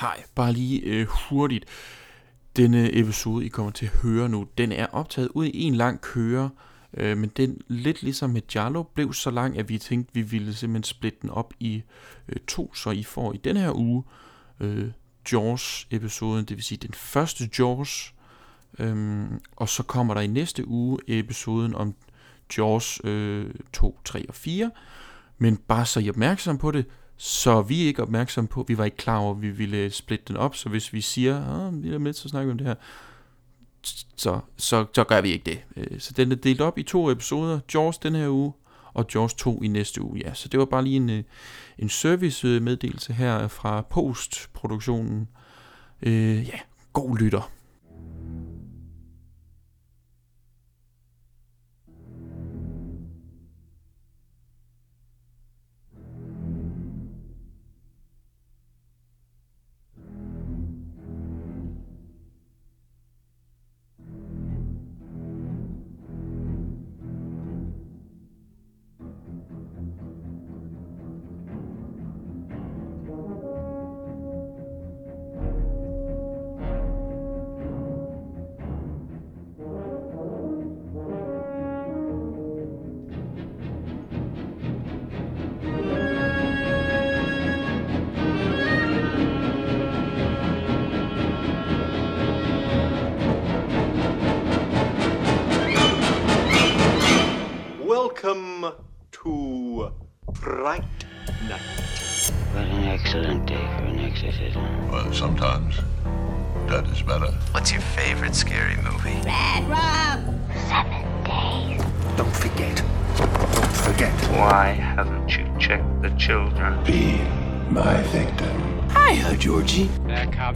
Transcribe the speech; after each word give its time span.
Hej, 0.00 0.22
bare 0.34 0.52
lige 0.52 0.80
øh, 0.80 1.06
hurtigt. 1.06 1.64
Denne 2.56 2.98
episode, 2.98 3.44
I 3.44 3.48
kommer 3.48 3.72
til 3.72 3.86
at 3.86 3.92
høre 3.92 4.28
nu, 4.28 4.46
den 4.58 4.72
er 4.72 4.86
optaget 4.86 5.28
ud 5.28 5.46
i 5.46 5.62
en 5.62 5.74
lang 5.74 6.00
køre, 6.00 6.50
øh, 6.94 7.18
men 7.18 7.30
den, 7.36 7.60
lidt 7.68 8.02
ligesom 8.02 8.30
med 8.30 8.42
Jarlo, 8.54 8.82
blev 8.82 9.12
så 9.12 9.30
lang, 9.30 9.58
at 9.58 9.68
vi 9.68 9.78
tænkte, 9.78 10.14
vi 10.14 10.22
ville 10.22 10.54
simpelthen 10.54 10.84
splitte 10.84 11.18
den 11.22 11.30
op 11.30 11.54
i 11.60 11.82
øh, 12.28 12.36
to, 12.48 12.74
så 12.74 12.90
I 12.90 13.02
får 13.02 13.32
i 13.32 13.36
den 13.36 13.56
her 13.56 13.72
uge 13.76 14.04
øh, 14.60 14.90
Jaws-episoden, 15.32 16.44
det 16.44 16.56
vil 16.56 16.64
sige 16.64 16.78
den 16.78 16.94
første 16.94 17.50
Jaws, 17.58 18.14
øh, 18.78 19.26
og 19.56 19.68
så 19.68 19.82
kommer 19.82 20.14
der 20.14 20.20
i 20.20 20.26
næste 20.26 20.68
uge 20.68 20.98
episoden 21.08 21.74
om 21.74 21.94
Jaws 22.58 23.00
øh, 23.04 23.50
2, 23.72 24.00
3 24.04 24.28
og 24.28 24.34
4, 24.34 24.70
men 25.38 25.56
bare 25.56 25.86
så 25.86 26.00
I 26.00 26.06
er 26.06 26.10
opmærksom 26.10 26.58
på 26.58 26.70
det, 26.70 26.86
så 27.22 27.62
vi 27.62 27.82
er 27.82 27.86
ikke 27.86 28.02
opmærksomme 28.02 28.48
på, 28.48 28.64
vi 28.68 28.78
var 28.78 28.84
ikke 28.84 28.96
klar 28.96 29.18
over, 29.18 29.34
at 29.34 29.42
vi 29.42 29.50
ville 29.50 29.90
splitte 29.90 30.24
den 30.28 30.36
op, 30.36 30.56
så 30.56 30.68
hvis 30.68 30.92
vi 30.92 31.00
siger, 31.00 31.66
ah, 31.66 31.82
vi 31.82 31.94
er 31.94 31.98
med 31.98 32.12
til 32.12 32.26
at 32.26 32.30
snakke 32.30 32.50
om 32.50 32.58
det 32.58 32.66
her, 32.66 32.74
så, 34.16 34.40
så, 34.56 34.86
så 34.92 35.04
gør 35.04 35.20
vi 35.20 35.28
ikke 35.28 35.44
det. 35.44 35.60
Øh, 35.76 36.00
så 36.00 36.12
den 36.16 36.32
er 36.32 36.36
delt 36.36 36.60
op 36.60 36.78
i 36.78 36.82
to 36.82 37.10
episoder, 37.10 37.60
Jaws 37.74 37.98
den 37.98 38.14
her 38.14 38.28
uge, 38.28 38.52
og 38.92 39.06
Jaws 39.14 39.34
2 39.34 39.62
i 39.62 39.68
næste 39.68 40.02
uge. 40.02 40.20
Ja, 40.24 40.34
så 40.34 40.48
det 40.48 40.60
var 40.60 40.66
bare 40.66 40.84
lige 40.84 40.96
en, 40.96 41.10
øh, 41.10 41.22
en 41.78 41.88
service-meddelelse 41.88 43.12
her 43.12 43.48
fra 43.48 43.80
postproduktionen. 43.80 45.28
Øh, 46.02 46.48
ja, 46.48 46.58
god 46.92 47.18
lytter. 47.18 47.50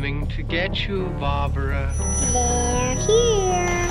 Coming 0.04 0.30
to 0.30 0.42
get 0.42 0.76
you, 0.88 1.08
Barbara. 1.20 1.92
They're 2.32 2.94
here. 3.06 3.88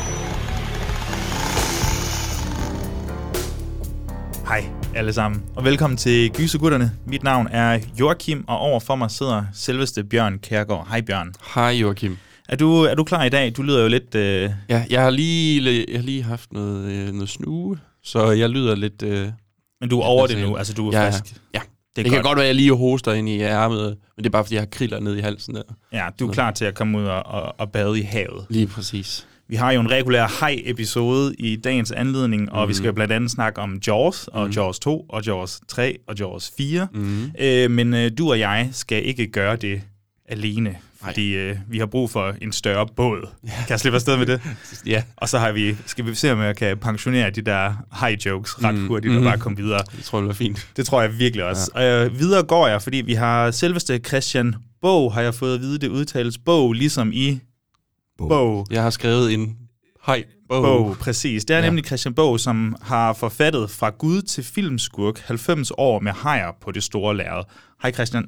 Hej 4.47 4.66
alle 4.96 5.13
sammen, 5.13 5.44
og 5.56 5.63
velkommen 5.66 5.97
til 5.97 6.31
Gysergutterne. 6.31 6.91
Mit 7.07 7.23
navn 7.23 7.47
er 7.52 7.79
Joachim, 8.00 8.44
og 8.47 8.57
over 8.57 8.79
for 8.79 8.96
mig 8.96 9.12
sidder 9.12 9.44
selveste 9.53 10.03
Bjørn 10.03 10.40
Kærgaard. 10.40 10.88
Hej 10.90 11.02
Bjørn. 11.02 11.34
Hej 11.56 11.69
Joachim. 11.69 12.18
Er 12.50 12.56
du, 12.56 12.81
er 12.81 12.96
du 12.96 13.03
klar 13.03 13.23
i 13.23 13.29
dag? 13.29 13.53
Du 13.57 13.62
lyder 13.62 13.81
jo 13.81 13.88
lidt... 13.88 14.16
Øh, 14.16 14.50
Ja, 14.69 14.85
jeg 14.90 15.02
har 15.02 15.09
lige, 15.09 15.85
jeg 15.91 16.00
har 16.00 16.06
lige 16.06 16.23
haft 16.23 16.53
noget, 16.53 16.91
øh, 16.91 17.13
noget 17.13 17.29
snue, 17.29 17.78
så 18.03 18.31
jeg 18.31 18.50
lyder 18.50 18.75
lidt... 18.75 19.03
Øh, 19.03 19.28
men 19.81 19.90
du 19.90 20.00
er 20.00 20.06
over 20.06 20.28
det 20.28 20.38
nu, 20.38 20.56
altså 20.57 20.73
du 20.73 20.90
er 20.90 21.00
ja, 21.00 21.09
frisk. 21.09 21.35
Ja, 21.53 21.59
Det 21.96 22.06
det, 22.06 22.06
det 22.06 22.12
kan 22.12 22.18
godt. 22.18 22.26
godt 22.26 22.38
være, 22.38 22.46
at 22.46 22.48
jeg 22.48 22.56
lige 22.56 22.76
hoster 22.76 23.14
ind 23.14 23.30
i 23.30 23.40
ærmet, 23.40 23.98
men 24.16 24.24
det 24.24 24.26
er 24.26 24.30
bare, 24.30 24.44
fordi 24.44 24.56
jeg 24.56 24.62
har 24.62 24.68
kriller 24.72 25.00
ned 25.00 25.16
i 25.16 25.20
halsen 25.20 25.56
der. 25.56 25.62
Ja, 25.92 26.08
du 26.20 26.28
er 26.28 26.34
klar 26.34 26.52
til 26.52 26.66
at 26.66 26.76
komme 26.76 26.98
ud 26.98 27.04
og, 27.04 27.26
og, 27.26 27.56
og 27.58 27.72
bade 27.72 28.00
i 28.00 28.02
havet. 28.02 28.46
Lige 28.50 28.68
præcis. 28.68 29.28
Vi 29.48 29.56
har 29.56 29.72
jo 29.72 29.80
en 29.80 29.92
regulær 29.92 30.40
hej-episode 30.40 31.36
i 31.40 31.56
dagens 31.56 31.92
anledning, 31.92 32.52
og 32.52 32.66
mm. 32.66 32.70
vi 32.70 32.74
skal 32.74 32.86
jo 32.88 32.94
blandt 32.94 33.14
andet 33.14 33.32
snakke 33.32 33.62
om 33.62 33.80
Jaws, 33.88 34.28
og 34.28 34.46
mm. 34.46 34.52
Jaws 34.52 34.80
2, 34.80 35.06
og 35.09 35.26
Jaws 35.26 35.59
3, 35.68 35.98
og 36.08 36.20
Jaws 36.20 36.52
4. 36.58 36.88
Mm. 36.94 37.32
Øh, 37.40 37.72
men 37.72 37.94
øh, 37.94 38.12
du 38.18 38.30
og 38.30 38.40
jeg 38.40 38.70
skal 38.72 39.06
ikke 39.06 39.28
gøre 39.28 39.56
det 39.56 39.82
alene, 40.29 40.75
fordi 41.03 41.35
øh, 41.35 41.57
vi 41.67 41.79
har 41.79 41.85
brug 41.85 42.09
for 42.09 42.35
en 42.41 42.51
større 42.51 42.88
båd. 42.95 43.28
Kan 43.47 43.69
jeg 43.69 43.79
slippe 43.79 43.95
afsted 43.95 44.17
med 44.17 44.25
det? 44.25 44.41
Ja, 44.85 45.03
Og 45.17 45.29
så 45.29 45.39
har 45.39 45.51
vi, 45.51 45.75
skal 45.85 46.06
vi 46.06 46.16
se, 46.16 46.31
om 46.31 46.39
jeg 46.41 46.56
kan 46.57 46.78
pensionere 46.78 47.29
de 47.29 47.41
der 47.41 47.73
high-jokes 47.91 48.63
ret 48.63 48.79
hurtigt 48.79 49.16
og 49.16 49.23
bare 49.23 49.38
komme 49.38 49.57
videre. 49.57 49.81
det 49.97 50.03
tror 50.03 50.19
jeg 50.19 50.23
bliver 50.23 50.34
fint. 50.35 50.67
Det 50.78 50.85
tror 50.85 51.01
jeg 51.01 51.19
virkelig 51.19 51.45
også. 51.45 51.72
Ja. 51.75 52.00
Og 52.00 52.06
øh, 52.06 52.19
videre 52.19 52.44
går 52.44 52.67
jeg, 52.67 52.81
fordi 52.81 52.97
vi 52.97 53.13
har 53.13 53.51
selveste 53.51 54.00
Christian 54.00 54.56
Bog, 54.81 55.13
har 55.13 55.22
jeg 55.22 55.34
fået 55.34 55.56
at 55.56 55.61
vide, 55.61 55.78
det 55.79 55.88
udtales 55.88 56.38
bog, 56.38 56.73
ligesom 56.73 57.11
i 57.13 57.40
bog. 58.17 58.67
Jeg 58.72 58.84
har 58.84 58.90
skrevet 58.90 59.34
en 59.34 59.57
hej 60.05 60.23
bog. 60.50 60.63
Bog, 60.63 60.97
præcis. 60.97 61.45
Det 61.45 61.53
er 61.53 61.57
ja. 61.57 61.63
Ja. 61.63 61.69
nemlig 61.69 61.85
Christian 61.85 62.13
Bog, 62.13 62.40
som 62.40 62.75
har 62.81 63.13
forfattet 63.13 63.69
Fra 63.69 63.90
Gud 63.90 64.22
til 64.22 64.44
Filmskurk 64.44 65.19
90 65.19 65.72
år 65.78 66.00
med 66.00 66.11
hajer 66.11 66.51
på 66.61 66.72
det 66.72 66.84
store 66.84 67.17
lærred. 67.17 67.44
Hej 67.81 67.91
Christian. 67.91 68.25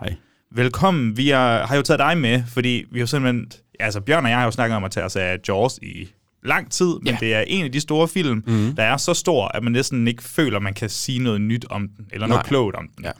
Hej. 0.00 0.14
Velkommen. 0.50 1.16
Vi 1.16 1.30
er, 1.30 1.66
har 1.66 1.76
jo 1.76 1.82
taget 1.82 1.98
dig 1.98 2.18
med, 2.18 2.42
fordi 2.48 2.84
vi 2.90 2.98
har 2.98 3.06
simpelthen... 3.06 3.50
Altså 3.80 4.00
Bjørn 4.00 4.24
og 4.24 4.30
jeg 4.30 4.38
har 4.38 4.44
jo 4.44 4.50
snakket 4.50 4.76
om 4.76 4.84
at 4.84 4.90
tage 4.90 5.06
os 5.06 5.16
af 5.16 5.38
Jaws 5.48 5.78
i 5.82 6.08
lang 6.44 6.70
tid, 6.72 6.86
men 6.86 7.06
Ja. 7.06 7.16
det 7.20 7.34
er 7.34 7.40
en 7.46 7.64
af 7.64 7.72
de 7.72 7.80
store 7.80 8.08
film, 8.08 8.44
mm. 8.46 8.74
der 8.76 8.82
er 8.82 8.96
så 8.96 9.14
stor, 9.14 9.48
at 9.48 9.62
man 9.62 9.72
næsten 9.72 10.08
ikke 10.08 10.22
føler, 10.22 10.58
man 10.58 10.74
kan 10.74 10.88
sige 10.90 11.18
noget 11.18 11.40
nyt 11.40 11.66
om 11.70 11.88
den, 11.88 12.06
eller 12.12 12.26
noget 12.26 12.38
Nej. 12.42 12.48
klogt 12.48 12.76
om 12.76 12.88
den. 12.96 13.04
Ja. 13.04 13.10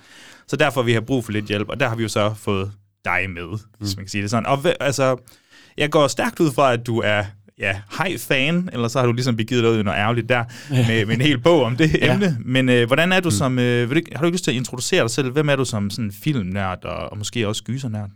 Så 0.47 0.57
derfor 0.57 0.83
vi 0.83 0.93
har 0.93 1.01
brug 1.01 1.25
for 1.25 1.33
lidt 1.33 1.45
hjælp, 1.45 1.69
og 1.69 1.81
der 1.81 1.89
har 1.89 1.97
vi 1.97 2.03
jo 2.03 2.09
så 2.09 2.35
fået 2.35 2.73
dig 3.05 3.31
med, 3.31 3.47
mm. 3.47 3.59
hvis 3.79 3.97
man 3.97 4.05
kan 4.05 4.11
sige 4.11 4.23
det 4.23 4.31
sådan. 4.31 4.47
Og 4.47 4.59
altså, 4.81 5.17
jeg 5.77 5.91
går 5.91 6.07
stærkt 6.09 6.41
ud 6.41 6.53
fra, 6.53 6.73
at 6.73 6.87
du 6.87 6.99
er 6.99 7.25
ja, 7.61 7.81
hej-fan, 7.99 8.69
eller 8.73 8.89
så 8.89 8.99
har 8.99 9.07
du 9.07 9.13
ligesom 9.13 9.37
begivet 9.37 9.63
dig 9.65 9.73
ud 9.73 9.79
i 9.79 9.83
noget 9.83 9.99
ærgerligt 9.99 10.29
der, 10.29 10.45
med, 10.71 11.07
med 11.07 11.15
en 11.15 11.21
hel 11.21 11.39
bog 11.39 11.63
om 11.63 11.77
det 11.77 11.95
Ja. 12.03 12.15
emne. 12.15 12.37
Men 12.45 12.69
øh, 12.69 12.87
hvordan 12.87 13.13
er 13.13 13.21
du 13.21 13.31
som, 13.31 13.59
øh, 13.59 13.91
vil 13.91 13.97
du, 13.97 14.03
har 14.13 14.21
du 14.21 14.27
ikke 14.27 14.35
lyst 14.35 14.45
til 14.45 14.51
at 14.51 14.57
introducere 14.57 15.03
dig 15.03 15.11
selv? 15.11 15.33
Hvem 15.33 15.49
er 15.49 15.57
du 15.57 15.65
som 15.65 15.91
sådan 15.91 16.13
filmnørd, 16.13 16.85
og, 16.85 16.97
og 17.11 17.19
måske 17.19 17.49
også 17.49 17.65
gysernørd? 17.65 18.11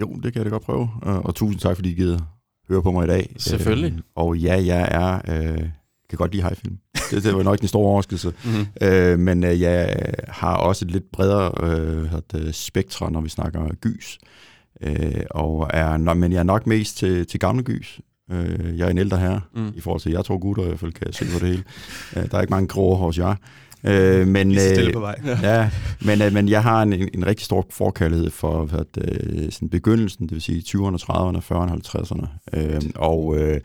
Jo, 0.00 0.14
det 0.22 0.32
kan 0.32 0.34
jeg 0.34 0.44
da 0.44 0.50
godt 0.50 0.62
prøve. 0.62 0.88
Og, 1.02 1.26
og 1.26 1.34
tusind 1.34 1.60
tak, 1.60 1.76
fordi 1.76 1.90
I 1.90 1.94
gider 1.94 2.18
høre 2.68 2.82
på 2.82 2.92
mig 2.92 3.04
i 3.04 3.08
dag. 3.08 3.34
Selvfølgelig. 3.38 3.92
Øh, 3.92 3.98
og 4.14 4.36
ja, 4.36 4.64
jeg 4.64 4.88
er... 4.90 5.20
Øh, 5.28 5.68
kan 6.10 6.16
godt 6.18 6.32
lide 6.32 6.42
hejfilm. 6.42 6.78
Det, 7.10 7.24
det 7.24 7.34
var 7.34 7.42
nok 7.42 7.60
den 7.60 7.68
store 7.68 7.86
overraskelse. 7.86 8.32
Mhm. 8.44 8.66
Øh, 8.80 9.18
men 9.18 9.44
øh, 9.44 9.60
jeg 9.60 9.96
har 10.28 10.56
også 10.56 10.84
et 10.84 10.90
lidt 10.90 11.04
bredere 11.12 11.52
øh, 12.34 12.52
spektre, 12.52 13.10
når 13.10 13.20
vi 13.20 13.28
snakker 13.28 13.74
gys. 13.74 14.18
Øh, 14.80 15.22
og 15.30 15.70
er, 15.72 16.14
men 16.14 16.32
jeg 16.32 16.38
er 16.38 16.42
nok 16.42 16.66
mest 16.66 16.96
til, 16.96 17.26
til 17.26 17.40
gamle 17.40 17.62
gys. 17.62 18.00
Øh, 18.30 18.78
jeg 18.78 18.86
er 18.86 18.90
en 18.90 18.98
ældre 18.98 19.18
herre, 19.18 19.40
Mm. 19.54 19.72
i 19.76 19.80
forhold 19.80 20.00
til 20.00 20.12
jer 20.12 20.22
to 20.22 20.38
gutter, 20.40 20.64
i 20.64 20.66
hvert 20.66 20.80
fald 20.80 20.92
kan 20.92 21.06
jeg 21.06 21.14
se 21.14 21.24
på 21.24 21.38
det 21.38 21.48
hele. 21.48 21.64
Øh, 22.16 22.30
der 22.30 22.36
er 22.36 22.40
ikke 22.40 22.50
mange 22.50 22.68
grå 22.68 22.94
hos 22.94 23.18
jer. 23.18 23.34
Øh, 23.84 24.28
men, 24.28 24.52
øh, 24.52 24.92
på 24.92 25.00
vej. 25.00 25.20
ja, 25.42 25.70
men, 26.04 26.22
øh, 26.22 26.32
men 26.32 26.48
jeg 26.48 26.62
har 26.62 26.82
en, 26.82 26.92
en, 26.92 27.26
rigtig 27.26 27.44
stor 27.44 27.66
forkærlighed 27.70 28.30
for 28.30 28.64
hvad 28.64 28.84
det, 28.94 29.54
sådan 29.54 29.68
begyndelsen, 29.68 30.26
det 30.26 30.32
vil 30.32 30.42
sige 30.42 30.62
20'erne, 30.68 30.96
30'erne, 30.96 31.38
40'erne, 31.38 31.72
50'erne. 31.72 32.26
Øh, 32.52 32.82
og, 32.94 33.38
øh, 33.38 33.60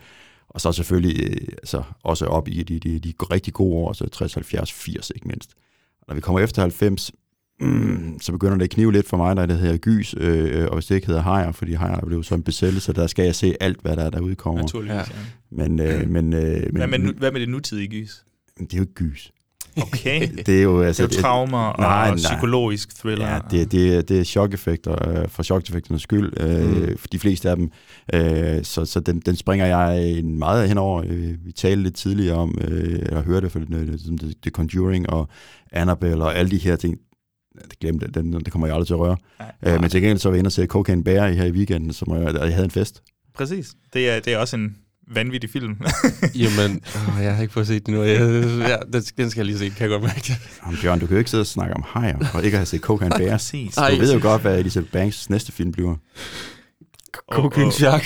og 0.49 0.61
så 0.61 0.71
selvfølgelig 0.71 1.23
øh, 1.23 1.47
altså, 1.57 1.83
også 2.03 2.25
op 2.25 2.47
i 2.47 2.63
de, 2.63 2.79
de, 2.79 2.99
de 2.99 3.13
rigtig 3.31 3.53
gode 3.53 3.75
år, 3.75 3.93
så 3.93 4.09
60, 4.09 4.33
70, 4.33 4.71
80 4.73 5.11
ikke 5.15 5.27
mindst. 5.27 5.51
Når 6.07 6.15
vi 6.15 6.21
kommer 6.21 6.39
efter 6.39 6.61
90, 6.61 7.11
mm, 7.61 8.17
så 8.21 8.31
begynder 8.31 8.55
det 8.55 8.63
at 8.63 8.69
knive 8.69 8.91
lidt 8.91 9.07
for 9.07 9.17
mig, 9.17 9.47
det 9.49 9.57
hedder 9.57 9.77
gys, 9.77 10.15
øh, 10.17 10.65
og 10.67 10.73
hvis 10.73 10.85
det 10.85 10.95
ikke 10.95 11.07
hedder 11.07 11.21
hajer, 11.21 11.51
fordi 11.51 11.73
hajer 11.73 11.95
er 11.95 12.05
blevet 12.05 12.25
så 12.25 12.35
en 12.35 12.43
besættelse, 12.43 12.93
der 12.93 13.07
skal 13.07 13.25
jeg 13.25 13.35
se 13.35 13.55
alt, 13.59 13.81
hvad 13.81 13.95
der 13.95 14.03
er, 14.03 14.09
der 14.09 14.19
udkommer. 14.19 14.61
Naturligvis, 14.61 14.95
ja. 14.95 15.03
Men, 15.51 15.79
øh, 15.79 16.09
men, 16.09 16.33
øh, 16.33 16.41
Hvad 16.41 16.71
men, 16.71 16.89
med, 16.89 16.99
nu- 16.99 17.13
hvad 17.17 17.31
med 17.31 17.39
det 17.41 17.49
nutidige 17.49 17.87
gys? 17.87 18.23
men 18.57 18.67
det 18.67 18.73
er 18.73 18.77
jo 18.77 18.83
ikke 18.83 18.93
gys. 18.93 19.31
Okay. 19.81 20.27
Det 20.45 20.59
er 20.59 20.63
jo, 20.63 20.81
altså, 20.81 21.03
det 21.07 21.13
er 21.13 21.17
jo 21.17 21.21
traumer 21.21 21.57
og 21.57 21.79
nej, 21.81 22.07
nej. 22.09 22.15
psykologisk 22.15 22.95
thriller. 22.99 23.27
Ja, 23.27 23.39
det, 23.51 23.71
det, 23.71 24.09
det 24.09 24.19
er 24.19 24.23
chok-effekter 24.23 25.09
øh, 25.21 25.27
for 25.29 25.43
chok-effekternes 25.43 26.01
skyld, 26.01 26.33
øh, 26.39 26.89
mm. 26.89 26.97
for 26.97 27.07
de 27.07 27.19
fleste 27.19 27.49
af 27.49 27.55
dem. 27.55 27.71
Øh, 28.13 28.63
så 28.63 28.85
så 28.85 28.99
den, 28.99 29.19
den 29.19 29.35
springer 29.35 29.65
jeg 29.65 30.09
en 30.09 30.39
meget 30.39 30.67
henover. 30.67 31.03
Øh, 31.07 31.45
vi 31.45 31.51
talte 31.51 31.83
lidt 31.83 31.95
tidligere 31.95 32.35
om, 32.37 32.57
øh, 32.67 32.99
eller 33.01 33.23
hørte 33.23 33.49
for 33.49 33.59
det, 33.59 33.69
det, 34.21 34.35
The 34.41 34.51
Conjuring 34.51 35.09
og 35.09 35.29
Annabelle 35.71 36.23
og 36.23 36.35
alle 36.35 36.51
de 36.51 36.57
her 36.57 36.75
ting. 36.75 36.97
Glem 37.81 37.99
det, 37.99 38.15
den, 38.15 38.33
det 38.33 38.51
kommer 38.51 38.67
jeg 38.67 38.75
aldrig 38.75 38.87
til 38.87 38.93
at 38.93 38.99
røre. 38.99 39.17
Nej. 39.39 39.73
Øh, 39.73 39.81
men 39.81 39.89
til 39.89 40.01
gengæld 40.01 40.19
så 40.19 40.29
var 40.29 40.35
jeg 40.35 40.39
inde 40.39 40.47
og 40.47 40.51
se 40.51 40.65
Cocaine 40.65 41.03
Bear 41.03 41.29
her 41.29 41.45
i 41.45 41.51
weekenden, 41.51 41.93
som 41.93 42.13
jeg, 42.13 42.33
jeg 42.33 42.53
havde 42.53 42.65
en 42.65 42.71
fest. 42.71 43.03
Præcis. 43.35 43.73
Det 43.93 44.09
er, 44.09 44.19
det 44.19 44.33
er 44.33 44.37
også 44.37 44.55
en 44.55 44.75
vanvittig 45.11 45.49
film. 45.49 45.77
Jamen, 46.43 46.81
åh, 46.95 47.23
jeg 47.23 47.35
har 47.35 47.41
ikke 47.41 47.53
fået 47.53 47.67
set 47.67 47.85
det 47.85 47.93
nu. 47.93 48.03
Jeg, 48.03 48.19
ja, 48.59 48.75
den, 48.93 49.03
den 49.17 49.29
skal 49.29 49.39
jeg 49.39 49.45
lige 49.45 49.57
se, 49.57 49.69
kan 49.69 49.81
jeg 49.81 49.89
godt 49.89 50.03
mærke. 50.03 50.37
Jamen, 50.65 50.79
Bjørn, 50.81 50.99
du 50.99 51.07
kan 51.07 51.13
jo 51.15 51.19
ikke 51.19 51.29
sidde 51.29 51.41
og 51.41 51.47
snakke 51.47 51.75
om 51.75 51.83
hajer, 51.87 52.17
og 52.33 52.45
ikke 52.45 52.57
have 52.57 52.65
set 52.65 52.81
Cocaine 52.81 53.15
Bear. 53.19 53.31
Præcis. 53.31 53.75
Du 53.75 53.95
ved 53.99 54.13
jo 54.13 54.19
godt, 54.21 54.41
hvad 54.41 54.59
Elisabeth 54.59 54.91
Banks 54.91 55.29
næste 55.29 55.51
film 55.51 55.71
bliver. 55.71 55.95
Cocaine 57.31 57.71
Shark. 57.71 58.03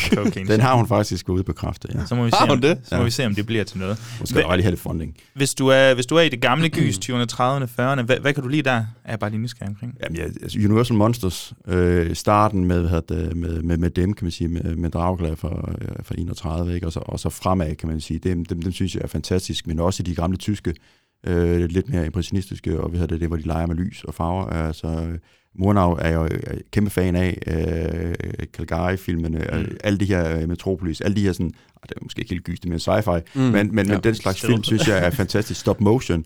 Den 0.47 0.59
har 0.59 0.75
hun 0.75 0.87
faktisk 0.87 1.25
gået 1.25 1.37
ud 1.37 1.43
på 1.43 1.53
kraft, 1.53 1.85
ja. 1.95 2.05
Så 2.05 2.15
må 2.15 2.23
vi 2.23 2.29
se, 2.29 2.35
Har 2.37 2.45
hun 2.45 2.51
om, 2.51 2.61
det? 2.61 2.79
Så 2.83 2.95
må 2.95 2.99
Ja. 3.01 3.05
vi 3.05 3.11
se, 3.11 3.25
om 3.25 3.35
det 3.35 3.45
bliver 3.45 3.63
til 3.63 3.79
noget. 3.79 3.97
Hun 4.19 4.27
skal 4.27 4.43
bare 4.43 4.57
lige 4.57 4.63
have 4.63 4.71
lidt 4.71 4.81
funding. 4.81 5.15
Hvis 5.35 5.55
du 5.55 5.67
er, 5.67 5.93
hvis 5.93 6.05
du 6.05 6.15
er 6.15 6.21
i 6.21 6.29
det 6.29 6.41
gamle 6.41 6.69
gys, 6.69 6.97
20'erne, 6.97 7.25
30'erne, 7.33 7.63
40'erne, 7.79 8.01
hvad, 8.01 8.19
hvad 8.19 8.33
kan 8.33 8.43
du 8.43 8.49
lide 8.49 8.61
der? 8.63 8.71
Er 9.03 9.11
jeg 9.11 9.19
bare 9.19 9.29
lige 9.29 9.41
nysgerrig 9.41 9.69
omkring. 9.69 9.95
Jamen, 10.03 10.15
ja, 10.17 10.23
altså 10.23 10.59
Universal 10.59 10.97
Monsters, 10.97 11.53
øh, 11.67 12.15
starten 12.15 12.65
med, 12.65 12.79
hvad 12.79 12.89
hedder 12.89 13.15
det, 13.15 13.35
med, 13.37 13.61
med, 13.61 13.77
med 13.77 13.89
dem, 13.89 14.13
kan 14.13 14.25
man 14.25 14.31
sige, 14.31 14.47
med, 14.47 14.75
med 14.75 14.89
Dracula 14.89 15.33
fra, 15.33 15.71
øh, 15.81 15.87
fra 16.03 16.15
31, 16.17 16.75
ikke? 16.75 16.87
Og, 16.87 16.93
så, 16.93 16.99
og 16.99 17.19
så 17.19 17.29
fremad, 17.29 17.75
kan 17.75 17.89
man 17.89 18.01
sige. 18.01 18.19
Dem, 18.19 18.45
dem, 18.45 18.61
dem 18.61 18.71
synes 18.71 18.95
jeg 18.95 19.01
er 19.03 19.07
fantastisk, 19.07 19.67
men 19.67 19.79
også 19.79 20.03
de 20.03 20.15
gamle 20.15 20.37
tyske, 20.37 20.73
øh, 21.27 21.65
lidt 21.69 21.89
mere 21.89 22.05
impressionistiske, 22.05 22.81
og 22.81 22.89
hvad 22.89 22.99
hedder 22.99 23.13
det, 23.15 23.19
det, 23.21 23.27
hvor 23.29 23.37
de 23.37 23.43
leger 23.43 23.67
med 23.67 23.75
lys 23.75 24.03
og 24.03 24.13
farver. 24.13 24.45
Altså, 24.45 24.87
øh, 24.87 25.17
Murnau 25.55 25.91
er 25.93 26.07
jeg 26.07 26.15
jo 26.15 26.27
kæmpe 26.71 26.89
fan 26.89 27.15
af, 27.15 27.37
øh, 27.47 28.15
Calgary-filmene, 28.53 29.45
Mm. 29.53 29.77
alle 29.83 29.99
de 29.99 30.05
her 30.05 30.37
øh, 30.39 30.49
Metropolis, 30.49 31.01
alle 31.01 31.15
de 31.15 31.21
her 31.21 31.33
sådan, 31.33 31.51
ah, 31.75 31.89
det 31.89 31.91
er 31.97 31.99
måske 32.03 32.19
ikke 32.21 32.33
helt 32.33 32.43
gyst, 32.43 32.65
men 32.65 32.77
sci-fi, 32.79 33.19
Mm. 33.35 33.41
men, 33.41 33.75
men, 33.75 33.85
Ja. 33.87 33.93
men 33.93 34.03
den 34.03 34.15
slags 34.15 34.41
film, 34.45 34.63
synes 34.63 34.87
jeg 34.87 35.05
er 35.05 35.09
fantastisk. 35.21 35.59
Stop 35.59 35.81
motion 35.81 36.19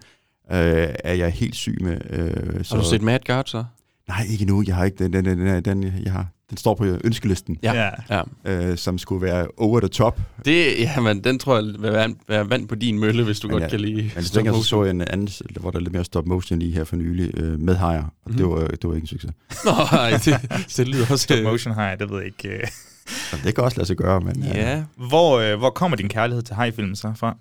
øh, 0.51 0.87
er 1.03 1.13
jeg 1.13 1.29
helt 1.31 1.55
syg 1.55 1.77
med. 1.81 1.97
Øh, 2.09 2.63
så, 2.63 2.75
Har 2.75 2.83
du 2.83 2.89
set 2.89 3.01
Mad 3.01 3.19
God 3.27 3.43
så? 3.45 3.63
Nej, 4.07 4.25
ikke 4.29 4.45
nu. 4.45 4.63
Jeg 4.67 4.75
har 4.75 4.85
ikke 4.85 5.03
den, 5.03 5.13
den, 5.13 5.25
den, 5.25 5.39
den, 5.39 5.63
den, 5.65 5.83
jeg 6.03 6.11
har, 6.11 6.27
den 6.49 6.57
står 6.57 6.75
på 6.75 6.85
ønskelisten, 7.03 7.57
Ja. 7.63 7.73
ja. 8.09 8.21
Ja. 8.45 8.71
øh, 8.71 8.77
som 8.77 8.97
skulle 8.97 9.21
være 9.21 9.47
over 9.57 9.79
the 9.79 9.87
top. 9.89 10.21
Det, 10.45 10.79
jamen, 10.79 11.23
den 11.23 11.39
tror 11.39 11.55
jeg 11.55 11.63
vil 11.65 11.81
være, 11.93 12.13
være 12.27 12.49
vand 12.49 12.67
på 12.67 12.75
din 12.75 12.99
mølle, 12.99 13.23
hvis 13.23 13.39
du 13.39 13.47
Men 13.47 13.51
godt 13.53 13.63
ja, 13.63 13.69
kan 13.69 13.79
lide 13.79 14.11
Men 14.15 14.23
stop 14.23 14.23
så, 14.23 14.33
så 14.33 14.39
motion. 14.51 14.63
så 14.63 14.83
jeg 14.83 14.91
en 14.91 15.01
anden, 15.01 15.29
hvor 15.59 15.71
der 15.71 15.77
er 15.77 15.81
lidt 15.81 15.93
mere 15.93 16.05
stop 16.05 16.25
motion 16.27 16.59
lige 16.59 16.71
her 16.73 16.83
for 16.83 16.95
nylig, 16.95 17.31
øh, 17.39 17.59
med 17.59 17.75
hajer, 17.75 18.03
og 18.03 18.11
Mhm. 18.31 18.37
det, 18.37 18.45
var, 18.47 18.67
det 18.67 18.83
var 18.83 18.93
ikke 18.95 19.03
en 19.03 19.07
succes. 19.07 19.31
Nej, 19.91 20.09
det, 20.09 20.51
det 20.77 20.87
lyder 20.87 21.05
også... 21.11 21.23
Stop 21.23 21.43
motion 21.43 21.73
har 21.73 21.87
jeg, 21.89 21.99
det 21.99 22.09
ved 22.09 22.17
jeg 22.17 22.25
ikke. 22.25 22.49
øh. 22.49 22.67
Så 23.07 23.37
det 23.43 23.55
kan 23.55 23.63
også 23.63 23.77
lade 23.77 23.87
sig 23.87 23.95
gøre, 23.97 24.21
men... 24.21 24.43
øh, 24.43 24.55
Ja. 24.55 24.83
Hvor, 25.09 25.39
øh, 25.39 25.57
hvor 25.57 25.69
kommer 25.69 25.97
din 25.97 26.09
kærlighed 26.09 26.43
til 26.43 26.55
hajfilmen 26.55 26.95
så 26.95 27.13
fra? 27.15 27.37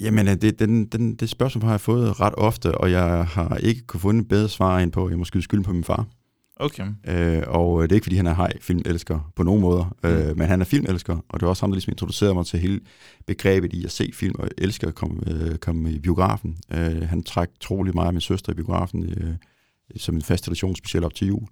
Jamen, 0.00 0.28
øh, 0.28 0.34
det, 0.36 0.58
den, 0.58 0.86
den, 0.86 1.14
det 1.14 1.28
spørgsmål 1.28 1.64
har 1.64 1.70
jeg 1.70 1.80
fået 1.80 2.20
ret 2.20 2.34
ofte, 2.36 2.78
og 2.78 2.90
jeg 2.90 3.24
har 3.26 3.56
ikke 3.56 3.86
kunne 3.86 4.00
få 4.00 4.10
en 4.10 4.24
bedre 4.24 4.48
svar 4.48 4.78
end 4.78 4.92
på, 4.92 5.04
at 5.04 5.10
jeg 5.10 5.18
må 5.18 5.24
skyde 5.24 5.42
skylden 5.42 5.64
på 5.64 5.72
min 5.72 5.84
far. 5.84 6.06
Okay. 6.60 6.86
Øh, 7.08 7.42
og 7.46 7.82
det 7.82 7.92
er 7.92 7.94
ikke, 7.94 8.04
fordi 8.04 8.16
han 8.16 8.26
er 8.26 8.34
hej 8.34 8.52
filmelsker 8.60 9.32
på 9.36 9.42
nogen 9.42 9.60
måder, 9.60 9.96
mm. 10.04 10.08
øh, 10.08 10.36
men 10.38 10.48
han 10.48 10.60
er 10.60 10.64
filmelsker, 10.64 11.16
og 11.28 11.40
det 11.40 11.46
er 11.46 11.50
også 11.50 11.62
ham, 11.62 11.70
der 11.70 11.74
ligesom 11.74 11.90
introducerede 11.90 12.34
mig 12.34 12.46
til 12.46 12.60
hele 12.60 12.80
begrebet 13.26 13.72
i 13.72 13.84
at 13.84 13.90
se 13.90 14.10
film, 14.14 14.34
og 14.38 14.48
elsker 14.58 14.88
at 14.88 14.94
komme, 14.94 15.20
øh, 15.30 15.56
komme 15.56 15.92
i 15.92 15.98
biografen. 15.98 16.56
Øh, 16.72 17.02
han 17.02 17.22
trak 17.22 17.50
troligt 17.60 17.94
mig 17.94 18.06
og 18.06 18.12
min 18.14 18.20
søster 18.20 18.52
i 18.52 18.54
biografen 18.54 19.04
øh, 19.04 19.34
som 19.96 20.14
en 20.14 20.22
fast 20.22 20.44
tradition, 20.44 20.76
specielt 20.76 21.04
op 21.04 21.14
til 21.14 21.26
jul. 21.28 21.46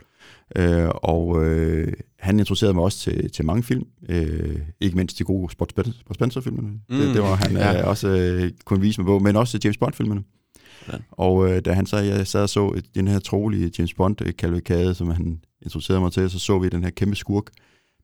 Øh, 0.56 0.88
og 0.94 1.44
øh, 1.44 1.92
han 2.18 2.38
introducerede 2.38 2.74
mig 2.74 2.84
også 2.84 2.98
til, 2.98 3.30
til 3.30 3.44
mange 3.44 3.62
film, 3.62 3.84
øh, 4.08 4.58
ikke 4.80 4.96
mindst 4.96 5.18
de 5.18 5.24
gode 5.24 5.52
Sport 5.52 5.70
Spen- 5.72 6.14
Spencer-filmene. 6.14 6.68
Mm. 6.68 6.80
Det, 6.98 7.06
Mm. 7.08 7.12
det 7.14 7.22
var 7.22 7.34
han 7.34 7.52
Ja. 7.52 7.80
øh, 7.80 7.88
også 7.88 8.08
øh, 8.08 8.50
kunne 8.64 8.80
vise 8.80 9.00
mig 9.00 9.06
på, 9.06 9.18
men 9.18 9.36
også 9.36 9.58
James 9.64 9.76
Bond-filmene. 9.78 10.22
Sådan. 10.86 11.00
Og 11.10 11.50
øh, 11.50 11.60
da 11.64 11.72
han 11.72 11.86
så, 11.86 11.96
jeg 11.96 12.26
sad 12.26 12.42
og 12.42 12.48
så 12.48 12.68
et- 12.68 12.94
den 12.94 13.08
her 13.08 13.18
trolige 13.18 13.70
James 13.78 13.94
Bond-kalvikade, 13.94 14.94
som 14.94 15.10
han 15.10 15.40
introducerede 15.62 16.00
mig 16.00 16.12
til, 16.12 16.30
så 16.30 16.38
så 16.38 16.58
vi 16.58 16.68
den 16.68 16.82
her 16.82 16.90
kæmpe 16.90 17.16
skurk 17.16 17.44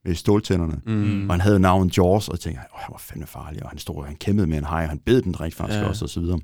med 0.05 0.15
ståltænderne. 0.15 0.81
Mm. 0.87 1.31
Og 1.31 1.35
han 1.35 1.41
havde 1.41 1.61
navnet 1.61 1.99
Jaws, 1.99 2.29
og 2.29 2.33
jeg 2.35 2.41
tænkte, 2.41 2.61
åh, 2.75 2.81
han 2.81 2.89
var 2.93 2.99
fandme 2.99 3.27
farlig, 3.27 3.63
og 3.63 3.69
han 3.69 3.79
stod, 3.79 4.05
han 4.07 4.17
kæmpede 4.17 4.47
med 4.47 4.59
en 4.59 4.65
hej, 4.65 4.83
og 4.83 4.89
han 4.89 4.99
bed 4.99 5.23
den 5.23 5.41
rent 5.41 5.55
faktisk 5.55 5.79
Ja. 5.81 5.89
også, 5.89 6.05
og 6.05 6.09
så 6.09 6.21
videre. 6.21 6.41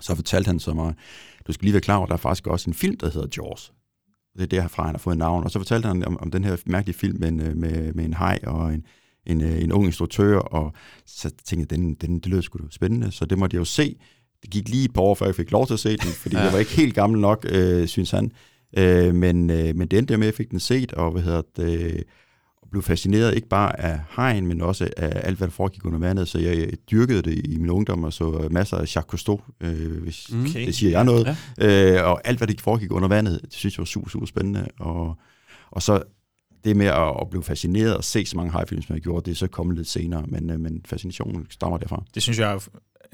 Så 0.00 0.14
fortalte 0.14 0.46
han 0.48 0.58
så 0.60 0.74
mig, 0.74 0.94
du 1.46 1.52
skal 1.52 1.64
lige 1.64 1.72
være 1.72 1.80
klar 1.80 1.96
over, 1.96 2.06
at 2.06 2.08
der 2.08 2.14
er 2.14 2.18
faktisk 2.18 2.46
også 2.46 2.70
en 2.70 2.74
film, 2.74 2.96
der 2.96 3.10
hedder 3.10 3.28
Jaws. 3.36 3.72
Det 4.36 4.42
er 4.42 4.46
derfra, 4.46 4.84
han 4.84 4.94
har 4.94 4.98
fået 4.98 5.18
navn. 5.18 5.44
Og 5.44 5.50
så 5.50 5.58
fortalte 5.58 5.86
han 5.88 6.04
om, 6.04 6.16
om 6.20 6.30
den 6.30 6.44
her 6.44 6.56
mærkelige 6.66 6.96
film 6.96 7.20
med 7.20 7.28
en, 7.28 7.40
øh, 7.40 7.56
med, 7.56 7.92
med 7.92 8.04
en 8.04 8.14
hej 8.14 8.38
og 8.46 8.74
en, 8.74 8.84
en, 9.26 9.40
øh, 9.40 9.62
en 9.62 9.72
ung 9.72 9.86
instruktør, 9.86 10.38
og 10.38 10.72
så 11.06 11.30
tænkte 11.44 11.66
jeg, 11.74 11.78
den, 11.78 11.94
den, 11.94 12.18
det 12.18 12.26
lød 12.26 12.42
sgu 12.42 12.58
spændende, 12.70 13.10
så 13.10 13.24
det 13.24 13.38
måtte 13.38 13.54
jeg 13.54 13.58
jo 13.58 13.64
se. 13.64 13.96
Det 14.42 14.50
gik 14.50 14.68
lige 14.68 14.84
et 14.84 14.92
par 14.94 15.02
år, 15.02 15.14
før 15.14 15.26
jeg 15.26 15.34
fik 15.34 15.50
lov 15.50 15.66
til 15.66 15.74
at 15.74 15.80
se 15.80 15.90
den, 15.90 15.98
fordi 16.12 16.36
Ja. 16.36 16.42
jeg 16.42 16.52
var 16.52 16.58
ikke 16.58 16.70
helt 16.76 16.94
gammel 16.94 17.20
nok, 17.20 17.46
øh, 17.50 17.86
synes 17.86 18.10
han. 18.10 18.32
Øh, 18.76 19.14
men, 19.14 19.50
øh, 19.50 19.76
men 19.76 19.88
det 19.88 19.98
endte 19.98 20.16
med, 20.16 20.26
at 20.26 20.32
jeg 20.32 20.34
fik 20.36 20.50
den 20.50 20.60
set, 20.60 20.92
og 20.92 21.10
hvad 21.12 21.22
hedder 21.22 21.42
det, 21.56 22.02
og 22.62 22.68
blev 22.70 22.82
fascineret 22.82 23.34
ikke 23.34 23.48
bare 23.48 23.80
af 23.80 24.00
hajen, 24.08 24.46
men 24.46 24.60
også 24.60 24.88
af 24.96 25.20
alt, 25.26 25.38
hvad 25.38 25.48
der 25.48 25.52
foregik 25.52 25.84
under 25.84 25.98
vandet. 25.98 26.28
Så 26.28 26.38
jeg 26.38 26.68
dyrkede 26.90 27.22
det 27.22 27.46
i 27.46 27.56
min 27.56 27.70
ungdom, 27.70 28.04
og 28.04 28.12
så 28.12 28.48
masser 28.50 28.76
af 28.76 28.80
Jacques 28.96 29.04
Cousteau, 29.10 29.40
øh, 29.60 30.02
hvis 30.02 30.32
Mm. 30.32 30.40
Okay. 30.44 30.66
det 30.66 30.74
siger 30.74 30.90
jeg 30.90 31.04
noget. 31.04 31.36
Ja. 31.58 31.96
Øh, 31.98 32.10
og 32.10 32.20
alt, 32.28 32.38
hvad 32.38 32.48
der 32.48 32.54
foregik 32.58 32.92
under 32.92 33.08
vandet, 33.08 33.40
det 33.42 33.52
synes 33.52 33.76
jeg 33.76 33.82
var 33.82 33.86
super, 33.86 34.10
super 34.10 34.26
spændende. 34.26 34.66
Og, 34.80 35.16
og 35.70 35.82
så 35.82 36.02
det 36.64 36.76
med 36.76 36.86
at, 36.86 37.12
at 37.20 37.30
blive 37.30 37.42
fascineret 37.42 37.96
og 37.96 38.04
se 38.04 38.26
så 38.26 38.36
mange 38.36 38.52
hajfilm, 38.52 38.82
som 38.82 38.94
jeg 38.94 39.02
gjorde, 39.02 39.24
det 39.24 39.30
er 39.30 39.34
så 39.36 39.46
kommet 39.46 39.76
lidt 39.76 39.88
senere, 39.88 40.24
men, 40.28 40.50
øh, 40.50 40.60
men 40.60 40.80
fascinationen 40.84 41.46
stammer 41.50 41.78
derfra. 41.78 42.02
Det 42.14 42.22
synes 42.22 42.38
jeg 42.38 42.60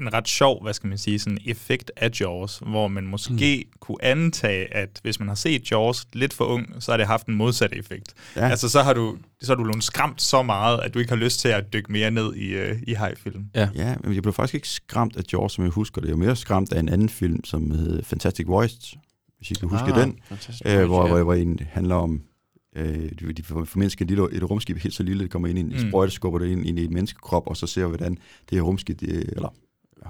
en 0.00 0.12
ret 0.12 0.28
sjov, 0.28 0.62
hvad 0.62 0.74
skal 0.74 0.88
man 0.88 0.98
sige, 0.98 1.18
sådan 1.18 1.38
effekt 1.46 1.90
af 1.96 2.10
Jaws, 2.20 2.58
hvor 2.66 2.88
man 2.88 3.06
måske 3.06 3.64
mm. 3.66 3.78
kunne 3.80 4.04
antage, 4.04 4.74
at 4.74 4.98
hvis 5.02 5.18
man 5.18 5.28
har 5.28 5.34
set 5.34 5.70
Jaws 5.70 6.06
lidt 6.12 6.32
for 6.34 6.44
ung, 6.44 6.66
så 6.82 6.92
har 6.92 6.96
det 6.96 7.06
haft 7.06 7.26
en 7.26 7.34
modsatte 7.34 7.76
effekt. 7.76 8.14
Ja. 8.36 8.48
Altså 8.48 8.68
så 8.68 8.82
har 8.82 8.92
du 8.92 9.16
så 9.40 9.52
har 9.52 9.56
du 9.56 9.62
blevet 9.62 9.84
skræmt 9.84 10.22
så 10.22 10.42
meget, 10.42 10.80
at 10.80 10.94
du 10.94 10.98
ikke 10.98 11.08
har 11.10 11.16
lyst 11.16 11.40
til 11.40 11.48
at 11.48 11.72
dykke 11.72 11.92
mere 11.92 12.10
ned 12.10 12.34
i, 12.34 12.70
uh, 12.70 12.76
i 12.86 12.92
hajfilm. 12.92 13.44
Ja. 13.54 13.68
Ja, 13.74 13.94
men 14.04 14.14
jeg 14.14 14.22
blev 14.22 14.32
faktisk 14.32 14.54
ikke 14.54 14.68
skræmt 14.68 15.16
af 15.16 15.22
Jaws, 15.32 15.52
som 15.52 15.64
jeg 15.64 15.70
husker 15.70 16.00
det. 16.00 16.08
Jeg 16.08 16.18
var 16.18 16.24
mere 16.24 16.36
skræmt 16.36 16.72
af 16.72 16.80
en 16.80 16.88
anden 16.88 17.08
film, 17.08 17.44
som 17.44 17.70
hed 17.70 18.02
Fantastic 18.02 18.46
Voyage, 18.46 18.98
hvis 19.36 19.50
I 19.50 19.54
kan 19.54 19.68
huske 19.68 19.86
Ah, 19.94 20.00
den. 20.00 20.18
øh, 20.30 20.84
hvor, 20.86 21.02
Ja. 21.06 21.08
hvor, 21.08 21.22
hvor 21.22 21.34
en 21.34 21.58
handler 21.70 21.94
om, 21.94 22.20
øh, 22.76 23.10
de, 23.36 23.42
formindsker 23.42 24.04
et, 24.04 24.08
lille, 24.08 24.32
et 24.32 24.50
rumskib 24.50 24.76
helt 24.78 24.94
så 24.94 25.02
lille, 25.02 25.22
det 25.22 25.30
kommer 25.30 25.48
ind 25.48 25.58
i 25.58 25.60
en 25.60 25.68
Mm. 25.68 25.88
sprøjte, 25.88 26.12
skubber 26.12 26.38
det 26.38 26.48
ind, 26.48 26.66
ind 26.66 26.78
i 26.78 26.84
et 26.84 26.90
menneskekrop, 26.90 27.46
og 27.46 27.56
så 27.56 27.66
ser 27.66 27.82
vi, 27.82 27.88
hvordan 27.88 28.12
det 28.50 28.58
her 28.58 28.60
rumskib, 28.62 29.00
det, 29.00 29.10
eller 29.36 29.54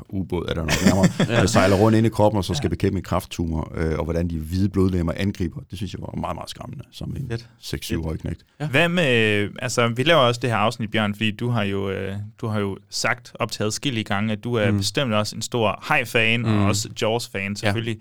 ubåd 0.08 0.46
er 0.49 0.55
der 0.55 0.61
nok 0.61 0.73
nærmere, 0.85 1.08
ja. 1.40 1.46
sejler 1.46 1.76
rundt 1.76 1.99
ind 1.99 2.06
i 2.06 2.11
kroppen, 2.11 2.37
og 2.38 2.44
så 2.44 2.55
skal 2.55 2.70
bekæmpe 2.70 2.96
en 2.99 3.02
krafttumor, 3.05 3.73
øh, 3.76 3.99
og 3.99 4.05
hvordan 4.05 4.29
de 4.31 4.38
hvide 4.38 4.69
blodlemmer 4.69 5.12
angriber. 5.17 5.61
Det 5.70 5.79
synes 5.79 5.93
jeg 5.93 6.00
var 6.00 6.20
meget, 6.20 6.37
meget 6.37 6.50
skræmmende, 6.50 6.85
som 6.93 7.17
en 7.17 7.29
Fedt. 7.31 7.49
6-7-årig 7.94 8.20
knægt. 8.20 8.40
Ja. 8.61 8.69
Hvad 8.69 8.88
med, 8.88 9.49
altså 9.58 9.88
vi 9.88 10.02
laver 10.02 10.20
også 10.20 10.41
det 10.43 10.51
her 10.51 10.56
afsnit, 10.56 10.91
Bjørn, 10.91 11.15
fordi 11.15 11.31
du 11.31 11.48
har 11.51 11.63
jo, 11.63 11.91
øh, 11.91 12.15
du 12.41 12.46
har 12.46 12.60
jo 12.60 12.77
sagt 12.91 13.32
op 13.34 13.51
til 13.53 13.63
adskillige 13.63 14.05
gange, 14.05 14.32
at 14.32 14.44
du 14.44 14.55
er 14.55 14.70
mm. 14.70 14.77
Bestemt 14.79 15.15
også 15.15 15.36
en 15.36 15.43
stor 15.43 15.79
haj-fan, 15.82 16.41
mm. 16.41 16.58
Og 16.58 16.65
også 16.67 16.89
Jaws-fan 17.03 17.56
selvfølgelig. 17.56 17.98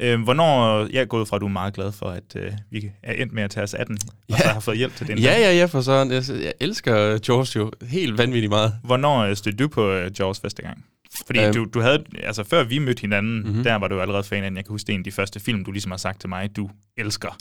Ja. 0.00 0.06
Øh, 0.14 0.22
hvornår, 0.22 0.78
jeg 0.92 1.00
er 1.00 1.04
gået 1.04 1.28
fra, 1.28 1.36
at 1.36 1.40
du 1.40 1.46
er 1.46 1.50
meget 1.50 1.74
glad 1.74 1.92
for, 1.92 2.06
at 2.06 2.36
øh, 2.36 2.52
vi 2.70 2.90
er 3.02 3.12
endt 3.12 3.32
med 3.32 3.42
at 3.42 3.50
tage 3.50 3.64
os 3.64 3.74
af 3.74 3.86
den, 3.86 3.98
og 4.06 4.14
Ja. 4.30 4.36
så 4.38 4.48
har 4.48 4.60
fået 4.60 4.76
hjælp 4.76 4.96
til 4.96 5.06
den. 5.06 5.18
Ja, 5.18 5.38
ja, 5.38 5.52
ja, 5.56 5.64
for 5.64 5.80
sådan. 5.80 6.12
Jeg, 6.12 6.22
jeg 6.42 6.52
elsker 6.60 7.18
Jaws 7.28 7.56
jo 7.56 7.70
helt 7.82 8.18
vanvittigt 8.18 8.50
meget. 8.50 8.72
Hvornår 8.84 9.18
øh, 9.18 9.36
stødte 9.36 9.58
du 9.64 9.68
på 9.68 9.90
øh, 9.90 10.10
Jaws 10.18 10.40
første 10.40 10.62
gang? 10.62 10.84
Fordi 11.26 11.40
Øhm. 11.40 11.54
du, 11.54 11.64
du 11.74 11.80
havde, 11.80 12.04
altså 12.22 12.44
før 12.44 12.64
vi 12.64 12.78
mødte 12.78 13.00
hinanden, 13.00 13.36
mm-hmm. 13.38 13.54
Mhm. 13.54 13.64
der 13.64 13.74
var 13.74 13.88
du 13.88 13.94
jo 13.94 14.00
allerede 14.00 14.24
fan 14.24 14.44
af. 14.44 14.50
Jeg 14.50 14.64
kan 14.64 14.64
huske, 14.68 14.86
det 14.86 14.92
er 14.92 14.94
en 14.94 15.00
af 15.00 15.04
de 15.04 15.12
første 15.12 15.40
film, 15.40 15.64
du 15.64 15.72
ligesom 15.72 15.90
har 15.90 15.98
sagt 15.98 16.20
til 16.20 16.28
mig, 16.28 16.56
du 16.56 16.70
elsker. 16.96 17.36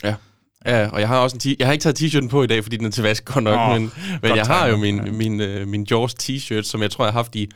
Ja, 0.65 0.87
og 0.87 0.99
jeg 0.99 1.07
har 1.07 1.17
også 1.19 1.35
en 1.45 1.51
t- 1.51 1.55
jeg 1.59 1.67
har 1.67 1.71
ikke 1.73 1.83
taget 1.83 2.01
t-shirten 2.01 2.27
på 2.29 2.43
i 2.43 2.47
dag, 2.47 2.63
fordi 2.63 2.77
den 2.77 2.85
er 2.85 2.89
til 2.91 3.03
vask 3.03 3.25
godt 3.25 3.43
nok, 3.43 3.59
Åh, 3.59 3.81
men, 3.81 3.91
men 4.21 4.35
jeg 4.35 4.45
har 4.45 4.67
jo 4.67 4.77
min, 4.77 4.95
Ja. 5.05 5.11
min, 5.11 5.41
øh, 5.41 5.67
min 5.67 5.87
Jaws 5.91 6.13
t-shirt, 6.13 6.61
som 6.61 6.81
jeg 6.81 6.91
tror, 6.91 7.05
jeg 7.05 7.13
har 7.13 7.19
haft 7.19 7.35
i 7.35 7.49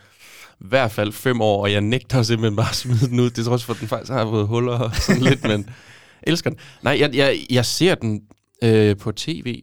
hvert 0.59 0.91
fald 0.91 1.11
fem 1.11 1.41
år, 1.41 1.61
og 1.63 1.71
jeg 1.71 1.81
nægter 1.81 2.23
simpelthen 2.23 2.55
bare 2.55 2.69
at 2.69 2.75
smide 2.75 3.07
den 3.09 3.19
ud. 3.19 3.29
Det 3.29 3.37
er 3.39 3.43
trods 3.43 3.63
for, 3.63 3.73
den 3.73 3.87
faktisk 3.87 4.11
har 4.11 4.25
fået 4.25 4.47
huller 4.47 4.73
og 4.79 4.95
sådan 4.95 5.21
lidt, 5.21 5.43
men 5.43 5.69
elsker 6.27 6.49
den. 6.49 6.59
Nej, 6.83 6.97
jeg, 6.99 7.15
jeg, 7.15 7.39
jeg 7.49 7.65
ser 7.65 7.95
den 7.95 8.21
øh, 8.63 8.97
på 8.97 9.11
tv 9.11 9.61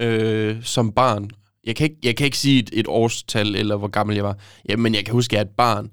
øh, 0.00 0.56
som 0.62 0.92
barn. 0.92 1.30
Jeg 1.66 1.76
kan, 1.76 1.84
ikke, 1.84 1.96
jeg 2.02 2.16
kan 2.16 2.24
ikke 2.24 2.38
sige 2.38 2.58
et, 2.58 2.70
et 2.72 2.86
årstal, 2.88 3.54
eller 3.54 3.76
hvor 3.76 3.88
gammel 3.88 4.16
jeg 4.16 4.24
var. 4.24 4.36
Ja, 4.68 4.76
men 4.76 4.94
jeg 4.94 5.04
kan 5.04 5.12
huske, 5.12 5.32
at 5.32 5.32
jeg 5.32 5.38
er 5.40 5.44
et 5.44 5.56
barn. 5.56 5.90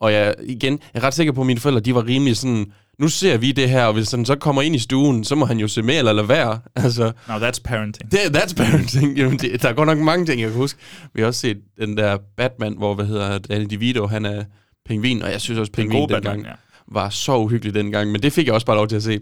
Og 0.00 0.12
jeg, 0.12 0.34
igen, 0.42 0.72
jeg 0.94 1.00
er 1.00 1.04
ret 1.04 1.14
sikker 1.14 1.32
på, 1.32 1.40
at 1.40 1.46
mine 1.46 1.60
forældre, 1.60 1.80
de 1.80 1.94
var 1.94 2.06
rimelig 2.06 2.36
sådan, 2.36 2.72
nu 2.98 3.08
ser 3.08 3.36
vi 3.38 3.52
det 3.52 3.70
her, 3.70 3.84
og 3.84 3.92
hvis 3.92 4.10
han 4.10 4.24
så 4.26 4.36
kommer 4.36 4.62
ind 4.62 4.76
i 4.76 4.78
stuen, 4.78 5.24
så 5.24 5.34
må 5.34 5.44
han 5.44 5.58
jo 5.58 5.68
se 5.68 5.82
med 5.82 5.98
eller 5.98 6.12
lade 6.12 6.28
være. 6.28 6.60
Altså, 6.76 7.12
Now 7.28 7.38
that's 7.38 7.60
parenting. 7.64 8.12
det, 8.12 8.18
that's 8.18 8.54
parenting. 8.54 9.16
Jamen, 9.18 9.38
det, 9.38 9.62
der 9.62 9.68
er 9.68 9.72
godt 9.72 9.86
nok 9.86 9.98
mange 9.98 10.26
ting, 10.26 10.40
jeg 10.40 10.50
kan 10.50 10.58
huske. 10.58 10.78
Vi 11.14 11.20
har 11.20 11.28
også 11.28 11.40
set 11.40 11.58
den 11.80 11.96
der 11.96 12.18
Batman, 12.36 12.74
hvor, 12.78 12.94
hvad 12.94 13.06
hedder 13.06 13.38
Danny 13.38 13.66
DeVito, 13.70 14.06
han 14.06 14.24
er 14.24 14.44
pingvin, 14.86 15.22
og 15.22 15.30
jeg 15.30 15.40
synes 15.40 15.58
også, 15.58 15.72
Den 15.76 15.82
pingvin 15.82 16.00
dengang 16.00 16.24
Batman, 16.24 16.44
ja. 16.44 16.52
var 16.88 17.08
så 17.10 17.36
uhyggelig 17.36 17.74
dengang, 17.74 18.12
men 18.12 18.22
det 18.22 18.32
fik 18.32 18.46
jeg 18.46 18.54
også 18.54 18.66
bare 18.66 18.76
lov 18.76 18.88
til 18.88 18.96
at 18.96 19.02
se. 19.02 19.20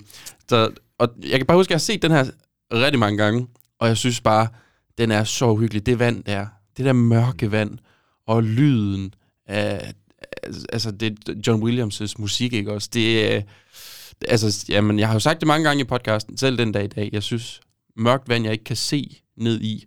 Så, 0.48 0.70
og 0.98 1.08
jeg 1.30 1.38
kan 1.38 1.46
bare 1.46 1.56
huske, 1.56 1.68
at 1.68 1.70
jeg 1.70 1.76
har 1.76 1.80
set 1.80 2.02
den 2.02 2.10
her 2.10 2.24
rigtig 2.72 2.98
mange 2.98 3.18
gange, 3.18 3.46
og 3.80 3.88
jeg 3.88 3.96
synes 3.96 4.20
bare, 4.20 4.48
den 4.98 5.10
er 5.10 5.24
så 5.24 5.50
uhyggelig. 5.50 5.86
Det 5.86 5.98
vand 5.98 6.24
der, 6.24 6.46
det 6.76 6.84
der 6.84 6.92
mørke 6.92 7.52
vand, 7.52 7.78
og 8.26 8.42
lyden 8.42 9.14
af, 9.46 9.92
altså 10.72 10.90
det 10.90 11.46
John 11.46 11.62
Williams' 11.62 12.14
musik, 12.18 12.52
ikke 12.52 12.72
også? 12.72 12.90
Det 12.92 13.34
er, 13.34 13.42
Altså, 14.28 14.66
jamen, 14.68 14.98
jeg 14.98 15.08
har 15.08 15.14
jo 15.14 15.20
sagt 15.20 15.40
det 15.40 15.46
mange 15.46 15.68
gange 15.68 15.80
i 15.80 15.84
podcasten, 15.84 16.36
selv 16.36 16.58
den 16.58 16.72
dag 16.72 16.84
i 16.84 16.86
dag. 16.86 17.08
Jeg 17.12 17.22
synes, 17.22 17.60
mørkt 17.96 18.28
vand, 18.28 18.44
jeg 18.44 18.52
ikke 18.52 18.64
kan 18.64 18.76
se 18.76 19.20
ned 19.36 19.60
i, 19.60 19.84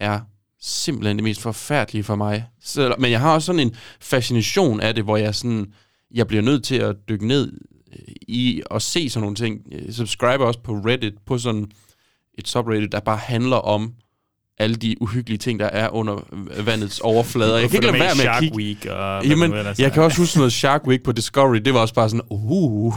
er 0.00 0.20
simpelthen 0.60 1.16
det 1.16 1.24
mest 1.24 1.40
forfærdelige 1.40 2.04
for 2.04 2.14
mig. 2.14 2.46
Så, 2.60 2.94
men 2.98 3.10
jeg 3.10 3.20
har 3.20 3.34
også 3.34 3.46
sådan 3.46 3.60
en 3.60 3.74
fascination 4.00 4.80
af 4.80 4.94
det, 4.94 5.04
hvor 5.04 5.16
jeg 5.16 5.34
sådan, 5.34 5.72
jeg 6.14 6.26
bliver 6.26 6.42
nødt 6.42 6.64
til 6.64 6.76
at 6.76 6.96
dykke 7.08 7.26
ned 7.26 7.52
øh, 7.92 8.14
i 8.28 8.62
og 8.66 8.82
se 8.82 9.10
sådan 9.10 9.22
nogle 9.22 9.36
ting. 9.36 9.62
Jeg 9.70 9.94
subscriber 9.94 10.46
også 10.46 10.60
på 10.60 10.72
Reddit, 10.72 11.14
på 11.26 11.38
sådan 11.38 11.70
et 12.38 12.48
subreddit, 12.48 12.92
der 12.92 13.00
bare 13.00 13.16
handler 13.16 13.56
om 13.56 13.94
alle 14.58 14.76
de 14.76 14.96
uhyggelige 15.00 15.38
ting, 15.38 15.60
der 15.60 15.66
er 15.66 15.88
under 15.94 16.24
vandets 16.64 17.00
overflade. 17.00 17.54
Jeg 17.54 17.70
kan 17.70 17.76
ikke 17.76 17.86
lade 17.86 17.92
være 17.98 18.02
med 18.02 18.10
at 18.10 18.16
Shark 18.16 18.42
kigge. 18.42 18.56
Week 18.56 18.86
og 18.90 19.24
Jamen, 19.26 19.50
nu 19.50 19.56
ellers 19.56 19.78
jeg 19.78 19.84
er. 19.86 19.88
kan 19.90 20.02
også 20.02 20.18
huske 20.18 20.36
noget 20.38 20.52
Shark 20.52 20.86
Week 20.86 21.02
på 21.02 21.12
Discovery. 21.12 21.56
Det 21.56 21.74
var 21.74 21.80
også 21.80 21.94
bare 21.94 22.08
sådan, 22.10 22.20
uh, 22.30 22.94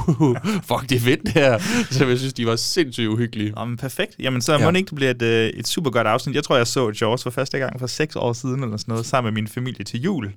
fuck, 0.67 0.89
det 0.89 0.95
er 0.95 0.99
fedt 0.99 1.21
det 1.23 1.31
her. 1.33 1.59
Så 1.91 2.05
jeg 2.07 2.17
synes, 2.17 2.33
de 2.33 2.45
var 2.45 2.55
sindssygt 2.55 3.07
uhyggelige. 3.07 3.53
Jamen, 3.57 3.77
perfekt. 3.77 4.15
Jamen, 4.19 4.41
så 4.41 4.57
må 4.57 4.63
Ja. 4.63 4.71
det 4.71 4.77
ikke 4.77 4.87
det 4.89 4.95
bliver 4.95 5.11
et, 5.11 5.21
øh, 5.21 5.49
et 5.49 5.67
super 5.67 5.89
godt 5.89 6.07
afsnit. 6.07 6.35
Jeg 6.35 6.43
tror, 6.43 6.57
jeg 6.57 6.67
så 6.67 6.91
Jaws 7.01 7.23
for 7.23 7.29
første 7.29 7.57
gang 7.57 7.79
for 7.79 7.87
seks 7.87 8.15
år 8.15 8.33
siden, 8.33 8.63
eller 8.63 8.77
sådan 8.77 8.91
noget, 8.91 9.05
sammen 9.05 9.33
med 9.33 9.41
min 9.41 9.47
familie 9.47 9.85
til 9.85 10.01
jul. 10.01 10.29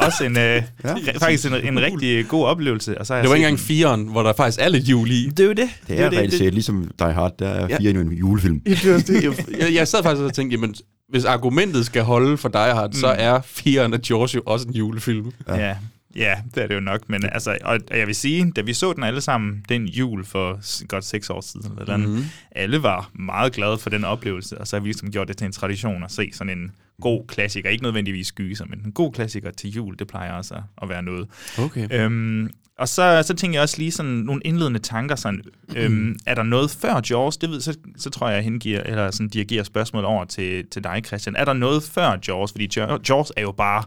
Også 0.00 0.24
en, 0.24 0.38
øh, 0.38 0.62
ja, 0.84 0.94
faktisk 1.18 1.46
en, 1.46 1.54
en 1.54 1.80
rigtig 1.82 2.26
god 2.28 2.44
oplevelse. 2.46 2.98
Og 2.98 3.06
så 3.06 3.12
har 3.14 3.18
Det 3.20 3.22
jeg 3.24 3.30
var 3.30 3.36
ikke 3.36 3.46
engang 3.46 3.60
firen, 3.60 4.04
hvor 4.08 4.22
der 4.22 4.32
faktisk 4.32 4.58
er 4.62 4.68
lidt 4.68 4.84
jul 4.88 5.10
i. 5.10 5.28
Det 5.28 5.40
er 5.40 5.44
jo 5.44 5.52
det. 5.52 5.68
Det 5.88 6.00
er 6.00 6.04
jo 6.04 6.10
reelt 6.18 6.32
set 6.34 6.54
ligesom 6.54 6.90
Die 6.98 7.12
Hard, 7.12 7.32
der 7.38 7.48
er 7.48 7.66
Ja. 7.70 7.76
fire 7.78 7.90
i 7.90 7.94
en 7.96 8.12
julefilm. 8.12 8.60
Det 8.60 8.82
det. 9.06 9.22
Jeg, 9.24 9.32
jeg, 9.60 9.74
jeg 9.74 9.88
sad 9.88 10.02
faktisk 10.02 10.22
og 10.24 10.34
tænkte, 10.34 10.54
jamen, 10.64 10.74
hvis 11.08 11.24
argumentet 11.24 11.86
skal 11.86 12.02
holde 12.02 12.36
for 12.36 12.48
dig, 12.48 12.74
Hard, 12.74 12.92
så 12.92 13.06
er 13.06 13.40
firen 13.40 13.94
af 13.94 14.00
George 14.00 14.30
jo 14.36 14.42
også 14.46 14.68
en 14.68 14.74
julefilm. 14.74 15.32
Ja. 15.48 15.54
ja. 15.56 15.76
Ja, 16.16 16.34
det 16.54 16.62
er 16.62 16.66
det 16.66 16.74
jo 16.74 16.80
nok, 16.80 17.08
men 17.08 17.24
altså, 17.32 17.58
og 17.64 17.78
og 17.90 17.98
jeg 17.98 18.06
vil 18.06 18.14
sige, 18.14 18.50
da 18.56 18.60
vi 18.60 18.74
så 18.74 18.92
den 18.92 19.02
alle 19.02 19.20
sammen 19.20 19.64
den 19.68 19.86
jul 19.86 20.24
for 20.24 20.60
godt 20.86 21.04
seks 21.04 21.30
år 21.30 21.40
siden, 21.40 21.72
eller 21.80 21.96
mm-hmm. 21.96 22.12
Mhm. 22.12 22.24
alle 22.52 22.82
var 22.82 23.10
meget 23.14 23.52
glade 23.52 23.78
for 23.78 23.90
den 23.90 24.04
oplevelse, 24.04 24.58
og 24.58 24.66
så 24.66 24.76
har 24.76 24.80
vi 24.80 24.86
ligesom 24.88 25.10
gjort 25.10 25.28
det 25.28 25.36
til 25.36 25.44
en 25.44 25.52
tradition 25.52 26.04
at 26.04 26.12
se 26.12 26.30
sådan 26.32 26.58
en 26.58 26.70
god 27.00 27.26
klassiker, 27.28 27.70
ikke 27.70 27.82
nødvendigvis 27.82 28.32
gyser, 28.32 28.64
men 28.68 28.82
en 28.84 28.92
god 28.92 29.12
klassiker 29.12 29.50
til 29.50 29.70
jul, 29.70 29.96
det 29.98 30.06
plejer 30.06 30.32
også 30.32 30.54
at- 30.54 30.62
at 30.82 30.88
være 30.88 31.02
noget. 31.02 31.26
Okay. 31.58 31.88
Øhm, 31.90 32.50
og 32.78 32.88
så, 32.88 33.22
så 33.26 33.34
tænker 33.34 33.56
jeg 33.58 33.62
også 33.62 33.78
lige 33.78 33.90
sådan 33.92 34.12
nogle 34.12 34.42
indledende 34.44 34.78
tanker. 34.78 35.16
Sådan, 35.16 35.42
øhm, 35.76 36.16
er 36.26 36.34
der 36.34 36.42
noget 36.42 36.70
før 36.70 37.00
Jaws? 37.10 37.36
Det 37.36 37.50
ved, 37.50 37.60
så, 37.60 37.76
så 37.96 38.10
tror 38.10 38.28
jeg, 38.28 38.36
jeg 38.36 38.44
hengiver, 38.44 38.80
eller 38.80 39.10
sådan 39.10 39.28
dirigerer 39.28 39.64
spørgsmålet 39.64 40.06
over 40.06 40.24
til, 40.24 40.66
til 40.70 40.84
dig, 40.84 41.02
Christian. 41.06 41.36
Er 41.36 41.44
der 41.44 41.52
noget 41.52 41.82
før 41.82 42.18
Jaws? 42.28 42.52
Fordi 42.52 42.68
Ja- 42.76 42.96
Jaws 43.08 43.32
er 43.36 43.42
jo 43.42 43.52
bare, 43.52 43.82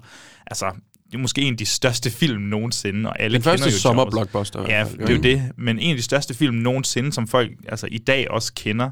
altså, 0.48 0.72
det 1.08 1.14
er 1.16 1.18
måske 1.18 1.42
en 1.42 1.54
af 1.54 1.58
de 1.58 1.66
største 1.66 2.10
film 2.12 2.42
nogensinde, 2.42 3.10
og 3.10 3.22
alle 3.22 3.36
Den 3.36 3.44
første 3.44 3.64
kender 3.64 3.76
jo 3.76 3.80
sommerblockbuster. 3.80 4.62
Ja, 4.68 4.86
det 5.00 5.10
er 5.10 5.16
jo 5.16 5.22
det. 5.22 5.52
Men 5.58 5.80
en 5.80 5.90
af 5.92 5.98
de 5.98 6.04
største 6.04 6.34
film 6.34 6.56
nogensinde, 6.56 7.14
som 7.14 7.28
folk 7.28 7.52
altså, 7.70 7.88
i 7.92 7.98
dag 7.98 8.32
også 8.32 8.54
kender. 8.56 8.90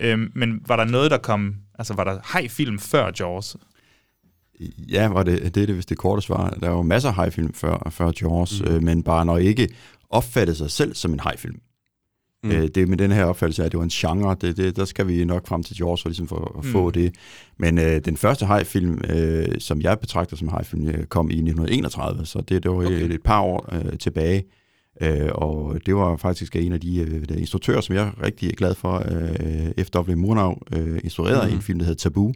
Øhm, 0.00 0.30
men 0.34 0.60
var 0.66 0.76
der 0.76 0.84
noget, 0.84 1.10
der 1.10 1.18
kom... 1.18 1.54
Altså, 1.78 1.94
var 1.94 2.04
der 2.04 2.18
hej-film 2.32 2.78
før 2.78 3.10
Jaws? 3.20 3.56
Ja, 4.78 5.08
var 5.08 5.22
det, 5.22 5.54
det 5.54 5.62
er 5.62 5.66
det, 5.66 5.74
hvis 5.74 5.86
det 5.86 5.98
korte 5.98 6.22
svar. 6.22 6.50
Der 6.50 6.68
var 6.68 6.76
jo 6.76 6.82
masser 6.82 7.08
af 7.08 7.14
hajfilm 7.14 7.52
før, 7.52 7.88
før 7.90 8.12
Jaws, 8.22 8.62
mm. 8.62 8.74
øh, 8.74 8.82
men 8.82 9.02
bare 9.02 9.24
når 9.24 9.38
ikke 9.38 9.68
opfattede 10.10 10.56
sig 10.56 10.70
selv 10.70 10.94
som 10.94 11.12
en 11.12 11.20
hajfilm. 11.20 11.60
Mm. 12.44 12.50
Øh, 12.50 12.68
det 12.74 12.88
med 12.88 12.96
den 12.96 13.10
her 13.10 13.24
opfattelse 13.24 13.62
af, 13.62 13.66
at 13.66 13.72
det 13.72 13.78
var 13.78 13.84
en 13.84 13.90
genre, 13.90 14.36
det, 14.40 14.56
det, 14.56 14.76
der 14.76 14.84
skal 14.84 15.08
vi 15.08 15.24
nok 15.24 15.46
frem 15.46 15.62
til 15.62 15.76
Jaws 15.80 16.02
for, 16.02 16.08
ligesom 16.08 16.28
for 16.28 16.58
at 16.58 16.64
mm. 16.64 16.70
få 16.70 16.90
det. 16.90 17.14
Men 17.58 17.78
øh, 17.78 18.00
den 18.04 18.16
første 18.16 18.46
hajfilm, 18.46 19.00
øh, 19.08 19.46
som 19.58 19.80
jeg 19.80 19.98
betragter 19.98 20.36
som 20.36 20.48
hajfilm, 20.48 20.88
øh, 20.88 21.04
kom 21.04 21.30
i 21.30 21.34
1931, 21.34 22.26
så 22.26 22.40
det, 22.40 22.62
det 22.62 22.70
var 22.70 22.76
okay. 22.76 22.90
et, 22.90 23.12
et 23.12 23.22
par 23.22 23.40
år 23.40 23.68
øh, 23.72 23.98
tilbage. 23.98 24.44
Øh, 25.00 25.28
og 25.32 25.78
det 25.86 25.96
var 25.96 26.16
faktisk 26.16 26.56
en 26.56 26.72
af 26.72 26.80
de 26.80 26.98
øh, 26.98 27.38
instruktører, 27.38 27.80
som 27.80 27.94
jeg 27.94 28.06
er 28.06 28.22
rigtig 28.22 28.56
glad 28.56 28.74
for, 28.74 29.04
øh, 29.10 29.72
efter 29.76 30.02
W. 30.02 30.16
Murnau 30.16 30.58
øh, 30.72 31.00
instruerede 31.04 31.48
mm. 31.50 31.56
en 31.56 31.62
film, 31.62 31.78
der 31.78 31.86
hedder 31.86 31.98
Tabu, 31.98 32.32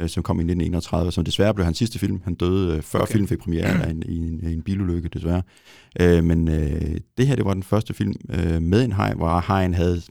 øh, 0.00 0.08
som 0.08 0.22
kom 0.22 0.36
i 0.36 0.42
1931, 0.42 1.12
som 1.12 1.24
desværre 1.24 1.54
blev 1.54 1.64
hans 1.64 1.78
sidste 1.78 1.98
film. 1.98 2.20
Han 2.24 2.34
døde 2.34 2.76
øh, 2.76 2.82
før 2.82 2.98
okay. 2.98 3.12
filmen 3.12 3.28
fik 3.28 3.38
premiere 3.38 3.82
af 3.84 3.90
en, 3.90 4.02
i, 4.06 4.16
en, 4.16 4.46
en 4.46 4.62
bilulykke, 4.62 5.08
desværre. 5.08 5.42
Øh, 6.00 6.24
men 6.24 6.48
øh, 6.48 7.00
det 7.18 7.26
her, 7.26 7.36
det 7.36 7.44
var 7.44 7.54
den 7.54 7.62
første 7.62 7.94
film 7.94 8.14
øh, 8.30 8.62
med 8.62 8.84
en 8.84 8.92
haj, 8.92 9.14
hvor 9.14 9.28
hajen 9.28 9.74
havde 9.74 10.02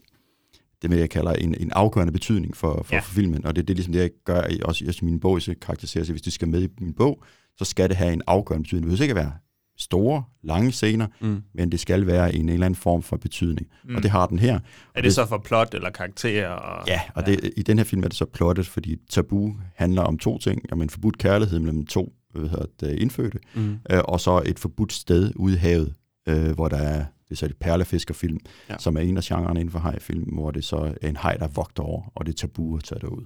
det, 0.82 0.98
jeg 0.98 1.10
kalder 1.10 1.32
en, 1.32 1.54
en 1.60 1.72
afgørende 1.72 2.12
betydning 2.12 2.56
for, 2.56 2.82
for, 2.82 2.94
Ja. 2.94 3.00
for 3.00 3.10
filmen. 3.14 3.46
Og 3.46 3.56
det, 3.56 3.68
det 3.68 3.74
er 3.74 3.76
ligesom 3.76 3.92
det, 3.92 4.00
jeg 4.00 4.10
gør 4.24 4.42
også, 4.64 4.84
også 4.88 5.00
i 5.02 5.04
min 5.04 5.20
bog, 5.20 5.42
så 5.42 5.54
karakteriserer 5.62 6.04
sig, 6.04 6.12
hvis 6.12 6.22
det 6.22 6.32
skal 6.32 6.48
med 6.48 6.62
i 6.62 6.68
min 6.80 6.94
bog, 6.94 7.22
så 7.56 7.64
skal 7.64 7.88
det 7.88 7.96
have 7.96 8.12
en 8.12 8.22
afgørende 8.26 8.62
betydning. 8.62 8.82
Det 8.82 8.90
behøver 8.90 9.02
ikke 9.02 9.20
at 9.20 9.24
være 9.24 9.32
store, 9.78 10.24
lange 10.42 10.72
scener, 10.72 11.06
Mm. 11.20 11.42
men 11.54 11.72
det 11.72 11.80
skal 11.80 12.06
være 12.06 12.34
en, 12.34 12.42
en 12.42 12.48
eller 12.48 12.66
anden 12.66 12.78
form 12.80 13.02
for 13.02 13.16
betydning. 13.16 13.66
Mm. 13.84 13.96
Og 13.96 14.02
det 14.02 14.10
har 14.10 14.26
den 14.26 14.38
her. 14.38 14.60
Er 14.94 15.02
det 15.02 15.14
så 15.14 15.26
for 15.26 15.38
plot 15.38 15.74
eller 15.74 15.90
karakterer? 15.90 16.48
Og, 16.48 16.86
Ja, 16.88 17.00
og 17.14 17.26
det, 17.26 17.50
i 17.56 17.62
den 17.62 17.78
her 17.78 17.84
film 17.84 18.02
er 18.04 18.08
det 18.08 18.16
så 18.16 18.24
plottet, 18.24 18.66
fordi 18.66 18.96
Tabu 19.10 19.54
handler 19.74 20.02
om 20.02 20.18
to 20.18 20.38
ting. 20.38 20.62
Om 20.72 20.82
en 20.82 20.90
forbudt 20.90 21.18
kærlighed 21.18 21.58
mellem 21.58 21.86
to 21.86 22.12
hvad 22.34 22.48
hedder 22.48 22.64
det, 22.80 22.98
indfødte, 22.98 23.38
Mm. 23.54 23.78
øh, 23.90 24.00
og 24.04 24.20
så 24.20 24.42
et 24.46 24.58
forbudt 24.58 24.92
sted 24.92 25.32
ude 25.36 25.54
i 25.54 25.58
havet, 25.58 25.94
øh, 26.28 26.50
hvor 26.50 26.68
der 26.68 26.76
er 26.76 27.04
det 27.28 27.34
er 27.34 27.36
så 27.38 27.46
et 27.46 27.56
perlefiskerfilm, 27.56 28.38
Ja. 28.68 28.72
ja. 28.72 28.78
som 28.78 28.96
er 28.96 29.00
en 29.00 29.16
af 29.16 29.22
genrerne 29.22 29.60
inden 29.60 29.72
for 29.72 29.78
hajfilm, 29.78 30.22
hvor 30.34 30.50
det 30.50 30.64
så 30.64 30.94
er 31.02 31.08
en 31.08 31.16
haj, 31.16 31.36
der 31.36 31.48
vogter 31.48 31.82
over, 31.82 32.02
og 32.14 32.26
det 32.26 32.32
er 32.32 32.36
tabu 32.36 32.76
at 32.76 32.84
tage 32.84 32.98
derud. 33.00 33.24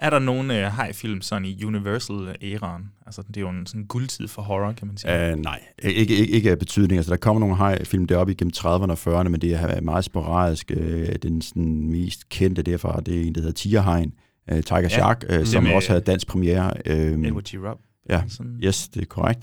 Er 0.00 0.10
der 0.10 0.18
nogen 0.18 0.50
øh, 0.50 0.56
hej-film 0.56 1.20
sådan 1.22 1.44
i 1.44 1.64
Universal-æraen? 1.64 2.82
Altså, 3.06 3.22
det 3.28 3.36
er 3.36 3.40
jo 3.40 3.48
en 3.48 3.66
sådan 3.66 3.84
guldtid 3.84 4.28
for 4.28 4.42
horror, 4.42 4.72
kan 4.72 4.86
man 4.86 4.96
sige. 4.96 5.32
Uh, 5.34 5.38
nej, 5.40 5.60
ikke, 5.82 6.16
ikke, 6.16 6.26
ikke 6.32 6.50
af 6.50 6.58
betydning. 6.58 6.96
Altså, 6.98 7.10
der 7.10 7.16
kommer 7.16 7.40
nogle 7.40 7.56
hajfilm 7.56 8.06
deroppe 8.06 8.32
igennem 8.32 8.52
30'erne 8.56 8.66
og 8.90 9.20
40'erne, 9.20 9.28
men 9.28 9.40
det 9.40 9.52
er 9.54 9.80
meget 9.80 10.04
sporadisk. 10.04 10.72
Uh, 10.76 10.82
den 11.22 11.42
sådan, 11.42 11.90
mest 11.90 12.28
kendte 12.28 12.62
derfra, 12.62 13.00
det 13.00 13.16
er 13.20 13.22
en, 13.26 13.34
der 13.34 13.40
hedder 13.40 13.54
Tigerhajen, 13.54 14.12
uh, 14.52 14.60
Tiger 14.60 14.80
Ja. 14.80 14.88
Shark, 14.88 15.24
uh, 15.38 15.44
som 15.44 15.62
med- 15.62 15.72
også 15.72 15.88
havde 15.88 16.00
dansk 16.04 16.26
premiere. 16.26 16.72
Uh, 16.86 16.92
Edward 16.96 17.42
G. 17.44 17.54
Rob. 17.68 17.78
Ja, 18.10 18.22
Sådan. 18.28 18.60
yes, 18.64 18.88
det 18.88 19.02
er 19.02 19.06
korrekt. 19.06 19.40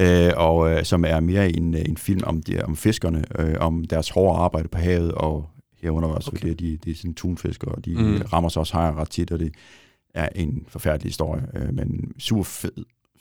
Øh, 0.00 0.30
og 0.36 0.70
øh, 0.70 0.84
som 0.84 1.04
er 1.04 1.20
mere 1.20 1.50
en, 1.56 1.74
en 1.74 1.96
film 1.96 2.20
om, 2.26 2.42
de, 2.42 2.62
om 2.64 2.76
fiskerne, 2.76 3.24
øh, 3.38 3.54
om 3.60 3.84
deres 3.84 4.08
hårde 4.10 4.38
arbejde 4.38 4.68
på 4.68 4.78
havet, 4.78 5.12
og 5.12 5.50
herunder 5.82 6.08
også, 6.08 6.30
Okay. 6.34 6.48
det, 6.48 6.60
de, 6.60 6.76
de 6.84 6.90
er 6.90 6.94
sådan 6.94 7.14
tunfiskere, 7.14 7.72
og 7.72 7.84
de 7.84 7.94
Mm. 7.94 8.02
mm. 8.02 8.16
rammer 8.32 8.48
sig 8.48 8.60
også 8.60 8.74
hajer 8.74 8.98
ret 9.00 9.10
tit, 9.10 9.30
og 9.30 9.38
det 9.38 9.54
er 10.14 10.28
en 10.34 10.64
forfærdelig 10.68 11.08
historie, 11.08 11.42
øh, 11.56 11.74
men 11.74 12.12
super 12.18 12.42
fed 12.42 12.72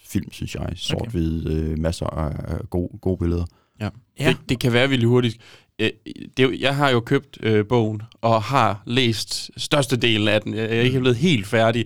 film, 0.05 0.31
synes 0.31 0.55
jeg. 0.55 0.69
Sort-hvid, 0.75 1.47
øh, 1.49 1.79
masser 1.79 2.05
af, 2.05 2.53
af 2.55 2.69
gode, 2.69 2.97
gode 3.01 3.17
billeder. 3.17 3.45
Ja. 3.81 3.89
Ja. 4.19 4.27
Det, 4.29 4.37
det 4.49 4.59
kan 4.59 4.73
være 4.73 4.89
vildt 4.89 5.03
hurtigt. 5.05 5.37
Øh, 5.79 5.89
Det, 6.37 6.59
jeg 6.61 6.75
har 6.75 6.89
jo 6.89 6.99
købt 6.99 7.37
øh, 7.43 7.65
bogen, 7.69 8.01
og 8.21 8.43
har 8.43 8.83
læst 8.85 9.51
størstedelen 9.57 10.27
af 10.27 10.41
den. 10.41 10.53
Jeg 10.53 10.63
er 10.65 10.81
ikke 10.81 10.99
blevet 10.99 11.17
helt 11.17 11.47
færdig. 11.47 11.85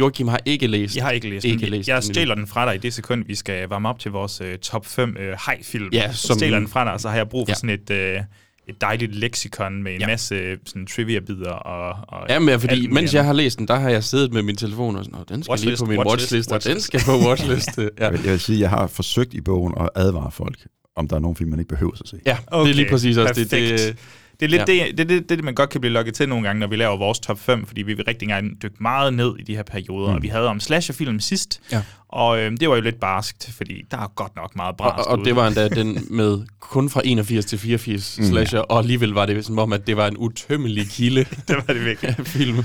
Joachim 0.00 0.28
har 0.28 0.40
ikke 0.44 0.66
læst. 0.66 0.96
Jeg 0.96 1.04
har 1.04 1.10
ikke 1.10 1.28
læst 1.30 1.44
Ikke 1.44 1.60
den. 1.60 1.68
læst 1.70 1.88
jeg 1.88 2.02
stjæler 2.02 2.34
den 2.34 2.46
fra 2.46 2.66
dig 2.66 2.74
i 2.74 2.78
det 2.78 2.94
sekund, 2.94 3.24
vi 3.24 3.34
skal 3.34 3.68
varme 3.68 3.88
op 3.88 3.98
til 3.98 4.10
vores 4.10 4.40
øh, 4.40 4.58
top 4.58 4.86
5 4.86 5.16
øh, 5.20 5.36
hej-film. 5.46 5.88
Ja, 5.92 6.12
så 6.12 6.26
som- 6.26 6.38
stjæler 6.38 6.58
den 6.58 6.68
fra 6.68 6.84
dig, 6.84 6.92
og 6.92 7.00
så 7.00 7.08
har 7.08 7.16
jeg 7.16 7.28
brug 7.28 7.46
for 7.46 7.50
Ja. 7.50 7.54
sådan 7.54 7.70
et, 7.70 7.90
øh, 7.90 8.20
et 8.68 8.80
dejligt 8.80 9.14
leksikon 9.14 9.82
med 9.82 9.94
en 9.94 10.00
Ja. 10.00 10.06
masse 10.06 10.34
øh, 10.34 10.58
sådan 10.66 10.86
trivia-bidder. 10.86 11.50
Og, 11.50 11.94
og 12.08 12.26
Ja, 12.28 12.38
men 12.38 12.60
fordi 12.60 12.86
mens 12.86 13.14
jeg 13.14 13.24
har 13.24 13.32
læst 13.32 13.58
den, 13.58 13.68
der 13.68 13.74
har 13.74 13.90
jeg 13.90 14.04
siddet 14.04 14.32
med 14.32 14.42
min 14.42 14.56
telefon 14.56 14.96
og 14.96 15.04
sådan, 15.04 15.18
"Nå, 15.18 15.24
den 15.28 15.42
skal 15.42 15.50
Watchlist, 15.52 15.80
lige 15.80 15.86
på 15.86 15.90
min 15.90 15.98
watchlist, 15.98 16.32
watchlist, 16.32 16.52
og 16.52 16.64
den 16.64 16.68
watchlist." 16.70 16.86
skal 16.86 17.00
på 17.06 17.12
watchlist. 17.28 17.78
ja. 17.78 18.04
Jeg 18.04 18.12
vil, 18.12 18.20
jeg 18.24 18.32
vil 18.32 18.40
sige, 18.40 18.60
jeg 18.60 18.70
har 18.70 18.86
forsøgt 18.86 19.34
i 19.34 19.40
bogen 19.40 19.74
at 19.80 19.88
advare 19.94 20.30
folk, 20.30 20.58
om 20.96 21.08
der 21.08 21.16
er 21.16 21.20
nogle 21.20 21.36
film, 21.36 21.50
man 21.50 21.58
ikke 21.58 21.68
behøver 21.68 21.92
at 22.02 22.08
se. 22.08 22.16
ja, 22.26 22.36
det 22.52 22.70
er 22.70 22.74
lige 22.74 22.88
præcis 22.90 23.16
også 23.16 23.34
perfekt. 23.34 23.50
det. 23.50 23.78
Det 23.78 23.96
er 24.44 24.48
lidt 24.48 24.68
Ja. 24.68 24.86
det, 24.86 24.98
det, 24.98 25.08
det, 25.08 25.28
det, 25.28 25.44
man 25.44 25.54
godt 25.54 25.70
kan 25.70 25.80
blive 25.80 25.92
lukket 25.92 26.14
til 26.14 26.28
nogle 26.28 26.46
gange, 26.46 26.60
når 26.60 26.66
vi 26.66 26.76
laver 26.76 26.96
vores 26.96 27.20
top 27.20 27.38
5, 27.38 27.66
fordi 27.66 27.82
vi 27.82 27.94
vil 27.94 28.04
rigtig 28.04 28.28
gerne 28.28 28.50
dykke 28.62 28.76
meget 28.80 29.14
ned 29.14 29.34
i 29.38 29.42
de 29.42 29.56
her 29.56 29.62
perioder. 29.62 30.08
Mm. 30.08 30.14
Og 30.14 30.22
vi 30.22 30.28
havde 30.28 30.48
om 30.48 30.60
slasherfilm 30.60 31.20
sidst, 31.20 31.60
Ja. 31.72 31.82
og 32.08 32.38
øh, 32.40 32.52
det 32.60 32.68
var 32.68 32.74
jo 32.76 32.82
lidt 32.82 33.00
barskt, 33.00 33.50
fordi 33.56 33.82
der 33.90 33.96
er 33.96 34.12
godt 34.16 34.36
nok 34.36 34.56
meget 34.56 34.70
Og, 34.70 34.76
brast 34.76 35.06
og 35.08 35.18
ude. 35.18 35.24
det 35.24 35.36
var 35.36 35.46
endda 35.46 35.68
den 35.68 36.06
med 36.10 36.38
kun 36.60 36.90
fra 36.90 37.00
81 37.04 37.44
til 37.44 37.58
84 37.58 38.18
mm. 38.18 38.24
slasher, 38.24 38.60
og 38.60 38.78
alligevel 38.78 39.10
var 39.10 39.26
det 39.26 39.44
som 39.44 39.58
om, 39.58 39.72
at 39.72 39.86
det 39.86 39.96
var 39.96 40.06
en 40.06 40.16
utømmelig 40.18 40.86
kilde 40.90 41.24
det 41.48 41.56
var 41.56 41.74
det 41.74 41.84
virkelig. 41.84 42.16
film. 42.26 42.64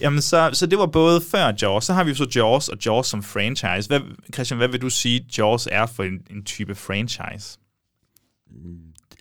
Jamen, 0.00 0.22
så, 0.22 0.50
så 0.52 0.66
det 0.66 0.78
var 0.78 0.86
både 0.86 1.20
før 1.30 1.52
Jaws, 1.62 1.84
så 1.84 1.92
har 1.92 2.04
vi 2.04 2.10
jo 2.10 2.16
så 2.16 2.26
Jaws 2.36 2.68
og 2.68 2.78
Jaws 2.86 3.06
som 3.06 3.22
franchise. 3.22 3.88
Hvad, 3.88 4.00
Christian, 4.34 4.58
hvad 4.58 4.68
vil 4.68 4.80
du 4.82 4.90
sige, 4.90 5.26
Jaws 5.38 5.68
er 5.72 5.86
for 5.86 6.02
en, 6.02 6.18
en 6.30 6.44
type 6.44 6.74
franchise? 6.74 7.58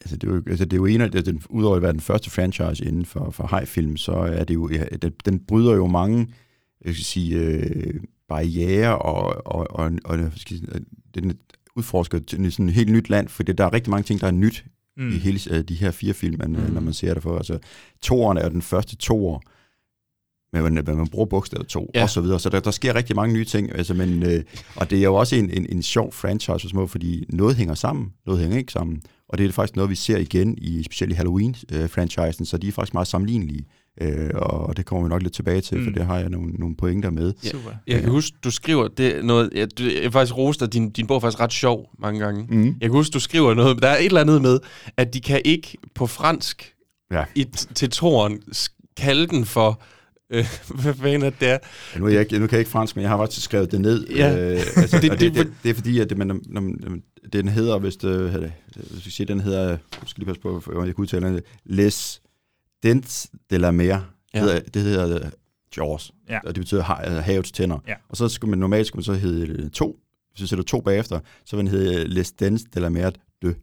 Altså 0.03 0.17
det 0.17 0.29
er 0.29 0.33
jo, 0.33 0.43
altså 0.47 0.65
det 0.65 0.73
er 0.73 0.77
jo 0.77 0.85
en 0.85 1.01
af, 1.01 1.05
altså 1.05 1.31
den, 1.31 1.41
udover 1.49 1.75
at 1.75 1.81
være 1.81 1.93
den 1.93 1.99
første 1.99 2.29
franchise 2.29 2.85
inden 2.85 3.05
for, 3.05 3.31
for 3.31 3.57
high-film, 3.57 3.97
så 3.97 4.11
er 4.11 4.43
det 4.43 4.53
jo, 4.53 4.69
ja, 4.69 4.83
den, 5.01 5.11
den 5.25 5.39
bryder 5.39 5.73
jo 5.73 5.87
mange, 5.87 6.27
jeg 6.85 6.93
skal 6.93 7.05
sige, 7.05 7.37
øh, 7.37 7.93
barriere 8.27 8.97
og, 8.97 9.47
og, 9.47 9.67
og, 9.69 9.91
og 10.05 10.17
hvad 10.17 10.31
skal 10.35 10.57
sige, 10.57 10.67
den 11.15 11.33
udforsker 11.75 12.19
til 12.19 12.51
sådan 12.51 12.69
et 12.69 12.75
helt 12.75 12.91
nyt 12.91 13.09
land, 13.09 13.27
for 13.27 13.43
der 13.43 13.65
er 13.65 13.73
rigtig 13.73 13.91
mange 13.91 14.03
ting, 14.03 14.21
der 14.21 14.27
er 14.27 14.31
nyt 14.31 14.65
mm. 14.97 15.09
i 15.09 15.17
hele 15.17 15.39
øh, 15.51 15.63
de 15.63 15.75
her 15.75 15.91
fire 15.91 16.13
film, 16.13 16.39
man, 16.39 16.51
mm. 16.51 16.73
når 16.73 16.81
man 16.81 16.93
ser 16.93 17.13
det 17.13 17.23
for. 17.23 17.37
Altså, 17.37 17.59
toeren 18.01 18.37
er 18.37 18.43
jo 18.43 18.49
den 18.49 18.61
første 18.61 18.95
toer, 18.95 19.39
men 20.53 20.63
man, 20.63 20.83
man 20.85 21.07
bruger 21.07 21.25
bogstavet 21.25 21.67
to, 21.67 21.91
ja. 21.95 22.03
og 22.03 22.09
så 22.09 22.21
videre. 22.21 22.39
Så 22.39 22.49
der, 22.49 22.59
der 22.59 22.71
sker 22.71 22.95
rigtig 22.95 23.15
mange 23.15 23.33
nye 23.33 23.45
ting, 23.45 23.75
altså, 23.75 23.93
men, 23.93 24.23
øh, 24.23 24.43
og 24.75 24.89
det 24.89 24.99
er 24.99 25.03
jo 25.03 25.15
også 25.15 25.35
en, 25.35 25.49
en, 25.49 25.65
en 25.69 25.83
sjov 25.83 26.13
franchise 26.13 26.59
for 26.59 26.67
små, 26.67 26.87
fordi 26.87 27.25
noget 27.29 27.55
hænger 27.55 27.73
sammen, 27.73 28.13
noget 28.25 28.41
hænger 28.41 28.57
ikke 28.57 28.71
sammen. 28.71 29.01
Og 29.33 29.39
det 29.39 29.47
er 29.47 29.51
faktisk 29.51 29.75
noget, 29.75 29.89
vi 29.89 29.95
ser 29.95 30.17
igen 30.17 30.57
i 30.57 30.83
specielt 30.83 31.13
i 31.13 31.15
Halloween-franchisen, 31.15 32.45
så 32.45 32.57
de 32.57 32.67
er 32.67 32.71
faktisk 32.71 32.93
meget 32.93 33.07
sammenlignelige. 33.07 33.65
Øh, 34.01 34.29
og 34.35 34.77
det 34.77 34.85
kommer 34.85 35.03
vi 35.03 35.09
nok 35.09 35.21
lidt 35.21 35.33
tilbage 35.33 35.61
til, 35.61 35.77
mm. 35.77 35.83
for 35.83 35.91
det 35.91 36.05
har 36.05 36.19
jeg 36.19 36.29
nogle, 36.29 36.51
nogle 36.51 36.75
pointer 36.75 37.09
med. 37.09 37.33
Ja. 37.43 37.49
Super. 37.49 37.71
Jeg 37.87 38.01
kan 38.01 38.09
huske, 38.09 38.37
du 38.43 38.51
skriver 38.51 38.87
det 38.87 39.25
noget, 39.25 39.49
jeg, 39.55 39.77
du, 39.77 39.83
jeg 40.03 40.13
faktisk 40.13 40.37
roste 40.37 40.67
din, 40.67 40.89
din 40.89 41.07
bog 41.07 41.15
er 41.15 41.19
faktisk 41.19 41.39
ret 41.39 41.53
sjov 41.53 41.89
mange 41.99 42.19
gange. 42.19 42.45
Mm. 42.49 42.65
Jeg 42.65 42.73
kan 42.81 42.91
huske, 42.91 43.13
du 43.13 43.19
skriver 43.19 43.53
noget, 43.53 43.81
der 43.81 43.87
er 43.87 43.97
et 43.97 44.05
eller 44.05 44.21
andet 44.21 44.41
med, 44.41 44.59
at 44.97 45.13
de 45.13 45.21
kan 45.21 45.41
ikke 45.45 45.77
på 45.95 46.07
fransk 46.07 46.73
Ja. 47.11 47.23
i, 47.35 47.43
til 47.75 47.89
toren 47.89 48.41
kalde 48.97 49.27
den 49.27 49.45
for, 49.45 49.81
øh, 50.29 50.45
hvad 50.81 50.93
fanden 50.93 51.21
er 51.21 51.29
det 51.29 51.39
der? 51.41 51.57
Ja, 51.93 51.99
nu, 51.99 52.05
er 52.05 52.09
jeg 52.09 52.19
ikke, 52.21 52.39
nu 52.39 52.47
kan 52.47 52.51
jeg 52.55 52.59
ikke 52.59 52.71
fransk, 52.71 52.95
men 52.95 53.01
jeg 53.03 53.09
har 53.09 53.17
faktisk 53.17 53.43
skrevet 53.43 53.71
det 53.71 53.81
ned. 53.81 54.07
Ja. 54.07 54.51
Øh, 54.53 54.61
altså, 54.77 54.99
Det- 55.01 55.11
det, 55.11 55.19
det- 55.19 55.35
det, 55.35 55.53
det, 55.63 55.69
er 55.69 55.73
fordi, 55.73 55.99
at 55.99 56.09
det, 56.09 56.17
man, 56.17 56.27
når, 56.45 56.61
man- 56.61 57.03
den 57.33 57.47
hedder, 57.47 57.79
hvis, 57.79 57.95
det, 57.97 58.31
hvis 58.91 59.05
vi 59.05 59.11
siger, 59.11 59.25
den 59.25 59.39
hedder, 59.39 59.67
jeg 59.69 59.77
skal 60.05 60.21
lige 60.21 60.25
passe 60.27 60.41
på, 60.41 60.59
hvordan 60.59 60.85
jeg 60.87 60.95
kan 60.95 61.01
udtale 61.01 61.27
den, 61.27 61.41
Les 61.65 62.21
Dents 62.83 63.27
de 63.51 63.57
la 63.57 63.71
Mer. 63.71 63.99
Ja. 64.33 64.39
Hedder, 64.39 64.59
det 64.59 64.81
hedder 64.81 65.15
øh, 65.25 65.31
Jaws, 65.77 66.11
Ja. 66.29 66.39
og 66.39 66.55
det 66.55 66.61
betyder 66.61 66.83
ha- 66.83 67.01
altså 67.03 67.21
havets 67.21 67.51
tænder. 67.51 67.79
Ja. 67.87 67.93
Og 68.09 68.17
så 68.17 68.27
skulle 68.27 68.49
man 68.49 68.59
normalt 68.59 68.87
skulle 68.87 68.99
man 68.99 69.03
så 69.03 69.13
hedde 69.13 69.47
øh, 69.63 69.69
to, 69.69 69.99
hvis 70.31 70.39
du 70.41 70.47
sætter 70.47 70.63
to 70.65 70.81
bagefter, 70.81 71.19
så 71.45 71.55
vil 71.55 71.65
den 71.65 71.71
hedde 71.71 72.01
øh, 72.01 72.05
Les 72.07 72.31
Dents 72.31 72.63
de 72.75 72.79
la 72.79 72.89
Mer 72.89 73.09
de. 73.09 73.55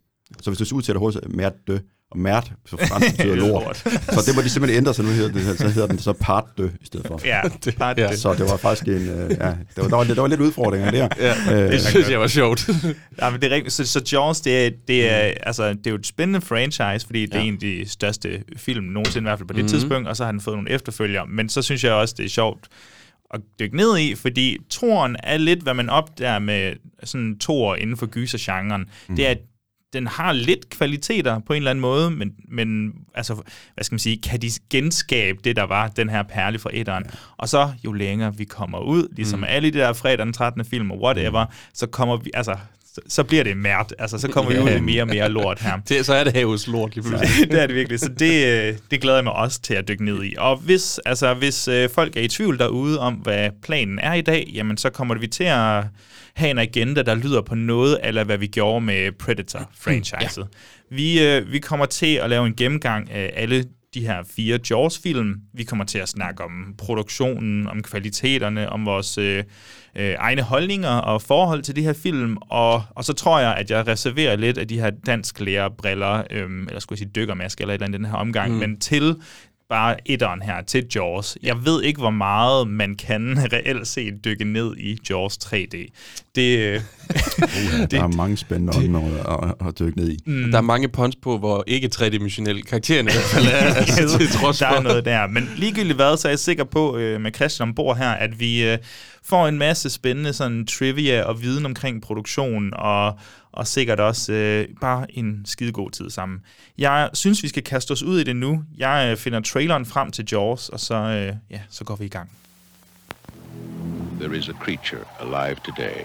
Så 0.42 0.50
hvis 0.50 0.58
du 0.58 0.64
så 0.64 0.74
udtaler 0.74 1.00
hurtigt, 1.00 1.34
Mer 1.36 1.50
de, 1.68 1.80
og 2.10 2.18
Mert 2.18 2.52
på 2.70 2.76
fransk 2.76 3.10
betyder 3.16 3.34
lort. 3.34 3.76
Så 3.76 4.22
det 4.26 4.34
må 4.36 4.42
de 4.42 4.48
simpelthen 4.50 4.76
ændre, 4.78 4.94
så 4.94 5.02
nu 5.02 5.08
hedder, 5.08 5.32
det, 5.32 5.58
så 5.58 5.68
hedder 5.68 5.88
den 5.88 5.98
så 5.98 6.12
Part 6.12 6.44
de 6.58 6.70
i 6.82 6.86
stedet 6.86 7.06
for. 7.06 7.20
Ja, 7.24 7.40
det, 7.64 7.76
bare 7.78 7.94
ja. 7.98 8.16
Så 8.16 8.34
det 8.34 8.40
var 8.50 8.56
faktisk 8.56 8.86
en, 8.88 8.94
øh, 9.08 9.30
ja, 9.30 9.46
det 9.46 9.56
var, 9.76 9.88
der, 9.88 9.96
var, 9.96 10.04
lidt- 10.04 10.16
der 10.16 10.20
var 10.22 10.28
lidt 10.28 10.40
udfordringer 10.40 10.90
der. 10.90 11.08
Ja, 11.20 11.64
Øh, 11.64 11.72
det 11.72 11.80
synes 11.82 12.10
jeg 12.10 12.20
var 12.20 12.26
sjovt. 12.26 12.68
Ja, 13.22 13.30
men 13.30 13.40
det 13.40 13.52
er 13.52 13.54
rigtigt. 13.54 13.74
Så, 13.74 13.84
så 13.86 14.02
Jaws, 14.12 14.40
det 14.40 14.66
er, 14.66 14.70
det, 14.88 15.10
er, 15.10 15.32
altså, 15.42 15.68
det 15.68 15.86
er 15.86 15.90
jo 15.90 15.96
et 15.96 16.06
spændende 16.06 16.40
franchise, 16.40 17.06
fordi 17.06 17.26
det 17.26 17.34
er 17.34 17.38
Ja. 17.40 17.44
en 17.44 17.54
af 17.54 17.60
de 17.60 17.88
største 17.88 18.42
film 18.56 18.84
nogensinde, 18.84 19.26
i 19.26 19.28
hvert 19.28 19.38
fald 19.38 19.48
på 19.48 19.52
det 19.54 19.62
Mhm. 19.64 19.68
tidspunkt, 19.68 20.08
og 20.08 20.16
så 20.16 20.24
har 20.24 20.32
den 20.32 20.40
fået 20.40 20.56
nogle 20.56 20.70
efterfølgere. 20.70 21.26
Men 21.26 21.48
så 21.48 21.62
synes 21.62 21.84
jeg 21.84 21.92
også, 21.92 22.14
det 22.18 22.24
er 22.24 22.28
sjovt 22.28 22.68
at 23.34 23.40
dykke 23.60 23.76
ned 23.76 23.98
i, 23.98 24.14
fordi 24.14 24.58
toren 24.70 25.16
er 25.22 25.36
lidt, 25.36 25.62
hvad 25.62 25.74
man 25.74 25.90
opdager 25.90 26.38
med 26.38 26.72
sådan 27.04 27.38
toer 27.38 27.76
inden 27.76 27.96
for 27.96 28.06
gysergenren. 28.06 28.84
Mm. 29.08 29.16
Det 29.16 29.26
er, 29.26 29.30
at 29.30 29.38
den 29.92 30.06
har 30.06 30.32
lidt 30.32 30.70
kvaliteter 30.70 31.38
på 31.38 31.52
en 31.52 31.56
eller 31.56 31.70
anden 31.70 31.80
måde, 31.80 32.10
men, 32.10 32.32
men 32.48 32.92
altså, 33.14 33.34
hvad 33.74 33.84
skal 33.84 33.94
man 33.94 33.98
sige, 33.98 34.20
kan 34.22 34.42
de 34.42 34.50
genskabe 34.70 35.38
det, 35.44 35.56
der 35.56 35.62
var 35.62 35.88
den 35.88 36.08
her 36.08 36.22
perle 36.22 36.58
fra 36.58 36.70
etteren. 36.72 37.04
Ja. 37.06 37.10
Og 37.36 37.48
så, 37.48 37.72
jo 37.84 37.92
længere 37.92 38.36
vi 38.36 38.44
kommer 38.44 38.78
ud, 38.78 39.08
ligesom 39.16 39.38
mm. 39.38 39.44
alle 39.48 39.70
de 39.70 39.78
der 39.78 39.92
fredag 39.92 40.26
den 40.26 40.32
13. 40.32 40.64
film 40.64 40.90
og 40.90 41.02
whatever, 41.02 41.44
mm. 41.44 41.52
så 41.74 41.86
kommer 41.86 42.16
vi, 42.16 42.30
altså, 42.34 42.56
så, 43.08 43.24
bliver 43.24 43.44
det 43.44 43.56
mært. 43.56 43.94
Altså, 43.98 44.18
så 44.18 44.28
kommer 44.28 44.50
vi 44.52 44.58
ud 44.58 44.70
i 44.70 44.80
mere 44.80 45.02
og 45.02 45.08
mere 45.08 45.28
lort 45.28 45.60
her. 45.60 45.80
Det, 45.88 46.06
så 46.06 46.14
er 46.14 46.24
det 46.24 46.32
havets 46.32 46.66
lort 46.66 46.94
lige 46.94 47.08
pludselig. 47.08 47.50
det 47.50 47.62
er 47.62 47.66
det 47.66 47.76
virkelig. 47.76 48.00
Så 48.00 48.08
det, 48.18 48.46
øh, 48.46 48.74
det 48.90 49.00
glæder 49.00 49.16
jeg 49.16 49.24
mig 49.24 49.32
også 49.32 49.60
til 49.60 49.74
at 49.74 49.88
dykke 49.88 50.04
ned 50.04 50.24
i. 50.24 50.34
Og 50.38 50.56
hvis, 50.56 51.00
altså, 51.06 51.34
hvis 51.34 51.68
øh, 51.68 51.90
folk 51.90 52.16
er 52.16 52.20
i 52.20 52.28
tvivl 52.28 52.58
derude 52.58 53.00
om, 53.00 53.14
hvad 53.14 53.50
planen 53.62 53.98
er 53.98 54.14
i 54.14 54.20
dag, 54.20 54.50
jamen 54.54 54.76
så 54.76 54.90
kommer 54.90 55.14
vi 55.14 55.26
til 55.26 55.44
at 55.44 55.84
have 56.34 56.50
en 56.50 56.58
agenda, 56.58 57.02
der 57.02 57.14
lyder 57.14 57.42
på 57.42 57.54
noget, 57.54 57.98
eller 58.04 58.24
hvad 58.24 58.38
vi 58.38 58.46
gjorde 58.46 58.84
med 58.84 59.12
Predator-franchiset. 59.12 60.48
Ja. 60.90 60.96
Vi, 60.96 61.26
øh, 61.26 61.52
vi 61.52 61.58
kommer 61.58 61.86
til 61.86 62.14
at 62.14 62.30
lave 62.30 62.46
en 62.46 62.54
gennemgang 62.56 63.10
af 63.10 63.32
alle 63.36 63.64
de 63.94 64.06
her 64.06 64.22
fire 64.36 64.58
Jaws-film. 64.70 65.40
Vi 65.52 65.64
kommer 65.64 65.84
til 65.84 65.98
at 65.98 66.08
snakke 66.08 66.44
om 66.44 66.74
produktionen, 66.78 67.66
om 67.66 67.82
kvaliteterne, 67.82 68.68
om 68.68 68.86
vores 68.86 69.18
øh, 69.18 69.44
øh, 69.96 70.14
egne 70.18 70.42
holdninger 70.42 70.88
og 70.88 71.22
forhold 71.22 71.62
til 71.62 71.76
de 71.76 71.82
her 71.82 71.92
film, 71.92 72.36
og, 72.36 72.82
og 72.90 73.04
så 73.04 73.12
tror 73.12 73.40
jeg, 73.40 73.54
at 73.54 73.70
jeg 73.70 73.86
reserverer 73.86 74.36
lidt 74.36 74.58
af 74.58 74.68
de 74.68 74.80
her 74.80 74.90
dansk 74.90 75.40
briller, 75.78 76.22
øhm, 76.30 76.66
eller 76.66 76.80
skulle 76.80 76.96
jeg 76.96 76.98
sige 76.98 77.10
dykkermaske 77.14 77.60
eller 77.60 77.74
et 77.74 77.78
eller 77.78 77.86
andet 77.86 78.00
den 78.00 78.06
her 78.06 78.16
omgang, 78.16 78.52
mm. 78.52 78.58
men 78.58 78.80
til 78.80 79.16
bare 79.70 79.96
etteren 80.06 80.42
her, 80.42 80.62
til 80.62 80.86
Jaws. 80.94 81.38
Jeg 81.42 81.64
ved 81.64 81.82
ikke, 81.82 82.00
hvor 82.00 82.10
meget 82.10 82.68
man 82.68 82.94
kan 82.94 83.38
reelt 83.52 83.88
set 83.88 84.24
dykke 84.24 84.44
ned 84.44 84.76
i 84.76 84.98
Jaws 85.10 85.38
3D. 85.44 85.76
Det, 86.34 86.58
øh, 86.58 86.80
Ja, 87.54 87.86
der 87.90 88.02
er 88.02 88.16
mange 88.16 88.36
spændende 88.36 88.72
områder 88.72 89.44
at, 89.44 89.68
at 89.68 89.78
dykke 89.78 89.98
ned 89.98 90.10
i. 90.10 90.18
Mm. 90.26 90.50
Der 90.50 90.58
er 90.58 90.62
mange 90.62 90.88
punch 90.88 91.18
på, 91.22 91.38
hvor 91.38 91.64
ikke 91.66 91.88
tredimensionelle 91.88 92.62
karaktererne 92.62 93.10
i 93.10 93.12
hvert 93.12 93.24
fald 93.24 93.46
er, 93.46 93.74
altså, 93.80 94.18
til 94.18 94.28
trods 94.28 94.58
der 94.58 94.66
er 94.66 94.80
noget 94.80 95.04
der. 95.04 95.26
Men 95.26 95.50
ligegyldigt 95.56 95.96
hvad, 95.96 96.16
så 96.16 96.28
er 96.28 96.32
jeg 96.32 96.38
sikker 96.38 96.64
på 96.64 96.96
øh, 96.96 97.20
med 97.20 97.32
Christian 97.34 97.68
ombord 97.68 97.96
her, 97.96 98.10
at 98.10 98.40
vi 98.40 98.64
øh, 98.64 98.78
får 99.24 99.48
en 99.48 99.58
masse 99.58 99.90
spændende 99.90 100.32
sådan, 100.32 100.66
trivia 100.66 101.22
og 101.22 101.42
viden 101.42 101.66
omkring 101.66 102.02
produktion, 102.02 102.72
og, 102.76 103.18
og 103.52 103.66
sikkert 103.66 104.00
også 104.00 104.32
øh, 104.32 104.68
bare 104.80 105.18
en 105.18 105.42
skidegod 105.44 105.90
tid 105.90 106.10
sammen. 106.10 106.40
Jeg 106.78 107.10
synes, 107.14 107.42
vi 107.42 107.48
skal 107.48 107.64
kaste 107.64 107.92
os 107.92 108.02
ud 108.02 108.20
i 108.20 108.24
det 108.24 108.36
nu. 108.36 108.64
Jeg 108.78 109.08
øh, 109.10 109.16
finder 109.16 109.40
traileren 109.40 109.86
frem 109.86 110.10
til 110.10 110.28
Jaws, 110.32 110.68
og 110.68 110.80
så, 110.80 110.94
øh, 110.94 111.34
ja, 111.50 111.60
så 111.70 111.84
går 111.84 111.96
vi 111.96 112.04
i 112.04 112.08
gang. 112.08 112.30
There 114.20 114.36
is 114.36 114.48
a 114.48 114.52
creature 114.52 115.04
alive 115.20 115.56
today 115.64 116.04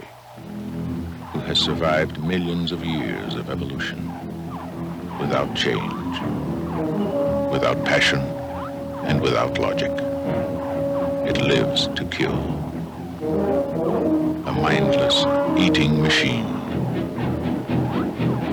who 1.34 1.40
has 1.40 1.58
survived 1.58 2.18
millions 2.24 2.72
of 2.72 2.84
years 2.84 3.36
of 3.36 3.50
evolution 3.50 4.12
without 5.20 5.58
change, 5.58 5.92
without 7.52 7.86
passion, 7.86 8.20
and 9.08 9.22
without 9.22 9.58
logic. 9.58 9.92
It 11.30 11.42
lives 11.42 11.88
to 11.96 12.06
kill. 12.06 12.38
A 14.48 14.54
mindless 14.54 15.26
eating 15.58 16.02
machine. 16.02 16.55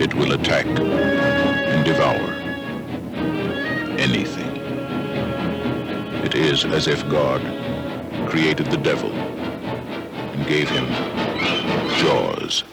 It 0.03 0.15
will 0.15 0.33
attack 0.33 0.67
and 0.67 1.85
devour 1.85 2.33
anything. 4.01 4.57
It 6.25 6.35
is 6.35 6.65
as 6.65 6.89
if 6.89 7.09
God 7.09 7.41
created 8.29 8.67
the 8.67 8.79
devil 8.79 9.13
and 9.13 10.45
gave 10.45 10.69
him 10.69 10.89
jaws. 12.01 12.65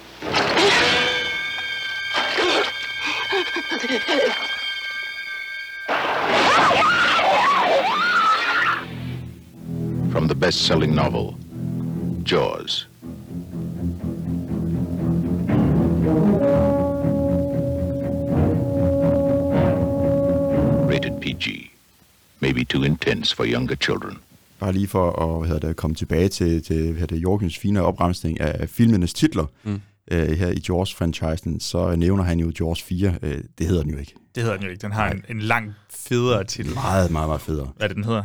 From 10.12 10.26
the 10.26 10.36
best-selling 10.36 10.96
novel, 10.96 11.38
Jaws. 12.24 12.89
PG. 21.30 21.72
Maybe 22.40 22.64
too 22.64 22.84
intense 22.84 23.36
for 23.36 23.46
younger 23.46 23.76
children. 23.76 24.18
Bare 24.60 24.74
lige 24.74 24.88
for 24.88 25.12
at 25.12 25.40
hvad 25.40 25.48
hedder 25.48 25.68
det, 25.68 25.76
komme 25.76 25.96
tilbage 25.96 26.30
til, 26.30 26.64
til 26.64 26.76
hvad 26.76 26.94
hedder 26.94 27.16
det, 27.16 27.24
Jorgens 27.24 27.58
fine 27.58 27.82
opremsning 27.82 28.40
af 28.40 28.70
filmenes 28.70 29.14
titler 29.14 29.46
mm. 29.64 29.82
øh, 30.12 30.30
her 30.30 30.48
i 30.50 30.62
Jaws-franchisen, 30.70 31.60
så 31.60 31.96
nævner 31.96 32.24
han 32.24 32.40
jo 32.40 32.52
Jaws 32.60 32.84
4. 32.84 33.16
Øh, 33.22 33.44
det 33.58 33.68
hedder 33.68 33.84
den 33.84 33.92
jo 33.92 33.98
ikke. 33.98 34.14
Det 34.36 34.44
hedder 34.44 34.58
den 34.58 34.66
jo 34.66 34.72
ikke. 34.72 34.82
Den 34.82 34.92
har 34.92 35.10
en, 35.10 35.26
en 35.30 35.40
lang 35.40 35.74
federe 35.90 36.44
titel. 36.44 36.74
Meget, 36.74 37.12
meget, 37.12 37.30
meget 37.30 37.42
federe. 37.42 37.72
Hvad 37.76 37.84
er 37.84 37.88
det, 37.88 37.96
den 37.96 38.04
hedder? 38.04 38.24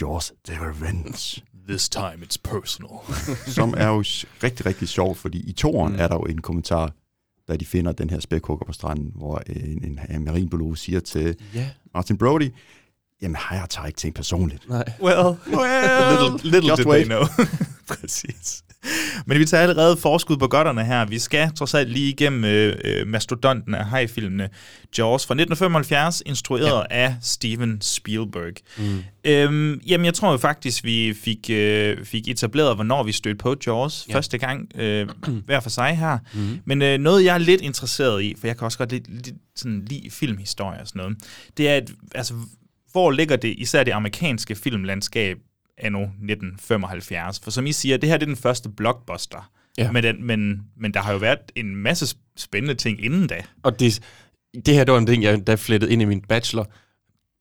Jaws 0.00 0.32
The 0.44 0.58
Revenge. 0.60 1.42
This 1.68 1.88
time 1.88 2.18
it's 2.22 2.36
personal. 2.44 2.96
som 3.56 3.74
er 3.76 3.86
jo 3.86 4.04
rigtig, 4.42 4.66
rigtig 4.66 4.88
sjovt, 4.88 5.18
fordi 5.18 5.48
i 5.48 5.52
toren 5.52 5.92
mm. 5.92 5.98
er 5.98 6.08
der 6.08 6.14
jo 6.14 6.22
en 6.22 6.40
kommentar, 6.40 6.92
da 7.48 7.56
de 7.56 7.66
finder 7.66 7.92
den 7.92 8.10
her 8.10 8.20
spækhugger 8.20 8.66
på 8.66 8.72
stranden, 8.72 9.12
hvor 9.14 9.42
en, 9.46 9.84
en, 9.84 10.00
en 10.10 10.24
marinbiolog 10.24 10.78
siger 10.78 11.00
til 11.00 11.36
Ja. 11.54 11.70
Martin 11.94 12.18
Brody, 12.18 12.50
jamen 13.22 13.36
jeg 13.50 13.66
tager 13.70 13.86
ikke 13.86 13.96
ting 13.96 14.14
personligt. 14.14 14.68
Nej. 14.68 14.84
Well, 15.02 15.16
Well, 15.16 16.32
little, 16.32 16.50
little 16.50 16.76
did 16.76 16.86
wait. 16.86 17.04
they 17.06 17.14
know. 17.14 17.22
Præcis. 17.88 18.64
Men 19.26 19.38
vi 19.38 19.44
tager 19.44 19.62
allerede 19.62 19.96
forskud 19.96 20.36
på 20.36 20.46
godterne 20.46 20.84
her. 20.84 21.04
Vi 21.04 21.18
skal 21.18 21.52
trods 21.56 21.74
alt 21.74 21.90
lige 21.90 22.08
igennem 22.08 22.44
øh, 22.44 22.76
øh, 22.84 23.06
mastodonten 23.06 23.74
af 23.74 23.84
hajfilmene 23.84 24.48
Jaws 24.98 25.26
fra 25.26 25.34
1975, 25.34 26.22
instrueret 26.26 26.86
ja. 26.90 26.96
af 26.96 27.16
Steven 27.20 27.80
Spielberg. 27.80 28.54
Mm. 28.78 29.02
Øhm, 29.24 29.80
jamen, 29.86 30.04
jeg 30.04 30.14
tror 30.14 30.30
jo 30.32 30.36
faktisk, 30.36 30.84
vi 30.84 31.14
fik, 31.14 31.50
øh, 31.50 32.04
fik 32.04 32.28
etableret, 32.28 32.74
hvornår 32.74 33.02
vi 33.02 33.12
stødte 33.12 33.38
på 33.38 33.56
Jaws 33.66 34.06
ja. 34.08 34.14
første 34.14 34.38
gang, 34.38 34.68
øh, 34.74 35.08
hver 35.46 35.60
for 35.60 35.70
sig 35.70 35.96
her. 35.96 36.18
Mm. 36.34 36.58
Men 36.64 36.82
øh, 36.82 36.98
noget, 36.98 37.24
jeg 37.24 37.34
er 37.34 37.38
lidt 37.38 37.60
interesseret 37.60 38.22
i, 38.22 38.34
for 38.40 38.46
jeg 38.46 38.56
kan 38.56 38.64
også 38.64 38.78
godt 38.78 38.92
lidt, 38.92 39.26
lidt 39.26 39.36
sådan, 39.56 39.84
lide 39.86 40.10
filmhistorie 40.10 40.80
og 40.80 40.86
sådan 40.88 41.00
noget, 41.00 41.16
det 41.56 41.68
er, 41.68 41.76
at, 41.76 41.90
altså, 42.14 42.34
hvor 42.92 43.10
ligger 43.10 43.36
det, 43.36 43.54
især 43.58 43.84
det 43.84 43.92
amerikanske 43.92 44.54
filmlandskab, 44.54 45.38
anno 45.78 46.02
1975. 46.02 47.40
For 47.40 47.50
som 47.50 47.66
I 47.66 47.72
siger, 47.72 47.96
det 47.96 48.08
her 48.08 48.16
det 48.16 48.22
er 48.22 48.26
den 48.26 48.36
første 48.36 48.68
blockbuster. 48.68 49.50
Ja. 49.78 49.92
Men, 49.92 50.02
den, 50.02 50.24
men, 50.24 50.62
men 50.76 50.94
der 50.94 51.00
har 51.00 51.12
jo 51.12 51.18
været 51.18 51.38
en 51.56 51.76
masse 51.76 52.04
sp- 52.04 52.32
spændende 52.36 52.74
ting 52.74 53.04
inden 53.04 53.26
da. 53.26 53.44
Og 53.62 53.80
det, 53.80 54.00
det 54.66 54.74
her, 54.74 54.84
det 54.84 54.92
var 54.92 54.98
en 54.98 55.06
ting, 55.06 55.22
jeg 55.22 55.46
der 55.46 55.56
flettede 55.56 55.92
ind 55.92 56.02
i 56.02 56.04
min 56.04 56.20
bachelor. 56.20 56.70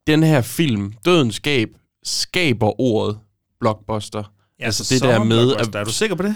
Den 0.08 0.24
her 0.24 0.42
film, 0.42 0.94
Dødens 1.06 1.36
Skab, 1.36 1.70
skaber 2.04 2.82
ordet 2.82 3.20
blockbuster. 3.60 4.34
Ja, 4.60 4.66
altså 4.66 4.96
det 4.96 5.02
der 5.02 5.24
med... 5.24 5.52
Er 5.74 5.84
du 5.84 5.92
sikker 5.92 6.16
på 6.16 6.24
det? 6.24 6.36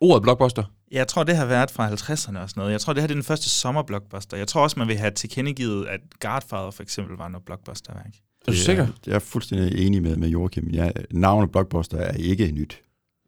Ordet 0.00 0.22
blockbuster? 0.22 0.64
Jeg 0.90 1.08
tror, 1.08 1.24
det 1.24 1.36
har 1.36 1.46
været 1.46 1.70
fra 1.70 1.88
50'erne 1.88 2.38
og 2.38 2.50
sådan 2.50 2.50
noget. 2.56 2.72
Jeg 2.72 2.80
tror, 2.80 2.92
det 2.92 3.02
her 3.02 3.06
det 3.06 3.14
er 3.14 3.16
den 3.16 3.24
første 3.24 3.48
sommerblockbuster. 3.50 4.36
Jeg 4.36 4.48
tror 4.48 4.62
også, 4.62 4.78
man 4.78 4.88
vil 4.88 4.96
have 4.96 5.10
tilkendegivet, 5.10 5.86
at 5.86 6.00
Godfather 6.20 6.70
for 6.70 6.82
eksempel 6.82 7.16
var 7.16 7.28
noget 7.28 7.44
blockbusterværk. 7.44 8.14
Er 8.46 8.52
du 8.52 8.56
Det 8.56 8.60
sikker? 8.64 8.86
Jeg 9.06 9.14
er 9.14 9.18
fuldstændig 9.18 9.86
enig 9.86 10.02
med, 10.02 10.16
med 10.16 10.28
Joachim. 10.28 10.68
Jeg, 10.72 10.92
navnet 11.10 11.50
Blockbuster 11.50 11.96
er 11.98 12.12
ikke 12.12 12.52
nyt 12.52 12.78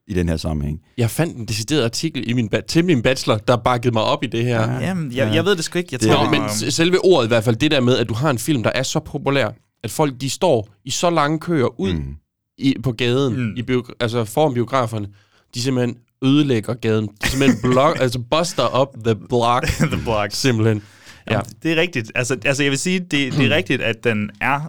i 0.08 0.14
den 0.14 0.28
her 0.28 0.36
sammenhæng. 0.36 0.80
Jeg 0.98 1.10
fandt 1.10 1.36
en 1.36 1.44
decideret 1.48 1.84
artikel 1.84 2.30
i 2.30 2.32
min 2.32 2.48
ba- 2.54 2.66
til 2.68 2.84
min 2.84 3.02
bachelor, 3.02 3.36
der 3.36 3.56
bakkede 3.56 3.92
mig 3.92 4.02
op 4.02 4.24
i 4.24 4.26
det 4.26 4.44
her. 4.44 4.72
Ja. 4.72 4.78
Jamen, 4.80 5.12
jeg, 5.12 5.34
jeg 5.34 5.44
ved 5.44 5.56
det 5.56 5.64
sgu 5.64 5.78
ikke. 5.78 5.88
Jeg 5.92 6.00
Det- 6.00 6.08
tror, 6.10 6.24
Nå, 6.24 6.30
men 6.30 6.50
selve 6.70 7.04
ordet 7.04 7.26
i 7.26 7.28
hvert 7.28 7.44
fald, 7.44 7.56
det 7.56 7.70
der 7.70 7.80
med, 7.80 7.96
at 7.98 8.08
du 8.08 8.14
har 8.14 8.30
en 8.30 8.38
film, 8.38 8.62
der 8.62 8.70
er 8.74 8.82
så 8.82 9.00
populær, 9.00 9.48
at 9.84 9.90
folk 9.90 10.20
de 10.20 10.30
står 10.30 10.68
i 10.84 10.90
så 10.90 11.10
lange 11.10 11.38
køer 11.40 11.80
ud 11.80 11.92
mm. 11.92 12.14
i, 12.58 12.74
på 12.82 12.92
gaden, 12.92 13.34
Mm. 13.36 13.40
mm. 13.42 13.54
i 13.56 13.62
bio, 13.62 13.84
altså 14.00 14.24
foran 14.24 14.54
biograferne, 14.54 15.08
de 15.54 15.62
simpelthen 15.62 15.96
ødelægger 16.24 16.74
gaden. 16.74 17.08
De 17.22 17.28
simpelthen 17.28 17.70
block, 17.72 17.98
altså 18.02 18.18
buster 18.30 18.80
up 18.80 18.88
the 19.04 19.14
block. 19.28 19.64
The 19.66 20.00
Block. 20.04 20.28
Simpelthen. 20.32 20.82
Ja. 21.30 21.40
Det 21.62 21.72
er 21.72 21.76
rigtigt. 21.76 22.12
Altså, 22.14 22.36
altså 22.44 22.62
jeg 22.62 22.70
vil 22.70 22.78
sige, 22.78 23.00
det, 23.00 23.10
det 23.10 23.52
er 23.52 23.56
rigtigt, 23.56 23.82
at 23.82 24.04
den 24.04 24.30
er 24.40 24.60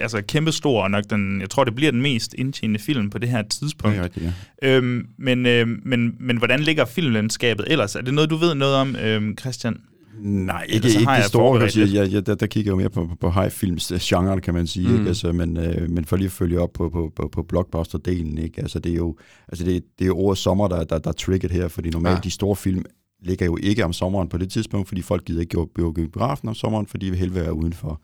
altså, 0.00 0.22
kæmpestor, 0.28 0.82
og 0.82 0.90
nok 0.90 1.04
den, 1.10 1.40
jeg 1.40 1.50
tror, 1.50 1.64
det 1.64 1.74
bliver 1.74 1.90
den 1.90 2.02
mest 2.02 2.34
indtjenende 2.38 2.80
film 2.80 3.10
på 3.10 3.18
det 3.18 3.28
her 3.28 3.42
tidspunkt. 3.42 3.94
Det 3.94 4.00
er 4.00 4.04
rigtigt, 4.04 4.26
ja. 4.62 4.76
Øhm, 4.76 5.06
men, 5.18 5.46
øhm, 5.46 5.80
men, 5.84 6.14
men 6.20 6.36
hvordan 6.36 6.60
ligger 6.60 6.84
filmlandskabet 6.84 7.66
ellers? 7.68 7.96
Er 7.96 8.00
det 8.00 8.14
noget, 8.14 8.30
du 8.30 8.36
ved 8.36 8.54
noget 8.54 8.74
om, 8.74 8.96
øhm, 8.96 9.38
Christian? 9.38 9.76
Nej, 10.20 10.66
ikke, 10.68 10.88
ikke 10.88 11.12
det 11.16 11.24
store. 11.24 11.60
Jeg, 11.76 11.94
jeg, 11.94 12.12
jeg, 12.12 12.26
der, 12.26 12.34
der 12.34 12.46
kigger 12.46 12.72
jeg 12.72 12.76
mere 12.76 12.90
på, 12.90 13.06
på, 13.06 13.14
på 13.20 13.30
high 13.30 13.50
films 13.50 13.92
øh, 13.92 13.98
genren, 14.02 14.40
kan 14.40 14.54
man 14.54 14.66
sige. 14.66 14.88
Mm. 14.88 14.94
Ikke? 14.94 15.08
Altså, 15.08 15.32
men, 15.32 15.56
øh, 15.56 15.90
men 15.90 16.04
for 16.04 16.16
lige 16.16 16.26
at 16.26 16.32
følge 16.32 16.60
op 16.60 16.72
på, 16.74 16.88
på, 16.88 17.12
på, 17.16 17.28
på 17.32 17.42
blockbuster-delen, 17.42 18.38
ikke? 18.42 18.60
Altså, 18.60 18.78
det 18.78 18.92
er 18.92 18.96
jo, 18.96 19.16
altså, 19.48 19.64
det, 19.64 19.84
det 19.98 20.04
er 20.04 20.06
jo 20.06 20.18
ordet 20.18 20.38
sommer, 20.38 20.68
der, 20.68 20.84
der, 20.84 20.98
der 20.98 21.08
er 21.08 21.14
trigget 21.14 21.50
her, 21.50 21.68
fordi 21.68 21.90
normalt. 21.90 22.14
Ja. 22.14 22.20
de 22.20 22.30
store 22.30 22.56
film 22.56 22.84
ligger 23.24 23.46
jo 23.46 23.58
ikke 23.62 23.84
om 23.84 23.92
sommeren 23.92 24.28
på 24.28 24.38
det 24.38 24.50
tidspunkt, 24.50 24.88
fordi 24.88 25.02
folk 25.02 25.24
gider 25.24 25.40
ikke 25.40 25.66
gå 25.74 25.90
i 25.90 25.92
biografen 25.94 26.48
om 26.48 26.54
sommeren, 26.54 26.86
fordi 26.86 27.06
de 27.06 27.10
vil 27.10 27.18
hellere 27.18 27.44
være 27.44 27.54
udenfor. 27.54 28.00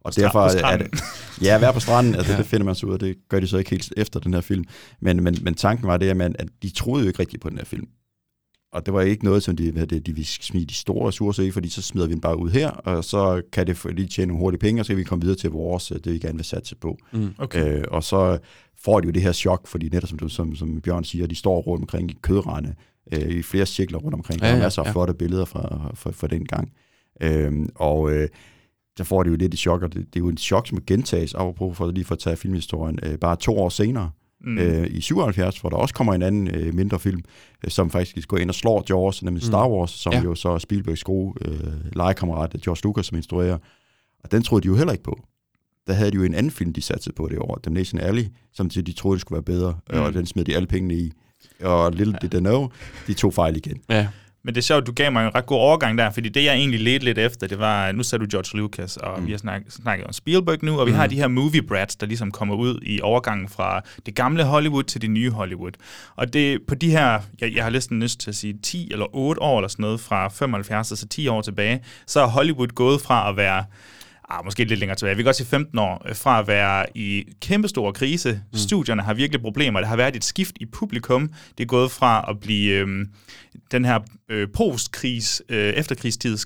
Og 0.00 0.16
derfor 0.16 0.40
er 0.40 0.76
det, 0.76 1.00
ja, 1.42 1.58
være 1.58 1.72
på 1.72 1.80
stranden, 1.80 2.14
altså 2.14 2.32
ja. 2.32 2.38
det 2.38 2.46
finder 2.46 2.64
man 2.64 2.74
så 2.74 2.86
ud 2.86 2.92
af, 2.92 2.98
det 2.98 3.16
gør 3.28 3.40
de 3.40 3.46
så 3.46 3.58
ikke 3.58 3.70
helt 3.70 3.92
efter 3.96 4.20
den 4.20 4.34
her 4.34 4.40
film. 4.40 4.64
Men, 5.00 5.24
men, 5.24 5.36
men 5.42 5.54
tanken 5.54 5.86
var 5.86 5.96
det, 5.96 6.08
at, 6.08 6.16
man, 6.16 6.36
at 6.38 6.48
de 6.62 6.70
troede 6.70 7.02
jo 7.04 7.08
ikke 7.08 7.20
rigtigt 7.20 7.42
på 7.42 7.50
den 7.50 7.58
her 7.58 7.64
film. 7.64 7.88
Og 8.72 8.86
det 8.86 8.94
var 8.94 9.00
ikke 9.00 9.24
noget, 9.24 9.42
som 9.42 9.56
de, 9.56 9.72
hvad 9.72 9.86
det, 9.86 10.06
de 10.06 10.12
ville 10.12 10.26
smide 10.26 10.66
de 10.66 10.74
store 10.74 11.08
ressourcer 11.08 11.42
i, 11.42 11.50
fordi 11.50 11.68
så 11.68 11.82
smider 11.82 12.06
vi 12.06 12.12
den 12.12 12.20
bare 12.20 12.38
ud 12.38 12.50
her, 12.50 12.70
og 12.70 13.04
så 13.04 13.42
kan 13.52 13.66
det 13.66 13.84
lige 13.94 14.08
tjene 14.08 14.28
nogle 14.28 14.40
hurtige 14.40 14.58
penge, 14.58 14.82
og 14.82 14.86
så 14.86 14.92
kan 14.92 14.98
vi 14.98 15.04
komme 15.04 15.22
videre 15.22 15.38
til 15.38 15.50
vores, 15.50 15.92
øh, 15.92 15.98
det 16.04 16.12
vi 16.12 16.18
gerne 16.18 16.36
vil 16.38 16.44
satse 16.44 16.76
på. 16.76 16.98
Mm. 17.12 17.34
Okay. 17.38 17.78
Øh, 17.78 17.84
og 17.90 18.04
så 18.04 18.38
får 18.78 19.00
de 19.00 19.06
jo 19.06 19.12
det 19.12 19.22
her 19.22 19.32
chok, 19.32 19.66
fordi 19.66 19.88
netop 19.88 20.08
som, 20.08 20.28
som, 20.28 20.54
som 20.54 20.80
Bjørn 20.80 21.04
siger, 21.04 21.26
de 21.26 21.34
står 21.34 21.60
rundt 21.60 21.82
omkring 21.82 22.10
i 22.10 22.16
kødrane, 22.22 22.74
øh, 23.12 23.20
i 23.28 23.42
flere 23.42 23.66
cirkler 23.66 23.98
rundt 23.98 24.14
omkring. 24.14 24.40
Der 24.40 24.46
Ja, 24.46 24.52
er 24.52 24.56
ja, 24.56 24.62
masser 24.62 24.82
af 24.82 24.86
ja. 24.86 24.92
flotte 24.92 25.14
billeder 25.14 25.44
fra, 25.44 25.90
fra, 25.94 26.10
fra 26.10 26.26
den 26.26 26.44
gang. 26.44 26.72
Øh, 27.22 27.52
og 27.74 28.12
øh, 28.12 28.28
så 28.98 29.04
får 29.04 29.22
de 29.22 29.30
jo 29.30 29.36
lidt 29.36 29.54
i 29.54 29.56
chok, 29.56 29.82
og 29.82 29.94
det, 29.94 30.06
det 30.06 30.16
er 30.16 30.20
jo 30.24 30.28
en 30.28 30.36
chok, 30.38 30.66
som 30.68 30.78
gentages, 30.86 31.34
apropos 31.34 31.76
for 31.76 31.90
lige 31.90 32.04
for 32.04 32.14
at 32.14 32.18
tage 32.18 32.36
filmhistorien, 32.36 32.98
øh, 33.02 33.18
bare 33.18 33.36
to 33.36 33.58
år 33.58 33.68
senere, 33.68 34.10
Mm. 34.44 34.58
øh, 34.58 34.86
i 34.90 35.00
77, 35.00 35.58
hvor 35.60 35.70
der 35.70 35.76
også 35.76 35.94
kommer 35.94 36.14
en 36.14 36.22
anden 36.22 36.48
øh, 36.54 36.74
mindre 36.74 36.98
film, 36.98 37.20
øh, 37.64 37.70
som 37.70 37.90
faktisk 37.90 38.28
går 38.28 38.36
ind 38.38 38.50
og 38.50 38.54
slår 38.54 38.84
Jaws, 38.88 39.22
nemlig 39.22 39.42
Mm. 39.42 39.46
Star 39.46 39.68
Wars, 39.68 39.90
som 39.90 40.12
ja. 40.12 40.22
Jo 40.22 40.34
så 40.34 40.48
er 40.48 40.58
Spielbergs 40.58 41.04
gode 41.04 41.34
øh, 41.48 41.74
legekammerat 41.96 42.56
George 42.64 42.80
Lucas, 42.84 43.06
som 43.06 43.16
instruerer. 43.16 43.58
Og 44.24 44.32
den 44.32 44.42
troede 44.42 44.62
de 44.62 44.66
jo 44.66 44.76
heller 44.76 44.92
ikke 44.92 45.04
på. 45.04 45.20
Der 45.86 45.92
havde 45.92 46.10
de 46.10 46.16
jo 46.16 46.22
en 46.22 46.34
anden 46.34 46.50
film, 46.52 46.72
de 46.72 46.80
satte 46.82 47.12
på 47.16 47.28
det 47.28 47.38
år, 47.38 47.60
Damnation 47.64 48.00
Alley, 48.00 48.24
som 48.52 48.68
de, 48.68 48.82
de 48.82 48.92
troede, 48.92 49.14
det 49.16 49.20
skulle 49.20 49.36
være 49.36 49.42
bedre. 49.58 49.78
Mm. 49.92 49.98
og 50.00 50.14
den 50.14 50.26
smed 50.26 50.44
de 50.44 50.56
alle 50.56 50.66
pengene 50.66 50.94
i. 50.94 51.12
Og 51.62 51.92
Little 51.92 52.16
Did 52.22 52.30
They 52.30 52.40
Know, 52.40 52.68
de 53.06 53.14
tog 53.14 53.34
fejl 53.34 53.56
igen. 53.56 53.80
Ja. 53.90 54.06
Men 54.44 54.54
det 54.54 54.60
er 54.60 54.62
sjovt, 54.62 54.86
du 54.86 54.92
gav 54.92 55.12
mig 55.12 55.26
en 55.26 55.34
ret 55.34 55.46
god 55.46 55.58
overgang 55.58 55.98
der, 55.98 56.10
fordi 56.10 56.28
det, 56.28 56.44
jeg 56.44 56.54
egentlig 56.54 56.80
ledte 56.80 57.04
lidt 57.04 57.18
efter, 57.18 57.46
det 57.46 57.58
var, 57.58 57.92
nu 57.92 58.02
sagde 58.02 58.24
du 58.26 58.30
George 58.32 58.58
Lucas, 58.58 58.96
og 58.96 59.20
mm. 59.20 59.26
vi 59.26 59.30
har 59.32 59.38
snakket, 59.38 59.72
snakket 59.72 60.06
om 60.06 60.12
Spielberg 60.12 60.58
nu, 60.62 60.80
og 60.80 60.86
vi 60.86 60.90
Mm. 60.90 60.96
har 60.96 61.06
de 61.06 61.16
her 61.16 61.28
movie 61.28 61.62
brats, 61.62 61.96
der 61.96 62.06
ligesom 62.06 62.30
kommer 62.30 62.54
ud 62.54 62.78
i 62.82 63.00
overgangen 63.00 63.48
fra 63.48 63.80
det 64.06 64.14
gamle 64.14 64.44
Hollywood 64.44 64.82
til 64.82 65.02
det 65.02 65.10
nye 65.10 65.30
Hollywood. 65.30 65.72
Og 66.16 66.32
det 66.32 66.58
på 66.68 66.74
de 66.74 66.90
her, 66.90 67.20
jeg, 67.40 67.54
jeg 67.54 67.64
har 67.64 67.70
næsten 67.70 68.02
lyst 68.02 68.20
til 68.20 68.30
at 68.30 68.36
sige 68.36 68.54
10 68.62 68.88
eller 68.92 69.06
8 69.16 69.42
år 69.42 69.58
eller 69.58 69.68
sådan 69.68 69.82
noget, 69.82 70.00
fra 70.00 70.28
75, 70.28 70.90
altså 70.92 71.08
10 71.08 71.28
år 71.28 71.40
tilbage, 71.42 71.80
så 72.06 72.20
er 72.20 72.26
Hollywood 72.26 72.68
gået 72.68 73.00
fra 73.00 73.30
at 73.30 73.36
være 73.36 73.64
ah, 74.38 74.44
måske 74.44 74.64
lidt 74.64 74.80
længere 74.80 74.96
tilbage, 74.96 75.16
vi 75.16 75.22
kan 75.22 75.24
godt 75.24 75.36
sige 75.36 75.46
15 75.46 75.78
år, 75.78 76.02
øh, 76.08 76.16
fra 76.16 76.38
at 76.38 76.46
være 76.46 76.86
i 76.94 77.24
kæmpestor 77.40 77.92
krise. 77.92 78.42
Mm. 78.52 78.58
Studierne 78.58 79.02
har 79.02 79.14
virkelig 79.14 79.40
problemer. 79.42 79.80
Der 79.80 79.86
har 79.86 79.96
været 79.96 80.16
et 80.16 80.24
skift 80.24 80.56
i 80.60 80.66
publikum. 80.66 81.32
Det 81.58 81.64
er 81.64 81.68
gået 81.68 81.90
fra 81.90 82.24
at 82.28 82.40
blive 82.40 82.74
øhm, 82.74 83.08
den 83.72 83.84
her 83.84 83.98
øh, 84.28 84.48
postkrigs, 84.54 85.42
øh, 85.48 85.72
efterkrigstids 85.74 86.44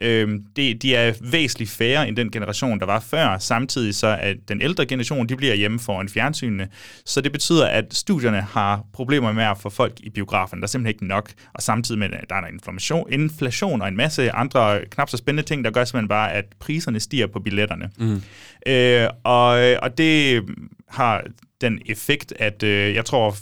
Øhm, 0.00 0.44
det, 0.56 0.82
de 0.82 0.94
er 0.94 1.12
væsentligt 1.20 1.70
færre 1.70 2.08
end 2.08 2.16
den 2.16 2.30
generation, 2.30 2.80
der 2.80 2.86
var 2.86 3.00
før. 3.00 3.38
Samtidig 3.38 3.94
så 3.94 4.16
at 4.20 4.36
den 4.48 4.62
ældre 4.62 4.86
generation, 4.86 5.26
de 5.26 5.36
bliver 5.36 5.54
hjemme 5.54 5.78
foran 5.78 6.08
fjernsynet. 6.08 6.68
Så 7.06 7.20
det 7.20 7.32
betyder, 7.32 7.66
at 7.68 7.94
studierne 7.94 8.40
har 8.40 8.84
problemer 8.92 9.32
med 9.32 9.44
at 9.44 9.58
få 9.58 9.70
folk 9.70 9.92
i 10.00 10.10
biografen. 10.10 10.58
Der 10.58 10.62
er 10.62 10.68
simpelthen 10.68 10.94
ikke 10.94 11.06
nok. 11.06 11.30
Og 11.54 11.62
samtidig 11.62 11.98
med, 11.98 12.08
at 12.12 12.24
der 12.28 12.34
er 12.34 12.46
inflation, 12.46 13.12
inflation 13.12 13.82
og 13.82 13.88
en 13.88 13.96
masse 13.96 14.32
andre 14.32 14.80
knap 14.90 15.08
så 15.08 15.16
spændende 15.16 15.48
ting, 15.48 15.64
der 15.64 15.70
gør 15.70 15.84
simpelthen 15.84 16.08
bare, 16.08 16.32
at 16.32 16.44
priserne 16.60 17.00
stiger 17.00 17.26
på 17.26 17.40
billetterne. 17.40 17.90
Mm. 17.98 18.22
Øh, 18.66 19.08
og, 19.24 19.48
og 19.82 19.98
det 19.98 20.42
har 20.88 21.24
den 21.60 21.80
effekt, 21.86 22.32
at 22.36 22.62
øh, 22.62 22.94
jeg 22.94 23.04
tror, 23.04 23.36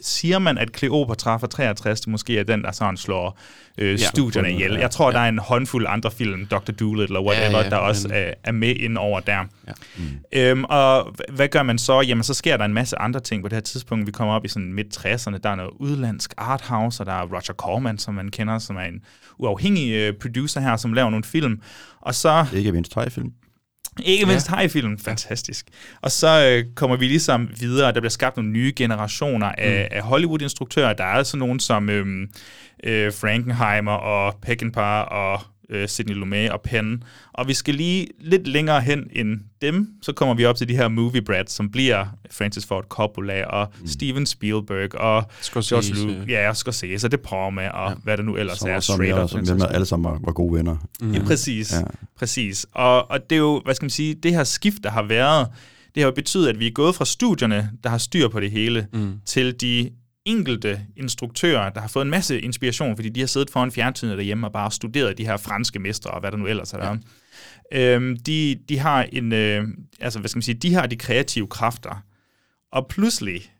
siger 0.00 0.38
man, 0.38 0.58
at 0.58 0.68
Cleopatra 0.78 1.36
fra 1.36 1.46
63 1.46 2.06
måske 2.06 2.38
er 2.38 2.44
den, 2.44 2.62
der 2.62 2.72
sådan 2.72 2.96
slår 2.96 3.38
øh, 3.78 3.90
Ja. 3.92 3.96
studierne 4.06 4.52
ihjel. 4.52 4.72
Jeg 4.72 4.90
tror, 4.90 5.10
der 5.10 5.18
er 5.18 5.28
en 5.28 5.38
håndfuld 5.38 5.86
andre 5.88 6.10
film, 6.10 6.46
Dr. 6.46 6.56
Dolittle 6.72 7.04
eller 7.04 7.20
whatever, 7.20 7.44
Ja, 7.46 7.50
ja, 7.50 7.58
ja, 7.58 7.64
ja, 7.64 7.70
der 7.70 7.76
også 7.76 8.08
men- 8.08 8.16
er, 8.16 8.34
er 8.44 8.52
med 8.52 8.74
ind 8.76 8.98
over 8.98 9.20
der. 9.20 9.38
Ja. 9.68 9.72
Mm. 9.98 10.02
Øhm, 10.32 10.64
og 10.64 11.14
hvad 11.28 11.48
gør 11.48 11.62
man 11.62 11.78
så? 11.78 12.00
Jamen, 12.00 12.24
så 12.24 12.34
sker 12.34 12.56
der 12.56 12.64
en 12.64 12.74
masse 12.74 12.98
andre 12.98 13.20
ting 13.20 13.42
på 13.42 13.48
det 13.48 13.56
her 13.56 13.60
tidspunkt. 13.60 14.06
Vi 14.06 14.12
kommer 14.12 14.34
op 14.34 14.44
i 14.44 14.48
sådan 14.48 14.72
midt-60'erne. 14.72 15.38
Der 15.38 15.50
er 15.50 15.54
noget 15.54 15.70
udlandsk 15.78 16.34
arthouse, 16.36 17.02
og 17.02 17.06
der 17.06 17.12
er 17.12 17.22
Roger 17.26 17.54
Corman, 17.56 17.98
som 17.98 18.14
man 18.14 18.28
kender, 18.30 18.58
som 18.58 18.76
er 18.76 18.80
en 18.84 19.00
uafhængig 19.38 19.92
øh, 19.92 20.14
producer 20.22 20.60
her, 20.60 20.76
som 20.76 20.92
laver 20.92 21.10
nogle 21.10 21.24
film. 21.24 21.60
Og 22.00 22.14
så... 22.14 22.46
Ikke 22.54 22.72
mindst 22.72 22.94
film. 23.08 23.32
Ikke 24.02 24.26
mindst 24.26 24.50
ja. 24.50 24.66
film 24.66 24.98
fantastisk. 24.98 25.66
Og 26.02 26.10
så 26.10 26.46
øh, 26.46 26.74
kommer 26.74 26.96
vi 26.96 27.06
ligesom 27.06 27.48
videre, 27.60 27.92
der 27.92 28.00
bliver 28.00 28.10
skabt 28.10 28.36
nogle 28.36 28.50
nye 28.50 28.72
generationer 28.76 29.46
af, 29.46 29.88
mm. 29.90 29.96
af 29.96 30.02
Hollywood-instruktører. 30.02 30.92
Der 30.92 31.04
er 31.04 31.08
altså 31.14 31.36
nogen 31.36 31.60
som 31.60 31.90
øh, 31.90 32.28
øh, 32.84 33.12
Frankenheimer 33.12 33.92
og 33.92 34.34
Peckinpah 34.42 35.06
og 35.10 35.40
øh, 35.70 35.88
Sidney 35.88 36.14
Lumet 36.14 36.50
og 36.50 36.60
Penn. 36.60 37.02
Og 37.32 37.48
vi 37.48 37.54
skal 37.54 37.74
lige 37.74 38.06
lidt 38.20 38.46
længere 38.46 38.80
hen 38.80 39.06
end 39.12 39.40
dem, 39.62 39.88
så 40.02 40.12
kommer 40.12 40.34
vi 40.34 40.44
op 40.44 40.56
til 40.56 40.68
de 40.68 40.76
her 40.76 40.88
movie 40.88 41.22
brats, 41.22 41.52
som 41.52 41.70
bliver 41.70 42.06
Francis 42.30 42.66
Ford 42.66 42.84
Coppola 42.88 43.44
og 43.44 43.72
mm. 43.80 43.86
Steven 43.86 44.26
Spielberg 44.26 44.94
og 44.94 45.24
Scorsese. 45.40 45.94
George 45.94 46.12
Lucas. 46.12 46.28
Ja, 46.28 46.54
Scorsese, 46.54 47.06
og 47.06 47.10
det 47.10 47.20
prøver 47.20 47.50
med, 47.50 47.68
og 47.68 47.90
ja. 47.90 47.94
hvad 48.04 48.16
der 48.16 48.22
nu 48.22 48.36
ellers 48.36 48.58
Som, 48.58 48.68
er. 48.68 48.80
som, 48.80 48.94
Schrader, 48.94 49.26
som 49.26 49.44
der 49.58 49.66
alle 49.66 49.86
sammen 49.86 50.12
var, 50.12 50.18
var 50.24 50.32
gode 50.32 50.54
venner. 50.54 50.76
Mm. 51.00 51.12
Ja, 51.12 51.24
præcis. 51.24 51.72
Ja. 51.72 51.82
præcis. 52.18 52.66
Og, 52.72 53.10
og 53.10 53.30
det 53.30 53.36
er 53.36 53.40
jo, 53.40 53.60
hvad 53.64 53.74
skal 53.74 53.84
man 53.84 53.90
sige, 53.90 54.14
det 54.14 54.32
her 54.32 54.44
skift, 54.44 54.84
der 54.84 54.90
har 54.90 55.02
været, 55.02 55.48
det 55.94 56.02
har 56.02 56.08
jo 56.08 56.14
betydet, 56.14 56.48
at 56.48 56.58
vi 56.58 56.66
er 56.66 56.70
gået 56.70 56.94
fra 56.94 57.04
studierne, 57.04 57.70
der 57.84 57.90
har 57.90 57.98
styr 57.98 58.28
på 58.28 58.40
det 58.40 58.50
hele, 58.50 58.86
mm. 58.92 59.12
til 59.26 59.60
de 59.60 59.90
enkelte 60.24 60.86
instruktører, 60.96 61.70
der 61.70 61.80
har 61.80 61.88
fået 61.88 62.04
en 62.04 62.10
masse 62.10 62.40
inspiration, 62.40 62.96
fordi 62.96 63.08
de 63.08 63.20
har 63.20 63.26
siddet 63.26 63.50
foran 63.50 63.72
fjernsynet 63.72 64.18
derhjemme 64.18 64.46
og 64.46 64.52
bare 64.52 64.70
studeret 64.70 65.18
de 65.18 65.26
her 65.26 65.36
franske 65.36 65.78
mestre 65.78 66.10
og 66.10 66.20
hvad 66.20 66.30
der 66.30 66.36
nu 66.36 66.46
ellers 66.46 66.72
er 66.72 66.78
der. 66.78 66.96
Ja. 67.72 67.94
Øhm, 67.94 68.16
de, 68.16 68.58
de 68.68 68.78
har 68.78 69.02
en, 69.12 69.32
øh, 69.32 69.68
altså 70.00 70.18
hvad 70.18 70.28
skal 70.28 70.36
man 70.36 70.42
sige, 70.42 70.54
de 70.54 70.74
har 70.74 70.86
de 70.86 70.96
kreative 70.96 71.46
kræfter. 71.46 72.04
Og 72.72 72.86
pludselig, 72.86 73.52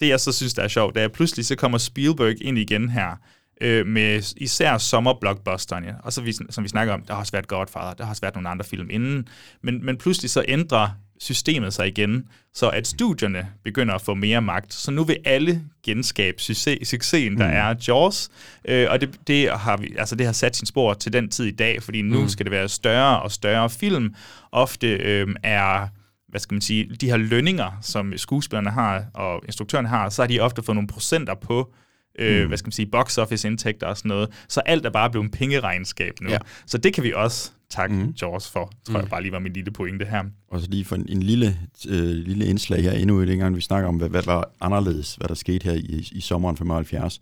det 0.00 0.08
jeg 0.08 0.20
så 0.20 0.32
synes, 0.32 0.54
der 0.54 0.62
er 0.62 0.68
sjovt, 0.68 0.94
det 0.94 1.00
er, 1.00 1.04
at 1.04 1.12
pludselig 1.12 1.46
så 1.46 1.56
kommer 1.56 1.78
Spielberg 1.78 2.42
ind 2.42 2.58
igen 2.58 2.88
her, 2.88 3.16
øh, 3.60 3.86
med 3.86 4.34
især 4.36 4.78
sommerblockbusterne. 4.78 5.96
Og 6.02 6.12
så 6.12 6.20
vi, 6.22 6.32
som 6.50 6.64
vi 6.64 6.68
snakker 6.68 6.94
om, 6.94 7.02
der 7.02 7.14
har 7.14 7.20
også 7.20 7.32
været 7.32 7.48
Godfather, 7.48 7.94
der 7.94 8.04
har 8.04 8.10
også 8.10 8.20
været 8.20 8.34
nogle 8.34 8.48
andre 8.48 8.64
film 8.64 8.90
inden. 8.90 9.28
Men, 9.62 9.84
men 9.84 9.96
pludselig 9.96 10.30
så 10.30 10.44
ændrer 10.48 10.88
systemet 11.18 11.74
sig 11.74 11.88
igen, 11.88 12.28
så 12.54 12.68
at 12.68 12.86
studierne 12.86 13.48
begynder 13.64 13.94
at 13.94 14.02
få 14.02 14.14
mere 14.14 14.42
magt. 14.42 14.74
Så 14.74 14.90
nu 14.90 15.04
vil 15.04 15.16
alle 15.24 15.62
genskabe 15.84 16.42
succes, 16.42 16.88
succesen, 16.88 17.38
der 17.38 17.46
mm. 17.46 17.54
er 17.54 17.74
Jaws, 17.88 18.28
øh, 18.64 18.86
og 18.90 19.00
det, 19.00 19.20
det, 19.26 19.50
har 19.50 19.76
vi, 19.76 19.94
altså 19.98 20.16
det 20.16 20.26
har 20.26 20.32
sat 20.32 20.56
sin 20.56 20.66
spor 20.66 20.94
til 20.94 21.12
den 21.12 21.28
tid 21.28 21.44
i 21.44 21.50
dag, 21.50 21.82
fordi 21.82 22.02
nu 22.02 22.22
mm. 22.22 22.28
skal 22.28 22.46
det 22.46 22.50
være 22.50 22.68
større 22.68 23.22
og 23.22 23.32
større 23.32 23.70
film. 23.70 24.14
Ofte 24.52 24.88
øh, 24.88 25.28
er 25.42 25.88
hvad 26.28 26.40
skal 26.40 26.54
man 26.54 26.62
sige, 26.62 26.90
de 27.00 27.06
her 27.06 27.16
lønninger, 27.16 27.78
som 27.82 28.12
skuespillerne 28.16 28.70
har 28.70 29.04
og 29.14 29.42
instruktørerne 29.44 29.88
har, 29.88 30.08
så 30.08 30.22
har 30.22 30.26
de 30.26 30.40
ofte 30.40 30.62
fået 30.62 30.76
nogle 30.76 30.88
procenter 30.88 31.34
på 31.34 31.72
øh, 32.18 32.42
mm. 32.42 32.48
hvad 32.48 32.58
skal 32.58 32.66
man 32.66 32.72
sige, 32.72 32.86
box 32.86 33.18
office 33.18 33.48
indtægter 33.48 33.86
og 33.86 33.96
sådan 33.96 34.08
noget. 34.08 34.30
Så 34.48 34.60
alt 34.60 34.86
er 34.86 34.90
bare 34.90 35.10
blevet 35.10 35.32
pengeregnskab 35.32 36.12
nu. 36.20 36.30
Ja. 36.30 36.38
Så 36.66 36.78
det 36.78 36.94
kan 36.94 37.04
vi 37.04 37.12
også 37.12 37.52
takke 37.70 37.94
mm. 37.94 38.14
Jaws 38.22 38.50
for, 38.50 38.72
tror 38.84 38.98
mm. 38.98 39.00
jeg 39.00 39.10
bare 39.10 39.22
lige 39.22 39.32
var 39.32 39.38
min 39.38 39.52
lille 39.52 39.70
pointe 39.70 40.04
her. 40.04 40.24
Og 40.48 40.60
så 40.60 40.66
lige 40.70 40.84
for 40.84 40.96
en, 40.96 41.06
en 41.08 41.22
lille, 41.22 41.58
øh, 41.88 42.02
lille 42.02 42.46
indslag 42.46 42.82
her 42.82 42.92
endnu 42.92 43.20
et 43.20 43.38
gang, 43.38 43.56
vi 43.56 43.60
snakker 43.60 43.88
om, 43.88 43.96
hvad, 43.96 44.08
hvad 44.08 44.22
var 44.22 44.50
anderledes, 44.60 45.14
hvad 45.14 45.28
der 45.28 45.34
skete 45.34 45.64
her 45.64 45.72
i, 45.72 46.08
i 46.12 46.20
sommeren 46.20 46.56
75. 46.56 47.20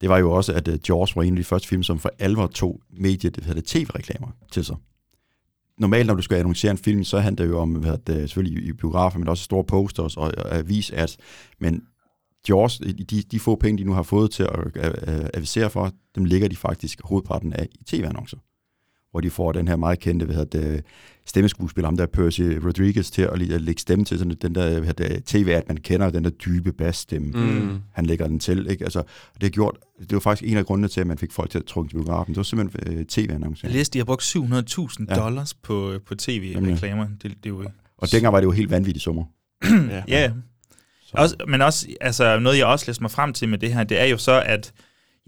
det 0.00 0.08
var 0.08 0.18
jo 0.18 0.32
også, 0.32 0.52
at 0.52 0.68
uh, 0.68 0.74
Jaws 0.88 1.16
var 1.16 1.22
en 1.22 1.32
af 1.32 1.36
de 1.36 1.44
første 1.44 1.68
film, 1.68 1.82
som 1.82 1.98
for 1.98 2.10
alvor 2.18 2.46
tog 2.46 2.80
mediet, 2.90 3.36
det 3.36 3.44
hedder 3.44 3.62
tv-reklamer 3.64 4.28
til 4.52 4.64
sig. 4.64 4.76
Normalt, 5.78 6.06
når 6.06 6.14
du 6.14 6.22
skal 6.22 6.36
annoncere 6.36 6.70
en 6.70 6.78
film, 6.78 7.04
så 7.04 7.18
handler 7.18 7.44
det 7.44 7.52
jo 7.52 7.58
om, 7.58 7.70
hvad 7.70 7.98
det, 8.06 8.16
selvfølgelig 8.30 8.68
i 8.68 8.72
biografer, 8.72 9.18
men 9.18 9.28
også 9.28 9.44
store 9.44 9.64
posters 9.64 10.16
og, 10.16 10.32
og 10.38 10.56
avis 10.56 10.90
ads. 10.90 11.18
Men 11.58 11.82
Jaws, 12.48 12.78
de, 12.78 13.22
de 13.22 13.40
få 13.40 13.56
penge, 13.56 13.78
de 13.78 13.84
nu 13.84 13.92
har 13.92 14.02
fået 14.02 14.30
til 14.30 14.42
at 14.42 15.08
uh, 15.08 15.26
avisere 15.34 15.70
for, 15.70 15.92
dem 16.14 16.24
ligger 16.24 16.48
de 16.48 16.56
faktisk 16.56 17.00
hovedparten 17.04 17.52
af 17.52 17.68
i 17.80 17.84
tv-annoncer 17.84 18.38
hvor 19.10 19.20
de 19.20 19.30
får 19.30 19.52
den 19.52 19.68
her 19.68 19.76
meget 19.76 19.98
kendte 19.98 20.26
hvad 20.26 20.36
hedder 20.36 20.60
det, 20.60 20.84
stemmeskuespiller, 21.26 21.86
ham 21.86 21.96
der 21.96 22.06
Percy 22.06 22.40
Rodriguez, 22.40 23.10
til 23.10 23.22
at, 23.22 23.42
at 23.42 23.62
lægge 23.62 23.80
stemme 23.80 24.04
til 24.04 24.18
sådan 24.18 24.36
den 24.42 24.54
der 24.54 24.80
hvad 24.80 24.94
det, 24.94 25.24
tv-at, 25.24 25.68
man 25.68 25.76
kender, 25.76 26.10
den 26.10 26.24
der 26.24 26.30
dybe 26.30 26.72
bassstemme. 26.72 27.28
Mm. 27.28 27.78
Han 27.92 28.06
lægger 28.06 28.26
den 28.26 28.38
til. 28.38 28.70
Ikke? 28.70 28.84
Altså, 28.84 29.02
det, 29.40 29.46
er 29.46 29.50
gjort, 29.50 29.78
det 30.00 30.12
var 30.12 30.20
faktisk 30.20 30.50
en 30.50 30.56
af 30.56 30.66
grundene 30.66 30.88
til, 30.88 31.00
at 31.00 31.06
man 31.06 31.18
fik 31.18 31.32
folk 31.32 31.50
til 31.50 31.58
at 31.58 31.64
trykke 31.64 31.90
til 31.90 31.96
biografen. 31.96 32.34
Det 32.34 32.36
var 32.36 32.42
simpelthen 32.42 32.98
uh, 32.98 33.04
tv-annoncer. 33.04 33.68
Jeg 33.68 33.74
læste, 33.74 33.92
de 33.92 33.98
har 33.98 34.04
brugt 34.04 34.22
700.000 34.22 35.06
ja. 35.08 35.14
dollars 35.14 35.54
på, 35.54 35.98
på 36.06 36.14
tv-reklamer. 36.14 37.06
Det, 37.06 37.22
det 37.22 37.30
er 37.44 37.48
jo... 37.48 37.64
Og 37.98 38.12
dengang 38.12 38.32
var 38.32 38.40
det 38.40 38.46
jo 38.46 38.50
helt 38.50 38.70
vanvittigt 38.70 39.02
sommer. 39.02 39.24
ja. 39.90 40.02
ja. 40.08 40.32
Også, 41.12 41.36
men 41.48 41.62
også, 41.62 41.88
altså, 42.00 42.38
noget 42.38 42.58
jeg 42.58 42.66
også 42.66 42.84
læste 42.88 43.02
mig 43.02 43.10
frem 43.10 43.32
til 43.32 43.48
med 43.48 43.58
det 43.58 43.74
her, 43.74 43.84
det 43.84 44.00
er 44.00 44.04
jo 44.04 44.18
så, 44.18 44.42
at 44.46 44.72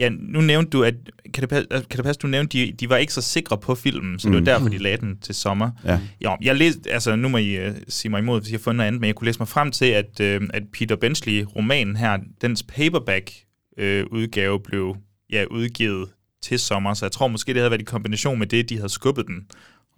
Ja, 0.01 0.09
nu 0.09 0.41
nævnte 0.41 0.71
du, 0.71 0.83
at 0.83 0.95
kan 1.35 1.41
det, 1.41 1.49
passe, 1.49 1.67
kan 1.71 1.97
det 1.97 2.05
passe, 2.05 2.19
du 2.19 2.27
nævnte, 2.27 2.59
de, 2.59 2.73
de 2.73 2.89
var 2.89 2.97
ikke 2.97 3.13
så 3.13 3.21
sikre 3.21 3.59
på 3.59 3.75
filmen, 3.75 4.19
så 4.19 4.29
mm. 4.29 4.33
det 4.33 4.41
var 4.41 4.53
derfor, 4.53 4.69
de 4.69 4.79
lagde 4.79 4.97
den 4.97 5.19
til 5.19 5.35
sommer. 5.35 5.71
Ja. 5.85 5.99
Jo, 6.25 6.37
jeg 6.43 6.57
læste, 6.57 6.91
altså 6.91 7.17
nu 7.17 7.29
må 7.29 7.39
I 7.39 7.69
uh, 7.69 7.75
sige 7.89 8.11
mig 8.11 8.19
imod, 8.19 8.41
hvis 8.41 8.51
jeg 8.51 8.59
har 8.59 8.63
fundet 8.63 8.77
noget 8.77 8.87
andet, 8.87 9.01
men 9.01 9.07
jeg 9.07 9.15
kunne 9.15 9.27
læse 9.27 9.39
mig 9.39 9.49
frem 9.49 9.71
til, 9.71 9.85
at, 9.85 10.21
uh, 10.21 10.49
at 10.55 10.63
Peter 10.73 10.97
Benchley-romanen 10.97 11.97
her, 11.97 12.19
dens 12.43 12.63
paperback-udgave 12.63 14.55
uh, 14.55 14.61
blev 14.63 14.97
ja, 15.33 15.45
udgivet 15.51 16.09
til 16.43 16.59
sommer, 16.59 16.95
så 16.95 17.05
jeg 17.05 17.13
tror 17.13 17.29
måske, 17.29 17.49
det 17.55 17.61
havde 17.61 17.71
været 17.71 17.83
i 17.83 17.85
kombination 17.85 18.39
med 18.39 18.47
det, 18.47 18.69
de 18.69 18.77
havde 18.77 18.89
skubbet 18.89 19.27
den 19.27 19.47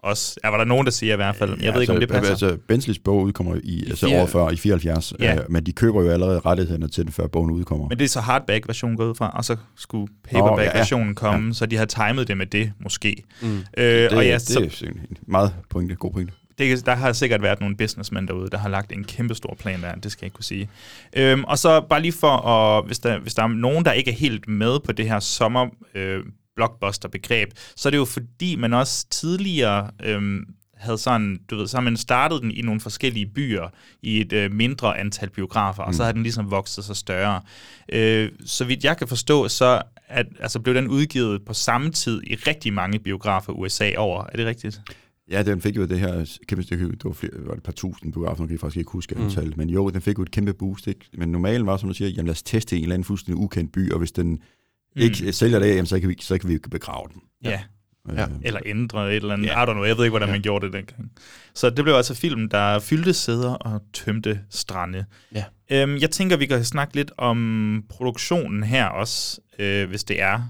også. 0.03 0.41
Ja, 0.45 0.51
var 0.51 0.57
der 0.57 0.65
nogen, 0.65 0.85
der 0.85 0.91
siger 0.91 1.12
i 1.12 1.17
hvert 1.17 1.37
fald. 1.37 1.51
Jeg 1.51 1.61
ja, 1.61 1.73
ved 1.73 1.81
ikke, 1.81 1.93
altså, 1.93 1.93
om 1.93 2.01
det 2.01 2.09
passer. 2.09 2.49
Altså, 2.49 2.59
Bensleys 2.69 2.99
bog 2.99 3.23
udkommer 3.23 3.57
i, 3.62 3.85
altså 3.87 4.07
over 4.07 4.27
før, 4.27 4.51
i 4.51 4.57
74, 4.57 5.12
ja. 5.21 5.35
øh, 5.35 5.41
men 5.49 5.67
de 5.67 5.73
køber 5.73 6.03
jo 6.03 6.11
allerede 6.11 6.38
rettighederne 6.38 6.88
til 6.88 7.05
den, 7.05 7.12
før 7.12 7.27
bogen 7.27 7.51
udkommer. 7.51 7.88
Men 7.88 7.99
det 7.99 8.05
er 8.05 8.09
så 8.09 8.21
hardback-versionen 8.21 8.97
gået 8.97 9.09
ud 9.09 9.15
fra, 9.15 9.31
og 9.35 9.45
så 9.45 9.57
skulle 9.77 10.12
paperback-versionen 10.25 11.05
oh, 11.05 11.15
ja, 11.23 11.29
ja. 11.29 11.33
komme, 11.33 11.47
ja. 11.47 11.53
så 11.53 11.67
de 11.67 11.77
har 11.77 11.85
timet 11.85 12.29
det 12.29 12.37
med 12.37 12.47
det, 12.47 12.73
måske. 12.81 13.23
Mm. 13.43 13.59
Øh, 13.77 13.85
det, 13.85 14.12
og 14.12 14.25
ja, 14.25 14.35
det 14.35 14.43
så, 14.43 14.61
er 14.61 14.88
en 14.88 15.17
meget 15.27 15.55
pointe, 15.71 15.95
god 15.95 16.12
pointe. 16.12 16.33
Det, 16.59 16.87
der 16.87 16.95
har 16.95 17.12
sikkert 17.12 17.43
været 17.43 17.61
nogle 17.61 17.77
businessmen 17.77 18.29
derude, 18.29 18.51
der 18.51 18.59
har 18.59 18.69
lagt 18.69 18.93
en 18.93 19.05
kæmpe 19.05 19.35
stor 19.35 19.57
plan 19.59 19.83
der, 19.83 19.95
det 19.95 20.12
skal 20.12 20.25
jeg 20.25 20.27
ikke 20.27 20.35
kunne 20.35 20.45
sige. 20.45 20.69
Øhm, 21.17 21.45
og 21.45 21.59
så 21.59 21.81
bare 21.81 22.03
lige 22.03 22.12
for, 22.12 22.49
at, 22.49 22.87
hvis, 22.87 22.99
der, 22.99 23.19
hvis 23.19 23.35
der 23.35 23.43
er 23.43 23.49
nogen, 23.49 23.85
der 23.85 23.93
ikke 23.93 24.11
er 24.11 24.15
helt 24.15 24.49
med 24.49 24.81
på 24.85 24.93
det 24.93 25.09
her 25.09 25.21
sommer 25.21 25.67
øh, 25.95 26.25
blockbuster-begreb, 26.57 27.49
så 27.77 27.88
er 27.88 27.91
det 27.91 27.99
jo 27.99 28.05
fordi, 28.05 28.57
man 28.57 28.73
også 28.73 29.07
tidligere 29.11 29.91
øhm, 30.05 30.45
havde 30.83 30.99
sådan, 30.99 31.41
du 31.51 31.57
ved, 31.57 31.67
så 31.67 31.77
har 31.77 31.83
man 31.83 31.97
startet 31.97 32.43
den 32.43 32.51
i 32.51 32.61
nogle 32.61 32.81
forskellige 32.81 33.27
byer 33.27 33.69
i 34.03 34.21
et 34.21 34.33
øh, 34.33 34.53
mindre 34.53 34.99
antal 34.99 35.31
biografer, 35.31 35.83
mm. 35.83 35.88
og 35.88 35.95
så 35.95 36.05
har 36.05 36.12
den 36.12 36.23
ligesom 36.23 36.51
vokset 36.51 36.85
sig 36.85 36.97
større. 36.97 37.41
Øh, 37.93 38.31
så 38.45 38.65
vidt 38.65 38.85
jeg 38.85 38.97
kan 38.97 39.09
forstå, 39.09 39.49
så 39.49 39.83
at, 40.09 40.27
altså, 40.41 40.61
blev 40.61 40.75
den 40.75 40.88
udgivet 40.88 41.45
på 41.45 41.55
samme 41.55 41.91
tid 41.91 42.23
i 42.27 42.35
rigtig 42.35 42.73
mange 42.73 42.99
biografer 42.99 43.53
USA 43.53 43.91
over. 43.97 44.25
Er 44.25 44.37
det 44.37 44.47
rigtigt? 44.47 44.81
Ja, 45.31 45.43
den 45.43 45.61
fik 45.61 45.77
jo 45.77 45.87
det 45.87 46.01
her 46.01 46.38
kæmpe 46.49 46.62
stykke, 46.62 46.88
det 46.88 47.05
var, 47.05 47.12
flere, 47.12 47.33
var 47.37 47.55
et 47.55 47.62
par 47.62 47.73
tusind 47.73 48.12
biografer, 48.12 48.43
nu 48.43 48.47
kan 48.47 48.53
jeg 48.53 48.61
faktisk 48.61 48.79
ikke 48.79 48.91
huske 48.91 49.15
mm. 49.15 49.23
antallet, 49.25 49.57
men 49.57 49.71
jo, 49.71 49.91
den 49.91 50.01
fik 50.01 50.19
jo 50.19 50.23
et 50.23 50.31
kæmpe 50.31 50.53
boost, 50.53 50.87
ikke? 50.87 51.07
men 51.19 51.29
normalt 51.29 51.67
var, 51.67 51.77
som 51.77 51.88
du 51.88 51.95
siger, 51.95 52.09
jamen 52.09 52.27
lad 52.27 52.33
os 52.33 52.43
teste 52.43 52.77
en 52.77 52.83
eller 52.83 52.95
anden 52.95 53.05
fuldstændig 53.05 53.45
ukendt 53.45 53.73
by, 53.73 53.93
og 53.93 53.99
hvis 53.99 54.12
den 54.12 54.38
mm. 54.96 55.02
ikke 55.02 55.33
sælger 55.33 55.59
det, 55.59 55.68
jamen, 55.68 55.87
så, 55.87 56.00
kan 56.00 56.09
vi, 56.09 56.16
så 56.20 56.38
kan 56.38 56.48
vi 56.50 56.59
begrave 56.70 57.09
den. 57.12 57.22
Ja. 57.44 57.61
ja. 58.16 58.26
Eller 58.42 58.61
ændre 58.66 59.11
et 59.11 59.16
eller 59.16 59.33
andet. 59.35 59.46
Ja. 59.46 59.62
I 59.62 59.66
don't 59.66 59.72
know, 59.72 59.85
jeg 59.85 59.96
ved 59.96 60.05
ikke, 60.05 60.11
hvordan 60.12 60.28
ja. 60.28 60.35
man 60.35 60.42
gjorde 60.42 60.66
det 60.66 60.72
dengang. 60.72 61.11
Så 61.55 61.70
det 61.70 61.85
blev 61.85 61.94
altså 61.94 62.14
film, 62.14 62.48
der 62.48 62.78
fyldte 62.78 63.12
sæder 63.12 63.55
og 63.55 63.83
tømte 63.92 64.40
strande. 64.50 65.05
Ja. 65.35 65.44
Øhm, 65.70 65.96
jeg 65.96 66.11
tænker, 66.11 66.37
vi 66.37 66.46
kan 66.46 66.64
snakke 66.64 66.96
lidt 66.96 67.12
om 67.18 67.85
produktionen 67.88 68.62
her 68.62 68.87
også, 68.87 69.40
øh, 69.59 69.88
hvis 69.88 70.05
det 70.05 70.22
er. 70.22 70.40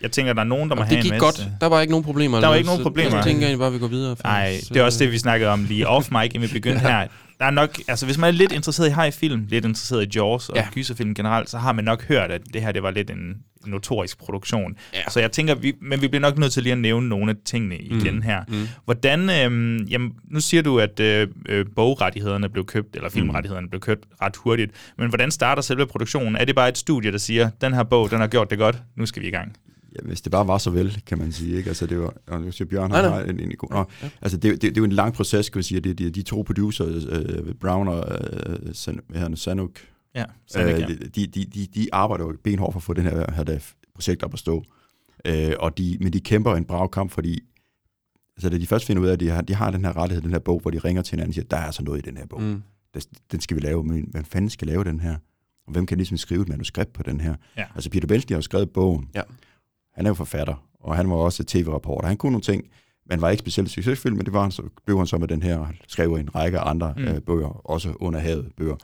Jeg 0.00 0.10
tænker, 0.10 0.32
der 0.32 0.40
er 0.40 0.44
nogen, 0.44 0.70
der 0.70 0.76
må 0.76 0.82
og 0.82 0.88
have 0.88 1.02
det 1.02 1.12
gik 1.12 1.20
godt. 1.20 1.48
Der 1.60 1.66
var 1.66 1.80
ikke 1.80 1.90
nogen 1.90 2.04
problemer. 2.04 2.40
Der 2.40 2.46
var 2.46 2.54
ikke 2.54 2.66
nogen 2.66 2.82
problemer. 2.82 3.14
Jeg 3.14 3.24
tænker 3.24 3.42
egentlig 3.42 3.58
bare, 3.58 3.66
at 3.66 3.74
vi 3.74 3.78
går 3.78 3.86
videre. 3.86 4.16
Nej, 4.24 4.60
det 4.68 4.76
er 4.76 4.82
også 4.82 5.04
det, 5.04 5.12
vi 5.12 5.18
snakkede 5.18 5.50
om 5.50 5.64
lige 5.64 5.88
off 5.88 6.10
mic, 6.10 6.30
inden 6.34 6.42
vi 6.42 6.52
begyndte 6.52 6.88
ja. 6.88 6.88
her 6.98 7.08
der 7.42 7.46
er 7.48 7.50
nok, 7.50 7.78
altså 7.88 8.06
hvis 8.06 8.18
man 8.18 8.28
er 8.28 8.32
lidt 8.32 8.52
interesseret 8.52 8.88
i 8.88 8.92
high-film, 8.92 9.46
lidt 9.48 9.64
interesseret 9.64 10.02
i 10.02 10.18
Jaws 10.18 10.48
og 10.48 10.56
ja. 10.56 10.66
gyserfilm 10.74 11.14
generelt, 11.14 11.50
så 11.50 11.58
har 11.58 11.72
man 11.72 11.84
nok 11.84 12.04
hørt, 12.04 12.30
at 12.30 12.42
det 12.52 12.62
her 12.62 12.72
det 12.72 12.82
var 12.82 12.90
lidt 12.90 13.10
en 13.10 13.36
notorisk 13.66 14.18
produktion. 14.18 14.76
Ja. 14.94 15.10
Så 15.10 15.20
jeg 15.20 15.32
tænker, 15.32 15.54
vi, 15.54 15.72
men 15.80 16.00
vi 16.00 16.08
bliver 16.08 16.20
nok 16.20 16.38
nødt 16.38 16.52
til 16.52 16.62
lige 16.62 16.72
at 16.72 16.78
nævne 16.78 17.08
nogle 17.08 17.30
af 17.30 17.36
tingene 17.44 17.78
igen 17.78 18.14
mm. 18.14 18.22
her. 18.22 18.42
Mm. 18.48 18.68
Hvordan, 18.84 19.30
øhm, 19.30 19.76
jamen, 19.76 20.12
nu 20.30 20.40
siger 20.40 20.62
du, 20.62 20.78
at 20.78 21.00
øh, 21.00 21.28
øh 21.48 21.66
bogrettighederne 21.76 22.48
blev 22.48 22.66
købt, 22.66 22.96
eller 22.96 23.10
filmrettighederne 23.10 23.64
mm. 23.64 23.70
blev 23.70 23.80
købt 23.80 24.04
ret 24.22 24.36
hurtigt, 24.36 24.72
men 24.98 25.08
hvordan 25.08 25.30
starter 25.30 25.62
selve 25.62 25.86
produktionen? 25.86 26.36
Er 26.36 26.44
det 26.44 26.54
bare 26.54 26.68
et 26.68 26.78
studie, 26.78 27.12
der 27.12 27.18
siger, 27.18 27.50
den 27.60 27.74
her 27.74 27.82
bog, 27.82 28.10
den 28.10 28.20
har 28.20 28.26
gjort 28.26 28.50
det 28.50 28.58
godt, 28.58 28.82
nu 28.96 29.06
skal 29.06 29.22
vi 29.22 29.28
i 29.28 29.30
gang? 29.30 29.56
Ja, 29.96 30.06
hvis 30.06 30.20
det 30.20 30.32
bare 30.32 30.46
var 30.46 30.58
så 30.58 30.70
vel, 30.70 31.02
kan 31.06 31.18
man 31.18 31.32
sige. 31.32 31.56
Ikke? 31.56 31.70
Altså, 31.70 31.86
det 31.86 31.98
var, 31.98 32.14
og 32.26 32.40
nu 32.40 32.52
siger 32.52 32.68
Bjørn, 32.68 32.90
har 32.90 33.20
en, 33.20 33.40
en, 33.40 33.56
god... 33.56 33.68
Nå, 33.70 33.84
ja. 34.02 34.08
Altså, 34.22 34.38
det, 34.38 34.52
det, 34.52 34.62
det, 34.62 34.76
er 34.76 34.80
jo 34.80 34.84
en 34.84 34.92
lang 34.92 35.14
proces, 35.14 35.50
kan 35.50 35.58
man 35.58 35.62
sige. 35.62 35.80
Det, 35.80 35.98
de, 35.98 36.10
de 36.10 36.22
to 36.22 36.42
producer, 36.42 36.84
uh, 36.84 37.54
Brown 37.60 37.88
og 37.88 38.04
uh, 38.48 38.72
San, 38.72 39.00
her, 39.14 39.34
Sanuk, 39.34 39.70
ja, 40.14 40.24
Sanuk, 40.46 40.74
uh, 40.74 40.80
ja. 40.80 40.86
De, 40.86 41.26
de, 41.26 41.44
de, 41.44 41.66
de 41.74 41.88
arbejder 41.92 42.24
jo 42.24 42.36
benhårdt 42.44 42.72
for 42.72 42.78
at 42.78 42.84
få 42.84 42.92
den 42.92 43.04
her, 43.04 43.32
her 43.32 43.44
der 43.44 43.58
projekt 43.94 44.22
op 44.22 44.32
at 44.32 44.38
stå. 44.38 44.64
Uh, 45.28 45.34
og 45.58 45.78
de, 45.78 45.98
men 46.00 46.12
de 46.12 46.20
kæmper 46.20 46.56
en 46.56 46.64
brav 46.64 46.90
kamp, 46.90 47.10
fordi 47.10 47.40
altså, 48.36 48.50
da 48.50 48.58
de 48.58 48.66
først 48.66 48.86
finder 48.86 49.02
ud 49.02 49.08
af, 49.08 49.12
at 49.12 49.20
de 49.20 49.28
har, 49.28 49.42
de 49.42 49.54
har 49.54 49.70
den 49.70 49.84
her 49.84 49.96
rettighed, 49.96 50.22
den 50.22 50.32
her 50.32 50.38
bog, 50.38 50.60
hvor 50.60 50.70
de 50.70 50.78
ringer 50.78 51.02
til 51.02 51.10
hinanden 51.10 51.30
og 51.30 51.34
siger, 51.34 51.46
der 51.50 51.56
er 51.56 51.64
altså 51.64 51.82
noget 51.82 51.98
i 51.98 52.10
den 52.10 52.16
her 52.16 52.26
bog. 52.26 52.42
Mm. 52.42 52.62
Den 53.32 53.40
skal 53.40 53.56
vi 53.56 53.60
lave, 53.60 53.84
men 53.84 54.08
hvem 54.10 54.24
fanden 54.24 54.50
skal 54.50 54.68
lave 54.68 54.84
den 54.84 55.00
her? 55.00 55.16
Og 55.66 55.72
hvem 55.72 55.86
kan 55.86 55.96
ligesom 55.96 56.16
skrive 56.16 56.42
et 56.42 56.48
manuskript 56.48 56.92
på 56.92 57.02
den 57.02 57.20
her? 57.20 57.34
Ja. 57.56 57.64
Altså 57.74 57.90
Peter 57.90 58.06
Benchley 58.06 58.34
har 58.34 58.38
jo 58.38 58.42
skrevet 58.42 58.70
bogen. 58.70 59.08
Ja 59.14 59.22
han 59.94 60.06
er 60.06 60.10
jo 60.10 60.14
forfatter, 60.14 60.66
og 60.80 60.96
han 60.96 61.10
var 61.10 61.16
også 61.16 61.44
tv-reporter. 61.44 62.08
Han 62.08 62.16
kunne 62.16 62.32
nogle 62.32 62.42
ting, 62.42 62.64
men 63.06 63.20
var 63.20 63.30
ikke 63.30 63.40
specielt 63.40 63.70
succesfuld, 63.70 64.14
men 64.14 64.24
det 64.24 64.32
var 64.32 64.42
han 64.42 64.50
så, 64.50 64.62
blev 64.84 64.98
han 64.98 65.06
så 65.06 65.18
med 65.18 65.28
den 65.28 65.42
her, 65.42 65.66
skrev 65.88 66.14
en 66.14 66.34
række 66.34 66.58
andre 66.58 66.94
mm. 66.96 67.04
øh, 67.04 67.20
bøger, 67.20 67.70
også 67.70 67.92
under 68.00 68.20
havet 68.20 68.52
bøger, 68.56 68.76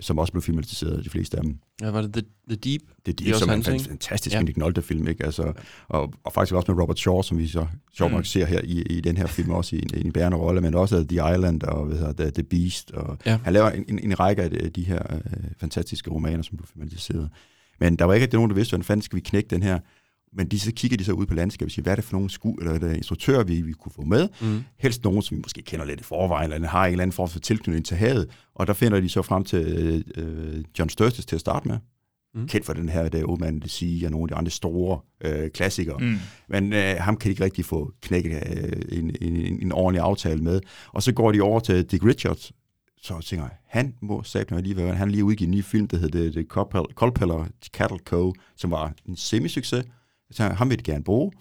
som 0.00 0.18
også 0.18 0.32
blev 0.32 0.42
filmatiseret, 0.42 1.04
de 1.04 1.10
fleste 1.10 1.36
af 1.36 1.42
dem. 1.42 1.58
Ja, 1.80 1.90
var 1.90 2.02
det 2.02 2.12
The, 2.12 2.22
The 2.48 2.56
Deep? 2.56 2.82
The 3.04 3.12
Deep, 3.12 3.34
som 3.34 3.48
er 3.48 3.54
en 3.54 3.62
fantastisk 3.62 4.36
ja. 4.36 4.42
Nick 4.42 4.56
Nolte-film, 4.56 5.08
ikke? 5.08 5.24
Altså, 5.24 5.52
og, 5.88 6.12
og, 6.24 6.32
faktisk 6.32 6.54
også 6.54 6.72
med 6.72 6.82
Robert 6.82 6.98
Shaw, 6.98 7.22
som 7.22 7.38
vi 7.38 7.48
så 7.48 7.66
sjovt 7.96 8.12
nok 8.12 8.20
mm. 8.20 8.24
ser 8.24 8.44
her 8.46 8.60
i, 8.64 8.82
i 8.82 9.00
den 9.00 9.16
her 9.16 9.26
film, 9.26 9.50
også 9.50 9.76
i 9.76 9.78
en, 9.78 10.06
en 10.06 10.12
bærende 10.12 10.36
rolle, 10.36 10.60
men 10.60 10.74
også 10.74 11.04
The 11.08 11.34
Island 11.34 11.62
og 11.62 11.86
hvad 11.86 11.98
hedder, 11.98 12.12
The, 12.12 12.30
The 12.30 12.42
Beast. 12.42 12.90
Og 12.90 13.18
ja. 13.26 13.38
Han 13.44 13.52
laver 13.52 13.70
en, 13.70 13.84
en, 13.88 13.98
en 13.98 14.20
række 14.20 14.42
af 14.42 14.50
de, 14.50 14.68
de 14.68 14.84
her 14.84 15.02
øh, 15.14 15.20
fantastiske 15.60 16.10
romaner, 16.10 16.42
som 16.42 16.56
blev 16.56 16.66
filmatiseret. 16.66 17.30
Men 17.80 17.96
der 17.96 18.04
var 18.04 18.14
ikke 18.14 18.28
nogen, 18.32 18.50
der 18.50 18.54
vidste, 18.54 18.72
hvordan 18.72 18.84
fanden 18.84 19.02
skal 19.02 19.16
vi 19.16 19.20
knække 19.20 19.48
den 19.48 19.62
her 19.62 19.78
men 20.36 20.48
de, 20.48 20.60
så 20.60 20.72
kigger 20.72 20.96
de 20.96 21.04
så 21.04 21.12
ud 21.12 21.26
på 21.26 21.34
landskabet 21.34 21.68
og 21.68 21.72
siger, 21.72 21.82
hvad 21.82 21.92
er 21.92 21.96
det 21.96 22.04
for 22.04 22.12
nogle 22.12 22.30
sku, 22.30 22.54
eller 22.54 22.74
er 22.74 22.78
det 22.78 22.96
instruktører, 22.96 23.44
vi, 23.44 23.62
vi 23.62 23.72
kunne 23.72 23.92
få 23.92 24.02
med? 24.02 24.28
Mm. 24.40 24.62
Helst 24.78 25.04
nogen, 25.04 25.22
som 25.22 25.36
vi 25.36 25.42
måske 25.42 25.62
kender 25.62 25.86
lidt 25.86 26.00
i 26.00 26.04
forvejen, 26.04 26.52
eller 26.52 26.68
har 26.68 26.86
en 26.86 26.92
eller 26.92 27.02
anden 27.02 27.12
form 27.12 27.28
for 27.28 27.38
tilknytning 27.38 27.86
til 27.86 27.96
havet. 27.96 28.28
Og 28.54 28.66
der 28.66 28.72
finder 28.72 29.00
de 29.00 29.08
så 29.08 29.22
frem 29.22 29.44
til 29.44 30.04
øh, 30.16 30.64
John 30.78 30.88
Sturges 30.88 31.26
til 31.26 31.36
at 31.36 31.40
starte 31.40 31.68
med. 31.68 31.78
Mm. 32.34 32.48
Kendt 32.48 32.66
for 32.66 32.72
den 32.72 32.88
her, 32.88 33.08
der 33.08 33.24
Old 33.24 33.40
Man 33.40 33.62
Sea 33.66 34.06
og 34.06 34.10
nogle 34.10 34.24
af 34.24 34.28
de 34.28 34.34
andre 34.34 34.50
store 34.50 35.00
øh, 35.20 35.50
klassikere. 35.50 35.98
Mm. 35.98 36.16
Men 36.48 36.72
øh, 36.72 36.96
ham 36.98 37.16
kan 37.16 37.28
de 37.28 37.30
ikke 37.30 37.44
rigtig 37.44 37.64
få 37.64 37.92
knækket 38.02 38.32
øh, 38.32 38.98
en, 38.98 39.16
en, 39.20 39.62
en, 39.62 39.72
ordentlig 39.72 40.02
aftale 40.02 40.42
med. 40.42 40.60
Og 40.88 41.02
så 41.02 41.12
går 41.12 41.32
de 41.32 41.40
over 41.40 41.60
til 41.60 41.84
Dick 41.84 42.04
Richards, 42.04 42.52
så 43.02 43.20
tænker 43.20 43.44
jeg, 43.44 43.56
han 43.66 43.94
må 44.02 44.22
lige 44.34 44.56
alligevel, 44.56 44.94
han 44.94 45.10
lige 45.10 45.24
udgivet 45.24 45.48
en 45.48 45.58
ny 45.58 45.64
film, 45.64 45.88
der 45.88 45.96
hedder 45.96 46.32
The 46.32 46.44
Colpeller 46.94 47.46
Cattle 47.72 47.98
Co., 47.98 48.32
som 48.56 48.70
var 48.70 48.92
en 49.06 49.16
semi-succes, 49.16 49.84
så 50.30 50.42
ham 50.42 50.70
ville 50.70 50.84
de 50.84 50.90
gerne 50.90 51.04
bruge, 51.04 51.32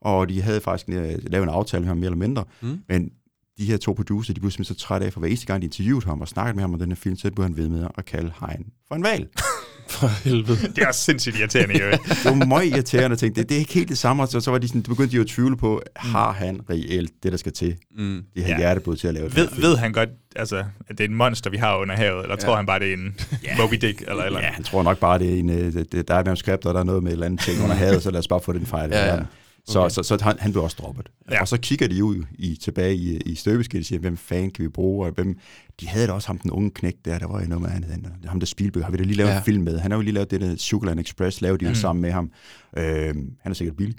og 0.00 0.28
de 0.28 0.42
havde 0.42 0.60
faktisk 0.60 0.88
øh, 0.88 1.18
lavet 1.26 1.42
en 1.42 1.48
aftale 1.48 1.80
med 1.80 1.88
ham 1.88 1.96
mere 1.96 2.06
eller 2.06 2.18
mindre, 2.18 2.44
mm. 2.60 2.80
men 2.88 3.10
de 3.58 3.64
her 3.64 3.76
to 3.76 3.92
producer, 3.92 4.34
de 4.34 4.40
blev 4.40 4.50
simpelthen 4.50 4.74
så 4.74 4.86
trætte 4.86 5.06
af, 5.06 5.12
for 5.12 5.20
hver 5.20 5.28
eneste 5.28 5.46
gang, 5.46 5.62
de 5.62 5.66
interviewede 5.66 6.06
ham 6.06 6.20
og 6.20 6.28
snakkede 6.28 6.54
med 6.54 6.62
ham 6.62 6.72
om 6.72 6.78
den 6.78 6.90
her 6.90 6.96
film, 6.96 7.16
så 7.16 7.30
blev 7.30 7.44
han 7.44 7.56
ved 7.56 7.68
med 7.68 7.88
at 7.98 8.04
kalde 8.04 8.32
Hein 8.40 8.66
for 8.88 8.94
en 8.94 9.02
valg. 9.02 9.28
For 9.88 10.06
helvede. 10.06 10.58
Det 10.76 10.78
er 10.78 10.92
sindssygt 10.92 11.38
irriterende, 11.38 11.84
jo. 11.84 11.90
det 11.90 12.24
var 12.24 12.46
meget 12.46 12.66
irriterende. 12.66 13.16
Tænkte, 13.16 13.40
det, 13.40 13.48
det 13.48 13.54
er 13.54 13.58
ikke 13.58 13.74
helt 13.74 13.88
det 13.88 13.98
samme. 13.98 14.22
Og 14.22 14.28
så, 14.28 14.40
så 14.40 14.50
var 14.50 14.58
de 14.58 14.68
sådan, 14.68 14.80
det 14.80 14.88
begyndte 14.88 15.10
de 15.10 15.16
jo 15.16 15.22
at 15.22 15.28
tvivle 15.28 15.56
på, 15.56 15.82
har 15.96 16.32
han 16.32 16.60
reelt 16.70 17.12
det, 17.22 17.32
der 17.32 17.38
skal 17.38 17.52
til? 17.52 17.76
Mm. 17.98 18.22
De 18.36 18.42
har 18.42 18.48
ja. 18.48 18.58
hjerteblod 18.58 18.96
til 18.96 19.08
at 19.08 19.14
lave 19.14 19.36
ved, 19.36 19.48
det. 19.48 19.62
Ved 19.62 19.76
han 19.76 19.92
godt, 19.92 20.08
altså, 20.36 20.56
at 20.58 20.98
det 20.98 21.00
er 21.00 21.08
en 21.08 21.14
monster, 21.14 21.50
vi 21.50 21.56
har 21.56 21.76
under 21.76 21.96
havet? 21.96 22.22
Eller 22.22 22.36
ja. 22.40 22.46
tror 22.46 22.56
han 22.56 22.66
bare, 22.66 22.78
det 22.78 22.88
er 22.88 22.92
en 22.92 23.14
ja. 23.44 23.56
Moby 23.56 23.74
Dick? 23.74 24.00
Eller, 24.00 24.24
eller? 24.24 24.40
Ja, 24.40 24.46
han 24.46 24.64
tror 24.64 24.82
nok 24.82 24.98
bare, 24.98 25.18
det 25.18 25.34
er 25.34 25.38
en, 25.38 25.50
øh, 25.50 25.72
det, 25.72 25.92
det, 25.92 26.08
der 26.08 26.14
er 26.14 26.18
et 26.18 26.26
manuskript, 26.26 26.66
og 26.66 26.74
der 26.74 26.80
er 26.80 26.84
noget 26.84 27.02
med 27.02 27.10
et 27.10 27.12
eller 27.12 27.26
andet 27.26 27.40
ting 27.40 27.62
under 27.62 27.76
havet, 27.84 28.02
så 28.02 28.10
lad 28.10 28.18
os 28.18 28.28
bare 28.28 28.40
få 28.40 28.52
den 28.52 28.66
fejl. 28.66 28.90
Ja, 28.90 29.14
ja. 29.14 29.20
Så, 29.66 29.78
Okay. 29.80 29.90
så, 29.90 30.02
så 30.02 30.18
han, 30.22 30.36
han 30.38 30.52
blev 30.52 30.62
også 30.64 30.76
droppet. 30.80 31.08
Ja. 31.30 31.40
Og 31.40 31.48
så 31.48 31.58
kigger 31.60 31.88
de 31.88 32.04
ud 32.04 32.22
i, 32.38 32.56
tilbage 32.56 32.94
i, 32.96 33.16
i 33.16 33.34
støbeskid 33.34 33.78
og 33.80 33.84
siger, 33.86 33.98
hvem 33.98 34.16
fanden 34.16 34.50
kan 34.50 34.62
vi 34.64 34.68
bruge? 34.68 35.06
Og 35.06 35.12
hvem, 35.12 35.38
de 35.80 35.88
havde 35.88 36.06
da 36.06 36.12
også 36.12 36.26
ham, 36.28 36.38
den 36.38 36.50
unge 36.50 36.70
knæk 36.70 36.94
der, 37.04 37.18
der 37.18 37.26
var 37.26 37.40
jo 37.42 37.48
noget 37.48 37.62
med 37.62 37.70
han, 37.70 37.84
han, 37.84 38.06
ham 38.26 38.40
der 38.40 38.46
Spielberg, 38.46 38.84
har 38.84 38.90
vi 38.90 38.96
da 38.96 39.02
lige 39.02 39.16
lavet 39.16 39.30
Ja. 39.30 39.36
en 39.38 39.44
film 39.44 39.62
med. 39.64 39.78
Han 39.78 39.90
har 39.90 39.98
jo 39.98 40.02
lige 40.02 40.14
lavet 40.14 40.30
det 40.30 40.40
der 40.40 40.56
Sugarland 40.56 41.00
Express, 41.00 41.40
lavede 41.40 41.58
de 41.58 41.64
jo 41.64 41.70
Mm. 41.70 41.74
sammen 41.74 42.02
med 42.02 42.10
ham. 42.10 42.30
Øh, 42.78 43.14
han 43.40 43.50
er 43.50 43.52
sikkert 43.54 43.76
billig. 43.76 43.96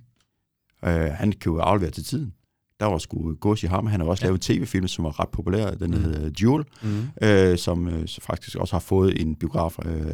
Øh, 0.85 0.91
han 0.91 1.31
kan 1.31 1.51
jo 1.51 1.57
aflevere 1.59 1.91
til 1.91 2.03
tiden. 2.05 2.33
Der 2.79 2.85
var 2.85 2.97
sgu 2.97 3.33
gods 3.35 3.63
i 3.63 3.67
ham. 3.67 3.85
Han 3.87 3.99
har 3.99 4.07
også 4.07 4.21
Ja. 4.25 4.27
lavet 4.27 4.49
en 4.49 4.55
tv-film, 4.57 4.87
som 4.87 5.03
var 5.05 5.19
ret 5.19 5.29
populær. 5.29 5.71
Den 5.71 5.91
Mm. 5.91 5.97
hedder 6.03 6.29
Jewel, 6.41 6.63
Mm. 6.83 7.01
øh, 7.21 7.57
som 7.57 7.87
øh, 7.87 8.07
så 8.07 8.21
faktisk 8.21 8.55
også 8.55 8.73
har 8.75 8.79
fået 8.79 9.21
en 9.21 9.35
biograf, 9.35 9.75
øh, 9.85 10.13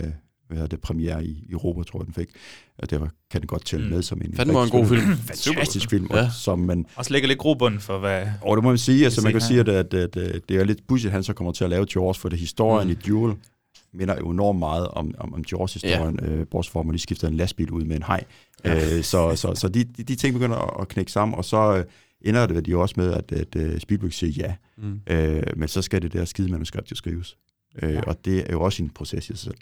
hvad 0.51 0.57
hedder 0.61 0.75
det, 0.75 0.81
premiere 0.81 1.25
i 1.25 1.43
Europa, 1.49 1.83
tror 1.83 1.99
jeg, 1.99 2.05
den 2.05 2.13
fik. 2.13 2.29
Og 2.77 2.89
det 2.89 3.01
var, 3.01 3.09
kan 3.31 3.41
den 3.41 3.47
godt 3.47 3.65
tælle 3.65 3.85
Mm. 3.85 3.91
med 3.93 4.01
som 4.01 4.21
en 4.25 4.33
Fandme 4.35 4.53
var 4.53 4.63
en 4.63 4.69
god 4.69 4.85
film. 4.87 5.01
Fantastisk 5.17 5.89
film, 5.89 6.07
Ja. 6.11 6.17
ja. 6.17 6.29
som 6.29 6.59
man, 6.59 6.85
Også 6.95 7.11
lægger 7.13 7.27
lidt 7.27 7.39
grobund 7.39 7.79
for, 7.79 7.97
hvad... 7.99 8.27
og 8.41 8.57
det 8.57 8.63
må 8.63 8.69
man 8.69 8.77
sige, 8.77 9.05
altså 9.05 9.21
man 9.21 9.31
kan 9.31 9.41
her. 9.41 9.47
sige, 9.47 9.59
at, 9.59 9.69
at, 9.69 9.93
at, 9.93 10.17
at 10.17 10.41
det 10.49 10.57
er 10.59 10.63
lidt 10.63 10.87
pudsigt, 10.87 11.07
at 11.09 11.13
han 11.13 11.23
så 11.23 11.33
kommer 11.33 11.53
til 11.53 11.63
at 11.63 11.69
lave 11.69 11.85
Jaws, 11.95 12.17
for 12.17 12.29
det 12.29 12.39
historien 12.39 12.87
Mm. 12.87 12.91
i 12.91 12.95
Duel 13.07 13.35
minder 13.93 14.15
jo 14.19 14.29
enormt 14.29 14.59
meget 14.59 14.87
om, 14.87 15.13
om, 15.17 15.33
om 15.33 15.43
Jaws-historien, 15.51 16.19
ja. 16.21 16.27
øh, 16.27 16.47
bortset 16.47 16.71
fra, 16.73 16.79
at 16.79 16.85
man 16.85 16.93
lige 16.93 17.01
skifter 17.01 17.27
en 17.27 17.33
lastbil 17.33 17.71
ud 17.71 17.83
med 17.83 17.95
en 17.95 18.03
hej. 18.03 18.23
Ja. 18.65 18.95
Øh, 18.97 19.03
så 19.03 19.35
så, 19.35 19.55
så 19.55 19.67
de, 19.69 19.83
de, 19.83 20.03
de 20.03 20.15
ting 20.15 20.33
begynder 20.33 20.79
at, 20.81 20.87
knække 20.87 21.11
sammen, 21.11 21.35
og 21.37 21.45
så 21.45 21.77
øh, 21.77 21.83
ender 22.21 22.47
det 22.47 22.67
jo 22.67 22.81
også 22.81 22.95
med, 22.97 23.13
at, 23.13 23.31
at, 23.31 23.55
at 23.55 23.81
Spielberg 23.81 24.13
siger 24.13 24.33
ja, 24.47 24.55
Mm. 24.77 24.99
øh, 25.07 25.43
men 25.55 25.67
så 25.67 25.81
skal 25.81 26.01
det 26.01 26.13
der 26.13 26.25
skide 26.25 26.51
manuskript 26.51 26.91
jo 26.91 26.95
skrives. 26.95 27.37
Øh, 27.81 27.93
Ja. 27.93 28.01
Og 28.01 28.25
det 28.25 28.39
er 28.39 28.51
jo 28.51 28.61
også 28.61 28.83
en 28.83 28.89
proces 28.89 29.23
i 29.23 29.27
sig 29.27 29.37
selv. 29.37 29.55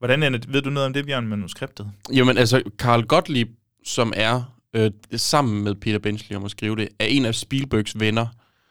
Hvordan 0.00 0.22
ender, 0.22 0.38
ved 0.48 0.62
du 0.62 0.70
noget 0.70 0.86
om 0.86 0.92
det, 0.92 1.06
Bjørn, 1.06 1.26
manuskriptet? 1.26 1.90
Jamen 2.12 2.38
altså, 2.38 2.62
Carl 2.78 3.06
Gottlieb, 3.06 3.48
som 3.84 4.12
er 4.16 4.56
øh, 4.74 4.90
sammen 5.16 5.64
med 5.64 5.74
Peter 5.74 5.98
Benchley 5.98 6.36
om 6.36 6.44
at 6.44 6.50
skrive 6.50 6.76
det, 6.76 6.88
er 6.98 7.04
en 7.04 7.24
af 7.24 7.34
Spielbergs 7.34 8.00
venner. 8.00 8.26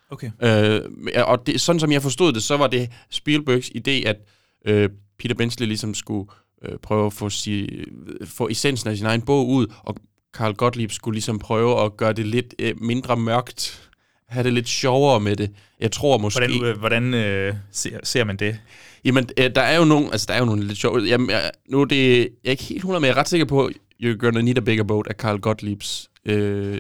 Okay. 0.10 0.32
Øh, 0.44 0.82
og 1.26 1.48
det, 1.48 1.62
sådan 1.62 1.80
som 1.80 1.92
jeg 1.92 2.02
forstod 2.02 2.34
det, 2.34 2.44
så 2.44 2.58
var 2.58 2.68
det 2.68 2.90
Spielbergs 3.10 3.70
idé, 3.70 4.08
at 4.08 4.18
øh, 4.66 4.90
Peter 5.20 5.36
Benchley 5.36 5.68
ligesom 5.68 5.94
skulle 5.94 6.32
øh, 6.66 6.78
prøve 6.84 7.06
at 7.06 7.14
få, 7.14 7.30
si, 7.30 7.84
få 8.26 8.48
essensen 8.48 8.90
af 8.90 8.98
sin 8.98 9.06
egen 9.06 9.22
bog 9.22 9.50
ud, 9.50 9.68
og 9.84 9.96
Carl 10.34 10.54
Gottlieb 10.54 10.92
skulle 10.92 11.16
ligesom 11.16 11.40
prøve 11.40 11.86
at 11.86 11.98
gøre 11.98 12.14
det 12.14 12.28
lidt 12.28 12.56
øh, 12.60 12.82
mindre 12.82 13.18
mørkt, 13.18 13.90
have 14.28 14.44
det 14.44 14.54
lidt 14.54 14.68
sjovere 14.68 15.20
med 15.20 15.36
det. 15.36 15.52
Jeg 15.80 15.92
tror 15.92 16.18
måske... 16.18 16.40
Hvordan, 16.40 16.66
øh, 16.66 16.80
hvordan 16.80 17.14
øh, 17.14 17.54
ser, 17.72 18.00
ser 18.04 18.24
man 18.24 18.38
det? 18.38 18.60
Jamen, 19.06 19.30
øh, 19.40 19.52
der 19.56 19.62
er 19.62 19.78
jo 19.78 19.86
nogle, 19.86 20.12
altså 20.12 20.26
der 20.30 20.34
er 20.34 20.40
jo 20.40 20.46
nogle 20.46 20.64
lidt 20.64 20.78
sjove, 20.78 21.00
jamen, 21.00 21.30
jeg, 21.30 21.52
nu 21.70 21.82
er 21.82 21.86
det, 21.86 22.20
jeg 22.20 22.30
er 22.46 22.52
ikke 22.52 22.64
helt 22.64 22.78
100, 22.78 23.00
men 23.02 23.08
jeg 23.08 23.14
er 23.14 23.18
ret 23.20 23.30
sikker 23.30 23.46
på, 23.46 23.70
You're 24.04 24.18
Gonna 24.18 24.42
Need 24.42 24.58
a 24.58 24.62
Bigger 24.62 24.84
Boat 24.84 25.08
af 25.08 25.16
Carl 25.16 25.40
Gottliebs, 25.40 26.10
øh, 26.26 26.80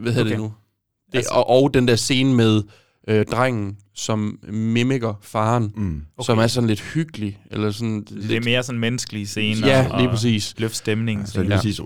hvad 0.00 0.12
hedder 0.12 0.20
Okay. 0.20 0.30
det 0.30 0.38
nu? 0.38 0.52
Det, 1.12 1.18
Altså- 1.18 1.30
og, 1.34 1.48
og 1.50 1.74
den 1.74 1.88
der 1.88 1.96
scene 1.96 2.34
med 2.34 2.62
øh, 3.06 3.26
drengen, 3.26 3.76
som 3.94 4.38
mimikker 4.48 5.14
faren, 5.22 5.72
Mm. 5.76 6.02
okay. 6.16 6.26
som 6.26 6.38
er 6.38 6.46
sådan 6.46 6.66
lidt 6.68 6.80
hyggelig, 6.80 7.38
eller 7.50 7.70
sådan 7.70 8.04
Det 8.04 8.36
er 8.36 8.40
mere 8.44 8.62
sådan 8.62 8.78
menneskelige 8.80 9.26
scener. 9.26 9.66
Ja, 9.68 9.82
lige 9.82 10.08
og 10.08 10.10
præcis. 10.14 10.54
Løft 10.58 10.76
stemningen. 10.76 11.26
Så 11.26 11.32
sådan. 11.32 11.46
lige 11.46 11.54
Ja. 11.54 11.58
præcis 11.60 11.80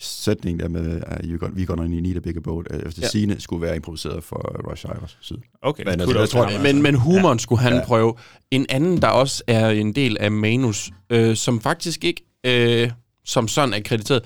sætningen 0.00 0.60
der 0.60 0.68
med, 0.68 1.02
at 1.06 1.20
you 1.24 1.38
got, 1.38 1.50
we 1.50 1.64
gonna 1.66 1.86
need 2.00 2.16
a 2.16 2.20
bigger 2.20 2.40
boat, 2.40 2.66
øh, 2.70 2.76
efter 2.78 3.00
Ja. 3.02 3.04
ja. 3.04 3.08
scene 3.08 3.40
skulle 3.40 3.62
være 3.62 3.76
improviseret 3.76 4.24
for 4.24 4.70
Rush 4.70 4.84
Ivers 4.98 5.18
side. 5.20 5.38
Okay, 5.62 5.82
Men 5.84 6.00
altså, 6.00 6.18
jeg 6.18 6.28
tror, 6.28 6.48
det- 6.48 6.62
Men, 6.62 6.82
men 6.82 6.94
humoren 6.94 7.38
skulle 7.38 7.60
han 7.62 7.72
Ja. 7.72 7.84
prøve. 7.84 8.14
En 8.50 8.66
anden, 8.68 9.02
der 9.02 9.08
også 9.08 9.42
er 9.46 9.70
en 9.70 9.92
del 9.94 10.16
af 10.20 10.30
manus, 10.32 10.90
øh, 11.10 11.36
som 11.36 11.60
faktisk 11.60 12.04
ikke 12.04 12.22
øh, 12.46 12.90
som 13.24 13.48
sådan 13.48 13.74
er 13.74 13.80
krediteret. 13.80 14.22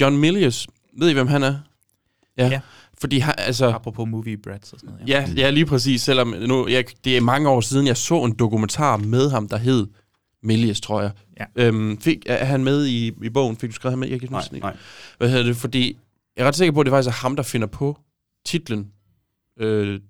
John 0.00 0.16
Milius, 0.16 0.66
ved 0.98 1.10
I, 1.10 1.12
hvem 1.12 1.26
han 1.26 1.42
er? 1.42 1.54
Ja. 2.38 2.60
Fordi 3.00 3.18
han, 3.18 3.34
altså... 3.38 3.66
Apropos 3.70 4.08
movie 4.08 4.36
brats 4.36 4.72
og 4.72 4.80
sådan 4.80 4.94
noget. 4.94 5.08
Ja, 5.08 5.28
ja, 5.36 5.50
lige 5.50 5.66
præcis. 5.66 6.02
Selvom 6.02 6.28
nu, 6.28 6.68
jeg, 6.68 6.84
det 7.04 7.16
er 7.16 7.20
mange 7.20 7.48
år 7.48 7.60
siden, 7.60 7.86
jeg 7.86 7.96
så 7.96 8.24
en 8.24 8.32
dokumentar 8.32 8.96
med 8.96 9.30
ham, 9.30 9.48
der 9.48 9.56
hed 9.56 9.86
Milius, 10.42 10.80
tror 10.80 11.00
jeg. 11.02 11.10
Ja. 11.40 11.44
Øhm, 11.56 12.00
fik, 12.00 12.18
er 12.26 12.44
han 12.44 12.64
med 12.64 12.86
i, 12.86 13.12
i 13.22 13.28
bogen? 13.28 13.56
Fik 13.56 13.70
du 13.70 13.74
skrevet 13.74 13.92
ham 13.92 13.98
med? 13.98 14.08
Jeg 14.08 14.20
kan 14.20 14.28
Nej, 14.30 14.42
ikke. 14.54 14.66
nej. 14.66 14.76
Hvad 15.18 15.30
hedder 15.30 15.44
det? 15.44 15.56
Fordi 15.56 15.98
jeg 16.36 16.42
er 16.42 16.48
ret 16.48 16.56
sikker 16.56 16.72
på, 16.72 16.80
at 16.80 16.86
det 16.86 16.92
faktisk 16.92 17.08
er 17.08 17.22
ham, 17.22 17.36
der 17.36 17.42
finder 17.42 17.66
på 17.66 17.98
titlen 18.46 18.88
øh, 19.60 20.00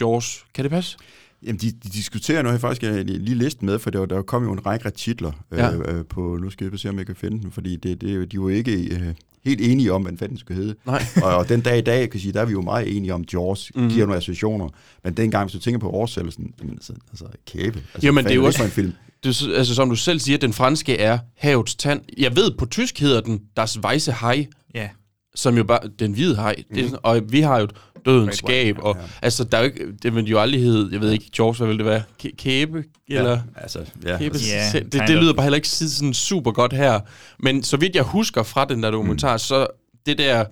Jaws. 0.00 0.46
Kan 0.54 0.64
det 0.64 0.70
passe? 0.70 0.98
Jamen, 1.42 1.56
de, 1.60 1.70
de 1.70 1.88
diskuterer 1.88 2.42
nu, 2.42 2.50
jeg 2.50 2.60
faktisk 2.60 2.84
øh, 2.92 3.06
lige 3.06 3.34
listet 3.34 3.62
med, 3.62 3.78
for 3.78 3.90
der, 3.90 3.98
var- 3.98 4.06
der 4.06 4.22
kom 4.22 4.44
jo 4.44 4.52
en 4.52 4.66
række 4.66 4.90
titler 4.90 5.32
Ja. 5.52 5.74
øh, 5.74 5.98
øh, 5.98 6.04
på, 6.04 6.38
nu 6.40 6.50
skal 6.50 6.68
jeg 6.70 6.78
se, 6.80 6.88
om 6.88 6.98
jeg 6.98 7.06
kan 7.06 7.16
finde 7.16 7.42
den, 7.42 7.52
fordi 7.52 7.76
det, 7.76 8.00
det, 8.00 8.32
de 8.32 8.40
var 8.40 8.48
ikke 8.50 8.72
øh, 8.94 9.14
helt 9.44 9.60
enige 9.60 9.92
om, 9.92 10.02
hvad 10.02 10.10
den 10.12 10.18
fanden 10.18 10.38
skulle 10.38 10.62
hedde. 10.62 10.74
Nej. 10.86 11.02
og, 11.24 11.36
og 11.36 11.48
den 11.48 11.60
dag 11.60 11.78
i 11.78 11.80
dag, 11.80 12.00
jeg 12.00 12.10
kan 12.10 12.20
sige, 12.20 12.32
der 12.32 12.40
er 12.40 12.44
vi 12.44 12.52
jo 12.52 12.60
meget 12.62 12.96
enige 12.96 13.14
om, 13.14 13.24
Jaws 13.32 13.72
Mhm. 13.74 13.84
mm. 13.84 13.90
giver 13.90 14.06
nogle 14.06 14.16
associationer, 14.16 14.68
men 15.04 15.14
dengang, 15.14 15.44
hvis 15.44 15.52
du 15.52 15.58
tænker 15.58 15.78
på 15.78 15.90
oversættelsen, 15.90 16.52
jamen, 16.60 16.74
altså, 16.74 16.92
altså 17.10 17.24
kæbe. 17.46 17.78
Altså, 17.94 18.06
Jamen, 18.06 18.14
hvad 18.24 18.30
det 18.30 18.30
er 18.30 18.40
jo 18.40 18.46
også- 18.46 18.64
en 18.64 18.70
film. 18.70 18.92
Det, 19.24 19.42
altså, 19.56 19.74
som 19.74 19.88
du 19.88 19.96
selv 19.96 20.18
siger, 20.20 20.38
den 20.38 20.52
franske 20.52 20.98
er 20.98 21.18
havets 21.38 21.74
tand. 21.74 22.00
Jeg 22.18 22.36
ved, 22.36 22.50
på 22.58 22.66
tysk 22.66 23.00
hedder 23.00 23.20
den 23.20 23.40
Das 23.56 23.78
Weiße 23.86 24.10
Hai, 24.12 24.46
Ja. 24.74 24.88
som 25.34 25.56
jo 25.56 25.64
bare 25.64 25.80
den 25.98 26.12
hvide 26.12 26.36
haj. 26.36 26.54
Det 26.74 26.78
er, 26.80 26.84
sådan- 26.84 26.98
og 27.02 27.20
vi 27.32 27.40
har 27.40 27.60
jo 27.60 27.68
dødens 28.06 28.40
Great 28.40 28.50
skab, 28.52 28.76
og 28.78 28.96
ja. 29.00 29.02
altså, 29.22 29.44
der 29.44 29.58
er 29.58 29.62
jo 29.62 29.64
ikke, 29.66 29.92
det 30.02 30.14
vil 30.14 30.24
jo 30.24 30.40
aldrig 30.40 30.60
hedde, 30.62 30.88
jeg 30.92 31.00
ved 31.00 31.10
ikke, 31.10 31.30
Jaws, 31.38 31.58
hvad 31.58 31.68
vil 31.68 31.76
det 31.78 31.86
være? 31.86 32.02
Kæ- 32.24 32.36
Kæbe? 32.38 32.84
Eller? 33.08 33.30
Ja, 33.30 33.38
altså, 33.56 33.78
ja, 34.04 34.18
Kæbe, 34.18 34.38
selv- 34.38 34.84
det, 34.84 35.02
det 35.08 35.16
lyder 35.16 35.32
bare 35.32 35.44
heller 35.44 35.56
ikke 35.56 35.68
sådan 35.68 36.14
super 36.14 36.50
godt 36.52 36.72
her. 36.72 37.00
Men 37.38 37.62
så 37.62 37.76
vidt 37.76 37.94
jeg 37.96 38.02
husker 38.02 38.42
fra 38.42 38.64
den 38.64 38.82
der 38.82 38.90
dokumentar, 38.90 39.32
mm. 39.34 39.38
så 39.38 39.66
det 40.06 40.18
der 40.18 40.44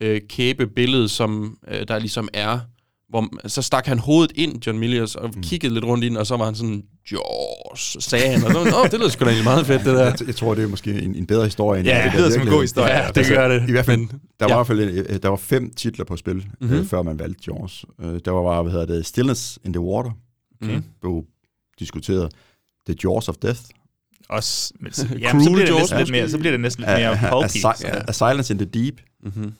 øh, 0.00 0.20
kæbebillede, 0.28 1.08
som 1.08 1.56
øh, 1.68 1.88
der 1.88 1.98
ligesom 1.98 2.28
er, 2.34 2.58
hvor, 3.10 3.48
så 3.48 3.62
stak 3.62 3.86
han 3.86 3.98
hovedet 3.98 4.32
ind, 4.34 4.66
John 4.66 4.78
Milius, 4.78 5.14
og 5.14 5.30
mm. 5.36 5.42
kiggede 5.42 5.74
lidt 5.74 5.84
rundt 5.84 6.04
ind, 6.04 6.16
og 6.16 6.26
så 6.26 6.36
var 6.36 6.44
han 6.44 6.54
sådan, 6.54 6.82
Jaws, 7.12 7.96
sagde 8.00 8.28
han. 8.28 8.44
Og 8.44 8.52
så, 8.52 8.58
Åh, 8.84 8.90
det 8.90 8.98
lyder 8.98 9.08
sgu 9.08 9.24
da 9.24 9.30
egentlig 9.30 9.44
meget 9.44 9.66
fedt, 9.66 9.84
det 9.84 9.94
der. 9.94 10.04
jeg, 10.04 10.26
jeg 10.26 10.36
tror, 10.36 10.54
det 10.54 10.64
er 10.64 10.68
måske 10.68 11.02
en, 11.02 11.14
en 11.14 11.26
bedre 11.26 11.44
historie. 11.44 11.80
end 11.80 11.88
Ja, 11.88 11.96
det 11.96 12.04
det 12.04 12.12
der 12.12 12.18
lyder 12.18 12.30
som 12.30 12.42
en 12.42 12.48
god 12.48 12.60
historie. 12.62 12.92
Ja, 12.92 13.08
det 13.14 13.26
gør 13.28 13.48
det. 13.48 13.68
I 13.68 13.70
hvert 13.72 13.84
fald, 13.86 13.96
Men- 13.98 14.10
der 14.40 14.46
var 14.46 14.48
ja. 14.48 14.54
i 14.54 14.56
hvert 14.56 14.66
fald 14.66 14.80
øh, 15.10 15.22
der 15.22 15.28
var 15.28 15.36
fem 15.36 15.70
titler 15.74 16.04
på 16.04 16.16
spil, 16.16 16.34
Mhm. 16.36 16.46
mm-hmm. 16.60 16.76
øh, 16.76 16.86
før 16.86 17.02
man 17.02 17.18
valgte 17.18 17.40
Jaws. 17.46 17.84
Øh, 18.00 18.20
der 18.24 18.30
var 18.30 18.42
bare, 18.42 18.62
hvad 18.62 18.72
hedder 18.72 18.86
det, 18.86 19.06
Stillness 19.06 19.58
in 19.64 19.72
the 19.72 19.80
Water, 19.80 20.10
Okay. 20.62 20.74
Mm. 20.76 20.84
blev 21.00 21.24
diskuteret. 21.78 22.32
The 22.86 22.96
Jaws 23.04 23.28
of 23.28 23.34
Death. 23.42 23.60
Også, 24.28 24.72
men, 24.80 24.92
så, 24.92 25.08
jamen, 25.20 25.44
så 25.44 25.50
bliver 25.50 25.66
det 25.66 25.72
Jaws 25.72 25.80
næsten 25.80 25.98
lidt 25.98 26.10
mere, 26.10 26.28
så 26.28 26.38
bliver 26.38 26.50
det 26.52 26.60
næsten 26.60 26.80
lidt 26.82 26.90
A, 26.90 26.96
mere 26.96 27.08
a, 27.08 27.26
a, 27.26 27.30
pulpy. 27.30 27.48
si- 27.50 27.60
så- 27.60 28.04
a 28.08 28.12
Silence 28.12 28.52
in 28.54 28.58
the 28.58 28.66
Deep, 28.84 28.94
Mm-hmm. 29.24 29.52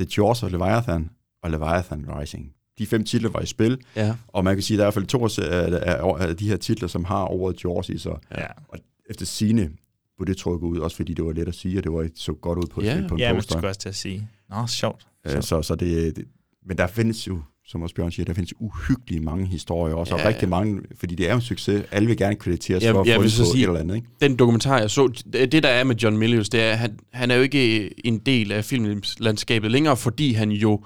The 0.00 0.06
Jaws 0.16 0.42
of 0.42 0.52
Leviathan 0.52 1.10
og 1.42 1.50
Leviathan 1.50 2.04
Rising. 2.20 2.46
De 2.80 2.86
fem 2.86 3.04
titler 3.04 3.30
var 3.30 3.40
i 3.40 3.46
spil, 3.46 3.78
Ja. 3.96 4.14
og 4.28 4.44
man 4.44 4.56
kan 4.56 4.62
sige, 4.62 4.74
at 4.74 4.78
der 4.78 4.84
er 4.84 4.86
i 4.86 4.92
hvert 4.92 4.94
fald 4.94 5.06
to 5.06 5.42
af, 5.42 6.02
af, 6.02 6.28
af 6.28 6.36
de 6.36 6.48
her 6.48 6.56
titler, 6.56 6.88
som 6.88 7.04
har 7.04 7.24
ordet 7.24 7.64
Jaws 7.64 7.88
i 7.88 7.98
sig. 7.98 8.12
Ja. 8.38 8.46
Og 8.68 8.78
efter 9.10 9.26
sine 9.26 9.70
blev 10.18 10.26
det 10.26 10.36
trukket 10.36 10.66
ud, 10.68 10.78
også 10.78 10.96
fordi 10.96 11.14
det 11.14 11.24
var 11.24 11.32
let 11.32 11.48
at 11.48 11.54
sige, 11.54 11.78
og 11.78 11.84
det 11.84 11.92
var 11.92 12.08
så 12.14 12.32
godt 12.32 12.58
ud 12.58 12.66
på, 12.70 12.82
Ja. 12.82 13.02
på 13.08 13.14
en 13.14 13.20
Ja, 13.20 13.32
poster. 13.34 13.52
skulle 13.52 13.62
jeg 13.62 13.68
også 13.68 13.80
til 13.80 13.88
at 13.88 13.94
sige. 13.94 14.28
Nå, 14.50 14.66
sjovt. 14.66 15.06
Øh, 15.26 15.42
Så, 15.42 15.62
så 15.62 15.74
det, 15.74 16.16
det, 16.16 16.24
men 16.66 16.78
der 16.78 16.86
findes 16.86 17.28
jo, 17.28 17.40
som 17.66 17.82
også 17.82 17.94
Bjørn 17.94 18.10
siger, 18.12 18.24
der 18.26 18.32
findes 18.34 18.52
uhyggeligt 18.60 19.24
mange 19.24 19.46
historier 19.46 19.94
også, 19.94 20.14
og 20.14 20.20
Ja. 20.20 20.28
rigtig 20.28 20.48
mange, 20.48 20.80
fordi 20.94 21.14
det 21.14 21.26
er 21.26 21.30
jo 21.30 21.36
en 21.36 21.42
succes. 21.42 21.84
Alle 21.90 22.08
vil 22.08 22.16
gerne 22.16 22.36
krediteres 22.36 22.82
Ja, 22.82 22.92
for 22.92 23.00
at 23.00 23.06
jeg 23.06 23.14
få 23.14 23.20
vil 23.20 23.30
det 23.30 23.36
så 23.36 23.42
på 23.42 23.50
sige- 23.52 23.62
et 23.62 23.66
eller 23.68 23.80
andet, 23.80 23.94
ikke? 23.96 24.08
den 24.20 24.36
dokumentar, 24.36 24.78
jeg 24.78 24.90
så, 24.90 25.22
det 25.32 25.52
der 25.62 25.68
er 25.68 25.84
med 25.84 25.96
John 25.96 26.18
Milius, 26.18 26.48
det 26.48 26.60
er, 26.62 26.70
at 26.72 26.78
han, 26.78 26.98
han 27.12 27.30
er 27.30 27.34
jo 27.34 27.42
ikke 27.42 28.06
en 28.06 28.18
del 28.18 28.52
af 28.52 28.64
filmlandskabet 28.64 29.70
længere, 29.70 29.96
fordi 29.96 30.32
han 30.32 30.50
jo 30.50 30.84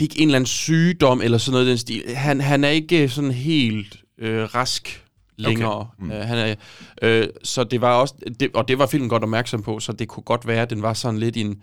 fik 0.00 0.20
en 0.20 0.28
eller 0.28 0.36
anden 0.36 0.46
sygdom 0.46 1.20
eller 1.22 1.38
sådan 1.38 1.52
noget 1.52 1.66
den 1.66 1.78
stil. 1.78 2.02
Han, 2.14 2.40
han 2.40 2.64
er 2.64 2.68
ikke 2.68 3.08
sådan 3.08 3.30
helt 3.30 3.96
øh, 4.18 4.42
rask 4.54 5.04
længere. 5.38 5.72
Okay. 5.80 5.88
Mm. 6.04 6.10
Øh, 6.12 6.20
han 6.20 6.38
er, 6.38 6.54
øh, 7.02 7.28
så 7.44 7.64
det 7.64 7.80
var 7.80 7.92
også, 7.94 8.14
det, 8.40 8.50
og 8.54 8.68
det 8.68 8.78
var 8.78 8.86
filmen 8.86 9.08
godt 9.08 9.22
opmærksom 9.22 9.62
på, 9.62 9.80
så 9.80 9.92
det 9.92 10.08
kunne 10.08 10.22
godt 10.22 10.46
være, 10.46 10.62
at 10.62 10.70
den 10.70 10.82
var 10.82 10.92
sådan 10.94 11.20
lidt 11.20 11.36
en, 11.36 11.62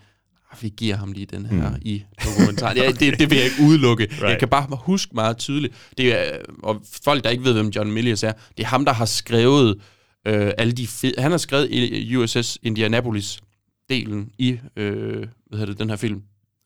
"Ah, 0.52 0.62
vi 0.62 0.68
giver 0.76 0.96
ham 0.96 1.12
lige 1.12 1.26
den 1.26 1.46
her 1.46 1.68
Mm. 1.70 1.76
i 1.82 2.02
dokumentaren. 2.24 2.76
Ja, 2.76 2.88
det, 2.90 3.18
det 3.18 3.30
vil 3.30 3.36
jeg 3.36 3.44
ikke 3.44 3.62
udelukke. 3.62 4.04
Right. 4.10 4.22
Jeg 4.22 4.38
kan 4.38 4.48
bare 4.48 4.66
huske 4.80 5.14
meget 5.14 5.36
tydeligt. 5.36 5.74
Det 5.98 6.18
er, 6.32 6.38
og 6.62 6.82
folk, 7.04 7.24
der 7.24 7.30
ikke 7.30 7.44
ved, 7.44 7.52
hvem 7.52 7.68
John 7.68 7.92
Milius 7.92 8.22
er, 8.22 8.32
det 8.56 8.62
er 8.64 8.68
ham, 8.68 8.84
der 8.84 8.92
har 8.92 9.04
skrevet 9.04 9.80
øh, 10.26 10.50
alle 10.58 10.72
de 10.72 10.86
fede... 10.86 11.14
Han 11.18 11.30
har 11.30 11.38
skrevet 11.38 11.68
i 11.70 12.16
USS 12.16 12.58
Indianapolis-delen 12.62 14.34
i 14.38 14.58
øh, 14.76 15.16
hvad 15.46 15.58
hedder 15.58 15.66
det, 15.66 15.78
den 15.78 15.88
her 15.90 15.96
film. 15.96 16.22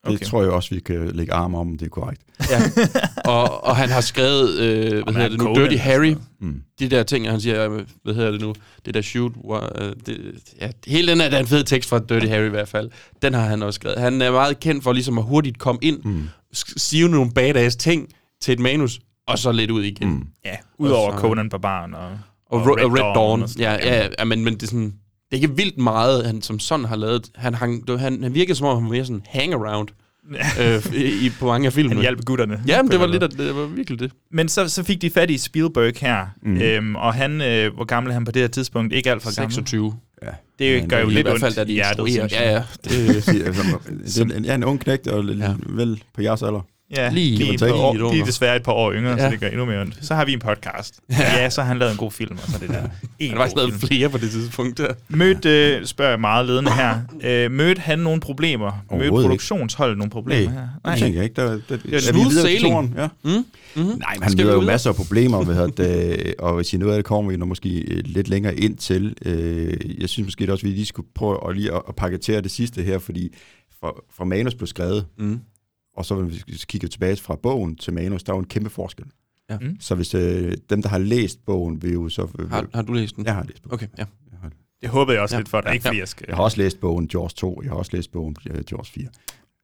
Det 0.07 0.15
Okay. 0.15 0.27
tror 0.27 0.43
jeg 0.43 0.51
også, 0.51 0.75
vi 0.75 0.81
kan 0.81 1.11
lægge 1.15 1.33
arm 1.33 1.55
om, 1.55 1.79
det 1.79 1.87
er 1.87 1.91
korrekt. 1.91 2.23
Ja. 2.51 2.61
og, 3.33 3.65
og 3.65 3.77
han 3.77 3.89
har 3.89 4.01
skrevet, 4.01 4.59
øh, 4.59 5.03
hvad 5.03 5.15
hedder 5.15 5.21
er 5.25 5.29
det 5.29 5.39
nu, 5.39 5.45
Conan 5.45 5.61
Dirty 5.63 5.75
og 5.75 5.81
Harry. 5.81 6.15
sådan 6.15 6.23
Mm. 6.41 6.63
De 6.79 6.89
der 6.91 7.03
ting, 7.03 7.31
han 7.31 7.41
siger, 7.41 7.71
øh, 7.73 7.81
hvad 8.05 8.15
hedder 8.15 8.31
det 8.31 8.41
nu, 8.41 8.55
det 8.87 8.95
der 8.95 9.03
shoot, 9.03 9.33
øh, 9.79 9.93
det, 10.07 10.21
ja, 10.61 10.71
hele 10.87 11.13
den 11.13 11.21
er, 11.21 11.29
der 11.29 11.37
er 11.37 11.41
en 11.41 11.47
fed 11.47 11.65
tekst 11.65 11.89
fra 11.89 11.99
Dirty 11.99 12.27
Harry 12.27 12.47
i 12.47 12.49
hvert 12.49 12.69
fald. 12.69 12.91
Den 13.23 13.35
har 13.35 13.41
han 13.43 13.63
også 13.63 13.77
skrevet. 13.79 13.99
Han 13.99 14.23
er 14.23 14.31
meget 14.31 14.61
kendt 14.61 14.85
for 14.85 14.93
ligesom 14.93 15.19
at 15.19 15.25
hurtigt 15.25 15.59
komme 15.59 15.79
ind, 15.83 16.01
Mm. 16.05 16.23
sige 16.77 17.09
nogle 17.09 17.31
badass 17.33 17.77
ting 17.77 18.09
til 18.41 18.53
et 18.53 18.59
manus, 18.61 19.01
og 19.29 19.39
så 19.39 19.53
lidt 19.53 19.71
ud 19.71 19.83
igen. 19.83 20.09
Mm. 20.09 20.27
Ja, 20.45 20.57
udover 20.79 21.13
Og 21.13 21.19
Conan 21.19 21.49
Barbaren 21.49 21.95
og, 21.95 22.01
Og, 22.51 22.61
og 22.61 22.67
Red, 22.67 22.85
Red 22.87 23.15
Dawn. 23.15 23.43
og 23.43 23.49
sådan 23.49 23.63
Ja, 23.63 23.73
ja, 23.73 24.09
ja, 24.19 24.25
men, 24.25 24.45
men 24.45 24.55
det 24.55 24.63
er 24.63 24.67
sådan, 24.67 24.95
det 25.33 25.39
er 25.39 25.43
ikke 25.43 25.57
vildt 25.57 25.79
meget, 25.79 26.27
han 26.27 26.43
som 26.43 26.59
sådan 26.59 26.85
har 26.85 26.97
lavet. 26.97 27.31
Han, 27.35 27.55
hang, 27.55 27.89
det 27.89 28.01
han, 28.01 28.23
han 28.23 28.35
virkede 28.35 28.55
som 28.55 28.67
om, 28.67 28.77
han 28.77 28.85
var 28.85 28.91
mere 28.91 29.05
sådan 29.05 29.23
hang-around 29.29 29.87
øh, 30.63 30.95
i, 31.25 31.31
på 31.39 31.47
mange 31.47 31.67
af 31.67 31.73
filmene. 31.73 31.95
Han 31.95 32.03
hjalp 32.03 32.25
gutterne. 32.25 32.63
Ja, 32.67 32.83
men 32.83 32.91
det 32.91 33.01
var 33.01 33.07
lidt, 33.07 33.23
det 33.39 33.57
var 33.57 33.67
virkelig 33.67 34.01
det. 34.01 34.13
Men 34.31 34.49
så, 34.49 34.69
så 34.69 34.83
fik 34.83 35.03
de 35.03 35.11
fat 35.11 35.31
i 35.31 35.39
Spielberg 35.39 35.93
her, 36.01 36.27
mm. 36.43 36.57
Øhm, 36.57 36.97
og 36.97 37.15
han, 37.15 37.41
øh, 37.41 37.75
hvor 37.75 37.85
gammel 37.85 38.11
er 38.11 38.15
han 38.15 38.25
på 38.25 38.33
det 38.33 38.43
her 38.43 38.49
tidspunkt? 38.49 38.93
Ikke 38.93 39.11
alt 39.11 39.23
for 39.23 39.37
gammel. 39.37 39.53
26. 39.53 39.95
Ja. 40.23 40.29
Det 40.59 40.81
Men 40.81 40.89
gør 40.91 40.99
jo 40.99 41.03
det 41.03 41.09
er 41.09 41.11
I 41.11 41.15
lidt 41.15 41.27
hvert 41.27 41.43
ondt 41.43 41.55
fald, 41.55 41.69
i 41.69 41.73
hjertet, 41.73 42.07
instruerer. 42.09 42.29
synes 42.29 42.41
jeg. 42.41 42.43
Ja, 42.43 42.53
ja. 42.53 42.63
Det, 43.09 43.47
altså, 43.47 44.25
det 44.25 44.33
er 44.33 44.37
en, 44.37 44.45
ja, 44.45 44.55
en 44.55 44.65
ung 44.65 44.81
knægt, 44.81 45.07
og 45.07 45.25
ja. 45.25 45.55
vel 45.67 46.03
på 46.15 46.23
jeres 46.23 46.43
alder. 46.43 46.61
Ja, 46.97 47.11
Lige- 47.11 47.27
lige, 47.31 47.39
lige 47.39 47.55
et 47.55 47.61
par 47.61 47.67
lidt 47.93 48.03
år, 48.03 48.21
er 48.21 48.25
desværre 48.25 48.57
et 48.57 48.63
par 48.63 48.73
år 48.73 48.93
yngre, 48.93 49.11
ja. 49.11 49.17
så 49.19 49.25
Ja. 49.25 49.31
det 49.31 49.41
gør 49.41 49.47
endnu 49.49 49.65
mere 49.65 49.81
ondt. 49.81 49.99
Så 50.03 50.15
har 50.15 50.25
vi 50.25 50.33
en 50.33 50.39
podcast. 50.39 51.01
Ja, 51.11 51.51
så 51.51 51.61
har 51.61 51.69
han 51.69 51.79
lavet 51.79 51.93
en 51.93 51.99
god 51.99 52.11
film, 52.11 52.33
og 52.45 52.51
så 52.51 52.59
det 52.61 52.69
der. 52.69 52.83
En 53.19 53.29
han 53.29 53.31
har 53.31 53.37
faktisk 53.37 53.57
lavet 53.57 53.73
film. 53.73 53.81
flere 53.89 54.09
på 54.11 54.19
det 54.19 54.31
tidspunkt 54.31 54.79
der. 54.79 54.93
Mødte, 55.09 55.77
øh, 55.77 55.85
spørger 55.87 56.11
jeg 56.11 56.21
meget 56.21 56.47
ledende 56.47 56.73
her, 56.75 56.99
øh, 57.45 57.51
mødte 57.51 57.81
han 57.81 57.99
nogle 57.99 58.21
problemer? 58.21 58.85
Mødte 58.91 59.09
produktionsholdet 59.11 59.99
nogle 59.99 60.11
problemer 60.11 60.53
Nej, 60.53 60.63
her? 60.85 60.91
det 60.91 60.99
tænker 61.01 61.19
jeg 61.19 61.25
ikke. 61.25 61.37
Der, 61.43 61.49
der, 61.49 61.59
der, 61.69 61.97
er 61.97 62.01
smooth 62.01 62.33
sailing. 62.33 62.95
Ja. 62.97 63.09
Mm? 63.25 63.31
Mm-hmm. 63.31 63.85
Nej, 63.99 64.15
men 64.15 64.23
han 64.23 64.33
møder 64.37 64.53
jo 64.55 64.61
masser 64.61 64.91
af 64.91 64.97
problemer, 64.97 65.45
ved 65.45 65.57
at, 65.79 65.81
øh, 66.19 66.33
og 66.39 66.55
hvis 66.55 66.73
I 66.73 66.77
noget 66.77 66.93
af 66.93 66.99
det 66.99 67.05
kommer 67.05 67.31
vi 67.31 67.37
når 67.37 67.47
måske 67.47 67.69
øh, 67.81 68.03
lidt 68.05 68.29
længere 68.29 68.55
ind 68.57 68.77
til. 68.77 69.15
Øh, 69.25 70.01
jeg 70.01 70.09
synes 70.09 70.27
måske 70.27 70.53
også, 70.53 70.67
at 70.67 70.71
vi 70.71 70.77
lige 70.77 70.87
skulle 70.87 71.09
prøve 71.15 71.49
at, 71.51 71.57
lige 71.57 71.75
at, 71.75 71.83
at 71.89 71.95
paketere 71.97 72.41
det 72.41 72.51
sidste 72.51 72.83
her, 72.83 72.99
fordi 72.99 73.35
fra, 73.81 73.93
fra 74.17 74.25
manus 74.25 74.55
blev 74.55 74.67
skrevet, 74.67 75.05
Mm. 75.19 75.41
Og 75.97 76.05
så 76.05 76.15
hvis 76.15 76.45
vi 76.47 76.53
kigger 76.69 76.89
tilbage 76.89 77.17
fra 77.17 77.37
bogen 77.37 77.77
til 77.77 77.93
manus, 77.93 78.23
der 78.23 78.33
er 78.33 78.37
jo 78.37 78.41
en 78.41 78.47
kæmpe 78.47 78.71
forskel. 78.71 79.05
Ja. 79.51 79.59
Mm. 79.59 79.77
Så 79.81 79.95
hvis 79.95 80.15
øh, 80.15 80.57
dem, 80.71 80.83
der 80.83 80.89
har 80.89 80.99
læst 80.99 81.45
bogen, 81.47 81.83
vil 81.83 81.93
jo 81.93 82.09
så... 82.09 82.47
Har, 82.51 82.67
har 82.75 82.83
du 82.83 82.93
læst 82.93 83.17
den? 83.17 83.25
Jeg 83.25 83.35
har 83.35 83.45
læst 83.45 83.63
bogen. 83.63 83.75
Okay, 83.75 83.87
ja. 83.99 84.05
Jeg 84.31 84.39
har, 84.43 84.51
Det 84.81 84.89
håbede 84.91 85.15
jeg 85.15 85.23
også 85.23 85.35
Ja. 85.37 85.41
lidt 85.41 85.49
for 85.49 85.61
dig, 85.61 85.69
Ja. 85.69 85.73
ikke 85.73 85.83
fordi 85.83 85.97
Ja. 85.97 86.01
jeg 86.01 86.09
skal... 86.09 86.25
jeg 86.29 86.37
har 86.37 86.43
også 86.43 86.59
læst 86.59 86.81
bogen 86.81 87.09
George 87.09 87.31
2, 87.37 87.61
jeg 87.63 87.71
har 87.71 87.77
også 87.77 87.91
læst 87.97 88.13
bogen 88.13 88.37
øh, 88.51 88.65
George 88.65 88.85
4. 88.95 89.07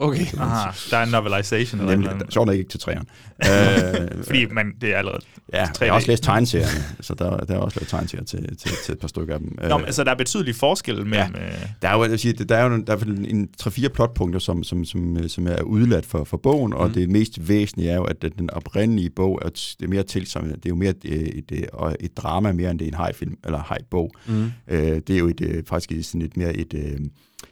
Okay. 0.01 0.27
Aha, 0.39 0.71
der 0.91 0.97
er 0.97 1.03
en 1.03 1.11
novelization 1.11 1.81
eller 1.81 1.93
Nemlig, 1.93 2.11
andet. 2.11 2.33
sjovt 2.33 2.47
nok 2.47 2.57
ikke 2.57 2.69
til 2.71 2.81
træerne. 2.81 3.05
øh, 4.19 4.25
Fordi 4.25 4.47
man, 4.47 4.73
det 4.81 4.93
er 4.95 4.97
allerede... 4.99 5.21
ja, 5.53 5.67
tre 5.75 5.85
jeg 5.85 5.93
har 5.93 5.97
også 5.97 6.09
læst 6.11 6.23
tegneserierne, 6.23 6.85
så 7.01 7.15
der, 7.15 7.37
der 7.37 7.55
er 7.55 7.59
også 7.59 7.79
lavet 7.81 7.89
tegneserier 7.89 8.25
til, 8.25 8.57
til, 8.57 8.71
til 8.85 8.93
et 8.93 8.99
par 8.99 9.09
stykker 9.09 9.35
af 9.35 9.41
dem. 9.41 9.59
Nå, 9.69 9.77
men, 9.77 9.87
altså, 9.87 10.05
der 10.05 10.11
er 10.11 10.15
betydelig 10.15 10.55
forskel 10.55 11.07
mellem... 11.07 11.35
Ja. 11.35 11.41
Der 11.83 11.89
er 11.89 11.97
jo, 11.97 12.05
jeg 12.05 12.21
sige, 12.21 12.33
der 12.33 12.57
er 12.57 12.65
jo 12.71 12.83
der 12.87 12.93
er 12.97 13.05
en, 13.05 13.49
3-4 13.63 13.89
plotpunkter, 13.89 14.39
som, 14.41 14.65
som, 14.65 14.85
som, 14.85 15.29
som 15.29 15.47
er 15.47 15.63
udladt 15.63 16.07
for, 16.07 16.25
for 16.25 16.37
bogen, 16.37 16.73
og 16.73 16.89
Mm. 16.89 16.95
det 16.95 17.11
mest 17.11 17.49
væsentlige 17.49 17.91
er 17.91 17.97
jo, 17.97 18.05
at 18.05 18.23
den 18.39 18.51
oprindelige 18.51 19.11
bog 19.11 19.39
er, 19.45 19.49
det 19.49 19.77
er 19.85 19.89
mere 19.89 20.03
tilsamlet. 20.03 20.57
Det 20.57 20.65
er 20.67 20.71
jo 20.71 20.77
mere 20.77 20.91
et, 20.91 21.05
et, 21.05 21.45
et, 21.53 21.69
et 22.01 22.17
drama, 22.17 22.53
mere 22.53 22.71
end 22.71 22.79
det 22.79 22.85
er 22.85 22.89
en 22.89 22.95
hajfilm, 22.97 23.37
eller 23.45 23.59
hajbog. 23.59 24.11
Mm. 24.27 24.51
Øh, 24.69 24.81
det 25.07 25.11
er 25.11 25.19
jo 25.19 25.29
et, 25.29 25.41
øh, 25.41 25.63
faktisk 25.67 26.09
sådan 26.11 26.23
et 26.23 26.37
mere 26.37 26.57
et, 26.57 26.75
øh, 26.75 26.99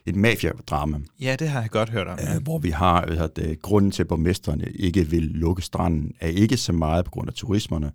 et 0.07 0.17
mafia-drama, 0.17 0.99
ja, 1.21 1.37
det 1.39 1.49
har 1.49 1.61
jeg 1.61 1.71
godt 1.71 1.91
hørt 1.91 2.07
om. 2.07 2.19
Ja. 2.19 2.39
hvor 2.39 2.59
vi 2.59 2.71
har 2.71 3.01
at 3.01 3.37
det, 3.37 3.63
grunden 3.63 3.91
til, 3.91 4.03
at 4.03 4.09
borgmesterne 4.09 4.65
ikke 4.75 5.11
vil 5.11 5.23
lukke 5.23 5.63
stranden, 5.63 6.13
er 6.21 6.29
ikke 6.29 6.57
så 6.57 6.73
meget 6.73 7.05
på 7.05 7.11
grund 7.11 7.29
af 7.29 7.35
turismerne. 7.35 7.93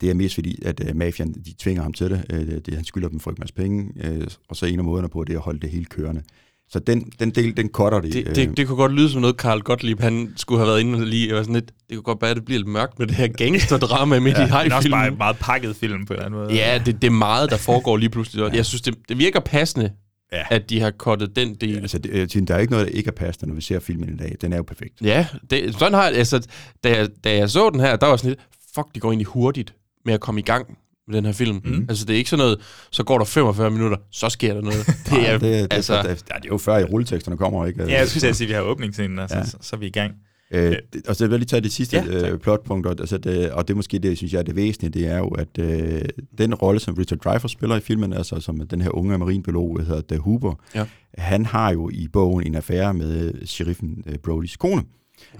Det 0.00 0.10
er 0.10 0.14
mest 0.14 0.34
fordi, 0.34 0.58
at 0.64 0.88
øh, 0.88 0.96
mafian 0.96 1.32
de 1.32 1.54
tvinger 1.58 1.82
ham 1.82 1.92
til 1.92 2.10
det. 2.10 2.24
Øh, 2.30 2.46
det 2.66 2.74
han 2.74 2.84
skylder 2.84 3.08
dem 3.08 3.20
for 3.20 3.30
en 3.30 3.36
masse 3.38 3.54
penge, 3.54 3.92
øh, 4.04 4.26
og 4.48 4.56
så 4.56 4.66
en 4.66 4.78
af 4.78 4.84
måderne 4.84 5.08
på 5.08 5.24
det 5.24 5.32
er 5.32 5.38
at 5.38 5.44
holde 5.44 5.60
det 5.60 5.70
hele 5.70 5.84
kørende. 5.84 6.22
Så 6.68 6.78
den, 6.78 7.12
den 7.20 7.30
del, 7.30 7.56
den 7.56 7.68
cutter 7.68 8.00
de. 8.00 8.12
Det, 8.12 8.36
det, 8.36 8.56
det 8.56 8.66
kunne 8.66 8.76
godt 8.76 8.92
lyde 8.92 9.10
som 9.10 9.20
noget, 9.20 9.36
Carl 9.36 9.60
Gottlieb 9.60 10.00
han 10.00 10.32
skulle 10.36 10.58
have 10.58 10.68
været 10.68 10.80
inde 10.80 11.06
lige. 11.06 11.36
Og 11.36 11.44
sådan 11.44 11.54
lidt, 11.54 11.72
det 11.88 11.96
kunne 11.96 12.02
godt 12.02 12.22
være, 12.22 12.30
at 12.30 12.36
det 12.36 12.44
bliver 12.44 12.58
lidt 12.58 12.68
mørkt 12.68 12.98
med 12.98 13.06
det 13.06 13.16
her 13.16 13.28
gangsterdrama 13.28 14.20
midt 14.20 14.38
Ja, 14.38 14.60
i 14.60 14.64
men 14.64 14.72
også 14.72 14.90
bare 14.90 15.08
en 15.08 15.18
meget 15.18 15.36
pakket 15.36 15.76
film 15.76 16.06
på 16.06 16.12
en 16.12 16.16
eller 16.16 16.26
anden 16.26 16.40
måde. 16.40 16.54
Ja, 16.54 16.82
det, 16.86 17.02
det 17.02 17.06
er 17.06 17.12
meget, 17.12 17.50
der 17.50 17.56
foregår 17.56 17.96
lige 17.96 18.10
pludselig. 18.10 18.44
Og 18.44 18.56
Jeg 18.56 18.66
synes, 18.66 18.82
det, 18.82 18.94
det 19.08 19.18
virker 19.18 19.40
passende, 19.40 19.90
Ja. 20.34 20.44
at 20.50 20.70
de 20.70 20.80
har 20.80 20.90
kottet 20.90 21.36
den 21.36 21.54
del. 21.54 21.76
Altså, 21.78 21.98
det, 21.98 22.34
jeg 22.36 22.48
der 22.48 22.54
er 22.54 22.58
ikke 22.58 22.72
noget, 22.72 22.86
der 22.86 22.92
ikke 22.92 23.08
er 23.08 23.12
passende, 23.12 23.48
når 23.48 23.54
vi 23.54 23.60
ser 23.60 23.80
filmen 23.80 24.08
i 24.08 24.16
dag. 24.16 24.36
Den 24.40 24.52
er 24.52 24.56
jo 24.56 24.62
perfekt. 24.62 24.94
Ja, 25.02 25.26
det, 25.50 25.74
sådan 25.78 25.94
har 25.94 26.04
jeg, 26.08 26.16
altså, 26.16 26.46
da 26.84 26.96
jeg, 26.96 27.08
da 27.24 27.36
jeg 27.36 27.50
så 27.50 27.70
den 27.70 27.80
her, 27.80 27.96
der 27.96 28.06
var 28.06 28.16
sådan 28.16 28.30
lidt, 28.30 28.40
fuck, 28.74 28.86
de 28.94 29.00
går 29.00 29.08
egentlig 29.10 29.26
hurtigt 29.26 29.74
med 30.04 30.14
at 30.14 30.20
komme 30.20 30.40
i 30.40 30.44
gang 30.44 30.78
med 31.08 31.16
den 31.16 31.24
her 31.24 31.32
film. 31.32 31.60
Mm. 31.64 31.86
Altså, 31.88 32.04
det 32.04 32.14
er 32.14 32.18
ikke 32.18 32.30
sådan 32.30 32.44
noget, 32.44 32.60
så 32.90 33.04
går 33.04 33.18
der 33.18 33.24
45 33.24 33.70
minutter, 33.70 33.96
så 34.12 34.28
sker 34.28 34.54
der 34.54 34.60
noget. 34.60 34.86
Det 35.06 35.12
Nej, 35.12 35.24
er, 35.24 35.32
det, 35.38 35.40
det, 35.40 35.66
altså, 35.70 35.96
det, 35.96 36.04
det, 36.10 36.18
det 36.28 36.34
er 36.34 36.38
jo 36.48 36.58
før 36.58 36.78
i 36.78 36.84
rulleteksterne 36.84 37.36
kommer, 37.36 37.66
ikke? 37.66 37.84
Ja, 37.84 37.98
jeg 37.98 38.08
skulle 38.08 38.34
sige, 38.34 38.46
at 38.46 38.48
vi 38.48 38.54
har 38.54 38.60
åbningsscenen, 38.62 39.18
og 39.18 39.28
så, 39.28 39.34
Ja. 39.34 39.40
ja. 39.40 39.46
så, 39.46 39.56
så 39.60 39.76
er 39.76 39.80
vi 39.80 39.86
i 39.86 39.90
gang. 39.90 40.12
Øh, 40.50 40.76
det, 40.92 41.06
og 41.08 41.16
så 41.16 41.24
vil 41.24 41.30
jeg 41.30 41.38
lige 41.38 41.46
tage 41.46 41.60
det 41.60 41.72
sidste 41.72 41.96
Ja, 41.96 42.30
øh, 42.32 42.38
plotpunkt, 42.38 42.86
og, 42.86 42.96
altså 43.00 43.18
det, 43.18 43.50
og 43.52 43.68
det 43.68 43.76
måske 43.76 43.98
det, 43.98 44.16
synes 44.16 44.32
jeg 44.32 44.38
er 44.38 44.42
det 44.42 44.56
væsentlige, 44.56 44.90
det 44.90 45.06
er 45.08 45.18
jo, 45.18 45.28
at 45.28 45.58
øh, 45.58 46.02
den 46.38 46.54
rolle, 46.54 46.80
som 46.80 46.94
Richard 46.94 47.18
Dreyfuss 47.18 47.52
spiller 47.52 47.76
i 47.76 47.80
filmen, 47.80 48.12
altså 48.12 48.40
som 48.40 48.66
den 48.68 48.80
her 48.80 48.90
unge 48.94 49.18
marinbiolog, 49.18 49.78
der 49.78 49.84
hedder 49.84 50.02
The 50.08 50.18
Huber, 50.18 50.54
Ja. 50.74 50.86
han 51.18 51.46
har 51.46 51.72
jo 51.72 51.90
i 51.92 52.08
bogen 52.08 52.46
en 52.46 52.54
affære 52.54 52.94
med 52.94 53.46
sheriffen 53.46 54.04
øh, 54.06 54.18
Brodys 54.18 54.56
kone. 54.56 54.82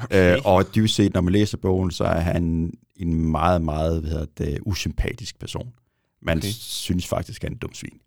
Okay. 0.04 0.34
Øh, 0.36 0.40
og 0.44 0.74
dybest 0.74 0.94
set, 0.94 1.14
når 1.14 1.20
man 1.20 1.32
læser 1.32 1.56
bogen, 1.58 1.90
så 1.90 2.04
er 2.04 2.20
han 2.20 2.72
en 2.96 3.14
meget, 3.30 3.62
meget 3.62 4.00
hvad 4.00 4.10
hedder 4.10 4.26
det, 4.38 4.58
usympatisk 4.66 5.38
person. 5.40 5.68
Man 6.22 6.38
Okay. 6.38 6.48
synes 6.50 7.06
faktisk, 7.06 7.42
han 7.42 7.52
er 7.52 7.54
en 7.54 7.58
dum 7.58 7.74
svin. 7.74 7.98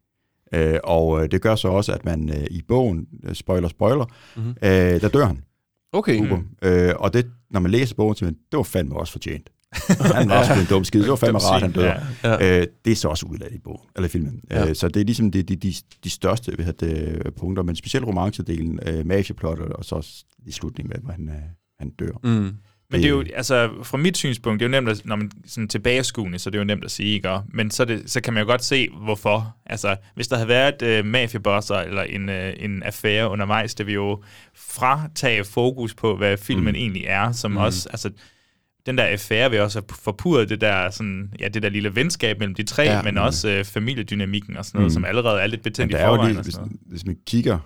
Øh, 0.53 0.79
og 0.83 1.23
øh, 1.23 1.31
det 1.31 1.41
gør 1.41 1.55
så 1.55 1.67
også, 1.67 1.91
at 1.93 2.05
man 2.05 2.29
øh, 2.29 2.45
i 2.51 2.61
bogen, 2.67 3.07
øh, 3.23 3.35
spoiler, 3.35 3.67
spoiler, 3.67 4.05
Mhm. 4.35 4.45
mm-hmm. 4.45 4.55
øh, 4.61 5.01
der 5.01 5.09
dør 5.09 5.25
han. 5.25 5.41
Okay. 5.93 6.19
Huber. 6.19 6.39
Øh, 6.61 6.93
og 6.97 7.13
det, 7.13 7.25
når 7.49 7.59
man 7.59 7.71
læser 7.71 7.95
bogen, 7.95 8.15
så 8.15 8.25
man, 8.25 8.33
det 8.33 8.57
var 8.57 8.63
fandme 8.63 8.95
også 8.95 9.11
fortjent. 9.11 9.49
han 10.15 10.29
var 10.29 10.39
også 10.39 10.53
en 10.53 10.65
dum 10.69 10.83
skid. 10.83 11.01
Det 11.01 11.09
var 11.09 11.15
fandme 11.15 11.39
rart, 11.39 11.61
han 11.61 11.71
dør. 11.71 11.83
ja. 12.23 12.29
Ja. 12.29 12.59
Øh, 12.61 12.67
det 12.85 12.91
er 12.91 12.95
så 12.95 13.07
også 13.07 13.25
udladt 13.25 13.53
i 13.53 13.59
bogen, 13.59 13.89
eller 13.95 14.09
filmen. 14.09 14.41
Ja. 14.49 14.69
Øh, 14.69 14.75
så 14.75 14.87
det 14.87 14.99
er 14.99 15.05
ligesom 15.05 15.31
de, 15.31 15.43
de, 15.43 15.55
de, 15.55 15.73
de 16.03 16.09
største 16.09 16.51
hvad 16.55 16.73
det, 16.73 17.21
punkter, 17.35 17.63
men 17.63 17.75
specielt 17.75 18.05
romancedelen, 18.05 18.79
øh, 18.85 19.05
mafiaplottet, 19.05 19.67
og 19.67 19.85
så 19.85 20.23
i 20.45 20.51
slutningen 20.51 20.89
med, 20.89 21.03
hvor 21.03 21.11
han, 21.11 21.29
øh, 21.29 21.35
han 21.79 21.89
dør. 21.89 22.11
Mm. 22.23 22.53
Men 22.91 23.01
det 23.01 23.07
er 23.07 23.11
jo, 23.11 23.23
altså, 23.35 23.69
fra 23.83 23.97
mit 23.97 24.17
synspunkt, 24.17 24.59
det 24.59 24.65
er 24.65 24.69
jo 24.69 24.71
nemt, 24.81 24.89
at, 24.89 25.01
når 25.05 25.15
man 25.15 25.31
sådan 25.45 25.67
tilbageskuende, 25.67 26.39
så 26.39 26.49
det 26.49 26.55
er 26.55 26.59
jo 26.59 26.65
nemt 26.65 26.85
at 26.85 26.91
sige, 26.91 27.13
ikke? 27.15 27.39
Men 27.53 27.71
så, 27.71 27.85
det, 27.85 28.11
så 28.11 28.21
kan 28.21 28.33
man 28.33 28.43
jo 28.43 28.47
godt 28.49 28.63
se, 28.63 28.89
hvorfor. 28.89 29.55
Altså, 29.65 29.95
hvis 30.15 30.27
der 30.27 30.35
havde 30.35 30.47
været 30.47 30.81
øh, 30.81 31.05
mafiabosser 31.05 31.75
eller 31.75 32.01
en, 32.03 32.29
øh, 32.29 32.53
en 32.59 32.83
affære 32.83 33.29
undervejs, 33.29 33.75
det 33.75 33.85
vil 33.85 33.93
jo 33.93 34.23
fratage 34.55 35.43
fokus 35.43 35.93
på, 35.93 36.15
hvad 36.17 36.37
filmen 36.37 36.71
mm. 36.71 36.75
egentlig 36.75 37.03
er, 37.07 37.31
som 37.31 37.51
mm. 37.51 37.57
også, 37.57 37.89
altså, 37.89 38.09
den 38.85 38.97
der 38.97 39.03
affære 39.03 39.49
vil 39.51 39.61
også 39.61 39.79
have 39.79 39.97
forpurret 40.03 40.49
det 40.49 40.61
der, 40.61 40.89
sådan, 40.89 41.33
ja, 41.39 41.47
det 41.47 41.63
der 41.63 41.69
lille 41.69 41.95
venskab 41.95 42.39
mellem 42.39 42.55
de 42.55 42.63
tre, 42.63 42.83
Ja. 42.83 43.01
men 43.01 43.17
også 43.17 43.49
øh, 43.49 43.65
familiedynamikken 43.65 44.57
og 44.57 44.65
sådan 44.65 44.79
noget, 44.79 44.91
Mm. 44.91 44.93
som 44.93 45.05
allerede 45.05 45.41
er 45.41 45.47
lidt 45.47 45.63
betændt 45.63 45.93
i 45.93 45.95
forvejen. 45.95 46.33
lige, 46.35 46.43
hvis, 46.43 46.57
hvis 46.85 47.05
man 47.05 47.17
kigger 47.27 47.59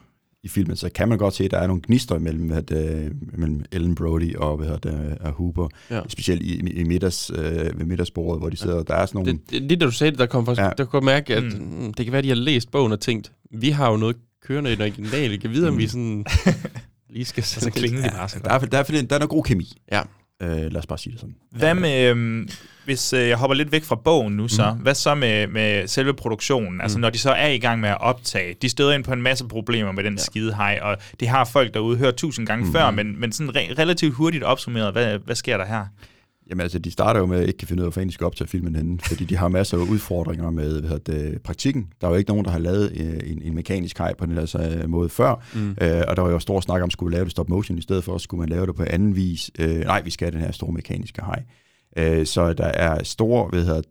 i 0.43 0.47
filmen, 0.47 0.75
så 0.75 0.89
kan 0.95 1.09
man 1.09 1.17
godt 1.17 1.33
se, 1.33 1.43
at 1.43 1.51
der 1.51 1.57
er 1.57 1.67
nogle 1.67 1.81
gnister 1.85 2.19
mellem, 2.19 2.51
at, 2.51 2.71
øh, 2.71 3.11
mellem 3.33 3.65
Ellen 3.71 3.95
Brody 3.95 4.35
og, 4.35 4.57
hvad 4.57 4.67
hedder 4.67 4.91
det, 4.91 5.17
og 5.17 5.31
Huber. 5.31 5.67
Ja. 5.89 5.95
Ja. 5.95 6.01
Specielt 6.09 6.41
i, 6.41 6.59
i 6.69 6.83
middags, 6.83 7.31
øh, 7.35 7.79
ved 7.79 7.85
middagsbordet, 7.85 8.41
hvor 8.41 8.49
de 8.49 8.57
sidder. 8.57 8.75
Ja. 8.77 8.83
Der 8.87 8.95
er 8.95 9.05
sådan 9.05 9.19
nogle... 9.19 9.31
Det, 9.31 9.49
det, 9.51 9.61
lige 9.61 9.77
da 9.79 9.85
du 9.85 9.91
sagde 9.91 10.11
det, 10.11 10.19
der 10.19 10.25
kom 10.25 10.45
faktisk, 10.45 10.61
ja. 10.61 10.65
Ja. 10.67 10.71
der 10.77 10.85
kunne 10.85 11.05
mærke, 11.05 11.35
at 11.35 11.43
Mm. 11.43 11.49
mm. 11.81 11.93
det 11.93 12.05
kan 12.05 12.11
være, 12.11 12.17
at 12.19 12.23
de 12.23 12.29
har 12.29 12.35
læst 12.35 12.71
bogen 12.71 12.91
og 12.91 12.99
tænkt, 12.99 13.31
vi 13.51 13.69
har 13.69 13.91
jo 13.91 13.97
noget 13.97 14.15
kørende 14.47 14.71
i 14.71 14.75
den 14.75 14.81
originale, 14.81 15.37
kan 15.37 15.49
vide, 15.51 15.67
om 15.67 15.73
Mm. 15.73 15.79
vi 15.79 15.87
sådan 15.87 16.25
lige 17.13 17.25
skal 17.25 17.41
Og 17.41 17.61
så 17.61 17.69
klinger 17.71 18.01
det 18.01 18.11
bare 18.11 18.29
så 18.29 18.39
der, 18.43 18.49
er, 18.51 18.59
der, 18.59 18.77
er, 18.77 18.83
der, 18.83 18.97
er, 18.97 19.01
der 19.03 19.15
er 19.15 19.19
noget 19.19 19.29
god 19.29 19.43
kemi. 19.43 19.73
Ja. 19.91 20.01
Øh, 20.41 20.49
lad 20.49 20.75
os 20.77 20.85
bare 20.85 20.99
sige 20.99 21.11
det 21.13 21.19
sådan. 21.19 21.35
Hvad 21.51 21.73
med, 21.73 22.05
øhm, 22.09 22.49
hvis 22.85 23.13
øh, 23.13 23.27
jeg 23.27 23.37
hopper 23.37 23.55
lidt 23.55 23.71
væk 23.71 23.83
fra 23.83 23.95
bogen 23.95 24.33
nu 24.37 24.47
så, 24.47 24.73
mm. 24.73 24.79
hvad 24.81 24.95
så 24.95 25.15
med, 25.15 25.47
med 25.47 25.87
selve 25.87 26.13
produktionen? 26.13 26.81
Altså 26.81 26.97
Mm. 26.97 27.01
når 27.01 27.09
de 27.09 27.17
så 27.17 27.31
er 27.31 27.47
i 27.47 27.57
gang 27.59 27.79
med 27.81 27.89
at 27.89 28.01
optage, 28.01 28.55
de 28.61 28.69
støder 28.69 28.91
ind 28.93 29.03
på 29.03 29.13
en 29.13 29.21
masse 29.21 29.47
problemer 29.47 29.91
med 29.91 30.03
den 30.03 30.13
ja. 30.13 30.23
skide 30.23 30.55
hej, 30.55 30.79
og 30.81 30.97
det 31.19 31.27
har 31.27 31.45
folk 31.45 31.73
derude 31.73 31.97
hørt 31.97 32.15
tusind 32.15 32.47
gange 32.47 32.65
mm. 32.65 32.71
før, 32.73 32.91
men, 32.91 33.19
men 33.19 33.31
sådan 33.31 33.49
re- 33.55 33.79
relativt 33.79 34.13
hurtigt 34.13 34.43
opsummeret, 34.43 34.91
hvad, 34.91 35.17
hvad 35.19 35.35
sker 35.35 35.57
der 35.57 35.65
her? 35.65 35.85
Jamen 36.51 36.61
altså, 36.61 36.79
de 36.79 36.91
starter 36.91 37.19
jo 37.19 37.25
med 37.25 37.39
at 37.39 37.47
ikke 37.47 37.57
kan 37.57 37.67
finde 37.67 37.81
ud 37.81 37.85
af, 37.85 37.85
hvor 37.85 37.91
fanden 37.91 38.09
de 38.09 38.13
skal 38.13 38.25
optage 38.25 38.47
filmen 38.47 38.75
henne, 38.75 38.99
fordi 38.99 39.25
de 39.25 39.37
har 39.37 39.47
masser 39.47 39.77
af 39.77 39.81
udfordringer 39.81 40.51
med 40.51 40.79
hvad 40.79 40.89
hedder 40.89 41.13
det, 41.13 41.41
praktikken. 41.41 41.87
Der 42.01 42.07
er 42.07 42.11
jo 42.11 42.17
ikke 42.17 42.29
nogen, 42.29 42.45
der 42.45 42.51
har 42.51 42.59
lavet 42.59 42.91
øh, 42.99 43.31
en, 43.31 43.41
en 43.41 43.55
mekanisk 43.55 43.97
hej 43.97 44.13
på 44.13 44.25
den 44.25 44.33
her 44.33 44.41
altså, 44.41 44.83
måde 44.87 45.09
før, 45.09 45.45
mm. 45.53 45.69
øh, 45.81 46.03
og 46.07 46.15
der 46.15 46.21
var 46.21 46.29
jo 46.29 46.39
stor 46.39 46.59
snak 46.59 46.81
om, 46.81 46.89
skulle 46.89 47.13
lave 47.15 47.23
det 47.23 47.31
stop 47.31 47.49
motion 47.49 47.77
i 47.77 47.81
stedet 47.81 48.03
for, 48.03 48.17
skulle 48.17 48.39
man 48.39 48.49
lave 48.49 48.65
det 48.65 48.75
på 48.75 48.83
anden 48.87 49.15
vis. 49.15 49.51
Øh, 49.59 49.79
nej, 49.79 50.01
vi 50.01 50.09
skal 50.09 50.25
have 50.25 50.37
den 50.39 50.45
her 50.45 50.51
store 50.51 50.71
mekaniske 50.71 51.21
hej. 51.25 51.43
Øh, 51.97 52.25
så 52.25 52.53
der 52.53 52.65
er 52.65 53.03
stor 53.03 53.49
hvad 53.49 53.63
hedder 53.63 53.81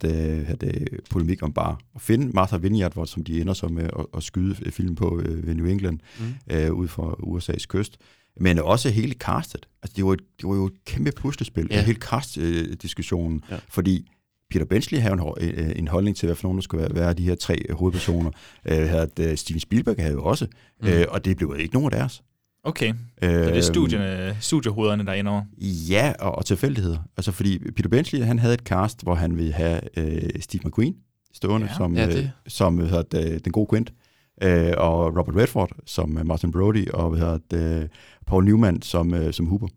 det, 0.55 0.87
polemik 1.09 1.43
om 1.43 1.53
bare 1.53 1.75
at 1.95 2.01
finde 2.01 2.31
Martha 2.33 2.57
Vineyard, 2.57 2.93
hvor, 2.93 3.05
som 3.05 3.23
de 3.23 3.41
ender 3.41 3.67
med 3.69 3.83
at, 3.83 4.05
at 4.17 4.23
skyde 4.23 4.71
film 4.71 4.95
på 4.95 5.21
øh, 5.25 5.47
ved 5.47 5.55
New 5.55 5.65
England, 5.65 5.99
mm. 6.19 6.55
øh, 6.55 6.73
ud 6.73 6.87
fra 6.87 7.11
USA's 7.11 7.65
kyst. 7.67 7.97
Men 8.39 8.59
også 8.59 8.89
hele 8.89 9.13
castet. 9.13 9.67
Altså, 9.83 9.93
det 9.95 10.05
var, 10.05 10.13
et, 10.13 10.19
det 10.41 10.49
var 10.49 10.55
jo 10.55 10.65
et 10.65 10.85
kæmpe 10.85 11.11
puslespil, 11.11 11.67
Ja. 11.71 11.83
hele 11.83 11.99
cast-diskussionen. 11.99 13.43
Ja. 13.51 13.57
Fordi 13.69 14.07
Peter 14.51 14.65
Benchley 14.65 14.99
havde 14.99 15.13
en, 15.13 15.19
ho- 15.19 15.33
øh, 15.41 15.71
en 15.75 15.87
holdning 15.87 16.17
til, 16.17 16.25
hvad 16.27 16.35
for 16.35 16.43
nogen 16.43 16.57
der 16.57 16.61
skulle 16.61 16.83
være, 16.83 16.95
være 16.95 17.13
de 17.13 17.23
her 17.23 17.35
tre 17.35 17.57
øh, 17.69 17.75
hovedpersoner. 17.75 18.31
Øh, 18.65 18.89
havde, 18.89 19.09
øh, 19.19 19.37
Steven 19.37 19.59
Spielberg 19.59 19.95
havde 19.99 20.13
jo 20.13 20.23
også, 20.23 20.47
Mm. 20.81 20.87
øh, 20.87 21.05
og 21.09 21.25
det 21.25 21.37
blev 21.37 21.55
ikke 21.59 21.73
nogen 21.73 21.93
af 21.93 21.99
deres. 21.99 22.21
Okay, 22.63 22.89
Øh, 23.23 23.29
så 23.31 23.49
det 23.49 23.57
er 23.57 23.61
studierne, 23.61 24.37
studiehovederne, 24.41 25.05
der 25.05 25.11
er 25.11 25.15
indover. 25.15 25.41
Ja, 25.89 26.13
og, 26.19 26.35
og 26.35 26.45
tilfældigheder. 26.45 26.97
Altså 27.17 27.31
fordi 27.31 27.71
Peter 27.71 27.89
Benchley, 27.89 28.19
han 28.25 28.39
havde 28.39 28.53
et 28.53 28.59
cast, 28.59 29.03
hvor 29.03 29.15
han 29.15 29.37
ville 29.37 29.53
have 29.53 29.79
øh, 29.99 30.29
Steve 30.39 30.61
McQueen 30.65 30.95
stående 31.33 31.67
Ja. 31.67 31.77
som, 31.77 31.95
Ja, 31.95 32.07
det. 32.07 32.17
øh, 32.17 32.25
som 32.47 32.75
hvad 32.75 32.87
hedder 32.89 33.39
den 33.39 33.51
gode 33.51 33.67
Quint. 33.71 33.93
Øh, 34.41 34.73
og 34.77 35.17
Robert 35.17 35.35
Redford 35.35 35.71
som 35.85 36.17
øh, 36.17 36.25
Martin 36.25 36.51
Brody, 36.51 36.89
og 36.89 37.09
hvad 37.09 37.19
hedder 37.19 37.37
det, 37.51 37.89
Paul 38.27 38.45
Newman 38.45 38.81
som, 38.81 39.13
øh, 39.13 39.33
som 39.33 39.45
Hooper. 39.45 39.67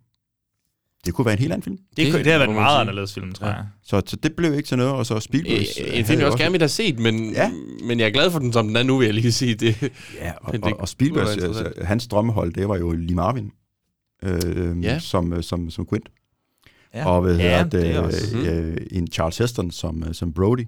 Det 1.07 1.15
kunne 1.15 1.25
være 1.25 1.33
en 1.35 1.39
helt 1.39 1.53
anden 1.53 1.65
film. 1.65 1.77
Det, 1.97 2.13
det, 2.13 2.25
Det 2.25 2.33
har 2.33 2.39
været 2.39 2.49
en 2.49 2.55
meget 2.55 2.81
anderledes 2.81 3.15
film, 3.15 3.33
tror 3.33 3.47
Ja. 3.47 3.53
jeg. 3.53 3.67
Så, 3.83 4.03
så 4.07 4.17
det 4.17 4.33
blev 4.37 4.55
ikke 4.55 4.67
til 4.67 4.77
noget, 4.79 4.93
og 4.93 5.07
så 5.07 5.21
Spielberg... 5.21 5.55
Øh, 5.59 5.99
en 5.99 6.05
film, 6.05 6.19
jeg 6.19 6.27
også 6.27 6.39
gerne 6.39 6.51
ville 6.53 6.63
have 6.63 6.69
set, 6.69 6.99
men, 6.99 7.31
Ja. 7.33 7.43
ja. 7.43 7.51
men 7.87 8.01
jeg 8.01 8.07
er 8.07 8.11
glad 8.11 8.31
for 8.31 8.39
den, 8.39 8.53
som 8.53 8.67
den 8.67 8.77
er 8.77 8.83
nu, 8.83 8.99
vil 8.99 9.05
jeg 9.05 9.15
lige 9.15 9.33
sige. 9.33 9.55
Det, 9.55 9.83
Ja, 10.21 10.33
og, 10.41 10.47
og, 10.47 10.53
det 10.53 10.65
og 10.65 10.89
Spielberg, 10.89 11.27
kunne 11.27 11.37
være 11.43 11.49
altså, 11.67 11.73
hans 11.85 12.07
drømmehold, 12.09 12.53
det 12.53 12.69
var 12.69 12.77
jo 12.77 12.93
Lee 12.93 13.15
Marvin, 13.15 13.51
øh, 14.25 14.85
Ja. 14.85 14.99
som, 14.99 15.33
øh, 15.33 15.43
som, 15.43 15.71
som 15.71 15.87
Quint. 15.89 16.09
Ja. 16.95 17.07
Og 17.09 17.23
hvad 17.23 17.37
ja, 17.37 17.45
er 17.45 17.65
det, 17.65 17.99
også. 17.99 18.37
øh, 18.39 18.77
en 18.91 19.07
Charles 19.13 19.39
Heston 19.39 19.71
som, 19.71 20.05
øh, 20.09 20.15
som 20.15 20.33
Brody. 20.33 20.67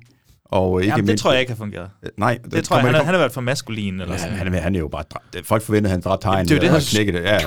Og 0.49 0.81
ikke 0.83 0.91
Jamen, 0.93 0.99
det 1.03 1.07
mindst, 1.07 1.23
tror 1.23 1.33
jeg 1.33 1.41
ikke 1.41 1.53
har 1.53 1.57
fungeret. 1.57 1.89
Øh, 2.03 2.11
Nej, 2.19 2.39
Det 2.51 2.65
tror 2.65 2.77
jeg, 2.77 2.87
han, 2.87 2.95
er, 2.95 2.99
han 3.03 3.15
har 3.15 3.19
været 3.21 3.33
for 3.33 3.41
maskulin. 3.41 4.01
Eller 4.01 4.15
Ja, 4.15 4.19
sådan. 4.21 4.37
han, 4.37 4.55
han 4.63 4.75
er 4.75 4.79
jo 4.79 4.89
bare... 4.89 5.05
dræ- 5.15 5.43
Folk 5.45 5.63
forventer, 5.63 5.89
at 5.89 5.93
han 5.93 6.01
dræbte 6.01 6.25
hegn. 6.29 6.45
det 6.45 6.51
er 6.53 6.57
jo 6.57 6.61
det, 6.61 6.71
han- 6.71 6.81
knækkede 6.81 7.19
det. 7.19 7.25
Ja, 7.25 7.39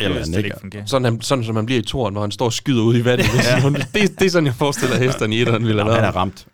eller 0.00 0.24
det 0.24 0.34
han 0.34 0.44
ikke 0.44 0.82
sådan, 0.86 1.04
han, 1.04 1.20
sådan 1.20 1.44
som 1.44 1.54
man 1.54 1.66
bliver 1.66 1.78
i 1.78 1.82
toren, 1.84 2.14
når 2.14 2.20
han 2.20 2.30
står 2.30 2.44
og 2.46 2.52
skyder 2.52 2.82
ud 2.82 2.96
i 2.96 3.04
vandet. 3.04 3.26
ja. 3.44 3.68
det, 4.00 4.18
det 4.20 4.26
er 4.26 4.30
sådan, 4.30 4.46
jeg 4.46 4.54
forestiller 4.54 4.96
hesteren 4.98 5.32
i 5.32 5.40
etteren 5.40 5.66
ville 5.66 5.82
have 5.82 5.94
Han 5.94 6.04
er 6.04 6.16
ramt. 6.16 6.46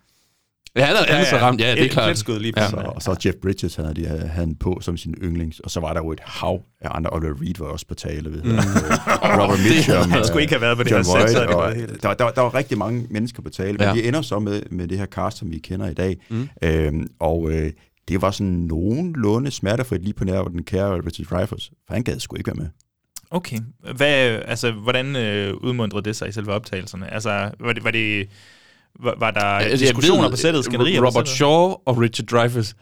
Ja, 0.76 0.84
han 0.84 0.96
er, 0.96 1.12
han 1.12 1.20
er 1.20 1.24
så 1.24 1.36
ramt, 1.36 1.60
ja, 1.60 1.70
det 1.70 1.80
er 1.80 1.84
Et 1.84 1.90
klart. 1.90 2.28
lige 2.40 2.52
Ja. 2.56 2.68
Så, 2.70 2.76
og 2.76 3.02
så 3.02 3.16
Jeff 3.24 3.36
Bridges 3.42 3.76
havde, 3.76 3.94
de, 3.94 4.06
havde 4.06 4.26
han 4.28 4.54
på 4.54 4.78
som 4.80 4.96
sin 4.96 5.14
yndlings. 5.22 5.60
Og 5.60 5.70
så 5.70 5.80
var 5.80 5.92
der 5.92 6.00
jo 6.00 6.12
et 6.12 6.20
hav 6.24 6.62
af 6.80 6.88
andre. 6.90 7.10
Oliver 7.12 7.34
Reed 7.42 7.54
var 7.58 7.66
også 7.66 7.86
på 7.86 7.94
tale. 7.94 8.32
Ved, 8.32 8.42
mm. 8.42 8.50
Robert 9.40 9.58
Mitchum. 9.68 10.10
Han 10.10 10.24
skulle 10.24 10.42
ikke 10.42 10.54
have 10.54 10.60
været 10.60 10.76
på 10.76 10.82
det 10.82 10.90
John 10.90 11.04
her 11.04 11.26
sæt, 11.26 11.48
det 11.48 11.48
og, 11.56 11.74
der, 12.02 12.14
der, 12.14 12.30
der 12.30 12.40
var 12.40 12.54
rigtig 12.54 12.78
mange 12.78 13.06
mennesker 13.10 13.42
på 13.42 13.50
tale, 13.50 13.72
men 13.72 13.80
Ja. 13.80 13.92
vi 13.94 14.08
ender 14.08 14.22
så 14.22 14.38
med, 14.38 14.62
med 14.70 14.88
det 14.88 14.98
her 14.98 15.06
cast, 15.06 15.38
som 15.38 15.50
vi 15.50 15.58
kender 15.58 15.88
i 15.88 15.94
dag. 15.94 16.16
Mm. 16.30 16.48
Øhm, 16.62 17.06
og 17.20 17.50
øh, 17.52 17.70
det 18.08 18.22
var 18.22 18.30
sådan 18.30 18.52
nogenlunde 18.52 19.50
smertefrit 19.50 20.02
lige 20.02 20.14
på 20.14 20.24
nær 20.24 20.42
den 20.42 20.62
kære 20.64 21.00
Richard 21.06 21.26
Dreyfuss, 21.26 21.70
for 21.86 21.94
han 21.94 22.02
gad 22.02 22.18
sgu 22.18 22.36
ikke 22.36 22.48
være 22.48 22.56
med. 22.56 22.68
Okay. 23.30 23.58
Hvad, 23.96 24.38
altså, 24.46 24.72
hvordan 24.72 25.16
øh, 25.16 25.54
udmundrede 25.54 26.04
det 26.04 26.16
sig 26.16 26.28
i 26.28 26.32
selve 26.32 26.52
optagelserne? 26.52 27.14
Altså, 27.14 27.50
var 27.60 27.72
det... 27.72 27.84
Var 27.84 27.90
det 27.90 28.28
var, 29.02 29.14
var 29.18 29.30
der 29.30 29.40
Altså, 29.40 29.84
diskussioner 29.86 30.22
ved, 30.22 30.30
på 30.30 30.36
sættet, 30.36 30.64
skænderier 30.64 31.00
på 31.00 31.06
Robert 31.06 31.14
sættet? 31.28 31.36
Shaw 31.36 31.74
og 31.86 31.98
Richard 31.98 32.26
Dreyfuss 32.26 32.74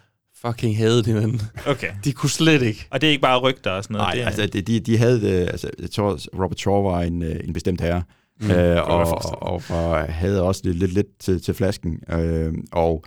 fucking 0.47 0.77
havde 0.77 1.03
det, 1.03 1.14
men 1.14 1.41
Okay. 1.66 1.89
de 2.05 2.12
kunne 2.12 2.31
slet 2.31 2.62
ikke. 2.62 2.87
Og 2.91 3.01
det 3.01 3.07
er 3.07 3.11
ikke 3.11 3.23
bare 3.23 3.39
rygter 3.39 3.71
og 3.71 3.85
sådan 3.85 3.95
noget? 3.95 4.07
Nej, 4.07 4.14
det, 4.14 4.23
er- 4.23 4.27
altså 4.27 4.47
de, 4.47 4.61
de, 4.62 4.81
de 4.81 4.99
havde, 4.99 5.21
det, 5.21 5.49
altså 5.49 5.71
jeg 5.81 5.91
tror, 5.91 6.18
Robert 6.43 6.61
Shaw 6.61 6.83
var 6.83 7.01
en, 7.03 7.23
øh, 7.23 7.37
en 7.45 7.53
bestemt 7.53 7.81
herre, 7.81 8.03
Mm, 8.43 8.51
øh, 8.51 8.89
og, 8.91 9.09
forestille 9.09 9.37
og, 9.39 9.62
og 9.68 9.99
havde 10.12 10.43
også 10.43 10.61
lidt, 10.64 10.77
lidt, 10.79 10.93
lidt 10.93 11.18
til, 11.18 11.43
til 11.43 11.55
flasken. 11.55 11.99
Øh, 12.12 12.53
og, 12.73 13.05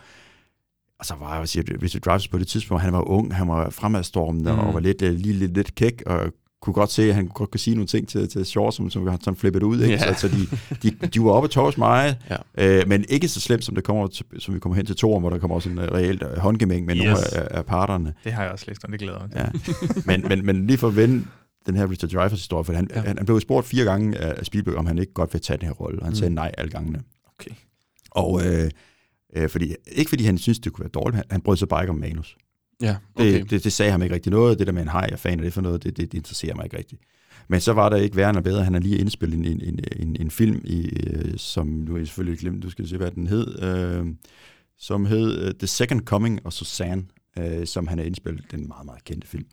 og 1.00 1.06
så 1.06 1.14
var 1.20 1.38
jeg 1.40 1.48
sige, 1.50 1.64
Richard 1.82 2.02
Dreyfuss 2.02 2.28
på 2.28 2.38
det 2.38 2.48
tidspunkt, 2.48 2.84
han 2.84 2.94
var 2.94 3.10
ung, 3.10 3.36
han 3.36 3.48
var 3.48 3.70
fremadstormende, 3.70 4.52
Mm. 4.52 4.58
mm. 4.60 4.68
og 4.68 4.74
var 4.74 4.80
lidt, 4.80 5.02
øh, 5.02 5.14
lige 5.14 5.34
lidt, 5.34 5.54
lidt 5.54 5.76
kæk, 5.76 6.04
og 6.06 6.32
kunne 6.64 6.74
godt 6.74 6.92
se, 6.92 7.04
at 7.10 7.16
han 7.16 7.28
godt 7.28 7.52
kunne 7.52 7.60
sige 7.60 7.76
nogle 7.76 7.88
ting 7.88 8.08
til, 8.08 8.30
til 8.30 8.46
Shaw, 8.46 8.70
som, 8.70 8.90
som, 8.90 9.22
som 9.22 9.36
flippede 9.36 9.66
ud. 9.66 9.82
Ikke? 9.82 9.94
Ja. 9.94 10.14
Så, 10.14 10.20
så 10.20 10.28
de, 10.28 10.58
de, 10.84 11.08
de 11.08 11.20
var 11.24 11.32
oppe 11.32 11.48
og 11.48 11.52
tårs 11.52 11.78
meget, 11.78 12.18
Ja. 12.30 12.80
øh, 12.80 12.88
men 12.88 13.06
ikke 13.10 13.28
så 13.28 13.40
slemt, 13.40 13.64
som, 13.66 13.76
det 13.76 13.84
kommer, 13.84 14.08
som 14.40 14.54
vi 14.56 14.60
kommer 14.60 14.76
hen 14.76 14.86
til 14.86 14.96
to, 14.96 15.20
hvor 15.20 15.30
der 15.30 15.38
kommer 15.40 15.56
også 15.56 15.70
en 15.70 15.78
øh, 15.80 15.92
reelt 15.92 16.24
øh, 16.24 16.38
håndgemæng 16.38 16.86
med 16.86 16.96
yes. 16.96 17.04
nogle 17.04 17.18
af, 17.34 17.58
af 17.58 17.66
parterne. 17.66 18.14
det 18.24 18.32
har 18.34 18.44
jeg 18.44 18.52
også 18.52 18.66
læst, 18.68 18.84
og 18.84 18.92
det 18.92 19.00
glæder 19.00 19.20
mig. 19.20 19.30
Ja. 19.36 19.46
men, 20.06 20.26
men, 20.28 20.46
men 20.46 20.68
lige 20.68 20.78
for 20.78 20.88
at 20.88 20.96
vende 20.96 21.26
den 21.66 21.76
her 21.76 21.90
Richard 21.92 22.10
Dreyfuss 22.12 22.42
historie, 22.42 22.64
for 22.66 22.74
han, 22.74 22.88
Ja. 22.96 23.02
han, 23.02 23.18
han 23.18 23.26
blev 23.26 23.40
spurgt 23.42 23.68
fire 23.68 23.86
gange 23.86 24.18
af 24.18 24.46
Spielberg, 24.46 24.76
om 24.76 24.86
han 24.86 24.98
ikke 24.98 25.14
godt 25.14 25.34
vil 25.34 25.42
tage 25.42 25.58
den 25.58 25.68
her 25.68 25.74
rolle, 25.74 26.00
og 26.00 26.06
han 26.06 26.12
mm. 26.12 26.16
sagde 26.16 26.34
nej 26.34 26.52
alle 26.58 26.72
gangene. 26.72 27.02
Okay. 27.40 27.52
Og 28.12 28.42
øh, 28.46 28.72
øh, 29.36 29.50
fordi, 29.50 29.76
ikke 29.92 30.10
fordi 30.10 30.24
han 30.26 30.38
synes 30.38 30.60
det 30.60 30.74
kunne 30.74 30.84
være 30.84 30.92
dårligt, 30.92 31.16
han, 31.16 31.26
han 31.32 31.42
brød 31.42 31.58
sig 31.58 31.68
bare 31.68 31.84
ikke 31.84 31.92
om 31.92 31.98
manus. 32.00 32.38
Ja, 32.84 32.96
Det, 33.18 33.36
okay. 33.36 33.46
det, 33.50 33.64
det 33.64 33.74
sagde 33.74 33.92
ham 33.92 34.02
ikke 34.02 34.16
rigtig 34.16 34.32
noget, 34.32 34.60
det 34.60 34.68
der 34.68 34.74
med 34.74 34.82
en 34.82 34.88
hej, 34.88 35.08
jeg 35.10 35.20
fan 35.20 35.40
af 35.40 35.44
det 35.44 35.54
for 35.54 35.62
noget, 35.62 35.84
det, 35.84 35.98
det, 35.98 36.12
det 36.12 36.18
interesserer 36.18 36.56
mig 36.56 36.66
ikke 36.66 36.78
rigtigt. 36.78 37.02
Men 37.48 37.62
så 37.62 37.74
var 37.74 37.90
der 37.90 37.98
ikke 37.98 38.16
værre 38.16 38.38
og 38.38 38.44
bedre, 38.44 38.64
han 38.64 38.74
har 38.74 38.82
lige 38.82 38.98
indspillet 38.98 39.40
en, 39.40 39.46
en, 39.46 39.62
en, 39.64 39.80
en, 39.96 40.16
en 40.20 40.32
film, 40.32 40.62
i, 40.64 40.90
øh, 41.08 41.34
som 41.38 41.68
nu 41.68 41.92
har 41.92 41.98
jeg 41.98 42.08
selvfølgelig 42.08 42.40
glemt, 42.40 42.64
du 42.64 42.70
skal 42.70 42.88
se, 42.88 42.98
hvad 42.98 43.12
den 43.12 43.28
hed, 43.28 43.64
øh, 43.64 44.06
som 44.78 45.06
hed 45.06 45.48
uh, 45.48 45.54
The 45.60 45.68
Second 45.68 46.02
Coming 46.02 46.46
of 46.46 46.54
Susanne, 46.54 47.04
øh, 47.40 47.68
som 47.68 47.88
han 47.88 47.98
har 47.98 48.06
indspillet, 48.06 48.52
den 48.52 48.68
meget, 48.68 48.86
meget 48.86 49.04
kendte 49.04 49.28
film. 49.28 49.46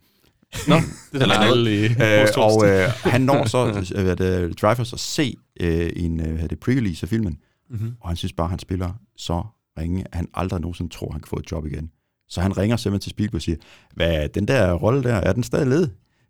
Nå, 0.69 0.77
det 1.13 1.23
er 1.23 1.27
da. 1.27 2.23
Øh, 2.23 2.29
og 2.37 2.69
øh, 2.69 2.89
han 3.13 3.21
når 3.21 3.47
så 3.47 3.67
øh, 3.97 4.05
hvad 4.05 4.17
det, 4.17 4.63
Dreyfus 4.63 4.93
at 4.93 5.01
se 5.01 5.37
øh, 5.61 5.91
en 5.97 6.21
øh, 6.21 6.39
hvad 6.39 6.49
det, 6.49 6.59
pre-release 6.69 7.03
af 7.03 7.09
filmen, 7.09 7.39
mm-hmm. 7.71 7.93
og 8.01 8.09
han 8.09 8.17
synes 8.17 8.33
bare, 8.33 8.45
at 8.45 8.51
han 8.51 8.59
spiller 8.59 8.93
så 9.17 9.43
ringe, 9.79 10.05
at 10.05 10.15
han 10.15 10.29
aldrig 10.35 10.61
nogensinde 10.61 10.93
tror, 10.93 11.07
at 11.07 11.13
han 11.13 11.21
kan 11.21 11.29
få 11.29 11.37
et 11.37 11.53
job 11.53 11.67
igen. 11.67 11.91
Så 12.31 12.41
han 12.41 12.57
ringer 12.59 12.77
simpelthen 12.77 13.01
til 13.03 13.11
Spielberg 13.11 13.37
og 13.39 13.43
siger, 13.43 13.57
hvad 13.95 14.29
den 14.29 14.49
der 14.49 14.73
rolle 14.73 15.03
der, 15.03 15.15
er 15.15 15.33
den 15.33 15.43
stadig 15.43 15.67
led? 15.67 15.89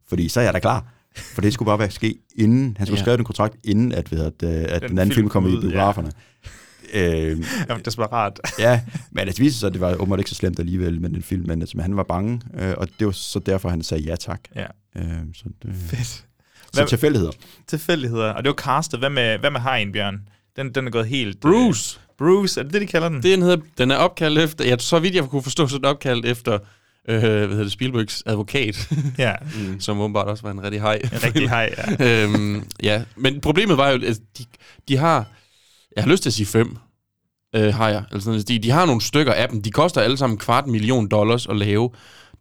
Fordi 0.08 0.28
så 0.28 0.40
er 0.40 0.44
jeg 0.44 0.54
da 0.54 0.58
klar. 0.58 0.84
For 1.16 1.40
det 1.40 1.52
skulle 1.54 1.66
bare 1.66 1.78
være 1.78 1.90
ske 1.90 2.14
inden, 2.36 2.76
han 2.78 2.86
skulle 2.86 2.98
Ja. 2.98 3.02
skrive 3.04 3.16
den 3.16 3.24
kontrakt, 3.24 3.56
inden 3.64 3.92
at, 3.92 4.12
ved, 4.12 4.20
at, 4.24 4.42
at 4.42 4.82
Den 4.82 4.90
den 4.90 4.98
anden 4.98 5.14
film 5.14 5.28
kom 5.28 5.42
kom 5.42 5.52
i 5.52 5.56
ud, 5.56 5.62
ja. 5.62 5.68
biograferne. 5.68 6.12
Øh, 6.94 7.44
Jamen, 7.68 7.84
desperat. 7.84 8.40
ja, 8.58 8.80
men 9.10 9.26
det 9.26 9.40
viste 9.40 9.60
sig, 9.60 9.66
at 9.66 9.72
det 9.72 9.80
var 9.80 9.94
åbenbart 9.94 10.18
ikke 10.20 10.30
så 10.30 10.36
slemt 10.36 10.58
alligevel 10.58 11.00
med 11.00 11.10
den 11.10 11.22
film, 11.22 11.46
men 11.46 11.60
altså, 11.62 11.80
han 11.82 11.96
var 11.96 12.02
bange, 12.02 12.40
øh, 12.54 12.74
og 12.76 12.88
det 12.98 13.06
var 13.06 13.12
så 13.12 13.38
derfor, 13.38 13.68
han 13.68 13.82
sagde 13.82 14.02
ja 14.04 14.16
tak. 14.16 14.40
Ja. 14.56 14.66
Øh, 14.96 15.04
så 15.34 15.44
det, 15.62 15.74
Fedt. 15.74 16.06
så 16.06 16.22
Hvad- 16.72 16.86
tilfældigheder. 16.86 17.32
Tilfældigheder. 17.66 18.30
Og 18.32 18.44
det 18.44 18.48
var 18.48 18.54
castet. 18.54 18.98
Hvad 19.00 19.10
med, 19.10 19.38
hvad 19.38 19.50
med 19.50 19.60
Hein, 19.60 19.92
Bjørn? 19.92 20.20
Den, 20.60 20.74
den 20.74 20.86
er 20.86 20.90
gået 20.90 21.06
helt... 21.06 21.40
Bruce. 21.40 22.00
Øh, 22.00 22.06
Bruce, 22.18 22.60
er 22.60 22.64
det 22.64 22.72
det, 22.72 22.80
de 22.80 22.86
kalder 22.86 23.08
den? 23.08 23.22
Den, 23.22 23.42
hedder, 23.42 23.56
den 23.78 23.90
er 23.90 23.96
opkaldt 23.96 24.38
efter... 24.38 24.64
Ja, 24.64 24.78
så 24.78 24.98
vidt 24.98 25.14
jeg 25.14 25.24
kunne 25.24 25.42
forstå, 25.42 25.66
så 25.66 25.74
er 25.74 25.78
den 25.78 25.84
opkaldt 25.84 26.26
efter... 26.26 26.58
Øh, 27.08 27.20
hvad 27.20 27.48
hedder 27.48 27.62
det? 27.62 27.72
Spielbergs 27.72 28.22
advokat, 28.26 28.90
Ja, 29.18 29.34
mm. 29.58 29.80
som 29.80 30.00
åbenbart 30.00 30.28
også 30.28 30.42
var 30.42 30.50
en 30.50 30.62
rigtig 30.62 30.80
hej. 30.80 30.94
en 30.94 31.24
rigtig 31.24 31.48
hej, 31.48 31.74
ja. 32.00 32.24
øhm, 32.24 32.64
ja, 32.82 33.02
men 33.16 33.40
problemet 33.40 33.76
var 33.76 33.90
jo, 33.90 33.94
at 34.06 34.20
de, 34.38 34.44
de 34.88 34.96
har... 34.96 35.26
Jeg 35.96 36.04
har 36.04 36.10
lyst 36.10 36.22
til 36.22 36.30
at 36.30 36.34
sige 36.34 36.46
fem 36.46 36.76
øh, 37.56 37.74
hajer. 37.74 38.02
Eller 38.10 38.20
sådan, 38.20 38.30
noget. 38.32 38.48
de, 38.48 38.58
de 38.58 38.70
har 38.70 38.86
nogle 38.86 39.00
stykker 39.00 39.32
af 39.32 39.48
dem. 39.48 39.62
De 39.62 39.70
koster 39.70 40.00
alle 40.00 40.16
sammen 40.16 40.34
en 40.34 40.38
kvart 40.38 40.66
million 40.66 41.08
dollars 41.08 41.46
at 41.46 41.56
lave. 41.56 41.90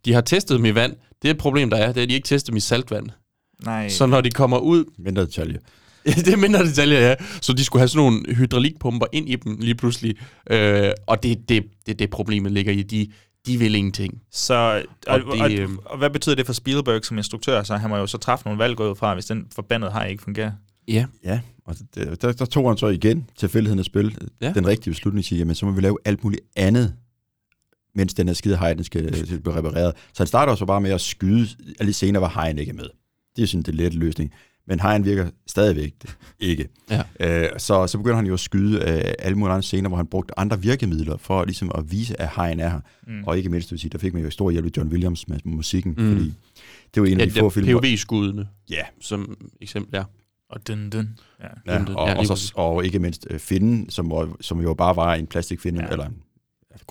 De 0.04 0.12
har 0.12 0.20
testet 0.20 0.56
dem 0.56 0.64
i 0.64 0.74
vand. 0.74 0.96
Det 1.22 1.28
er 1.28 1.34
et 1.34 1.38
problem, 1.38 1.70
der 1.70 1.76
er, 1.76 1.86
det 1.86 1.96
er, 1.96 2.02
at 2.02 2.08
de 2.08 2.14
ikke 2.14 2.26
tester 2.26 2.50
dem 2.50 2.56
i 2.56 2.60
saltvand. 2.60 3.06
Nej. 3.64 3.88
Så 3.88 4.06
når 4.06 4.20
de 4.20 4.30
kommer 4.30 4.58
ud, 4.58 4.84
Mindre 4.98 5.22
detalje. 5.22 5.58
det 6.24 6.28
er 6.28 6.36
mindre 6.36 6.64
detaljer, 6.64 7.00
ja. 7.00 7.14
Så 7.42 7.52
de 7.52 7.64
skulle 7.64 7.80
have 7.80 7.88
sådan 7.88 8.04
nogle 8.04 8.34
hydraulikpumper 8.34 9.06
ind 9.12 9.28
i 9.28 9.36
dem 9.36 9.56
lige 9.60 9.74
pludselig. 9.74 10.16
Øh, 10.50 10.90
og 11.06 11.22
det 11.22 11.30
er 11.32 11.36
det, 11.48 11.64
det, 11.86 11.98
det 11.98 12.10
problemet 12.10 12.52
ligger 12.52 12.72
i. 12.72 12.82
De, 12.82 13.08
de 13.46 13.58
vil 13.58 13.74
ingenting. 13.74 14.22
Så, 14.32 14.82
og, 15.06 15.20
Og 15.26 15.36
det, 15.36 15.42
og, 15.42 15.52
øhm, 15.52 15.78
og, 15.84 15.98
hvad 15.98 16.10
betyder 16.10 16.34
det 16.34 16.46
for 16.46 16.52
Spielberg 16.52 17.04
som 17.04 17.16
instruktør? 17.16 17.62
Så 17.62 17.76
han 17.76 17.90
må 17.90 17.96
jo 17.96 18.06
så 18.06 18.18
træffe 18.18 18.44
nogle 18.44 18.58
valg 18.58 18.80
ud 18.80 18.96
fra, 18.96 19.14
hvis 19.14 19.26
den 19.26 19.46
forbandede 19.54 19.92
hej 19.92 20.06
ikke 20.06 20.22
fungerer. 20.22 20.52
Ja. 20.88 21.06
Ja, 21.24 21.40
og 21.64 21.76
det, 21.94 22.22
der, 22.22 22.32
der 22.32 22.44
tog 22.44 22.68
han 22.70 22.76
så 22.76 22.86
igen 22.86 23.26
tilfældigheden 23.38 23.78
at 23.78 23.86
spille 23.86 24.12
Ja. 24.40 24.52
den 24.52 24.66
rigtige 24.66 24.90
beslutning, 24.90 25.24
sige, 25.24 25.38
jamen 25.38 25.54
så 25.54 25.66
må 25.66 25.72
vi 25.72 25.80
lave 25.80 25.98
alt 26.04 26.24
muligt 26.24 26.42
andet, 26.56 26.94
mens 27.94 28.14
den 28.14 28.26
her 28.26 28.34
skide 28.34 28.56
hej, 28.56 28.74
den 28.74 28.84
skal, 28.84 29.26
skal 29.26 29.40
blive 29.40 29.56
repareret. 29.56 29.94
Så 30.12 30.22
han 30.22 30.26
starter 30.26 30.54
så 30.54 30.66
bare 30.66 30.80
med 30.80 30.90
at 30.90 31.00
skyde, 31.00 31.48
og 31.80 31.84
lidt 31.84 31.96
senere 31.96 32.22
var 32.22 32.28
hejen 32.34 32.58
ikke 32.58 32.72
med. 32.72 32.86
Det 33.36 33.42
er 33.42 33.46
sådan 33.46 33.62
det 33.62 33.74
lette 33.74 33.98
løsning. 33.98 34.32
Men 34.70 34.80
hejen 34.80 35.04
virker 35.04 35.30
stadigvæk 35.46 35.94
ikke. 36.40 36.68
Ja. 36.90 37.02
Øh, 37.20 37.48
så, 37.58 37.86
så 37.86 37.98
begynder 37.98 38.16
han 38.16 38.26
jo 38.26 38.32
at 38.34 38.40
skyde 38.40 38.76
øh, 38.78 39.12
alle 39.18 39.38
mulige 39.38 39.52
andre 39.52 39.62
scener, 39.62 39.88
hvor 39.88 39.96
han 39.96 40.06
brugte 40.06 40.38
andre 40.38 40.60
virkemidler 40.60 41.16
for 41.16 41.44
ligesom 41.44 41.70
at 41.74 41.90
vise, 41.92 42.20
at 42.20 42.28
hejen 42.36 42.60
er 42.60 42.68
her. 42.68 42.80
Mm. 43.06 43.24
Og 43.26 43.36
ikke 43.38 43.48
mindst, 43.48 43.68
det 43.68 43.72
vil 43.72 43.80
sige, 43.80 43.90
der 43.90 43.98
fik 43.98 44.14
man 44.14 44.22
jo 44.22 44.30
stor 44.30 44.50
hjælp 44.50 44.66
af 44.66 44.70
John 44.76 44.88
Williams 44.88 45.28
med 45.28 45.38
musikken, 45.44 45.94
Mm. 45.98 46.12
fordi 46.12 46.34
det 46.94 47.02
var 47.02 47.08
en 47.08 47.18
Ja, 47.18 47.24
af 47.24 47.30
de 47.30 47.38
få 47.40 47.50
film. 47.50 47.66
POV-skuddene, 47.80 48.48
Ja, 48.70 48.82
som 49.00 49.36
eksempel, 49.60 49.96
ja. 49.96 50.02
Og 50.50 50.68
dun, 50.68 50.90
dun. 50.90 51.08
Ja. 51.40 51.72
Ja, 51.74 51.78
og, 51.80 51.86
ja, 51.88 51.92
ja, 52.06 52.10
og, 52.18 52.26
præcis. 52.26 52.38
så, 52.48 52.52
og 52.56 52.84
ikke 52.84 52.98
mindst 52.98 53.26
øh, 53.30 53.38
finden, 53.38 53.90
som, 53.90 54.10
var- 54.10 54.36
som 54.40 54.60
jo 54.60 54.74
bare 54.74 54.96
var 54.96 55.14
en 55.14 55.26
plastikfinde, 55.26 55.80
Ja. 55.80 55.86
ja. 55.86 55.92
eller 55.92 56.06
en 56.06 56.12
ja, 56.12 56.16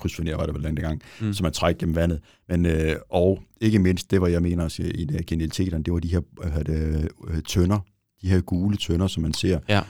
krydsfiner 0.00 0.36
var 0.36 0.46
det 0.46 0.54
vel 0.54 0.64
dengang, 0.64 1.02
Mm. 1.20 1.32
som 1.32 1.44
man 1.44 1.52
træk 1.52 1.78
gennem 1.78 1.94
vandet. 1.96 2.20
Men, 2.48 2.66
øh, 2.66 2.96
og 3.10 3.42
ikke 3.60 3.78
mindst, 3.78 4.10
det 4.10 4.20
var 4.20 4.26
jeg 4.28 4.42
mener 4.42 4.64
også 4.64 4.82
i 4.82 5.04
de 5.04 5.22
genialiteterne, 5.26 5.84
det 5.84 5.92
var 5.92 5.98
de 5.98 6.08
her 6.08 6.20
det, 6.66 7.08
øh, 7.28 7.42
tønder, 7.42 7.78
de 8.22 8.28
her 8.28 8.40
gule 8.40 8.76
tønder, 8.76 9.06
som 9.06 9.22
man 9.22 9.32
ser. 9.34 9.58
Ja. 9.68 9.80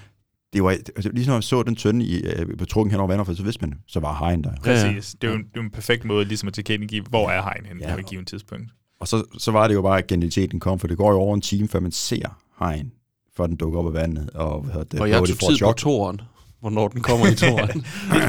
Det 0.52 0.62
var, 0.62 0.70
altså, 0.70 1.10
lige 1.14 1.26
når 1.26 1.32
man 1.34 1.42
så 1.42 1.62
den 1.62 1.76
tønde 1.76 2.04
i, 2.04 2.22
øh, 2.22 2.56
på 2.58 2.64
trukken 2.64 2.90
hen 2.90 3.00
over 3.00 3.08
vandet, 3.08 3.36
så 3.36 3.42
vidste 3.42 3.66
man, 3.66 3.74
så 3.86 4.00
var 4.00 4.18
hejen 4.18 4.44
der. 4.44 4.52
Præcis. 4.64 5.16
Det 5.22 5.28
er 5.28 5.32
jo 5.32 5.38
en, 5.38 5.44
det 5.44 5.56
er 5.56 5.60
en 5.60 5.70
perfekt 5.70 6.04
måde 6.04 6.24
ligesom 6.24 6.46
at 6.46 6.54
tilkendegive, 6.54 7.04
hvor 7.10 7.30
er 7.30 7.42
hegn 7.42 7.66
henne 7.66 7.82
Ja. 7.88 7.94
på 7.94 8.00
et 8.00 8.06
givet 8.06 8.26
tidspunkt. 8.26 8.70
Og 9.00 9.08
så, 9.08 9.24
så 9.38 9.50
var 9.50 9.68
det 9.68 9.74
jo 9.74 9.82
bare, 9.82 9.98
at 9.98 10.06
genialiteten 10.06 10.60
kom, 10.60 10.78
for 10.78 10.86
det 10.88 10.96
går 10.96 11.10
jo 11.12 11.18
over 11.18 11.34
en 11.34 11.40
time, 11.40 11.68
før 11.68 11.80
man 11.80 11.92
ser 11.92 12.38
hejen, 12.58 12.92
før 13.36 13.46
den 13.46 13.56
dukker 13.56 13.78
op 13.78 13.86
af 13.86 13.92
vandet. 13.92 14.30
Og, 14.30 14.62
hvad 14.62 14.84
det, 14.84 15.00
Og 15.00 15.08
jeg 15.10 15.18
tog 15.18 15.26
tid 15.26 15.34
et 15.34 15.40
på 15.40 15.56
chok. 15.56 15.76
toren, 15.76 16.20
hvornår 16.60 16.88
den 16.88 17.00
kommer 17.00 17.26
i 17.26 17.34
toren. 17.34 17.68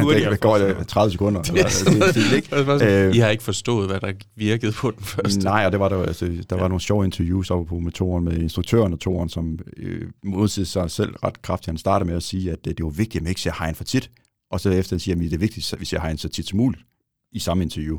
det, 0.09 0.32
det 0.32 0.39
går 0.39 0.57
øh, 0.57 0.86
30 0.86 1.11
sekunder. 1.11 1.41
Eller, 1.41 1.63
det, 1.86 2.15
det, 2.15 2.36
ikke? 2.36 3.07
Øh, 3.07 3.15
I 3.15 3.19
har 3.19 3.29
ikke 3.29 3.43
forstået, 3.43 3.89
hvad 3.89 3.99
der 3.99 4.11
virkede 4.36 4.71
på 4.71 4.91
den 4.91 5.03
første. 5.03 5.43
Nej, 5.43 5.65
og 5.65 5.71
det 5.71 5.79
var 5.79 5.89
der, 5.89 6.03
altså, 6.03 6.43
der 6.49 6.55
var 6.55 6.67
nogle 6.67 6.82
sjove 6.82 7.05
interviews 7.05 7.51
oppe 7.51 7.69
på 7.69 7.79
med 7.79 7.91
toren, 7.91 8.23
med 8.25 8.38
instruktøren 8.38 8.93
af 8.93 8.99
toren, 8.99 9.29
som 9.29 9.59
øh, 9.77 10.01
modsiger 10.23 10.65
sig 10.65 10.91
selv 10.91 11.15
ret 11.23 11.41
kraftigt. 11.41 11.67
Han 11.67 11.77
starter 11.77 12.05
med 12.05 12.15
at 12.15 12.23
sige, 12.23 12.51
at 12.51 12.65
det, 12.65 12.77
det 12.77 12.86
var 12.86 12.91
vigtigt, 12.91 13.15
at 13.15 13.21
man 13.23 13.29
ikke 13.29 13.41
ser 13.41 13.53
hegn 13.59 13.75
for 13.75 13.84
tit. 13.84 14.09
Og 14.51 14.59
så 14.59 14.69
efter 14.69 14.97
siger 14.97 15.15
han, 15.15 15.25
at 15.25 15.32
det 15.32 15.38
er 15.38 15.39
vigtigt, 15.39 15.73
at 15.73 15.79
vi 15.79 15.86
ser 15.86 15.99
hegn 15.99 16.17
så 16.17 16.29
tit 16.29 16.47
som 16.47 16.57
muligt 16.57 16.84
i 17.32 17.39
samme 17.39 17.63
interview. 17.63 17.97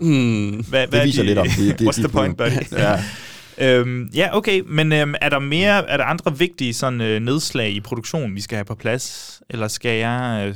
Hmm. 0.00 0.64
Hvad, 0.68 0.86
Det 0.86 1.04
viser 1.04 1.22
lidt 1.22 1.38
om 1.38 1.46
det. 1.58 1.78
det 1.78 1.88
What's 1.88 1.98
the 1.98 2.08
point, 2.08 2.36
buddy? 2.36 2.72
ja. 2.72 3.04
Øhm, 3.58 4.10
ja, 4.14 4.36
okay, 4.36 4.62
men 4.66 4.92
øhm, 4.92 5.14
er 5.20 5.28
der 5.28 5.38
mere, 5.38 5.90
er 5.90 5.96
der 5.96 6.04
andre 6.04 6.38
vigtige 6.38 6.74
sådan, 6.74 7.00
øh, 7.00 7.20
nedslag 7.20 7.70
i 7.70 7.80
produktionen, 7.80 8.36
vi 8.36 8.40
skal 8.40 8.56
have 8.56 8.64
på 8.64 8.74
plads? 8.74 9.42
Eller 9.50 9.68
skal 9.68 9.98
jeg... 9.98 10.44
Øh, 10.48 10.54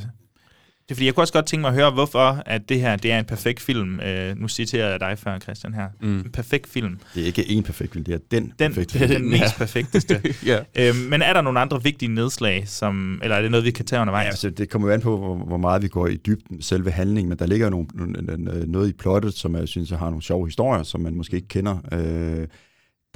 det 0.89 0.93
er 0.93 0.95
fordi, 0.97 1.07
jeg 1.07 1.15
kunne 1.15 1.23
også 1.23 1.33
godt 1.33 1.47
tænke 1.47 1.61
mig 1.61 1.69
at 1.69 1.75
høre, 1.75 1.91
hvorfor 1.91 2.43
at 2.47 2.69
det 2.69 2.81
her 2.81 2.97
det 2.97 3.13
er 3.13 3.19
en 3.19 3.25
perfekt 3.25 3.61
film. 3.61 4.01
Øh, 4.01 4.37
nu 4.41 4.49
citerer 4.49 4.91
jeg 4.91 5.01
dig 5.01 5.19
før, 5.19 5.39
Christian, 5.39 5.75
her. 5.75 5.89
Mm. 6.01 6.19
En 6.19 6.31
perfekt 6.33 6.69
film. 6.69 6.99
Det 7.15 7.23
er 7.23 7.27
ikke 7.27 7.51
en 7.51 7.63
perfekt 7.63 7.93
film, 7.93 8.05
det 8.05 8.15
er 8.15 8.19
den, 8.31 8.53
Den, 8.59 8.73
perfekte 8.73 8.99
film. 8.99 9.11
den 9.11 9.31
mest 9.31 9.57
perfekteste. 9.59 10.23
ja. 10.47 10.59
øhm, 10.79 10.97
men 10.97 11.23
er 11.23 11.33
der 11.33 11.41
nogle 11.41 11.61
andre 11.61 11.83
vigtige 11.83 12.15
nedslag, 12.15 12.69
som, 12.69 13.21
eller 13.23 13.37
er 13.37 13.43
det 13.43 13.51
noget, 13.51 13.65
vi 13.65 13.71
kan 13.71 13.85
tage 13.85 14.01
undervejs? 14.01 14.25
Ja, 14.25 14.29
altså, 14.29 14.51
det 14.51 14.71
kommer 14.71 14.89
jo 14.89 14.95
an 14.95 15.01
på, 15.01 15.17
hvor, 15.19 15.37
hvor 15.37 15.57
meget 15.57 15.83
vi 15.83 15.89
går 15.89 16.07
i 16.07 16.17
dybden 16.17 16.63
selve 16.63 16.91
handlingen, 16.91 17.29
men 17.29 17.39
der 17.39 17.47
ligger 17.47 17.71
nogle, 17.71 17.87
nogle, 17.95 18.37
noget 18.67 18.89
i 18.89 18.93
plottet, 18.93 19.35
som 19.35 19.57
jeg 19.57 19.69
synes 19.69 19.91
jeg 19.91 19.99
har 19.99 20.07
nogle 20.07 20.23
sjove 20.23 20.47
historier, 20.47 20.83
som 20.83 21.01
man 21.01 21.15
måske 21.15 21.37
ikke 21.37 21.49
kender. 21.49 21.79
Øh, 21.93 22.47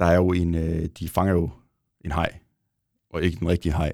der 0.01 0.07
er 0.07 0.15
jo 0.15 0.31
en, 0.31 0.55
øh, 0.55 0.85
de 0.99 1.09
fanger 1.09 1.33
jo 1.33 1.49
en 2.05 2.11
hej, 2.11 2.33
og 3.09 3.23
ikke 3.23 3.39
den 3.39 3.47
rigtige 3.47 3.73
hej, 3.73 3.93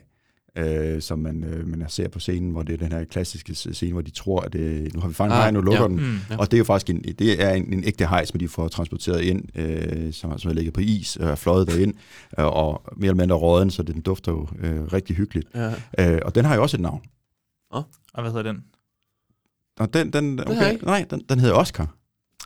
øh, 0.56 1.02
som 1.02 1.20
man, 1.20 1.44
øh, 1.44 1.68
man 1.68 1.90
ser 1.90 2.08
på 2.08 2.20
scenen, 2.20 2.52
hvor 2.52 2.64
det 2.64 2.74
er 2.74 2.78
den 2.78 2.92
her 2.92 3.04
klassiske 3.04 3.56
scene, 3.56 3.92
hvor 3.92 4.02
de 4.02 4.12
tror, 4.12 4.42
at 4.42 4.56
øh, 4.56 4.94
nu 4.94 5.00
har 5.00 5.08
vi 5.08 5.14
fanget 5.14 5.34
en 5.34 5.38
Ah, 5.38 5.44
hej, 5.44 5.52
nu 5.52 5.62
lukker 5.62 5.82
ja. 5.82 5.88
den. 5.88 5.96
Mm. 5.96 6.18
Ja. 6.30 6.38
Og 6.38 6.52
det 6.52 6.58
er 6.58 6.58
jo 6.58 6.64
faktisk 6.64 6.90
en, 6.90 7.02
det 7.02 7.44
er 7.44 7.50
en, 7.52 7.74
en 7.74 7.84
ægte 7.84 8.08
hej, 8.08 8.26
som 8.26 8.40
de 8.40 8.48
får 8.48 8.68
transporteret 8.68 9.22
ind, 9.22 9.58
øh, 9.60 10.14
som, 10.14 10.40
som 10.40 10.52
er 10.52 10.56
ligget 10.56 10.74
på 10.74 10.80
is 10.80 11.16
og 11.16 11.30
er 11.30 11.36
fløjet 11.36 11.68
derind, 11.68 11.94
øh, 12.40 12.46
og 12.46 12.84
mere 12.96 13.10
eller 13.10 13.24
mindre 13.24 13.36
råden, 13.36 13.72
så 13.72 13.84
den 13.84 14.02
dufter 14.02 14.32
jo 14.32 14.48
øh, 14.60 14.84
rigtig 14.84 15.16
hyggeligt. 15.16 15.48
ja. 15.56 15.74
Øh, 16.00 16.20
og 16.26 16.36
den 16.36 16.46
har 16.46 16.56
jo 16.56 16.62
også 16.62 16.78
et 16.78 16.82
navn. 16.82 17.02
Og 18.14 18.22
hvad 18.22 18.32
hedder 18.32 18.52
den? 18.52 18.64
Og 19.80 19.94
den, 19.94 20.14
den, 20.14 20.40
okay, 20.40 20.78
nej, 20.84 21.06
den, 21.10 21.24
den 21.30 21.40
hedder 21.40 21.56
Oscar. 21.56 21.96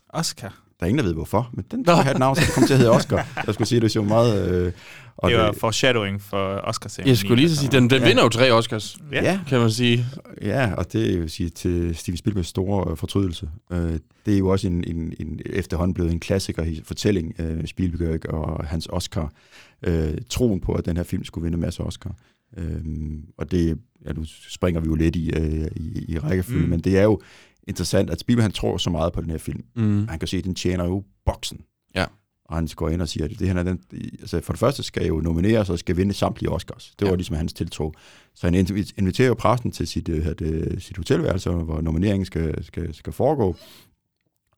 Oscar. 0.09 0.63
Der 0.81 0.85
er 0.85 0.89
ingen, 0.89 0.97
der 0.99 1.03
ved 1.05 1.13
hvorfor, 1.13 1.49
men 1.53 1.65
den 1.71 1.85
skal 1.85 1.95
have 1.95 2.11
et 2.13 2.19
navn, 2.19 2.35
så 2.35 2.51
kommer 2.53 2.67
til 2.67 2.73
at 2.73 2.79
hedde 2.79 2.91
Oscar. 2.91 3.27
Jeg 3.47 3.53
skulle 3.53 3.67
sige, 3.67 3.81
det 3.81 3.95
er 3.95 3.99
jo 4.01 4.07
meget... 4.07 4.51
Øh, 4.51 4.71
og 5.17 5.31
det 5.31 5.37
var 5.39 5.51
foreshadowing 5.51 6.21
for 6.21 6.37
oscar 6.63 7.01
Jeg 7.05 7.17
skulle 7.17 7.35
lige 7.35 7.49
så 7.49 7.55
sige, 7.55 7.71
den, 7.71 7.89
den 7.89 8.01
Ja. 8.01 8.07
vinder 8.07 8.23
jo 8.23 8.29
tre 8.29 8.51
Oscars, 8.51 8.97
Ja. 9.11 9.39
kan 9.47 9.59
man 9.59 9.71
sige. 9.71 10.05
ja, 10.41 10.73
og 10.73 10.93
det 10.93 11.13
er 11.13 11.17
jo 11.17 11.27
sige, 11.27 11.49
til 11.49 11.95
Steven 11.95 12.17
Spielbergs 12.17 12.47
store 12.47 12.91
øh, 12.91 12.97
fortrydelse. 12.97 13.49
Øh, 13.71 13.99
det 14.25 14.33
er 14.33 14.37
jo 14.37 14.47
også 14.49 14.67
en, 14.67 14.83
en, 14.87 15.13
en 15.19 15.39
efterhånden 15.45 15.93
blevet 15.93 16.11
en 16.11 16.19
klassiker 16.19 16.65
fortælling, 16.83 17.33
øh, 17.39 17.67
Spielberg 17.67 18.29
og 18.33 18.65
hans 18.67 18.87
Oscar. 18.91 19.31
Øh, 19.85 20.13
troen 20.29 20.59
på, 20.59 20.73
at 20.73 20.85
den 20.85 20.97
her 20.97 21.03
film 21.03 21.23
skulle 21.23 21.43
vinde 21.43 21.55
en 21.55 21.61
masse 21.61 21.83
Oscar. 21.83 22.15
Øh, 22.57 22.81
og 23.37 23.51
det, 23.51 23.77
ja, 24.05 24.13
nu 24.13 24.23
springer 24.49 24.81
vi 24.81 24.87
jo 24.87 24.95
lidt 24.95 25.15
i, 25.15 25.29
øh, 25.29 25.67
i, 25.75 26.05
i 26.07 26.19
rækkefølge, 26.19 26.63
mm. 26.63 26.69
men 26.69 26.79
det 26.79 26.97
er 26.97 27.03
jo 27.03 27.21
interessant, 27.67 28.09
at 28.09 28.19
Spielberg 28.19 28.43
han 28.43 28.51
tror 28.51 28.77
så 28.77 28.89
meget 28.89 29.13
på 29.13 29.21
den 29.21 29.29
her 29.29 29.37
film. 29.37 29.63
Mm. 29.75 30.07
Han 30.07 30.19
kan 30.19 30.27
se, 30.27 30.37
at 30.37 30.43
den 30.43 30.55
tjener 30.55 30.85
jo 30.85 31.03
boksen. 31.25 31.61
Ja. 31.95 32.05
Og 32.45 32.55
han 32.57 32.67
går 32.75 32.89
ind 32.89 33.01
og 33.01 33.09
siger, 33.09 33.23
at 33.25 33.31
det 33.39 33.47
her 33.47 33.55
er 33.55 33.63
den, 33.63 33.79
altså 34.19 34.41
for 34.41 34.53
det 34.53 34.59
første 34.59 34.83
skal 34.83 35.07
jo 35.07 35.21
nomineres 35.21 35.69
og 35.69 35.79
skal 35.79 35.97
vinde 35.97 36.13
samtlige 36.13 36.49
Oscars. 36.49 36.93
Det 36.99 37.05
var 37.05 37.11
Ja. 37.11 37.15
ligesom 37.15 37.35
hans 37.35 37.53
tiltro. 37.53 37.93
Så 38.35 38.47
han 38.47 38.55
invi- 38.55 38.91
inviterer 38.97 39.27
jo 39.27 39.33
præsten 39.33 39.71
til 39.71 39.87
sit, 39.87 40.09
øh, 40.09 40.25
det, 40.25 40.83
sit 40.83 40.97
hotelværelse, 40.97 41.49
hvor 41.49 41.81
nomineringen 41.81 42.25
skal, 42.25 42.63
skal, 42.63 42.93
skal 42.93 43.13
foregå. 43.13 43.55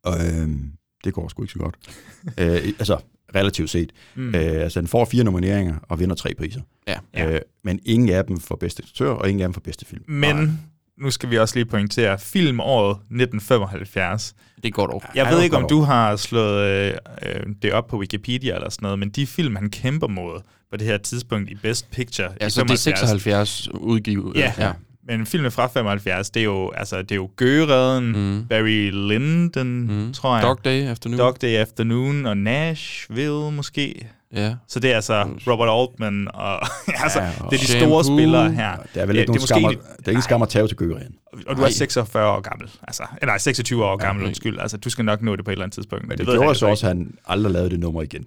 Og 0.03 0.13
øhm, 0.27 0.71
det 1.03 1.13
går 1.13 1.27
sgu 1.27 1.43
ikke 1.43 1.53
så 1.53 1.59
godt. 1.59 1.75
øh, 2.39 2.73
altså, 2.79 2.97
relativt 3.35 3.69
set. 3.69 3.91
Mm. 4.15 4.27
Øh, 4.27 4.33
altså, 4.35 4.79
han 4.79 4.87
får 4.87 5.05
fire 5.05 5.23
nomineringer 5.23 5.75
og 5.81 5.99
vinder 5.99 6.15
tre 6.15 6.33
priser. 6.37 6.61
Ja. 6.87 6.97
Ja. 7.13 7.33
Øh, 7.33 7.41
men 7.63 7.79
ingen 7.85 8.09
af 8.09 8.25
dem 8.25 8.39
for 8.39 8.55
bedste 8.55 8.81
instruktør, 8.83 9.09
og 9.11 9.29
ingen 9.29 9.41
af 9.41 9.47
dem 9.47 9.53
for 9.53 9.61
bedste 9.61 9.85
film. 9.85 10.03
Men 10.07 10.59
nu 11.01 11.11
skal 11.11 11.29
vi 11.29 11.37
også 11.37 11.55
lige 11.55 11.65
pointere, 11.65 12.19
filmåret 12.19 12.95
1975. 12.95 14.35
Det 14.63 14.73
går 14.73 14.87
dog. 14.87 15.03
Jeg 15.15 15.25
Ja, 15.25 15.33
ved 15.33 15.41
ikke, 15.41 15.55
om 15.55 15.61
godt 15.61 15.69
du 15.69 15.81
har 15.81 16.15
slået 16.15 16.67
øh, 16.67 16.93
øh, 17.21 17.43
det 17.61 17.73
op 17.73 17.87
på 17.87 17.97
Wikipedia 17.97 18.55
eller 18.55 18.69
sådan 18.69 18.85
noget, 18.85 18.99
men 18.99 19.09
de 19.09 19.27
film, 19.27 19.55
han 19.55 19.69
kæmper 19.69 20.07
mod 20.07 20.41
på 20.71 20.77
det 20.77 20.87
her 20.87 20.97
tidspunkt 20.97 21.49
i 21.49 21.55
Best 21.55 21.91
Picture 21.91 22.29
Ja, 22.41 22.47
i 22.47 22.49
så 22.49 22.63
det 22.63 22.71
er 22.71 22.75
76 22.75 23.69
udgivet. 23.73 24.35
Ja. 24.35 24.53
ja. 24.59 24.71
Men 25.07 25.25
filmen 25.25 25.51
fra 25.51 25.67
75, 25.67 26.29
det 26.29 26.39
er 26.39 26.43
jo, 26.43 26.71
altså, 26.71 27.01
det 27.01 27.11
er 27.11 27.15
jo 27.15 27.29
Gøgeredden, 27.35 28.11
mm. 28.11 28.47
Barry 28.47 28.91
Lyndon, 28.91 29.67
mm. 30.05 30.13
tror 30.13 30.35
jeg. 30.35 30.43
Dog 30.43 30.59
Day 30.65 30.87
Afternoon. 30.87 31.19
Dog 31.19 31.41
Day 31.41 31.55
Afternoon 31.55 32.25
og 32.25 32.37
Nashville 32.37 33.51
måske. 33.51 34.07
Ja. 34.35 34.53
Så 34.67 34.79
det 34.79 34.91
er 34.91 34.95
altså 34.95 35.23
Robert 35.47 35.69
Altman, 35.69 36.27
og 36.33 36.53
altså, 37.03 37.21
Ja, 37.21 37.29
og 37.39 37.51
det 37.51 37.57
er 37.57 37.61
de 37.61 37.67
Shampoo. 37.67 38.03
store 38.03 38.17
spillere 38.17 38.51
her. 38.51 38.71
Der 38.95 39.01
er 39.01 39.05
vel 39.05 39.15
Ja, 39.15 39.21
ikke 39.21 39.31
nogen 39.31 39.41
måske 39.41 39.47
skammer, 39.47 39.69
de- 39.69 39.75
der 39.75 40.05
er 40.05 40.09
ingen 40.09 40.21
skammer 40.21 40.45
at 40.45 40.49
tage 40.51 40.67
til 40.67 40.77
Gøgeren. 40.77 41.15
Og 41.47 41.57
du 41.57 41.61
er 41.61 41.69
46 41.69 42.27
år 42.29 42.41
gammel. 42.41 42.69
Altså, 42.83 43.03
eller 43.21 43.31
nej, 43.31 43.37
26 43.37 43.85
år 43.85 43.97
gammel, 43.97 44.23
okay. 44.23 44.27
undskyld. 44.29 44.59
Altså, 44.59 44.77
du 44.77 44.89
skal 44.89 45.05
nok 45.05 45.21
nå 45.21 45.35
det 45.35 45.45
på 45.45 45.51
et 45.51 45.53
eller 45.53 45.63
andet 45.65 45.73
tidspunkt. 45.75 46.07
Men 46.07 46.17
det, 46.17 46.27
det 46.27 46.35
gjorde 46.39 46.55
så 46.55 46.65
også, 46.67 46.85
at 46.85 46.97
han 46.97 47.13
aldrig 47.27 47.53
lavede 47.53 47.69
det 47.69 47.79
nummer 47.79 48.01
igen. 48.01 48.25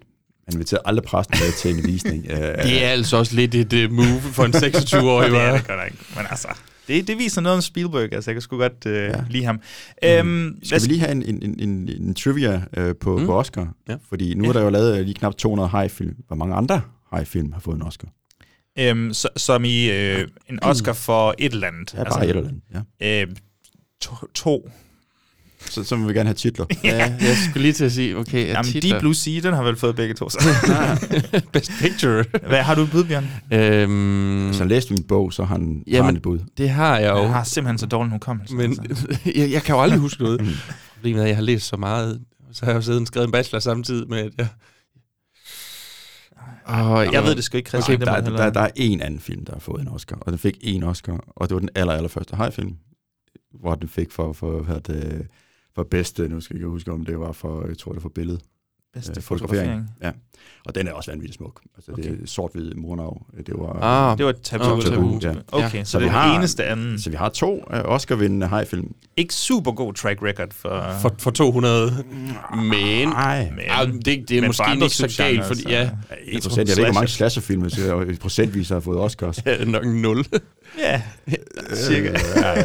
Han 0.49 0.55
inviterede 0.55 0.83
aldrig 0.87 1.05
præsten 1.05 1.39
med 1.45 1.53
til 1.53 1.79
en 1.79 1.87
visning. 1.87 2.27
Øh, 2.31 2.39
Det 2.39 2.85
er 2.85 2.89
altså 2.89 3.17
også 3.17 3.35
lidt 3.35 3.55
et 3.55 3.85
uh, 3.87 3.93
move 3.93 4.21
for 4.21 4.45
en 4.45 4.55
26-årig, 4.65 5.31
det 5.31 5.41
er 5.41 5.53
det 5.53 5.67
godt 5.67 5.81
ikke. 5.87 5.99
Men 6.17 6.27
altså, 6.31 6.49
det, 6.89 7.09
det 7.09 7.18
viser 7.18 7.41
noget 7.41 7.57
om 7.57 7.62
Spielberg. 7.62 8.12
Altså, 8.12 8.30
jeg 8.30 8.34
kan 8.34 8.43
sgu 8.43 8.57
godt 8.59 8.87
øh, 8.87 8.95
ja. 8.95 9.01
Ja. 9.09 9.24
lide 9.30 9.45
ham. 9.45 9.61
Øhm, 10.05 10.59
Skal 10.62 10.82
vi 10.82 10.87
lige 10.87 11.01
have 11.01 11.12
en, 11.12 11.22
en, 11.22 11.43
en, 11.43 11.61
en, 11.68 11.89
en 12.03 12.14
trivia 12.14 12.62
øh, 12.76 12.95
på, 13.01 13.14
Mm. 13.16 13.20
mm. 13.20 13.26
på 13.26 13.39
Oscar? 13.39 13.74
Ja. 13.89 13.97
Fordi 14.09 14.34
nu 14.34 14.49
er 14.49 14.53
der 14.53 14.62
jo 14.62 14.70
lavet 14.70 15.05
lige 15.05 15.14
knap 15.14 15.34
200 15.37 15.68
high-film. 15.68 16.16
Hvor 16.26 16.37
mange 16.37 16.55
andre 16.55 16.80
high-film 17.14 17.53
har 17.53 17.61
fået 17.61 17.76
en 17.76 17.82
Oscar? 17.82 18.09
øhm, 18.78 19.12
så, 19.14 19.28
som 19.37 19.64
i 19.64 19.91
øh, 19.91 20.28
en 20.51 20.59
Oscar 20.62 20.93
for 20.93 21.34
et 21.39 21.53
eller 21.53 21.66
andet. 21.68 21.95
Ja, 21.95 22.05
bare 22.05 22.24
et 22.24 22.37
eller 22.37 22.49
andet. 22.49 22.62
Ja. 23.01 23.22
Øh, 23.22 23.28
to, 24.01 24.14
to. 24.34 24.70
Så, 25.71 25.85
så 25.85 25.97
vil 25.97 26.09
vi 26.09 26.12
gerne 26.12 26.29
have 26.29 26.35
titler. 26.35 26.67
Ja, 26.85 27.17
jeg 27.21 27.37
skulle 27.51 27.62
lige 27.62 27.73
til 27.73 27.85
at 27.85 27.93
sige, 27.93 28.17
okay, 28.17 28.47
Jamen, 28.49 28.64
titler. 28.64 28.91
Deep 28.93 29.01
Blue 29.01 29.14
Sea, 29.14 29.41
den 29.41 29.55
har 29.55 29.62
vel 29.62 29.77
fået 29.77 29.97
begge 29.97 30.14
to. 30.14 30.29
Så. 30.29 30.39
Best 31.53 31.71
Picture. 31.81 32.25
Hvad 32.49 32.62
har 32.62 32.75
du 32.75 32.81
et 32.83 32.91
bud, 32.91 33.05
Bjørn? 33.05 33.27
øhm, 33.53 34.47
Hvis 34.47 34.59
han 34.59 34.69
læste 34.69 34.93
min 34.95 35.03
bog, 35.03 35.33
så 35.33 35.45
har 35.45 35.55
han, 35.55 35.83
Jamen, 35.87 36.05
han 36.05 36.17
et 36.17 36.23
bud. 36.23 36.39
det 36.59 36.71
har 36.71 36.99
jeg 36.99 37.11
jo. 37.11 37.23
Jeg 37.23 37.29
har 37.33 37.45
simpelthen 37.45 37.79
så 37.79 37.87
dårlig 37.87 38.12
hukommelse. 38.12 38.55
Men 38.55 38.79
altså. 38.91 39.19
jeg, 39.37 39.51
jeg 39.53 39.62
kan 39.62 39.75
jo 39.75 39.83
aldrig 39.83 40.01
huske 40.01 40.23
noget. 40.23 40.41
Mm. 40.41 40.49
Problemet 40.95 41.19
er, 41.21 41.23
at 41.25 41.29
jeg 41.29 41.37
har 41.37 41.43
læst 41.43 41.67
så 41.67 41.77
meget. 41.77 42.21
Så 42.53 42.64
har 42.64 42.73
jeg 42.73 42.77
jo 42.77 42.83
siddet 42.83 43.01
og 43.01 43.07
skrevet 43.07 43.27
en 43.27 43.33
bachelor 43.33 43.61
samtidig 43.61 44.09
med, 44.09 44.19
at 44.19 44.33
jeg... 44.39 44.47
Og 46.64 47.12
Jeg 47.12 47.23
ved 47.25 47.35
det 47.35 47.45
sgu 47.45 47.57
ikke, 47.57 47.69
Christian. 47.69 48.03
Okay, 48.03 48.11
må 48.11 48.17
der, 48.17 48.37
der, 48.37 48.51
der 48.51 48.61
er 48.61 48.69
en 48.77 49.01
anden 49.01 49.21
film, 49.21 49.45
der 49.45 49.53
har 49.53 49.61
fået 49.61 49.81
en 49.83 49.89
Oscar, 49.89 50.17
og 50.21 50.33
den 50.33 50.39
fik 50.39 50.57
en 50.61 50.83
Oscar, 50.83 51.25
og 51.37 51.49
det 51.49 51.55
var 51.55 51.61
den 51.61 51.69
aller, 51.75 51.93
allerførste 51.93 52.37
high-film, 52.37 52.75
hvor 53.61 53.75
den 53.75 53.89
fik 53.89 54.12
for, 54.12 54.33
for, 54.33 54.62
hvad 54.62 54.81
det, 54.81 55.27
for 55.77 55.83
bedste, 55.91 56.29
nu 56.29 56.41
skal 56.41 56.55
jeg 56.55 56.61
ikke 56.61 56.68
huske, 56.68 56.93
om 56.93 57.05
det 57.05 57.20
var 57.20 57.33
for, 57.33 57.66
jeg 57.68 57.79
tror, 57.79 57.93
det 57.93 57.97
var 57.97 58.03
for 58.03 58.09
billede. 58.14 58.39
Bedste 58.95 59.12
øh, 59.16 59.22
fotografering. 59.22 59.91
Ja, 60.03 60.11
og 60.66 60.74
den 60.74 60.89
er 60.89 60.93
også 60.93 61.11
vanvittigt 61.11 61.37
smuk. 61.37 61.61
Altså, 61.77 61.93
okay. 61.93 62.03
det 62.03 62.22
er 62.22 62.27
sort-hvid 62.27 62.74
mornav. 62.74 63.27
Det 63.47 63.55
var, 63.55 63.79
Ah, 63.83 64.18
Det 64.18 64.27
var 64.27 64.33
Tabu. 64.43 64.64
Ah, 64.64 64.83
Tabu. 64.83 64.91
Tabu, 64.91 65.18
ja. 65.22 65.35
Okay, 65.53 65.79
Ja. 65.79 65.85
så, 65.85 65.91
Så 65.91 65.99
det 65.99 66.05
vi 66.05 66.09
er 66.09 66.12
har- 66.12 66.29
den 66.29 66.37
eneste 66.41 66.64
anden. 66.64 67.01
Så 67.01 67.11
vi 67.11 67.16
har 67.16 67.29
to 67.29 67.55
uh, 67.57 67.61
Oscar-vindende 67.85 68.49
high-film. 68.49 68.95
Ikke 69.16 69.35
super 69.35 69.72
god 69.72 69.95
track 69.95 70.22
record 70.22 70.49
for... 70.53 70.85
for, 71.03 71.14
for 71.18 71.31
200. 71.31 72.05
Men... 72.57 73.09
Nej, 73.09 73.51
men, 73.51 73.59
Ja, 73.59 73.87
det, 73.87 74.05
det 74.05 74.31
er 74.31 74.41
men 74.41 74.49
måske 74.49 74.64
ikke 74.74 74.89
så 74.89 75.14
galt, 75.22 75.45
fordi 75.45 75.62
så- 75.62 75.68
ja, 75.68 75.91
1 76.24 76.43
procent. 76.43 76.68
Jeg 76.68 76.77
ved 76.77 76.85
ikke, 76.85 76.93
hvor 76.93 76.93
mange 77.01 77.09
slasherfilm, 77.09 77.70
procentvis 78.20 78.68
har 78.68 78.81
fået 78.81 78.99
Oscars. 78.99 79.43
ja, 79.47 79.64
nok 79.64 79.85
en 79.87 80.03
0. 80.03 80.24
Ja, 80.79 81.03
cirka. 81.74 82.18
Ja, 82.37 82.62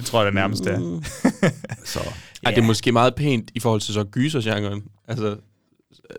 Det 0.00 0.08
tror 0.08 0.18
jeg, 0.18 0.26
det 0.26 0.34
nærmest 0.34 0.66
er. 0.66 1.00
så 1.84 2.00
Ja. 2.44 2.50
Er 2.50 2.54
det 2.54 2.64
måske 2.64 2.92
meget 2.92 3.14
pænt 3.14 3.50
i 3.54 3.60
forhold 3.60 3.80
til 3.80 3.94
så 3.94 4.04
gysergenren? 4.04 4.82
Altså, 5.08 5.36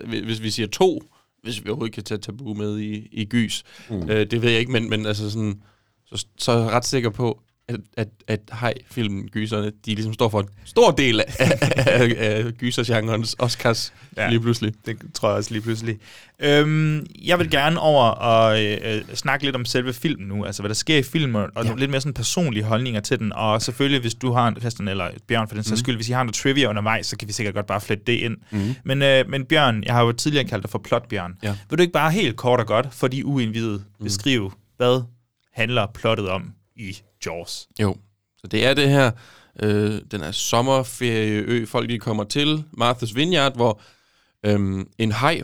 hvis- 0.06 0.22
hvis 0.26 0.42
vi 0.42 0.50
siger 0.50 0.68
to, 0.68 1.02
hvis 1.44 1.64
vi 1.64 1.70
overhovedet 1.70 1.96
kan 1.96 2.04
tage 2.04 2.18
tabu 2.18 2.54
med 2.54 2.80
i, 2.80 3.08
i 3.12 3.26
gys, 3.26 3.64
mm. 3.90 4.10
øh, 4.10 4.32
det 4.32 4.42
ved 4.42 4.50
jeg 4.50 4.60
ikke, 4.60 4.72
men, 4.72 4.90
men 4.90 5.06
altså 5.06 5.30
sådan, 5.32 5.62
så, 6.06 6.26
så 6.38 6.52
er 6.52 6.58
jeg 6.64 6.72
ret 6.72 6.86
sikker 6.86 7.10
på, 7.10 7.40
at, 7.68 7.76
at, 7.98 8.08
at 8.28 8.40
hej-filmen, 8.60 9.28
gyserne, 9.30 9.66
de 9.86 9.96
ligesom 9.96 10.14
står 10.14 10.30
for 10.30 10.40
en 10.42 10.48
stor 10.66 10.92
del 10.92 11.20
af, 11.20 11.26
af, 11.78 12.16
af 12.18 12.52
gysergenrens 12.54 13.36
Oscars 13.40 13.94
Ja. 14.18 14.30
lige 14.30 14.40
pludselig. 14.40 14.74
Det 14.86 14.98
tror 15.14 15.30
jeg 15.30 15.38
også 15.38 15.52
lige 15.52 15.62
pludselig. 15.62 15.98
Øhm, 16.40 17.06
jeg 17.26 17.40
vil 17.40 17.50
gerne 17.50 17.80
over 17.80 18.04
og 18.06 18.64
øh, 18.66 19.02
snakke 19.14 19.46
lidt 19.46 19.56
om 19.56 19.66
selve 19.66 19.94
filmen 19.94 20.28
nu, 20.28 20.46
altså 20.46 20.62
hvad 20.62 20.70
der 20.70 20.74
sker 20.76 20.98
i 20.98 21.04
filmen, 21.04 21.36
og 21.56 21.66
ja. 21.66 21.74
lidt 21.76 21.92
mere 21.92 22.02
sådan 22.02 22.14
personlige 22.14 22.64
holdninger 22.64 23.02
til 23.02 23.20
den, 23.20 23.34
og 23.34 23.62
selvfølgelig, 23.62 24.02
hvis 24.02 24.14
du 24.14 24.32
har 24.32 24.48
en, 24.48 24.56
Christian 24.60 24.88
eller 24.88 25.08
Bjørn 25.28 25.48
for 25.48 25.56
den 25.56 25.64
sags 25.64 25.72
Mhm. 25.72 25.78
skyld, 25.86 25.96
hvis 25.96 26.10
I 26.10 26.12
har 26.12 26.24
noget 26.24 26.36
trivia 26.36 26.70
undervejs, 26.70 27.06
så 27.08 27.18
kan 27.18 27.28
vi 27.28 27.34
sikkert 27.34 27.56
godt 27.56 27.68
bare 27.68 27.82
flette 27.82 28.04
det 28.08 28.14
ind. 28.14 28.38
Mhm. 28.52 28.76
Men, 28.86 29.02
øh, 29.02 29.30
men 29.30 29.46
Bjørn, 29.46 29.84
jeg 29.84 29.94
har 29.94 30.04
jo 30.04 30.12
tidligere 30.12 30.46
kaldt 30.48 30.64
dig 30.64 30.70
for 30.72 30.80
Plotbjørn. 30.80 31.34
Ja. 31.44 31.56
Vil 31.70 31.78
du 31.78 31.82
ikke 31.82 31.94
bare 31.94 32.12
helt 32.12 32.36
kort 32.36 32.60
og 32.60 32.68
godt, 32.68 32.88
for 32.92 33.08
de 33.08 33.26
uindvidede, 33.26 33.84
Mhm. 34.00 34.04
beskrive, 34.04 34.52
hvad 34.78 35.04
handler 35.54 35.86
plottet 35.94 36.30
om 36.30 36.54
i 36.82 37.02
Jaws? 37.26 37.68
Jo, 37.82 37.96
så 38.38 38.48
det 38.48 38.66
er 38.66 38.74
det 38.74 38.90
her, 38.90 39.12
øh, 39.64 40.02
den 40.12 40.22
er 40.22 40.32
sommerferieø, 40.32 41.66
folk 41.66 41.90
de 41.90 42.00
kommer 42.00 42.24
til, 42.24 42.64
Martha's 42.78 43.14
Vineyard, 43.16 43.56
hvor 43.56 43.82
øh, 44.46 44.86
en 44.98 45.12
hej 45.12 45.42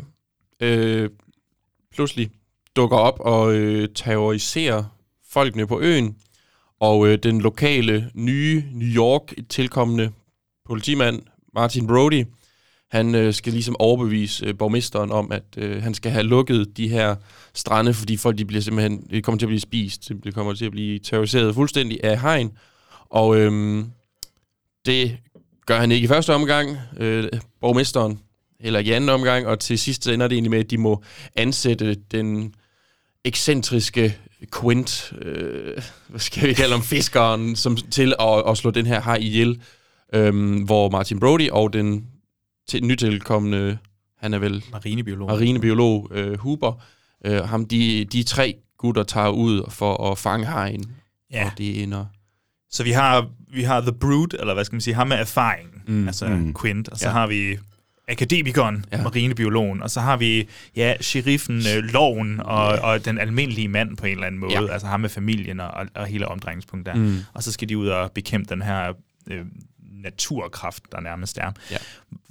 øh, 0.60 1.10
pludselig 1.94 2.32
dukker 2.76 2.98
op 2.98 3.20
og 3.20 3.54
øh, 3.54 3.90
terroriserer 3.96 4.84
folkene 5.30 5.68
på 5.68 5.80
øen, 5.80 6.18
og 6.80 7.08
øh, 7.08 7.18
den 7.24 7.42
lokale, 7.42 8.12
nye 8.14 8.64
New 8.72 8.88
York 8.88 9.34
tilkommende 9.50 10.12
politimand, 10.66 11.22
Martin 11.54 11.88
Brody, 11.88 12.26
han 12.92 13.16
øh, 13.16 13.34
skal 13.34 13.54
ligesom 13.54 13.76
overbevise 13.80 14.46
øh, 14.46 14.58
borgmesteren 14.58 15.12
om, 15.12 15.32
at 15.32 15.44
øh, 15.58 15.84
han 15.84 15.94
skal 15.94 16.12
have 16.12 16.24
lukket 16.24 16.78
de 16.78 16.88
her 16.88 17.16
strande, 17.54 17.94
fordi 17.94 18.18
folk 18.18 18.38
de 18.38 18.46
bliver 18.46 18.62
simpelthen, 18.62 19.08
de 19.12 19.22
kommer 19.22 19.40
til 19.40 19.46
at 19.46 19.50
blive 19.50 19.60
spist, 19.60 20.12
de 20.24 20.32
kommer 20.32 20.54
til 20.54 20.66
at 20.66 20.72
blive 20.72 21.00
terroriseret 21.00 21.56
fuldstændig 21.56 22.00
af 22.04 22.22
hegn. 22.22 22.52
Og 23.10 23.38
øh, 23.38 23.84
det 24.86 25.18
gør 25.66 25.80
han 25.80 25.92
ikke 25.92 26.06
i 26.06 26.08
første 26.08 26.34
omgang, 26.34 26.78
øh, 26.98 27.30
borgmesteren, 27.62 28.20
eller 28.60 28.80
i 28.80 28.92
anden 28.92 29.10
omgang, 29.10 29.48
og 29.48 29.60
til 29.60 29.80
sidst 29.80 30.08
ender 30.08 30.28
det 30.28 30.36
egentlig 30.36 30.52
med, 30.52 30.60
at 30.60 30.72
de 30.72 30.78
må 30.78 31.04
ansætte 31.36 31.96
den 31.96 32.54
ekscentriske 33.24 34.18
Quint, 34.62 35.14
øh, 35.22 35.82
hvad 36.08 36.20
skal 36.20 36.50
vi 36.50 36.54
kalde 36.54 36.72
ham, 36.72 36.84
fiskeren, 36.84 37.56
som, 37.56 37.76
til 37.76 38.14
at, 38.20 38.44
at 38.50 38.58
slå 38.58 38.72
den 38.72 38.86
her 38.86 39.02
haj 39.02 39.16
ihjel, 39.16 39.62
øh, 40.14 40.64
hvor 40.66 40.90
Martin 40.90 41.20
Brody 41.20 41.50
og 41.50 41.74
den 41.74 42.06
til, 42.68 42.84
nytilkommende, 42.86 43.78
han 44.20 44.34
er 44.34 44.40
vel 44.40 44.64
Marinebiolog. 44.72 45.28
marinebiolog 45.30 46.08
øh, 46.12 46.38
Huber, 46.40 46.82
øh, 47.26 47.44
ham, 47.44 47.66
de, 47.66 48.06
de 48.06 48.24
tre 48.24 48.56
gutter 48.78 49.04
tager 49.04 49.30
ud 49.30 49.72
for 49.72 50.12
at 50.12 50.18
fange 50.18 50.46
hajen, 50.46 50.84
Ja. 51.32 51.46
og 51.46 51.58
det 51.58 51.84
ender... 51.84 52.06
Så 52.72 52.84
vi 52.84 52.92
har, 52.92 53.28
vi 53.54 53.64
har 53.64 53.82
The 53.82 53.92
Brood, 53.94 54.38
eller 54.40 54.54
hvad 54.54 54.66
skal 54.66 54.74
man 54.76 54.82
sige, 54.82 54.94
ham 54.94 55.08
med 55.08 55.18
erfaring, 55.18 55.70
mm. 55.88 56.08
altså 56.08 56.28
Mm. 56.28 56.56
Quint, 56.62 56.90
og 56.90 56.98
så 56.98 57.08
Ja. 57.08 57.12
har 57.14 57.28
vi 57.28 57.58
akademikeren, 58.10 58.86
Ja. 58.92 59.04
marinebiologen, 59.04 59.82
og 59.82 59.90
så 59.92 60.00
har 60.00 60.18
vi, 60.18 60.48
ja, 60.76 60.94
sheriffen, 61.02 61.56
øh, 61.78 61.84
loven 61.84 62.40
og, 62.40 62.68
og 62.68 63.06
den 63.06 63.18
almindelige 63.18 63.68
mand 63.68 63.98
på 63.98 64.06
en 64.06 64.12
eller 64.12 64.28
anden 64.28 64.42
måde, 64.42 64.52
Ja. 64.54 64.68
altså 64.74 64.88
ham 64.88 65.00
med 65.00 65.10
familien 65.10 65.60
og, 65.60 65.72
og 65.96 66.06
hele 66.06 66.28
omdrejningspunktet 66.28 66.94
der. 66.96 67.02
Mm. 67.02 67.18
Og 67.34 67.44
så 67.44 67.52
skal 67.52 67.70
de 67.70 67.78
ud 67.78 67.88
og 67.88 68.12
bekæmpe 68.12 68.54
den 68.56 68.62
her 68.62 68.94
øh, 69.28 69.46
naturkraft, 70.04 70.84
der 70.92 71.00
nærmest 71.02 71.38
er. 71.38 71.52
Ja. 71.72 71.78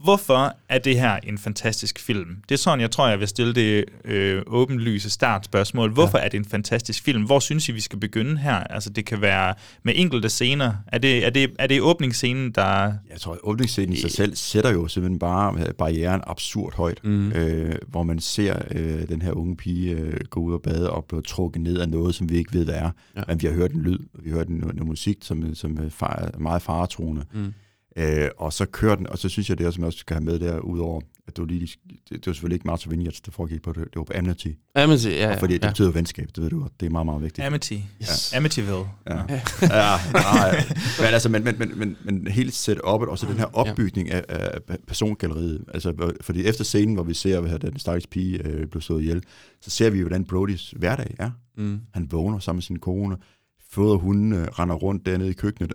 Hvorfor 0.07 0.57
er 0.69 0.79
det 0.79 1.01
her 1.01 1.17
en 1.17 1.39
fantastisk 1.39 2.01
film? 2.01 2.37
Det 2.49 2.55
er 2.55 2.59
sådan, 2.59 2.81
jeg 2.81 2.91
tror, 2.91 3.09
jeg 3.09 3.21
vil 3.21 3.29
stille 3.29 3.55
det 3.55 3.85
øh, 4.05 4.43
åbenlyse 4.47 5.11
startspørgsmål. 5.11 5.93
Hvorfor 5.93 6.19
ja. 6.19 6.25
er 6.25 6.29
det 6.29 6.39
en 6.39 6.45
fantastisk 6.45 7.05
film? 7.05 7.23
Hvor 7.23 7.39
synes 7.39 7.69
I, 7.69 7.73
vi 7.73 7.81
skal 7.81 7.99
begynde 7.99 8.39
her? 8.39 8.55
Altså, 8.55 8.91
det 8.91 9.05
kan 9.05 9.21
være 9.21 9.55
med 9.83 9.93
enkelte 9.97 10.29
scener. 10.29 10.75
Er 10.87 10.99
det, 10.99 11.27
er 11.27 11.31
det, 11.31 11.51
er 11.59 11.67
det 11.67 11.81
åbningsscenen, 11.81 12.53
der... 12.53 12.93
Jeg 13.11 13.21
tror, 13.21 13.33
at 13.33 13.39
åbningsscenen 13.43 13.93
i 13.93 13.97
sig 13.97 14.11
selv 14.11 14.37
sætter 14.37 14.73
jo 14.73 14.89
simpelthen 14.89 15.19
bare 15.19 15.61
øh, 15.61 15.75
barrieren 15.75 16.21
absurd 16.27 16.75
højt, 16.75 17.05
mm. 17.05 17.33
øh, 17.33 17.75
hvor 17.89 18.03
man 18.03 18.19
ser 18.19 18.63
øh, 18.71 19.09
den 19.09 19.23
her 19.23 19.33
unge 19.33 19.57
pige 19.57 19.91
øh, 19.91 20.21
gå 20.31 20.41
ud 20.41 20.53
og 20.53 20.63
bade 20.63 20.91
og 20.91 21.05
blive 21.05 21.23
trukket 21.23 21.63
ned 21.63 21.79
af 21.79 21.89
noget, 21.89 22.15
som 22.15 22.29
vi 22.29 22.37
ikke 22.37 22.55
ved, 22.55 22.65
hvad 22.65 22.75
er. 22.75 22.91
Ja. 23.17 23.23
Men 23.29 23.43
vi 23.43 23.47
har 23.47 23.55
hørt 23.55 23.73
en 23.73 23.83
lyd, 23.83 23.99
og 24.15 24.25
vi 24.25 24.31
har 24.31 24.37
hørt 24.37 24.49
en, 24.49 24.57
noget 24.57 24.87
musik, 24.87 25.19
som, 25.21 25.55
som 25.55 25.79
er 25.79 26.07
er 26.37 26.39
meget 26.39 26.63
faretroende. 26.63 27.25
Mm. 27.33 27.53
Øh, 27.99 28.29
og 28.37 28.53
så 28.53 28.67
kører 28.67 28.95
den, 28.97 29.07
og 29.07 29.19
så 29.19 29.29
synes 29.29 29.49
jeg, 29.51 29.59
det 29.59 29.67
er, 29.67 29.71
som 29.71 29.81
jeg 29.83 29.87
også 29.87 29.99
skal 29.99 30.15
have 30.15 30.25
med 30.25 30.39
der, 30.39 30.59
udover, 30.59 31.01
at 31.29 31.37
det 31.37 31.43
var, 31.43 31.47
lige, 31.47 31.69
det, 31.89 32.01
det 32.11 32.27
var 32.27 32.33
selvfølgelig 32.33 32.55
ikke 32.57 32.67
Martha 32.67 32.91
Vineyards, 32.91 33.21
der 33.21 33.31
foregik 33.33 33.63
på 33.63 33.73
det, 33.73 33.79
det 33.85 33.97
var 33.97 34.03
på 34.05 34.13
Amity. 34.17 34.47
Ja, 34.77 34.97
se- 34.97 35.11
ja, 35.11 35.17
Ja, 35.17 35.29
ja, 35.31 35.37
fordi 35.41 35.55
det 35.55 35.63
ja. 35.65 35.69
betyder 35.69 35.91
venskab, 35.91 36.29
det 36.35 36.43
ved 36.43 36.51
du 36.51 36.61
godt, 36.61 36.81
det 36.81 36.87
er 36.87 36.91
meget, 36.91 37.07
meget 37.07 37.23
vigtigt. 37.23 37.47
Amity. 37.47 37.73
Yes. 38.03 38.33
Amityville. 38.33 38.75
Ja, 39.11 39.17
ja 39.17 39.97
nej, 40.13 40.65
men, 41.01 41.07
altså, 41.07 41.29
men, 41.29 41.45
men, 41.45 41.59
men, 41.59 41.79
men, 41.79 41.97
men 42.05 42.27
hele 42.27 42.51
setup'et, 42.51 43.09
og 43.09 43.19
så 43.19 43.27
den 43.27 43.37
her 43.39 43.57
opbygning 43.57 44.11
af, 44.11 44.25
af 44.29 44.79
persongalleriet, 44.87 45.65
altså, 45.75 46.13
fordi 46.21 46.45
efter 46.45 46.65
scenen, 46.65 46.95
hvor 46.95 47.05
vi 47.05 47.15
ser, 47.15 47.41
hvad 47.41 47.59
den 47.59 47.79
stakkels 47.79 48.07
pige 48.07 48.47
øh, 48.47 48.67
blev 48.67 48.81
slået 48.83 49.01
ihjel, 49.03 49.23
så 49.61 49.71
ser 49.71 49.91
vi, 49.91 50.01
hvordan 50.01 50.25
Brodys 50.25 50.75
hverdag 50.77 51.15
er. 51.19 51.31
Mm. 51.57 51.81
Han 51.95 52.09
vågner 52.11 52.39
sammen 52.39 52.57
med 52.59 52.63
sin 52.63 52.79
kone, 52.79 53.17
føder 53.71 53.97
hundene, 53.97 54.37
øh, 54.41 54.47
render 54.47 54.75
rundt 54.75 55.07
dernede 55.07 55.31
i 55.31 55.33
køkkenet 55.33 55.73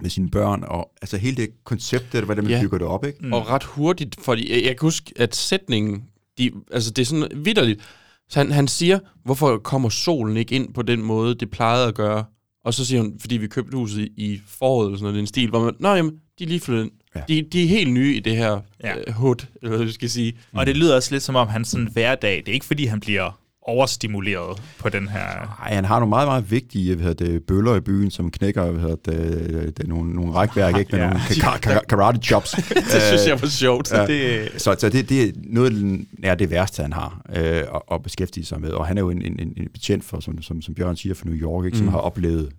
med 0.00 0.10
sine 0.10 0.30
børn, 0.30 0.64
og 0.68 0.90
altså 1.02 1.16
hele 1.16 1.36
det 1.36 1.48
koncept, 1.64 2.12
der, 2.12 2.24
hvordan 2.24 2.44
man 2.44 2.52
Ja. 2.52 2.60
bygger 2.62 2.78
det 2.78 2.86
op, 2.86 3.04
ikke? 3.06 3.18
Mm. 3.22 3.32
Og 3.32 3.48
ret 3.50 3.64
hurtigt, 3.64 4.16
fordi 4.24 4.52
jeg, 4.54 4.62
jeg 4.64 4.76
kan 4.76 4.86
huske, 4.86 5.12
at 5.16 5.36
sætningen, 5.36 6.04
de, 6.38 6.50
altså 6.72 6.90
det 6.90 7.02
er 7.02 7.06
sådan 7.06 7.28
vidderligt, 7.44 7.80
så 8.28 8.38
han, 8.40 8.52
han 8.52 8.68
siger, 8.68 8.98
hvorfor 9.24 9.58
kommer 9.58 9.88
solen 9.88 10.36
ikke 10.36 10.54
ind 10.54 10.74
på 10.74 10.82
den 10.82 11.02
måde, 11.02 11.34
det 11.34 11.50
plejede 11.50 11.86
at 11.88 11.94
gøre? 11.94 12.24
Og 12.64 12.74
så 12.74 12.84
siger 12.84 13.00
hun, 13.02 13.14
fordi 13.20 13.36
vi 13.36 13.46
købte 13.46 13.76
huset 13.76 14.02
i, 14.16 14.32
i 14.32 14.40
foråret, 14.46 14.86
eller 14.86 14.96
sådan 14.98 15.02
noget, 15.04 15.14
det 15.14 15.18
er 15.18 15.22
en 15.22 15.26
stil, 15.26 15.48
hvor 15.50 15.64
man, 15.64 15.74
nå 15.80 15.94
jamen, 15.94 16.12
de 16.38 16.44
er 16.44 16.48
lige 16.48 16.60
flyttet 16.60 16.84
ind. 16.84 16.92
Ja. 17.16 17.20
De, 17.28 17.42
de 17.42 17.62
er 17.64 17.68
helt 17.68 17.92
nye 17.92 18.14
i 18.16 18.20
det 18.20 18.36
her 18.36 18.60
Ja. 18.84 18.94
uh, 19.08 19.14
hood, 19.14 19.46
eller 19.62 19.76
hvad 19.76 19.86
vi 19.86 19.92
skal 19.92 20.10
sige. 20.10 20.38
Og 20.52 20.66
det 20.66 20.76
lyder 20.76 20.96
også 20.96 21.14
lidt 21.14 21.22
som 21.22 21.34
om, 21.36 21.48
han 21.48 21.64
sådan 21.64 21.88
hverdag, 21.92 22.36
det 22.36 22.48
er 22.48 22.52
ikke 22.52 22.66
fordi, 22.66 22.84
han 22.84 23.00
bliver 23.00 23.40
overstimuleret 23.66 24.62
på 24.78 24.88
den 24.88 25.08
her... 25.08 25.56
Ej, 25.62 25.74
han 25.74 25.84
har 25.84 25.98
nogle 25.98 26.08
meget, 26.10 26.28
meget 26.28 26.50
vigtige 26.50 26.94
hvad 26.94 27.14
det, 27.14 27.42
bøller 27.44 27.76
i 27.76 27.80
byen, 27.80 28.10
som 28.10 28.30
knækker 28.30 28.70
hvad 28.70 28.96
det, 29.04 29.76
det, 29.76 29.88
nogle, 29.88 30.14
nogle 30.14 30.32
rækværk, 30.32 30.76
ikke? 30.78 30.92
Med 30.92 31.00
Ja. 31.00 31.06
nogle 31.06 31.20
ka- 31.44 31.66
ka- 31.66 31.86
karate 31.88 32.18
chops. 32.22 32.50
Det 32.92 33.02
synes 33.02 33.26
jeg 33.26 33.40
var 33.42 33.48
sjovt. 33.48 33.92
Ja. 33.92 34.06
Det, 34.06 34.48
Så, 34.62 34.76
så 34.78 34.88
det, 34.88 35.08
det 35.08 35.22
er 35.22 35.32
noget 35.44 35.70
af 35.70 35.76
den- 35.76 36.08
er 36.22 36.34
det 36.34 36.50
værste, 36.50 36.82
han 36.82 36.92
har 36.92 37.20
øh, 37.36 37.44
at, 37.44 37.82
at 37.92 38.02
beskæftige 38.02 38.44
sig 38.44 38.60
med. 38.60 38.70
Og 38.70 38.86
han 38.86 38.98
er 38.98 39.02
jo 39.02 39.10
en, 39.10 39.22
en, 39.22 39.40
en 39.40 39.52
en 39.56 39.68
betjent 39.72 40.04
for, 40.04 40.20
som, 40.20 40.42
som, 40.42 40.62
som 40.62 40.74
Bjørn 40.74 40.96
siger, 40.96 41.14
for 41.14 41.26
New 41.26 41.34
York, 41.34 41.64
ikke, 41.64 41.76
som 41.78 41.86
Mm. 41.86 41.92
har 41.92 41.98
oplevet 41.98 42.52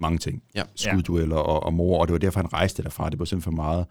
mange 0.00 0.18
ting. 0.18 0.42
Ja. 0.54 0.62
Skuddueller 0.76 1.36
og, 1.36 1.62
og 1.62 1.74
mor, 1.74 2.00
og 2.00 2.06
det 2.08 2.12
var 2.12 2.18
derfor, 2.18 2.40
han 2.40 2.52
rejste 2.52 2.82
derfra. 2.82 3.10
Det 3.10 3.18
var 3.18 3.24
simpelthen 3.24 3.56
for 3.56 3.62
meget. 3.62 3.86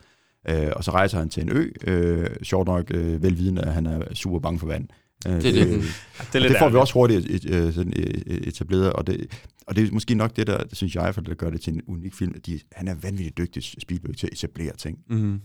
Øh, 0.49 0.71
og 0.75 0.83
så 0.83 0.91
rejser 0.91 1.17
han 1.19 1.29
til 1.29 1.43
en 1.43 1.49
ø, 1.49 1.69
øh, 1.87 2.27
sjovt 2.43 2.67
nok 2.67 2.85
øh, 2.91 3.23
velvidende, 3.23 3.61
at 3.61 3.73
han 3.73 3.85
er 3.85 4.01
super 4.13 4.39
bange 4.39 4.59
for 4.59 4.67
vand. 4.67 4.83
Øh, 4.83 4.97
Det 5.23 5.35
er 5.35 5.39
det. 5.41 5.53
det 5.53 5.59
er 5.59 5.77
og 6.35 6.39
lidt 6.41 6.49
det 6.49 6.59
får 6.59 6.69
vi 6.69 6.77
også 6.77 6.93
hurtigt 6.93 7.25
et, 7.25 7.45
et, 7.55 7.73
sådan, 7.73 7.93
et, 7.95 8.23
et 8.27 8.47
etableret, 8.47 8.93
og 8.93 9.07
det, 9.07 9.27
og 9.67 9.75
det 9.75 9.87
er 9.87 9.91
måske 9.91 10.15
nok 10.15 10.35
det, 10.35 10.47
der, 10.47 10.57
det 10.63 10.77
synes 10.77 10.95
jeg, 10.95 11.13
for 11.13 11.21
det 11.21 11.29
der 11.29 11.35
gør 11.35 11.49
det 11.49 11.61
til 11.61 11.73
en 11.73 11.81
unik 11.87 12.13
film, 12.13 12.33
at 12.35 12.45
de, 12.45 12.59
han 12.71 12.87
er 12.87 12.95
vanvittigt 13.01 13.37
dygtig, 13.37 13.63
Spielberg, 13.81 14.17
til 14.17 14.27
at 14.27 14.33
etablere 14.33 14.75
ting. 14.77 14.97
Mm. 15.09 15.39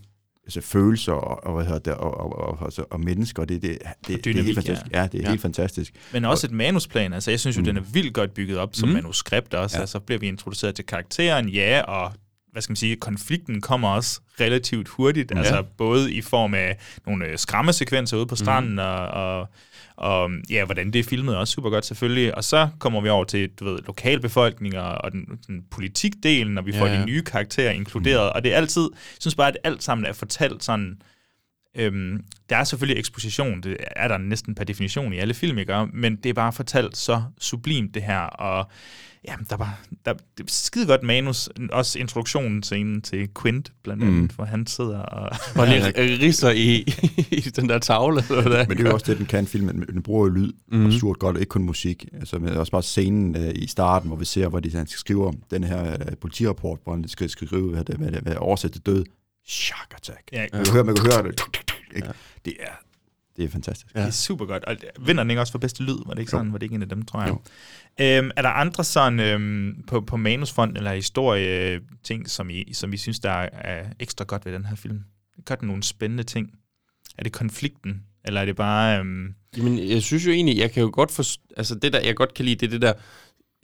Altså 0.45 0.61
følelser 0.61 1.11
og, 1.13 1.43
og, 1.43 1.55
hvad 1.55 1.65
hedder 1.65 1.79
det, 1.79 1.93
og, 1.93 2.17
og, 2.19 2.35
og, 2.39 2.57
og, 2.77 2.87
og 2.91 2.99
mennesker, 2.99 3.45
det, 3.45 3.61
det, 3.61 3.69
det, 3.71 3.79
det, 3.79 4.07
det 4.07 4.13
er 4.15 4.21
dynamik, 4.21 4.45
helt 4.45 4.57
fantastisk. 4.57 4.91
Ja, 4.93 5.07
det 5.11 5.17
er 5.19 5.23
Ja. 5.23 5.29
helt 5.29 5.41
fantastisk. 5.41 5.93
Men 6.13 6.25
også 6.25 6.47
et 6.47 6.51
manusplan. 6.53 7.13
Altså, 7.13 7.31
jeg 7.31 7.39
synes 7.39 7.57
jo, 7.57 7.61
Mm. 7.61 7.65
den 7.65 7.77
er 7.77 7.81
vildt 7.81 8.13
godt 8.13 8.33
bygget 8.33 8.57
op 8.57 8.69
som 8.75 8.89
Mm. 8.89 8.95
manuskript 8.95 9.53
også. 9.53 9.77
Ja. 9.77 9.81
Altså, 9.81 9.99
bliver 9.99 10.19
vi 10.19 10.27
introduceret 10.27 10.75
til 10.75 10.85
karakteren, 10.85 11.49
ja, 11.49 11.81
og 11.81 12.13
hvad 12.51 12.61
skal 12.61 12.71
man 12.71 12.75
sige, 12.77 12.95
konflikten 12.95 13.61
kommer 13.61 13.87
også 13.89 14.19
relativt 14.41 14.87
hurtigt. 14.87 15.31
Ja. 15.31 15.37
Altså, 15.37 15.63
både 15.77 16.13
i 16.13 16.21
form 16.21 16.53
af 16.53 16.77
nogle 17.05 17.25
øh, 17.25 17.37
skræmmesekvenser 17.37 18.17
ude 18.17 18.25
på 18.25 18.35
stranden, 18.35 18.71
mm. 18.73 18.77
og, 18.79 19.07
og, 19.07 19.47
og 19.99 20.29
ja, 20.49 20.65
hvordan 20.65 20.91
det 20.93 20.99
er 20.99 21.03
filmet 21.03 21.33
er 21.35 21.37
også 21.39 21.53
super 21.53 21.69
godt 21.69 21.85
selvfølgelig. 21.85 22.35
Og 22.35 22.43
så 22.43 22.69
kommer 22.79 23.01
vi 23.01 23.09
over 23.09 23.23
til, 23.23 23.49
du 23.59 23.65
ved, 23.65 23.79
lokalbefolkninger 23.87 24.81
og 24.81 25.11
den, 25.11 25.25
den 25.47 25.63
politikdelen, 25.71 26.57
og 26.57 26.65
vi 26.65 26.71
Ja, 26.71 26.81
får 26.81 26.87
ja. 26.87 27.01
de 27.01 27.05
nye 27.05 27.21
karakterer 27.23 27.71
inkluderet. 27.71 28.25
Mm. 28.25 28.31
Og 28.35 28.43
det 28.43 28.53
er 28.53 28.57
altid, 28.57 28.81
jeg 28.93 29.17
synes 29.19 29.35
bare, 29.35 29.47
at 29.47 29.57
alt 29.63 29.83
sammen 29.83 30.05
er 30.05 30.13
fortalt 30.13 30.63
sådan, 30.63 31.01
Øhm, 31.77 32.23
der 32.49 32.57
er 32.57 32.63
selvfølgelig 32.63 32.99
eksposition, 32.99 33.61
det 33.61 33.77
er 33.95 34.07
der 34.07 34.17
næsten 34.17 34.55
per 34.55 34.63
definition 34.63 35.13
i 35.13 35.17
alle 35.17 35.33
film, 35.33 35.57
jeg 35.57 35.65
gør, 35.65 35.85
men 35.93 36.15
det 36.15 36.29
er 36.29 36.33
bare 36.33 36.53
fortalt 36.53 36.97
så 36.97 37.23
sublimt 37.39 37.93
det 37.93 38.03
her, 38.03 38.19
og 38.19 38.71
ja, 39.27 39.33
der 39.49 39.53
er 39.53 39.57
bare, 39.57 39.73
der, 40.05 40.13
det 40.13 40.43
er 40.43 40.47
skide 40.47 40.85
godt 40.85 41.03
manus, 41.03 41.49
også 41.71 41.99
introduktionen 41.99 42.63
scenen 42.63 43.01
til 43.01 43.29
Quint, 43.41 43.71
blandt 43.83 44.03
andet, 44.03 44.21
mm. 44.21 44.29
Hvor 44.35 44.45
han 44.45 44.67
sidder 44.67 44.99
og... 44.99 45.29
Og 45.61 45.67
lige 45.67 45.93
risser 46.25 46.49
i, 46.49 46.75
i 47.37 47.39
den 47.39 47.69
der 47.69 47.79
tavle. 47.79 48.23
Eller 48.29 48.41
hvad 48.41 48.51
der 48.51 48.65
Men 48.67 48.77
det 48.77 48.83
er 48.83 48.89
jo 48.89 48.93
også 48.93 49.11
det, 49.11 49.17
den 49.17 49.25
kan 49.25 49.47
filmen. 49.47 49.85
Den 49.93 50.01
bruger 50.01 50.27
jo 50.27 50.33
lyd 50.33 50.53
mm. 50.71 50.85
absurd 50.85 51.17
godt, 51.17 51.35
og 51.35 51.41
ikke 51.41 51.49
kun 51.49 51.63
musik. 51.63 52.05
Altså, 52.13 52.39
men 52.39 52.53
også 52.53 52.71
bare 52.71 52.83
scenen 52.83 53.35
øh, 53.35 53.51
i 53.55 53.67
starten, 53.67 54.09
hvor 54.09 54.17
vi 54.17 54.25
ser, 54.25 54.47
hvor 54.47 54.59
de, 54.59 54.71
han 54.71 54.87
skriver 54.87 55.31
den 55.51 55.63
her 55.63 55.91
øh, 55.91 56.17
politirapport, 56.21 56.79
hvor 56.83 56.93
han 56.93 57.07
skal 57.07 57.29
skrive, 57.29 57.69
hvad 57.69 57.83
det, 57.83 57.95
hvad 57.95 58.11
det, 58.11 58.21
hvad 58.21 58.35
oversætte 58.35 58.79
til 58.79 58.85
død. 58.85 59.05
Shock 59.49 59.93
attack. 59.95 60.21
Ja, 60.31 60.45
Man 60.53 60.63
kan 60.65 60.73
høre, 60.73 60.83
man 60.83 60.95
kan 60.95 61.05
høre 61.13 61.23
det. 61.31 61.41
Ikke? 61.95 62.07
Det 62.45 62.53
er 62.59 62.71
det 63.37 63.45
er 63.45 63.49
fantastisk. 63.49 63.93
Det 63.95 64.01
er 64.03 64.09
super 64.11 64.45
godt. 64.45 64.65
Og 64.65 64.75
vinder 64.99 65.23
den 65.23 65.29
ikke 65.31 65.41
også 65.41 65.51
for 65.51 65.59
bedste 65.59 65.83
lyd? 65.83 65.95
Var 66.05 66.13
det 66.13 66.19
ikke 66.19 66.29
Jo. 66.33 66.37
sådan? 66.37 66.51
Var 66.51 66.57
det 66.57 66.63
ikke 66.63 66.75
en 66.75 66.81
af 66.81 66.89
dem, 66.89 67.05
tror 67.05 67.21
jeg? 67.21 67.35
Øhm, 68.19 68.31
er 68.35 68.41
der 68.41 68.49
andre 68.49 68.83
sådan 68.83 69.19
øhm, 69.19 69.83
på, 69.87 70.01
på 70.01 70.17
manusfront 70.17 70.77
eller 70.77 70.93
historie 70.93 71.79
ting, 72.03 72.29
som 72.29 72.49
I, 72.49 72.73
som 72.73 72.93
I 72.93 72.97
synes, 72.97 73.19
der 73.19 73.29
er, 73.31 73.49
er 73.53 73.85
ekstra 73.99 74.25
godt 74.25 74.45
ved 74.45 74.53
den 74.53 74.65
her 74.65 74.75
film? 74.75 74.99
Gør 75.45 75.55
den 75.55 75.67
nogle 75.67 75.83
spændende 75.83 76.23
ting? 76.23 76.49
Er 77.17 77.23
det 77.23 77.31
konflikten? 77.31 78.03
Eller 78.25 78.41
er 78.41 78.45
det 78.45 78.55
bare... 78.55 78.99
Øhm, 78.99 79.33
Jamen, 79.57 79.89
jeg 79.89 80.01
synes 80.03 80.25
jo 80.25 80.31
egentlig, 80.31 80.57
jeg 80.57 80.71
kan 80.71 80.83
jo 80.83 80.89
godt 80.93 81.11
forstå, 81.11 81.41
altså 81.57 81.75
det 81.75 81.93
der, 81.93 81.99
jeg 82.01 82.15
godt 82.15 82.33
kan 82.33 82.45
lide, 82.45 82.55
det 82.55 82.65
er 82.65 82.69
det 82.71 82.81
der, 82.81 82.93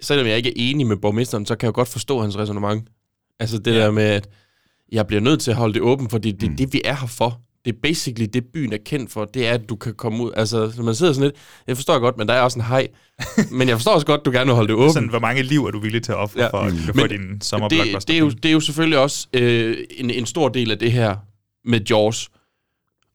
selvom 0.02 0.28
jeg 0.28 0.38
ikke 0.38 0.50
er 0.50 0.54
enig 0.56 0.88
med 0.88 0.98
borgmesteren, 0.98 1.46
så 1.46 1.56
kan 1.56 1.68
jeg 1.68 1.72
jo 1.72 1.76
godt 1.76 1.88
forstå 1.90 2.22
hans 2.22 2.38
resonemang. 2.38 2.90
Altså 3.40 3.58
det 3.58 3.72
Ja. 3.74 3.78
ja. 3.78 3.84
der 3.86 3.92
med, 3.92 4.04
at 4.04 4.30
jeg 4.92 5.08
bliver 5.08 5.22
nødt 5.22 5.40
til 5.42 5.52
at 5.52 5.58
holde 5.58 5.74
det 5.74 5.82
åbent, 5.82 6.12
fordi 6.12 6.32
det 6.32 6.44
er 6.48 6.50
Mm. 6.50 6.58
det, 6.58 6.74
vi 6.74 6.82
er 6.86 6.96
her 6.96 7.08
for. 7.08 7.42
Det 7.66 7.76
er 7.76 7.78
basically 7.84 8.28
det, 8.34 8.46
byen 8.54 8.74
er 8.74 8.78
kendt 8.86 9.12
for, 9.12 9.26
det 9.26 9.48
er, 9.48 9.52
at 9.54 9.70
du 9.70 9.76
kan 9.76 9.94
komme 9.94 10.24
ud, 10.24 10.32
altså 10.36 10.72
så 10.72 10.82
man 10.82 10.96
sidder 10.96 11.14
sådan 11.14 11.28
lidt, 11.28 11.36
jeg 11.68 11.76
forstår 11.78 12.00
godt, 12.00 12.18
men 12.18 12.28
der 12.28 12.34
er 12.34 12.42
også 12.42 12.60
en 12.60 12.66
hej, 12.66 12.88
men 13.52 13.68
jeg 13.70 13.78
forstår 13.78 13.92
også 13.92 14.06
godt, 14.06 14.26
du 14.26 14.32
gerne 14.32 14.46
vil 14.46 14.56
holde 14.56 14.68
det 14.68 14.76
åbent. 14.76 14.94
sådan, 14.94 15.10
hvor 15.10 15.20
mange 15.20 15.42
liv 15.44 15.66
er 15.66 15.72
du 15.72 15.80
villig 15.80 16.04
til 16.04 16.12
at 16.12 16.18
ofre 16.18 16.42
ja. 16.42 16.48
For 16.48 16.70
Mm. 16.70 17.00
få 17.00 17.08
din 17.08 17.34
det, 17.34 17.44
sommerblockbuster? 17.44 18.00
det, 18.00 18.16
er 18.16 18.20
jo, 18.20 18.30
det 18.30 18.46
er 18.46 18.54
jo 18.54 18.60
selvfølgelig 18.60 19.00
også 19.00 19.28
øh, 19.34 19.78
en, 19.98 20.10
en 20.10 20.26
stor 20.26 20.50
del 20.50 20.72
af 20.72 20.78
det 20.80 20.92
her 20.92 21.16
med 21.66 21.80
Jaws. 21.90 22.30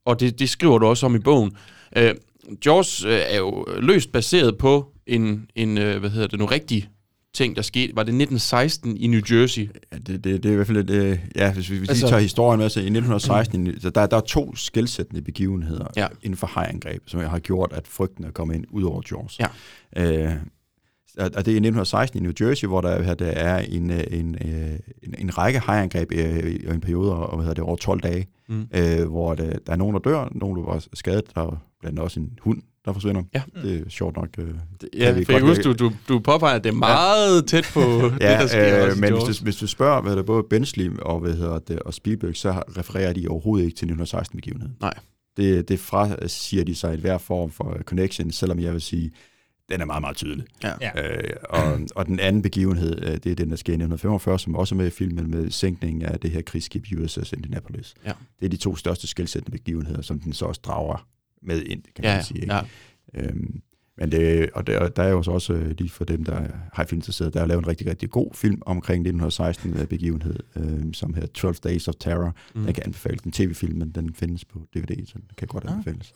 Og 0.06 0.20
det, 0.20 0.38
det 0.38 0.48
skriver 0.50 0.78
du 0.78 0.86
også 0.86 1.06
om 1.06 1.14
i 1.14 1.18
bogen. 1.18 1.52
Øh, 1.96 2.14
Jaws 2.66 3.04
øh, 3.04 3.20
er 3.28 3.38
jo 3.38 3.66
løst 3.80 4.12
baseret 4.12 4.58
på 4.58 4.86
en, 5.06 5.46
en 5.56 5.78
øh, 5.78 5.98
hvad 6.00 6.10
hedder 6.10 6.26
det 6.28 6.38
nu, 6.38 6.46
rigtig 6.46 6.88
ting, 7.34 7.56
der 7.56 7.62
skete. 7.62 7.96
Var 7.96 8.02
det 8.02 8.08
1916 8.08 8.96
i 8.96 9.06
New 9.06 9.20
Jersey? 9.30 9.68
Ja, 9.92 9.98
det, 9.98 10.24
det, 10.24 10.42
det 10.42 10.44
er 10.48 10.52
i 10.52 10.54
hvert 10.54 10.66
fald 10.66 10.76
et, 10.78 10.90
øh, 10.90 11.18
ja, 11.36 11.52
hvis 11.52 11.70
vi, 11.70 11.76
hvis 11.78 11.88
Altså- 11.88 12.04
altså, 12.04 12.08
tager 12.12 12.20
historien 12.22 12.60
med, 12.60 12.68
så 12.68 12.80
i 12.80 12.82
1916, 12.82 13.80
så 13.80 13.90
der, 13.90 14.06
der 14.06 14.16
er 14.16 14.20
to 14.20 14.56
skældsættende 14.56 15.22
begivenheder 15.22 15.86
Ja. 15.96 16.06
inden 16.22 16.36
for 16.36 16.46
hajangreb, 16.46 17.02
som 17.06 17.20
har 17.20 17.38
gjort, 17.38 17.72
at 17.72 17.86
frygten 17.88 18.24
er 18.24 18.30
kommet 18.30 18.54
ind 18.54 18.64
ud 18.70 18.82
over 18.82 19.02
Jaws. 19.10 19.38
Ja. 19.40 19.46
Øh, 20.26 20.34
og 21.18 21.30
det 21.30 21.34
er 21.34 21.38
i 21.38 21.60
1916 21.60 22.18
i 22.18 22.22
New 22.22 22.32
Jersey, 22.40 22.68
hvor 22.68 22.80
der, 22.80 23.02
her, 23.02 23.14
der 23.14 23.26
er 23.26 23.58
en, 23.58 23.90
øh, 23.90 24.04
en, 24.10 24.34
øh, 24.44 24.78
en, 25.02 25.14
en 25.18 25.38
række 25.38 25.58
hajangreb 25.58 26.12
i, 26.12 26.16
i 26.16 26.66
en 26.70 26.80
periode 26.80 27.12
og 27.16 27.36
hvad 27.36 27.44
hedder 27.44 27.54
det, 27.54 27.64
over 27.64 27.76
12 27.76 28.00
dage, 28.00 28.26
Mm. 28.48 28.66
øh, 28.74 29.08
hvor 29.08 29.34
der, 29.34 29.58
der 29.66 29.72
er 29.72 29.76
nogen, 29.76 29.94
der 29.94 30.00
dør, 30.00 30.28
nogen, 30.34 30.56
der 30.58 30.64
var 30.64 30.84
skadet, 30.94 31.22
der 31.34 31.40
er 31.40 31.46
blandt 31.80 31.98
andet 31.98 32.00
også 32.04 32.20
en 32.20 32.30
hund, 32.40 32.62
der 32.84 32.92
forsvinder. 32.92 33.22
Ja. 33.34 33.42
Det 33.62 33.80
er 33.86 33.88
sjovt 33.88 34.16
nok. 34.16 34.28
Øh, 34.38 34.54
Ja, 34.94 35.12
for 35.26 35.32
jeg 35.32 35.42
husker, 35.42 35.64
du, 35.64 35.72
du, 35.72 35.92
du 36.08 36.18
påpeger, 36.18 36.54
at 36.54 36.64
det 36.64 36.70
er 36.70 36.74
meget 36.74 37.46
tæt 37.46 37.70
på 37.74 37.80
det, 38.02 38.20
der 38.20 38.46
sker 38.46 38.78
øh, 38.78 38.88
også 38.88 39.00
men 39.00 39.12
hvis 39.12 39.38
du, 39.38 39.44
hvis 39.44 39.56
du 39.56 39.66
spørger, 39.66 40.02
hvad 40.02 40.16
det 40.16 40.26
både 40.26 40.42
Bensley 40.50 40.90
og, 40.98 41.20
hvad 41.20 41.34
hedder 41.34 41.58
det, 41.58 41.78
og 41.78 41.94
Spielberg, 41.94 42.36
så 42.36 42.62
refererer 42.78 43.12
de 43.12 43.28
overhovedet 43.28 43.64
ikke 43.64 43.76
til 43.76 43.86
1916-begivenheden. 43.86 44.76
Nej. 44.80 44.94
Det, 45.36 45.68
det 45.68 45.80
fra 45.80 46.28
siger 46.28 46.64
de 46.64 46.74
sig 46.74 46.94
i 46.94 47.00
hver 47.00 47.18
form 47.18 47.50
for 47.50 47.78
connection, 47.84 48.30
selvom 48.30 48.60
jeg 48.60 48.72
vil 48.72 48.80
sige, 48.80 49.10
den 49.68 49.80
er 49.80 49.84
meget, 49.84 50.00
meget 50.00 50.16
tydelig. 50.16 50.44
Ja. 50.62 50.72
Ja. 50.80 51.16
Øh, 51.16 51.30
og, 51.50 51.80
og 51.96 52.06
den 52.06 52.20
anden 52.20 52.42
begivenhed, 52.42 53.02
øh, 53.02 53.14
det 53.14 53.26
er 53.26 53.34
den, 53.34 53.50
der 53.50 53.56
sker 53.56 53.72
i 53.72 53.74
1945, 53.74 54.38
som 54.38 54.54
også 54.54 54.74
er 54.74 54.76
med 54.76 54.86
i 54.86 54.90
filmen 54.90 55.30
med 55.30 55.50
sænkningen 55.50 56.02
af 56.02 56.20
det 56.20 56.30
her 56.30 56.42
krigsskib 56.42 56.84
USS 57.02 57.32
Indianapolis. 57.32 57.94
Ja. 58.06 58.12
Det 58.40 58.46
er 58.46 58.50
de 58.50 58.56
to 58.56 58.76
største 58.76 59.06
skældsættende 59.06 59.58
begivenheder, 59.58 60.02
som 60.02 60.20
den 60.20 60.32
så 60.32 60.44
også 60.44 60.60
drager 60.64 61.06
med 61.42 61.62
ind, 61.62 61.82
kan 61.96 62.04
Ja, 62.04 62.14
man 62.14 62.24
sige. 62.24 62.40
Ikke? 62.40 62.54
ja. 62.54 62.60
Øhm, 63.14 63.60
men 63.98 64.12
det, 64.12 64.50
og 64.54 64.66
der, 64.66 64.88
der 64.88 65.02
er 65.02 65.08
jo 65.08 65.22
så 65.22 65.30
også 65.30 65.52
øh, 65.52 65.70
lige 65.78 65.90
for 65.90 66.04
dem, 66.04 66.24
der 66.24 66.40
har 66.72 66.84
filminteresseret, 66.84 67.34
der 67.34 67.40
er 67.42 67.46
lavet 67.46 67.62
en 67.62 67.68
rigtig, 67.68 67.86
rigtig 67.86 68.10
god 68.10 68.30
film 68.34 68.62
omkring 68.66 69.06
1916-begivenhed, 69.24 70.36
øh, 70.56 70.92
som 70.94 71.14
hedder 71.14 71.28
12 71.28 71.54
Days 71.54 71.88
of 71.88 71.94
Terror. 72.00 72.34
Mm. 72.54 72.64
Den 72.64 72.74
kan 72.74 72.82
anbefales. 72.86 73.22
Den 73.22 73.32
tv-film, 73.32 73.78
men 73.78 73.90
den 73.90 74.14
findes 74.14 74.44
på 74.44 74.60
DVD, 74.74 75.06
så 75.06 75.12
den 75.14 75.24
kan 75.38 75.48
godt 75.48 75.64
Ah. 75.64 75.72
anbefales. 75.72 76.12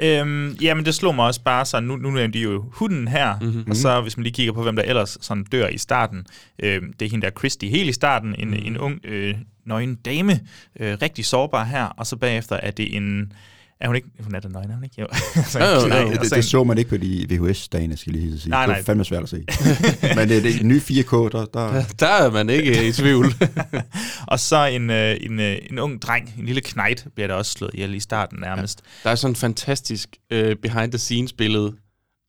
Øhm, 0.00 0.50
jamen, 0.60 0.84
det 0.84 0.94
slog 0.94 1.14
mig 1.14 1.24
også 1.26 1.42
bare 1.42 1.64
sådan, 1.64 1.88
nu, 1.88 1.96
nu 1.96 2.10
nævnte 2.10 2.38
de 2.38 2.42
jo 2.42 2.64
hunden 2.72 3.08
her, 3.08 3.38
Mhm. 3.40 3.46
mm-hmm. 3.48 3.70
og 3.70 3.76
så 3.76 4.00
hvis 4.00 4.16
man 4.16 4.22
lige 4.24 4.32
kigger 4.34 4.52
på, 4.52 4.62
hvem 4.62 4.76
der 4.76 4.82
ellers 4.82 5.18
sådan 5.20 5.44
dør 5.44 5.68
i 5.68 5.78
starten, 5.78 6.26
øhm, 6.62 6.92
det 6.92 7.06
er 7.06 7.10
hende 7.10 7.24
der 7.26 7.30
Christy 7.38 7.64
helt 7.66 7.88
i 7.88 7.92
starten, 7.92 8.34
en, 8.38 8.48
mm. 8.48 8.54
en 8.64 8.78
ung 8.78 9.00
øh, 9.04 9.34
nøgen 9.64 9.94
dame, 9.94 10.40
øh, 10.80 10.96
rigtig 11.02 11.24
sårbar 11.24 11.64
her, 11.64 11.84
og 11.84 12.06
så 12.06 12.16
bagefter 12.16 12.56
er 12.56 12.70
det 12.70 12.96
en, 12.96 13.32
er 13.80 13.86
hun 13.86 13.96
ikke, 13.96 14.08
hun 14.20 14.34
er 14.34 14.40
da 14.40 14.48
nøgen, 14.48 14.70
er 14.70 14.74
hun 14.74 14.84
ikke? 14.84 15.00
Jo. 15.00 15.06
så 15.46 15.58
en 15.58 15.64
Jo, 15.64 15.96
jo, 15.96 16.06
og 16.06 16.12
Det, 16.12 16.28
så 16.28 16.34
det 16.34 16.36
en- 16.36 16.42
så 16.42 16.64
man 16.64 16.78
ikke 16.78 16.90
på 16.90 16.96
de 16.96 17.26
VHS-dagene, 17.30 17.96
skal 17.96 18.12
jeg 18.14 18.22
lige 18.22 18.40
sige. 18.40 18.50
Nej, 18.50 18.62
det 18.66 18.68
nej. 18.68 18.78
var 18.78 18.84
fandme 18.84 19.04
svært 19.04 19.22
at 19.22 19.28
se. 19.28 19.44
men 20.16 20.28
det, 20.28 20.42
det 20.44 20.62
nye 20.66 20.80
4K, 20.80 21.12
der, 21.32 21.44
der, 21.54 21.84
Der 22.00 22.06
er 22.06 22.30
man 22.30 22.50
ikke 22.50 22.88
i 22.88 22.92
tvivl. 22.92 23.34
og 24.32 24.40
så 24.40 24.64
en, 24.66 24.90
øh, 24.90 25.16
en, 25.20 25.40
øh, 25.40 25.56
en 25.70 25.78
ung 25.78 26.02
dreng, 26.02 26.34
en 26.38 26.44
lille 26.46 26.60
knejt, 26.60 27.06
bliver 27.14 27.26
der 27.26 27.34
også 27.34 27.52
slået 27.52 27.70
ihjel 27.74 27.94
i 27.94 28.00
starten 28.00 28.38
nærmest. 28.40 28.82
Der 29.04 29.10
er 29.10 29.14
sådan 29.14 29.32
en 29.32 29.36
fantastisk 29.36 30.08
uh, 30.34 30.38
behind-the-scenes-billede. 30.62 31.72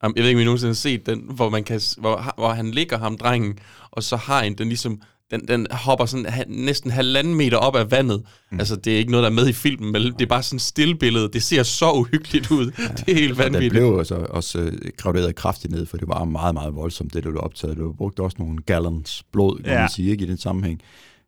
Jeg 0.02 0.10
ved 0.16 0.24
ikke, 0.28 0.38
om 0.38 0.42
I 0.42 0.44
nogensinde 0.44 0.70
har 0.70 0.74
set 0.74 1.06
den, 1.06 1.20
hvor, 1.34 1.48
man 1.50 1.64
kan, 1.64 1.80
hvor, 1.98 2.34
hvor 2.38 2.52
han 2.52 2.70
ligger 2.70 2.98
ham, 2.98 3.18
drengen, 3.18 3.58
og 3.90 4.02
så 4.02 4.16
har 4.16 4.42
en 4.42 4.54
den 4.58 4.68
ligesom, 4.68 5.00
den, 5.30 5.48
den 5.48 5.66
hopper 5.70 6.06
sådan 6.06 6.26
ha, 6.26 6.42
næsten 6.48 6.90
halvanden 6.90 7.34
meter 7.34 7.56
op 7.56 7.76
af 7.76 7.90
vandet. 7.90 8.22
Mm. 8.50 8.58
Altså, 8.58 8.76
det 8.76 8.92
er 8.94 8.98
ikke 8.98 9.10
noget, 9.10 9.24
der 9.24 9.30
er 9.30 9.34
med 9.34 9.48
i 9.48 9.52
filmen, 9.52 9.92
men 9.92 10.02
det 10.02 10.22
er 10.22 10.26
bare 10.26 10.42
sådan 10.42 10.56
et 10.56 10.62
stillbillede. 10.62 11.28
Det 11.32 11.42
ser 11.42 11.62
så 11.62 11.92
uhyggeligt 11.92 12.50
ud. 12.50 12.72
Ja. 12.78 12.82
Det 12.94 13.08
er 13.08 13.14
helt 13.14 13.38
vanvittigt. 13.38 13.72
blev 13.72 13.96
altså 13.98 14.14
også 14.14 14.58
øh, 14.58 14.72
graderet 14.96 15.34
kraftigt 15.34 15.72
ned, 15.72 15.86
for 15.86 15.96
det 15.96 16.08
var 16.08 16.24
meget, 16.24 16.54
meget 16.54 16.74
voldsomt, 16.74 17.14
det 17.14 17.24
der 17.24 17.30
blev 17.30 17.42
optaget. 17.42 17.76
Det 17.76 17.96
brugte 17.96 18.20
også 18.20 18.36
nogle 18.40 18.58
gallons 18.66 19.22
blod, 19.32 19.56
kan 19.62 19.72
Ja. 19.72 19.80
man 19.80 19.88
sige, 19.90 20.10
ikke, 20.10 20.24
i 20.24 20.28
den 20.28 20.38
sammenhæng. 20.38 20.80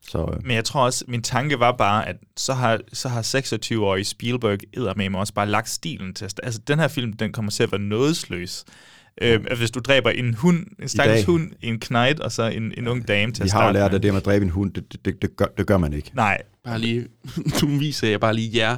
Så 0.09 0.19
øh, 0.19 0.47
Men 0.47 0.57
jeg 0.57 0.65
tror 0.65 0.85
også, 0.85 1.05
min 1.09 1.23
tanke 1.23 1.61
var 1.61 1.73
bare, 1.73 2.09
at 2.09 2.17
så 2.37 2.53
har, 2.53 2.81
så 2.93 3.09
har 3.09 3.23
26-årige 3.23 4.05
Spielberg 4.05 4.59
eddermame 4.73 5.19
også 5.19 5.35
bare 5.35 5.49
lagt 5.49 5.69
stilen 5.69 6.15
til. 6.15 6.25
Altså, 6.43 6.61
den 6.69 6.79
her 6.79 6.89
film, 6.89 7.13
den 7.13 7.33
kommer 7.33 7.51
til 7.51 7.63
at 7.63 7.73
være 7.73 7.81
nådesløs. 7.81 8.65
Øh, 9.23 9.41
hvis 9.59 9.71
du 9.71 9.81
dræber 9.81 10.11
en 10.11 10.35
hund, 10.35 10.67
en 10.83 10.89
stakkels 10.89 11.25
hund, 11.25 11.51
en 11.63 11.81
knight, 11.81 12.21
og 12.21 12.33
så 12.33 12.43
en, 12.43 12.73
en 12.77 12.89
ung 12.89 13.09
dame 13.09 13.33
til 13.33 13.43
vi 13.43 13.49
at 13.49 13.53
har 13.53 13.61
jo 13.61 13.65
starte 13.65 13.79
lært, 13.79 13.91
med. 13.91 13.97
at 13.99 14.03
det 14.03 14.13
med 14.13 14.21
at 14.21 14.25
dræbe 14.25 14.45
en 14.45 14.51
hund, 14.51 14.73
det, 14.73 15.05
det, 15.05 15.23
det, 15.23 15.37
gør, 15.37 15.47
det 15.59 15.67
gør 15.67 15.79
man 15.79 15.93
ikke. 15.93 16.11
Nej, 16.15 16.39
Bare 16.65 16.79
lige, 16.79 17.07
nu 17.63 17.69
viser 17.79 18.09
jeg 18.09 18.21
bare 18.21 18.35
lige 18.35 18.59
jer. 18.59 18.77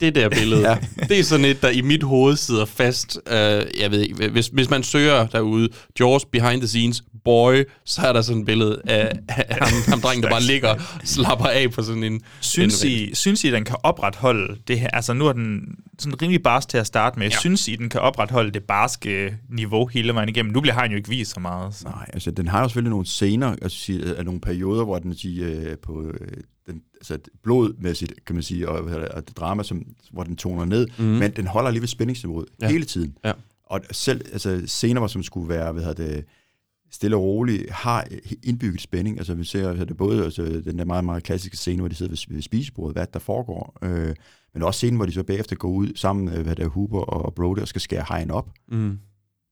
Det 0.00 0.14
der 0.14 0.28
billede, 0.28 0.60
ja. 0.70 0.76
Det 1.08 1.18
er 1.18 1.24
sådan 1.24 1.44
et, 1.44 1.62
der 1.62 1.68
i 1.68 1.80
mit 1.80 2.02
hoved 2.02 2.36
sidder 2.36 2.64
fast. 2.64 3.18
Uh, 3.26 3.32
jeg 3.80 3.90
ved 3.90 4.00
ikke, 4.00 4.28
hvis, 4.28 4.46
hvis 4.46 4.70
man 4.70 4.82
søger 4.82 5.26
derude, 5.26 5.68
Jaws 6.00 6.24
behind 6.24 6.60
the 6.60 6.68
scenes, 6.68 7.02
boy, 7.24 7.64
så 7.84 8.02
er 8.02 8.12
der 8.12 8.22
sådan 8.22 8.40
et 8.40 8.46
billede 8.46 8.80
af, 8.84 9.12
af 9.28 9.56
ham, 9.60 9.82
ham 9.88 10.00
drengen, 10.00 10.22
der 10.22 10.30
bare 10.30 10.42
ligger 10.42 10.68
og 10.68 10.80
slapper 11.04 11.46
af 11.46 11.70
på 11.70 11.82
sådan 11.82 12.04
en... 12.04 12.20
Synes 12.40 12.84
en, 12.84 12.90
I, 12.90 13.14
synes 13.14 13.44
I, 13.44 13.50
den 13.50 13.64
kan 13.64 13.76
opretholde 13.82 14.56
det 14.68 14.80
her? 14.80 14.88
Altså, 14.88 15.12
nu 15.12 15.26
er 15.26 15.32
den 15.32 15.60
sådan 15.98 16.22
rimelig 16.22 16.42
barsk 16.42 16.68
til 16.68 16.78
at 16.78 16.86
starte 16.86 17.18
med. 17.18 17.28
Ja. 17.28 17.36
Synes 17.36 17.68
I, 17.68 17.76
den 17.76 17.88
kan 17.88 18.00
opretholde 18.00 18.50
det 18.50 18.62
barske 18.62 19.36
niveau 19.50 19.86
hele 19.86 20.14
vejen 20.14 20.28
igennem? 20.28 20.52
Nu 20.52 20.60
bliver 20.60 20.74
han 20.74 20.90
jo 20.90 20.96
ikke 20.96 21.08
vist 21.08 21.34
så 21.34 21.40
meget. 21.40 21.74
Så. 21.74 21.84
Nej, 21.84 22.10
altså 22.12 22.30
den 22.30 22.48
har 22.48 22.60
jo 22.60 22.68
selvfølgelig 22.68 22.90
nogle 22.90 23.06
scener, 23.06 23.56
altså 23.62 23.92
nogle 24.24 24.40
perioder, 24.40 24.84
hvor 24.84 24.98
den 24.98 25.16
siger 25.16 25.70
øh, 25.70 25.76
på 25.82 26.02
øh, 26.02 26.36
altså 27.10 27.30
blodmæssigt, 27.42 28.24
kan 28.26 28.36
man 28.36 28.42
sige, 28.42 28.68
og, 28.68 28.84
og 29.14 29.28
det 29.28 29.36
drama, 29.36 29.62
som, 29.62 29.86
hvor 30.12 30.22
den 30.24 30.36
toner 30.36 30.64
ned, 30.64 30.86
mm. 30.98 31.04
men 31.04 31.30
den 31.30 31.46
holder 31.46 31.68
alligevel 31.68 31.88
spændingsniveauet 31.88 32.48
Ja. 32.62 32.68
hele 32.68 32.84
tiden. 32.84 33.16
Ja. 33.24 33.32
Og 33.66 33.80
selv 33.90 34.20
altså, 34.32 34.62
scener, 34.66 35.06
som 35.06 35.22
skulle 35.22 35.48
være, 35.48 35.72
hvad 35.72 35.82
hedder 35.84 36.04
det, 36.06 36.24
stille 36.90 37.16
og 37.16 37.22
roligt, 37.22 37.70
har 37.70 38.06
indbygget 38.42 38.80
spænding. 38.80 39.18
Altså 39.18 39.34
vi 39.34 39.44
ser 39.44 39.68
altså, 39.70 39.84
det 39.84 39.96
både 39.96 40.24
altså, 40.24 40.42
den 40.64 40.78
der 40.78 40.84
meget, 40.84 41.04
meget 41.04 41.22
klassiske 41.22 41.56
scene, 41.56 41.78
hvor 41.80 41.88
de 41.88 41.94
sidder 41.94 42.10
ved, 42.10 42.34
ved 42.34 42.42
spisebordet, 42.42 42.94
hvad 42.96 43.06
der 43.12 43.18
foregår, 43.18 43.78
øh, 43.82 44.14
men 44.54 44.62
også 44.62 44.78
scenen, 44.78 44.96
hvor 44.96 45.06
de 45.06 45.12
så 45.12 45.22
bagefter 45.22 45.56
går 45.56 45.68
ud 45.70 45.92
sammen, 45.96 46.28
øh, 46.28 46.42
hvad 46.42 46.56
der 46.56 46.64
er 46.64 46.68
Huber 46.68 47.00
og 47.00 47.34
Brody, 47.34 47.58
og 47.58 47.68
skal 47.68 47.80
skære 47.80 48.02
hajen 48.02 48.30
op. 48.30 48.48
Mm. 48.68 48.98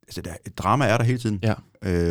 Altså, 0.03 0.23
der, 0.23 0.31
drama 0.57 0.85
er 0.85 0.97
der 0.99 1.05
hele 1.05 1.19
tiden, 1.19 1.41
Ja. 1.43 1.55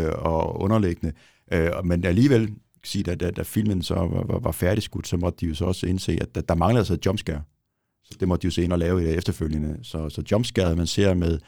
øh, 0.07 0.13
og 0.17 0.61
underliggende. 0.61 1.13
Øh, 1.53 1.71
men 1.83 2.05
alligevel, 2.05 2.53
sige, 2.83 3.03
da, 3.03 3.15
da, 3.15 3.31
da 3.31 3.41
filmen 3.41 3.81
så 3.81 3.95
var, 3.95 4.23
var, 4.23 4.39
var 4.39 4.51
færdigskudt, 4.51 5.07
så 5.07 5.17
måtte 5.17 5.37
de 5.41 5.45
jo 5.45 5.55
så 5.55 5.65
også 5.65 5.87
indse, 5.87 6.17
at 6.21 6.35
der, 6.35 6.41
der 6.41 6.55
manglede 6.55 6.79
altså 6.79 6.93
et 6.93 7.05
jumpscare. 7.05 7.41
Så 8.03 8.17
det 8.19 8.27
måtte 8.27 8.41
de 8.41 8.47
jo 8.47 8.51
se 8.51 8.63
ind 8.63 8.73
og 8.73 8.79
lave 8.79 9.01
i 9.01 9.05
det 9.05 9.15
efterfølgende. 9.15 9.79
Så, 9.83 10.09
så 10.09 10.23
jumpscare, 10.31 10.75
man 10.75 10.87
ser 10.87 11.13
med, 11.13 11.39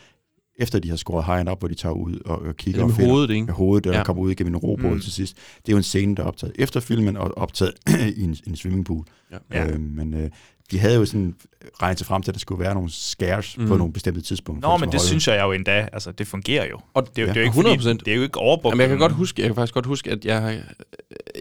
efter 0.62 0.80
de 0.80 0.89
har 0.89 0.95
skåret 0.95 1.24
hajen 1.24 1.47
op, 1.47 1.59
hvor 1.59 1.68
de 1.68 1.76
tager 1.76 1.93
ud 1.93 2.16
og, 2.26 2.41
og 2.41 2.55
kigger 2.57 2.82
er 2.82 2.86
og 2.86 2.91
finder- 2.91 3.09
hovedet, 3.12 3.30
ikke? 3.34 3.45
med 3.45 3.53
hovedet, 3.53 3.84
der 3.84 3.97
Ja. 3.97 4.03
kommer 4.03 4.24
ud 4.24 4.32
igennem 4.32 4.53
en 4.53 4.57
robåd 4.57 4.91
Mm. 4.93 4.99
til 5.01 5.12
sidst. 5.12 5.36
Det 5.57 5.68
er 5.70 5.74
jo 5.74 5.78
en 5.78 5.84
scene, 5.84 6.16
der 6.16 6.24
er 6.24 6.28
optaget 6.28 6.53
efter 6.59 6.80
filmen 6.80 7.18
og 7.18 7.38
optaget 7.38 7.74
i 8.18 8.24
en, 8.24 8.38
en 8.47 8.55
swimmingpool. 8.55 9.05
Ja. 9.53 9.68
Øh, 9.68 9.80
men 9.80 10.14
øh, 10.14 10.30
de 10.72 10.80
havde 10.80 10.95
jo 10.95 11.05
sådan 11.05 11.36
regnet 11.82 11.97
sig 11.97 12.07
frem 12.07 12.22
til, 12.22 12.32
at 12.32 12.36
der 12.36 12.39
skulle 12.39 12.64
være 12.64 12.74
nogle 12.74 12.91
scares 12.91 13.57
Mm. 13.57 13.68
på 13.68 13.78
nogle 13.78 13.93
bestemte 13.93 14.22
tidspunkter. 14.22 14.70
Nå, 14.70 14.78
men 14.78 14.91
det 14.91 15.01
synes 15.01 15.28
jeg 15.28 15.41
jo 15.43 15.51
endda, 15.51 15.88
altså 15.93 16.12
det 16.12 16.28
fungerer 16.28 16.66
jo. 16.70 16.80
Og 16.93 17.07
Det, 17.07 17.18
er 17.18 17.22
jo- 17.22 17.28
Ja, 17.28 17.34
det, 17.34 17.38
er 17.39 17.41
jo 17.41 17.45
ikke 17.45 17.70
100%. 17.70 17.84
Fordi, 17.84 17.97
det 18.05 18.12
er 18.12 18.16
jo 18.16 18.22
ikke 18.24 18.38
overbrugt. 18.39 18.74
Jamen, 18.74 18.82
jeg 18.82 18.89
kan 18.89 18.97
godt 18.97 19.12
huske, 19.12 19.41
jeg 19.41 19.49
kan 19.49 19.55
faktisk 19.55 19.74
godt 19.74 19.86
huske, 19.86 20.12
at 20.12 20.26
jeg, 20.26 20.62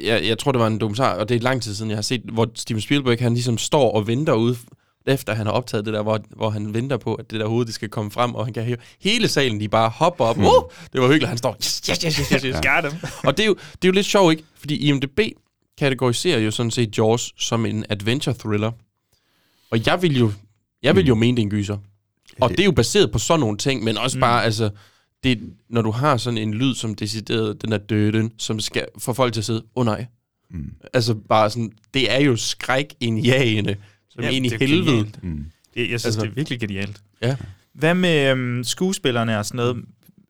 jeg, 0.05 0.25
jeg 0.25 0.39
tror, 0.39 0.53
det 0.53 0.59
var 0.61 0.67
en 0.67 0.79
dokumentar, 0.81 1.15
og 1.15 1.29
det 1.29 1.35
er 1.37 1.41
lang 1.41 1.63
tid 1.63 1.75
siden, 1.75 1.91
jeg 1.91 1.97
har 1.97 2.03
set, 2.03 2.21
hvor 2.33 2.51
Steven 2.55 2.81
Spielberg, 2.81 3.19
han 3.21 3.33
ligesom 3.35 3.59
står 3.59 3.93
og 3.93 4.07
venter 4.07 4.33
ude, 4.33 4.57
efter 5.07 5.35
han 5.35 5.47
har 5.47 5.53
optaget 5.53 5.85
det 5.87 5.95
der, 5.95 6.03
hvor, 6.03 6.21
hvor 6.37 6.51
han 6.51 6.75
venter 6.75 6.97
på, 6.97 7.15
at 7.15 7.31
det 7.31 7.41
der 7.41 7.47
hoved, 7.47 7.67
det 7.67 7.75
skal 7.75 7.89
komme 7.89 8.11
frem, 8.11 8.35
og 8.35 8.45
han 8.47 8.55
kan 8.55 8.65
hæve 8.65 8.77
hele 9.01 9.29
salen, 9.29 9.61
de 9.61 9.69
bare 9.69 9.89
hopper 9.89 10.25
op. 10.25 10.39
Uh, 10.39 10.45
det 10.93 11.01
var 11.01 11.07
hyggeligt, 11.07 11.29
han 11.29 11.39
står, 11.39 11.55
yes, 11.55 11.83
yes, 11.91 12.03
yes, 12.05 12.17
yes, 12.17 12.29
yes, 12.29 12.43
yes. 12.43 12.57
Got 12.63 12.93
him. 12.93 13.01
Og 13.27 13.37
det 13.37 13.43
er, 13.43 13.47
jo, 13.47 13.55
det 13.55 13.85
er 13.85 13.89
jo 13.89 13.93
lidt 13.93 14.07
sjovt, 14.07 14.31
ikke? 14.33 14.45
Fordi 14.55 14.77
IMDb 14.77 15.21
kategoriserer 15.79 16.39
jo 16.39 16.51
sådan 16.51 16.71
set 16.71 16.99
Jaws 16.99 17.33
som 17.37 17.67
en 17.67 17.85
adventure 17.89 18.35
thriller. 18.39 18.73
Og 19.71 19.87
jeg 19.87 20.03
vil 20.03 20.19
jo, 20.19 20.33
jeg 20.83 20.97
vil 20.97 21.07
jo 21.07 21.15
mene, 21.15 21.37
det 21.37 21.43
er 21.43 21.47
en 21.47 21.51
gyser. 21.51 21.77
Og 22.41 22.51
det- 22.51 22.61
er 22.61 22.65
jo 22.65 22.73
baseret 22.73 23.13
på 23.13 23.19
sådan 23.19 23.41
nogle 23.41 23.59
ting, 23.59 23.85
men 23.85 23.99
også 23.99 24.17
Mm. 24.19 24.21
bare, 24.21 24.45
altså, 24.45 24.71
det, 25.25 25.41
når 25.69 25.83
du 25.83 25.91
har 25.91 26.17
sådan 26.17 26.39
en 26.39 26.55
lyd 26.55 26.75
som 26.75 26.95
decideret, 26.95 27.63
den 27.63 27.73
er 27.73 27.79
døden, 27.79 28.33
som 28.39 28.61
skal 28.61 28.87
få 28.99 29.13
folk 29.13 29.33
til 29.33 29.41
at 29.41 29.45
sidde, 29.45 29.59
åh 29.77 29.81
oh, 29.81 29.87
nej. 29.87 30.07
Mm. 30.51 30.73
Altså 30.95 31.15
bare 31.15 31.51
sådan, 31.51 31.73
det 31.95 32.13
er 32.13 32.19
jo 32.21 32.37
skrækindjagende, 32.37 33.77
som 34.11 34.25
Ja, 34.25 34.29
ind 34.31 34.47
i 34.47 34.49
det 34.49 34.63
er 34.63 34.67
jo 34.67 34.71
helvede. 34.75 34.91
genialt. 34.97 35.25
Mm. 35.25 35.45
Det, 35.75 35.81
jeg 35.81 35.87
synes, 35.87 36.05
Altså- 36.07 36.21
det 36.21 36.29
er 36.29 36.35
virkelig 36.35 36.61
genialt. 36.61 37.01
Ja. 37.23 37.37
Hvad 37.75 37.95
med 37.95 38.31
øhm, 38.31 38.65
skuespillerne 38.65 39.39
og 39.39 39.47
sådan 39.47 39.57
noget? 39.57 39.77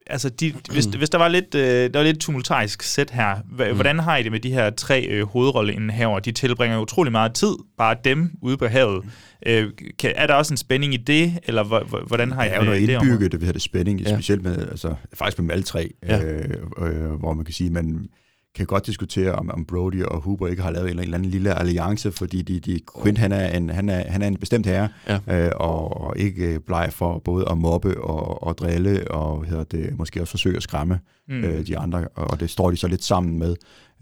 Altså, 0.07 0.29
de, 0.29 0.53
hvis, 0.71 0.85
hvis 0.85 1.09
der 1.09 1.17
var 1.17 1.27
lidt, 1.27 1.55
øh, 1.55 1.61
der 1.93 1.99
var 1.99 2.03
lidt 2.03 2.19
tumultarisk 2.19 2.83
sæt 2.83 3.09
her, 3.11 3.35
mm. 3.49 3.75
hvordan 3.75 3.99
har 3.99 4.17
I 4.17 4.23
det 4.23 4.31
med 4.31 4.39
de 4.39 4.51
her 4.51 4.69
tre 4.69 5.05
øh, 5.09 5.25
hovedrolleindehaver? 5.27 6.19
De 6.19 6.31
tilbringer 6.31 6.79
utrolig 6.79 7.11
meget 7.11 7.33
tid, 7.33 7.53
bare 7.77 7.95
dem 8.05 8.31
ude 8.41 8.57
på 8.57 8.67
havet. 8.67 9.03
Øh, 9.45 9.69
kan, 9.99 10.13
er 10.15 10.27
der 10.27 10.33
også 10.33 10.53
en 10.53 10.57
spænding 10.57 10.93
i 10.93 10.97
det, 10.97 11.39
eller 11.43 11.63
hvor- 11.63 11.83
hvor- 11.83 12.03
hvordan 12.07 12.31
har 12.31 12.43
I 12.43 12.47
Der 12.47 12.53
er 12.53 12.59
det 12.59 12.65
jo 12.65 12.71
med 12.71 12.79
noget 12.79 13.01
det 13.01 13.07
indbygget, 13.09 13.31
det, 13.31 13.53
det 13.53 13.61
spænding, 13.61 14.01
Ja. 14.01 14.13
specielt 14.15 14.43
med, 14.43 14.57
altså, 14.67 14.95
faktisk 15.13 15.39
med 15.41 15.51
alle 15.51 15.63
tre, 15.63 15.91
ja. 16.07 16.23
øh, 16.23 16.49
øh, 16.81 17.11
hvor 17.11 17.33
man 17.33 17.45
kan 17.45 17.53
sige, 17.53 17.69
man 17.69 18.07
kan 18.55 18.65
godt 18.65 18.85
diskutere, 18.85 19.31
om, 19.31 19.49
om 19.51 19.65
Brody 19.65 20.03
og 20.03 20.21
Hooper 20.21 20.47
ikke 20.47 20.61
har 20.61 20.71
lavet 20.71 20.91
en 20.91 20.99
eller 20.99 21.17
anden 21.17 21.29
lille 21.31 21.53
alliance, 21.59 22.11
fordi 22.11 22.41
de, 22.41 22.59
de, 22.59 22.79
Quint, 23.03 23.17
han 23.17 23.31
er 23.31 23.57
en, 23.57 23.69
han 23.69 23.89
er, 23.89 24.11
han 24.11 24.21
er 24.21 24.27
en 24.27 24.37
bestemt 24.37 24.65
herre, 24.65 24.89
Ja. 25.07 25.45
øh, 25.45 25.51
og, 25.55 26.01
og 26.01 26.17
ikke 26.17 26.59
bleg 26.59 26.89
for 26.93 27.19
både 27.19 27.45
at 27.51 27.57
mobbe 27.57 28.01
og, 28.03 28.43
og 28.43 28.57
drille, 28.57 29.11
og 29.11 29.45
hedder 29.45 29.63
det, 29.63 29.97
måske 29.97 30.21
også 30.21 30.31
forsøge 30.31 30.57
at 30.57 30.63
skræmme 30.63 30.99
Mm. 31.27 31.43
øh, 31.43 31.67
de 31.67 31.77
andre, 31.77 32.07
og 32.15 32.39
det 32.39 32.49
står 32.49 32.71
de 32.71 32.77
så 32.77 32.87
lidt 32.87 33.03
sammen 33.03 33.39
med. 33.39 33.55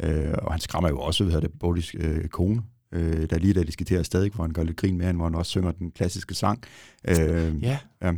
Øh, 0.04 0.34
og 0.38 0.52
han 0.52 0.60
skræmmer 0.62 0.90
jo 0.90 1.00
også, 1.00 1.24
hedder 1.24 1.40
det, 1.40 1.52
Brodys 1.60 1.96
øh, 2.00 2.28
kone, 2.28 2.62
øh, 2.94 3.30
der 3.30 3.38
lige 3.38 3.54
da 3.54 3.64
de 3.64 3.72
skal 3.72 3.86
til 3.86 3.96
at 3.96 4.06
stadig, 4.06 4.32
hvor 4.36 4.44
han 4.44 4.54
gør 4.54 4.64
lidt 4.64 4.78
grin 4.78 4.98
med 4.98 5.06
hende, 5.06 5.18
hvor 5.18 5.26
han 5.26 5.36
også 5.36 5.50
synger 5.50 5.72
den 5.72 5.92
klassiske 5.92 6.34
sang. 6.36 6.64
Øh, 7.08 7.64
Ja. 7.64 7.78
ja. 8.02 8.12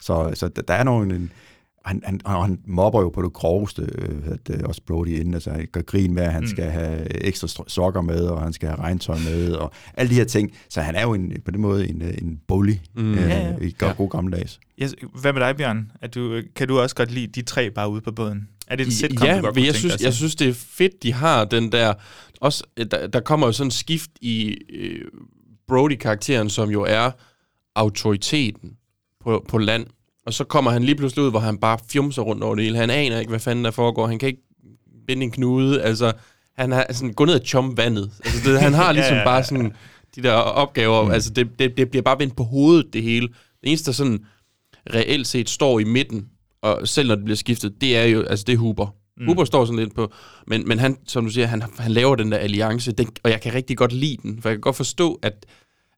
Så, 0.00 0.30
så 0.34 0.48
der, 0.48 0.62
der 0.62 0.74
er 0.74 0.84
nogen... 0.84 1.10
En, 1.10 1.32
han, 1.84 2.02
han, 2.04 2.20
og 2.24 2.44
han 2.44 2.58
mobber 2.66 3.00
jo 3.00 3.08
på 3.08 3.22
det 3.22 3.32
groveste, 3.32 3.82
øh, 3.98 4.18
at, 4.26 4.50
øh, 4.56 4.60
også 4.64 4.80
Brody 4.86 5.08
inden, 5.08 5.34
altså 5.34 5.50
han 5.50 5.66
gør 5.72 5.80
grin 5.82 6.14
med, 6.14 6.22
at 6.22 6.32
han 6.32 6.42
Mm. 6.42 6.46
skal 6.48 6.64
have 6.64 7.24
ekstra 7.26 7.48
sokker 7.68 8.00
med, 8.00 8.20
og 8.26 8.42
han 8.42 8.52
skal 8.52 8.68
have 8.68 8.78
regntøj 8.80 9.18
med, 9.18 9.52
og 9.52 9.72
alle 9.94 10.10
de 10.10 10.14
her 10.14 10.24
ting. 10.24 10.52
Så 10.68 10.80
han 10.80 10.94
er 10.94 11.02
jo 11.02 11.14
en, 11.14 11.32
på 11.44 11.50
den 11.50 11.60
måde 11.60 11.88
en, 11.88 12.02
øh, 12.02 12.14
en 12.22 12.40
bully 12.48 12.74
Mm. 12.94 13.12
øh, 13.14 13.18
Ja, 13.18 13.38
ja. 13.48 13.56
i 13.60 13.74
god, 13.78 13.88
Ja. 13.88 13.94
god 13.94 14.10
gammeldags. 14.10 14.60
Yes, 14.82 14.94
hvad 15.20 15.32
med 15.32 15.40
dig, 15.40 15.56
Bjørn? 15.56 15.90
Er 16.02 16.06
du, 16.08 16.42
kan 16.56 16.68
du 16.68 16.78
også 16.80 16.96
godt 16.96 17.10
lide 17.10 17.26
de 17.26 17.42
tre 17.42 17.70
bare 17.70 17.88
ude 17.90 18.00
på 18.00 18.12
båden? 18.12 18.48
Er 18.66 18.76
det 18.76 18.86
en 18.86 18.92
sitcom, 18.92 19.26
ja, 19.26 19.36
du 19.36 19.42
godt 19.42 19.54
men 19.54 19.62
kunne 19.62 19.66
jeg 19.66 19.74
synes, 19.74 20.02
jeg 20.02 20.14
synes, 20.14 20.34
det 20.34 20.48
er 20.48 20.54
fedt, 20.54 21.02
de 21.02 21.12
har 21.12 21.44
den 21.44 21.72
der... 21.72 21.94
Også, 22.40 22.64
øh, 22.76 22.86
der, 22.90 23.06
der 23.06 23.20
kommer 23.20 23.46
jo 23.46 23.52
sådan 23.52 23.66
en 23.66 23.70
skift 23.70 24.10
i 24.20 24.56
øh, 24.74 25.00
Brody-karakteren, 25.68 26.50
som 26.50 26.70
jo 26.70 26.82
er 26.82 27.10
autoriteten 27.74 28.70
på, 29.24 29.44
på 29.48 29.58
land. 29.58 29.86
Og 30.26 30.32
så 30.32 30.44
kommer 30.44 30.70
han 30.70 30.84
lige 30.84 30.96
pludselig 30.96 31.24
ud, 31.24 31.30
hvor 31.30 31.40
han 31.40 31.58
bare 31.58 31.78
fjumser 31.90 32.22
rundt 32.22 32.42
over 32.42 32.54
det 32.54 32.64
hele. 32.64 32.76
Han 32.76 32.90
aner 32.90 33.18
ikke, 33.18 33.30
hvad 33.30 33.40
fanden 33.40 33.64
der 33.64 33.70
foregår. 33.70 34.06
Han 34.06 34.18
kan 34.18 34.28
ikke 34.28 34.42
binde 35.06 35.22
en 35.22 35.30
knude. 35.30 35.82
Altså, 35.82 36.12
han 36.56 36.72
har 36.72 36.86
sådan, 36.90 37.12
gå 37.12 37.24
ned 37.24 37.40
og 37.40 37.46
chum 37.46 37.76
vandet. 37.76 38.10
Altså, 38.24 38.50
det, 38.50 38.60
han 38.60 38.74
har 38.74 38.92
ligesom 38.98 39.14
Ja, 39.14 39.18
ja, 39.18 39.24
bare 39.24 39.36
ja. 39.36 39.42
sådan 39.42 39.72
de 40.16 40.22
der 40.22 40.32
opgaver. 40.32 41.04
Mm. 41.04 41.10
Altså, 41.10 41.30
det, 41.30 41.48
det, 41.58 41.76
det 41.76 41.90
bliver 41.90 42.02
bare 42.02 42.18
vendt 42.18 42.36
på 42.36 42.44
hovedet, 42.44 42.86
det 42.92 43.02
hele. 43.02 43.28
Det 43.28 43.68
eneste, 43.68 43.86
der 43.86 43.92
sådan 43.92 44.24
reelt 44.94 45.26
set 45.26 45.50
står 45.50 45.78
i 45.78 45.84
midten, 45.84 46.26
og 46.62 46.88
selv 46.88 47.08
når 47.08 47.14
det 47.14 47.24
bliver 47.24 47.36
skiftet, 47.36 47.80
det 47.80 47.96
er 47.96 48.04
jo, 48.04 48.22
altså 48.22 48.44
det 48.44 48.52
er 48.52 48.56
Huber. 48.56 48.86
Mm. 49.16 49.26
Huber 49.26 49.44
står 49.44 49.64
sådan 49.64 49.78
lidt 49.78 49.94
på, 49.94 50.12
men, 50.46 50.68
men 50.68 50.78
han, 50.78 50.96
som 51.06 51.24
du 51.24 51.30
siger, 51.30 51.46
han, 51.46 51.62
han 51.78 51.92
laver 51.92 52.16
den 52.16 52.32
der 52.32 52.38
alliance, 52.38 52.92
den, 52.92 53.08
og 53.22 53.30
jeg 53.30 53.40
kan 53.40 53.54
rigtig 53.54 53.76
godt 53.76 53.92
lide 53.92 54.16
den, 54.22 54.42
for 54.42 54.48
jeg 54.48 54.56
kan 54.56 54.60
godt 54.60 54.76
forstå, 54.76 55.18
at, 55.22 55.46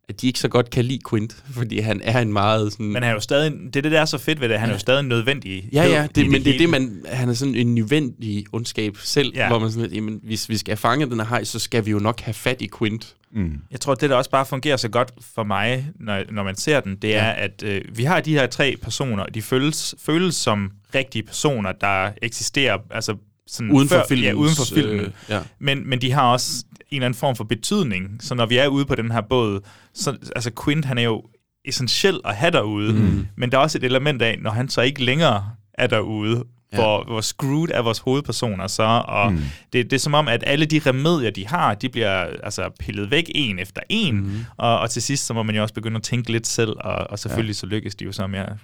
at 0.08 0.20
de 0.20 0.26
ikke 0.26 0.38
så 0.38 0.48
godt 0.48 0.70
kan 0.70 0.84
lide 0.84 0.98
Quint, 1.10 1.36
fordi 1.50 1.78
han 1.78 2.00
er 2.04 2.20
en 2.20 2.32
meget 2.32 2.72
sådan... 2.72 2.86
Men 2.86 2.94
han 3.02 3.10
er 3.10 3.14
jo 3.14 3.20
stadig, 3.20 3.52
det 3.52 3.76
er 3.76 3.82
det, 3.82 3.92
der 3.92 4.00
er 4.00 4.04
så 4.04 4.18
fedt 4.18 4.40
ved 4.40 4.48
det, 4.48 4.58
han 4.58 4.68
er 4.68 4.72
jo 4.72 4.78
stadig 4.78 5.02
nødvendig. 5.02 5.68
Ja, 5.72 5.84
ja, 5.84 6.06
det, 6.14 6.30
men 6.30 6.32
det 6.44 6.46
er 6.48 6.52
hele. 6.52 6.58
det, 6.58 6.70
man, 6.70 7.02
han 7.08 7.28
er 7.28 7.34
sådan 7.34 7.54
en 7.54 7.74
nødvendig 7.74 8.44
ondskab 8.52 8.96
selv, 8.96 9.32
Ja. 9.34 9.42
ja. 9.42 9.48
hvor 9.48 9.58
man 9.58 9.70
sådan 9.70 9.82
lidt, 9.82 9.94
jamen, 9.94 10.20
hvis 10.22 10.48
vi 10.48 10.56
skal 10.56 10.70
have 10.70 10.76
fanget 10.76 11.10
den 11.10 11.20
her 11.20 11.26
hej, 11.26 11.44
så 11.44 11.58
skal 11.58 11.86
vi 11.86 11.90
jo 11.90 11.98
nok 11.98 12.20
have 12.20 12.34
fat 12.34 12.62
i 12.62 12.68
Quint. 12.78 13.14
Mm. 13.32 13.52
Jeg 13.70 13.80
tror, 13.80 13.94
det 13.94 14.10
der 14.10 14.16
også 14.16 14.30
bare 14.30 14.46
fungerer 14.46 14.76
så 14.76 14.88
godt 14.88 15.12
for 15.34 15.44
mig, 15.44 15.86
når, 16.00 16.22
når 16.32 16.42
man 16.42 16.56
ser 16.56 16.80
den, 16.80 16.96
det 16.96 17.16
er, 17.16 17.30
at 17.30 17.62
øh, 17.66 17.82
vi 17.94 18.04
har 18.04 18.20
de 18.20 18.32
her 18.32 18.46
tre 18.46 18.76
personer, 18.82 19.24
de 19.24 19.42
føles, 19.42 19.94
føles 19.98 20.34
som 20.34 20.70
rigtige 20.94 21.22
personer, 21.22 21.72
der 21.72 22.10
eksisterer 22.22 22.78
altså 22.90 23.16
sådan 23.46 23.70
Uden 23.70 23.88
for 23.88 23.94
før, 23.96 24.02
filmens, 24.08 24.26
Ja, 24.26 24.32
uden 24.32 24.54
for 24.56 24.74
filmen. 24.74 25.00
øh, 25.00 25.10
ja. 25.28 25.40
men, 25.60 25.88
men 25.88 26.00
de 26.00 26.12
har 26.12 26.32
også 26.32 26.64
en 26.90 26.96
eller 26.96 27.06
anden 27.06 27.18
form 27.18 27.36
for 27.36 27.44
betydning. 27.44 28.10
Så 28.20 28.34
når 28.34 28.46
vi 28.46 28.56
er 28.56 28.66
ude 28.66 28.84
på 28.86 28.94
den 28.94 29.10
her 29.10 29.20
båd, 29.20 29.60
så 29.94 30.16
altså 30.36 30.50
Quint, 30.64 30.84
han 30.84 30.98
er 30.98 31.02
jo 31.02 31.22
essentiel 31.64 32.20
at 32.24 32.36
have 32.36 32.50
derude, 32.50 32.92
mm. 32.92 33.26
men 33.36 33.52
der 33.52 33.58
er 33.58 33.62
også 33.62 33.78
et 33.78 33.84
element 33.84 34.22
af, 34.22 34.38
når 34.42 34.50
han 34.50 34.68
så 34.68 34.80
ikke 34.80 35.04
længere 35.04 35.50
er 35.74 35.86
derude, 35.86 36.44
Ja. 36.74 36.80
hvor, 36.80 37.04
hvor 37.04 37.20
screwed 37.20 37.68
er 37.74 37.82
vores 37.82 37.98
hovedpersoner 37.98 38.66
så, 38.66 39.02
og 39.08 39.32
mm. 39.32 39.38
det, 39.72 39.90
det 39.90 39.92
er 39.92 40.00
som 40.00 40.14
om, 40.14 40.28
at 40.28 40.44
alle 40.46 40.66
de 40.66 40.80
remedier, 40.86 41.30
de 41.30 41.46
har, 41.46 41.74
de 41.74 41.88
bliver 41.88 42.26
altså 42.42 42.70
pillet 42.80 43.10
væk 43.10 43.30
en 43.34 43.58
efter 43.58 43.80
en, 43.88 44.16
mm. 44.16 44.30
og, 44.56 44.78
og 44.78 44.90
til 44.90 45.02
sidst, 45.02 45.26
så 45.26 45.34
må 45.34 45.42
man 45.42 45.54
jo 45.54 45.62
også 45.62 45.74
begynde 45.74 45.96
at 45.96 46.02
tænke 46.02 46.32
lidt 46.32 46.46
selv, 46.46 46.72
og, 46.80 47.10
og 47.10 47.18
selvfølgelig 47.18 47.54
ja. 47.54 47.58
så 47.58 47.66
lykkes 47.66 47.94
de 47.94 48.04
jo 48.04 48.12
så 48.12 48.26
med 48.26 48.38
at, 48.38 48.56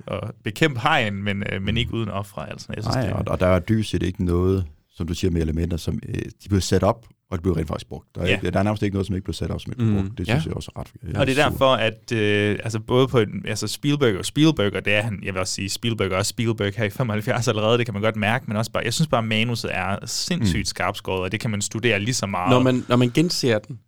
bekæmpe 0.44 0.80
hajen, 0.80 1.22
men, 1.22 1.42
øh, 1.52 1.62
men 1.62 1.76
ikke 1.76 1.94
uden 1.94 2.08
ofre. 2.08 2.50
Altså. 2.50 2.66
Jeg 2.74 2.82
synes, 2.82 2.96
Nej, 2.96 3.04
det, 3.04 3.12
og, 3.12 3.24
og 3.26 3.40
der 3.40 3.46
er 3.46 3.58
dybest 3.58 3.90
set 3.90 4.02
ikke 4.02 4.24
noget, 4.24 4.64
som 4.96 5.06
du 5.06 5.14
siger 5.14 5.30
med 5.30 5.42
elementer, 5.42 5.76
som 5.76 6.00
øh, 6.08 6.22
de 6.44 6.48
blev 6.48 6.60
sat 6.60 6.82
op, 6.82 7.06
og 7.30 7.36
det 7.38 7.42
blev 7.42 7.52
rent 7.54 7.68
faktisk 7.68 7.88
brugt. 7.88 8.08
Der 8.14 8.20
er, 8.20 8.26
Ja. 8.26 8.34
ikke, 8.34 8.50
der 8.50 8.58
er 8.58 8.62
nærmest 8.62 8.82
ikke 8.82 8.94
noget, 8.94 9.06
som 9.06 9.14
ikke 9.16 9.24
blev 9.24 9.34
sat 9.34 9.50
op, 9.50 9.60
som 9.60 9.72
ikke 9.72 9.78
blev 9.78 9.88
Mm, 9.90 9.96
brugt. 9.96 10.18
Det 10.18 10.28
ja. 10.28 10.32
synes 10.32 10.46
jeg 10.46 10.54
også 10.54 10.70
er 10.76 10.80
ret 10.80 10.86
øh, 11.02 11.14
Og 11.20 11.26
det 11.26 11.38
er 11.38 11.42
super. 11.44 11.50
derfor, 11.50 11.74
at 11.74 12.12
øh, 12.12 12.58
altså 12.64 12.80
både 12.80 13.08
på 13.08 13.18
en- 13.18 13.44
altså 13.48 13.66
Spielberg 13.68 14.16
og 14.18 14.24
Spielberg, 14.24 14.74
og 14.76 14.84
det 14.84 14.94
er 14.94 15.02
han, 15.02 15.18
jeg 15.22 15.34
vil 15.34 15.40
også 15.40 15.54
sige, 15.54 15.68
Spielberg 15.68 16.12
og 16.12 16.26
Spielberg 16.26 16.72
her 16.76 16.84
i 16.84 16.90
75 16.90 17.48
allerede, 17.48 17.78
det 17.78 17.86
kan 17.86 17.92
man 17.94 18.02
godt 18.02 18.16
mærke, 18.16 18.44
men 18.48 18.56
også 18.56 18.72
bare, 18.72 18.84
jeg 18.84 18.94
synes 18.94 19.08
bare, 19.08 19.18
at 19.18 19.24
manuset 19.28 19.70
er 19.74 20.06
sindssygt 20.06 20.60
mm. 20.60 20.64
skarpskåret, 20.64 21.20
og 21.22 21.32
det 21.32 21.40
kan 21.40 21.50
man 21.50 21.60
studere 21.62 22.00
lige 22.00 22.14
så 22.14 22.26
meget. 22.26 22.50
Når 22.50 22.62
man, 22.62 22.84
når 22.88 22.96
man 22.96 23.10
genser 23.14 23.58
den, 23.58 23.78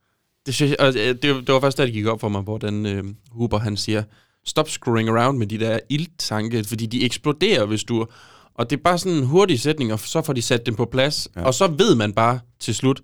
det, 0.47 0.55
synes 0.55 0.71
jeg, 0.71 0.81
og 0.81 0.89
øh, 0.89 0.95
det, 1.09 1.23
det 1.23 1.49
var 1.49 1.61
først, 1.61 1.79
da 1.79 1.85
det 1.85 1.93
gik 1.93 2.07
op 2.07 2.21
for 2.21 2.29
mig, 2.29 2.41
hvordan 2.43 2.87
øh, 2.87 3.05
Huber 3.31 3.59
han 3.59 3.77
siger, 3.77 4.03
stop 4.47 4.69
screwing 4.69 5.09
around 5.09 5.39
med 5.39 5.47
de 5.47 5.59
der 5.59 5.79
ildtanke, 5.89 6.65
fordi 6.65 6.87
de 6.87 7.05
eksploderer, 7.05 7.65
hvis 7.67 7.85
du... 7.85 8.07
Og 8.55 8.71
det 8.71 8.77
er 8.79 8.83
bare 8.83 8.99
sådan 8.99 9.19
en 9.19 9.25
hurtig 9.27 9.61
sætning, 9.61 9.93
og 9.93 9.99
så 10.01 10.23
får 10.23 10.33
de 10.33 10.43
sat 10.43 10.67
dem 10.67 10.75
på 10.75 10.85
plads, 10.85 11.29
ja. 11.37 11.41
Ja. 11.41 11.47
og 11.47 11.55
så 11.55 11.67
ved 11.67 11.95
man 11.95 12.13
bare 12.13 12.41
til 12.61 12.75
slut, 12.75 13.01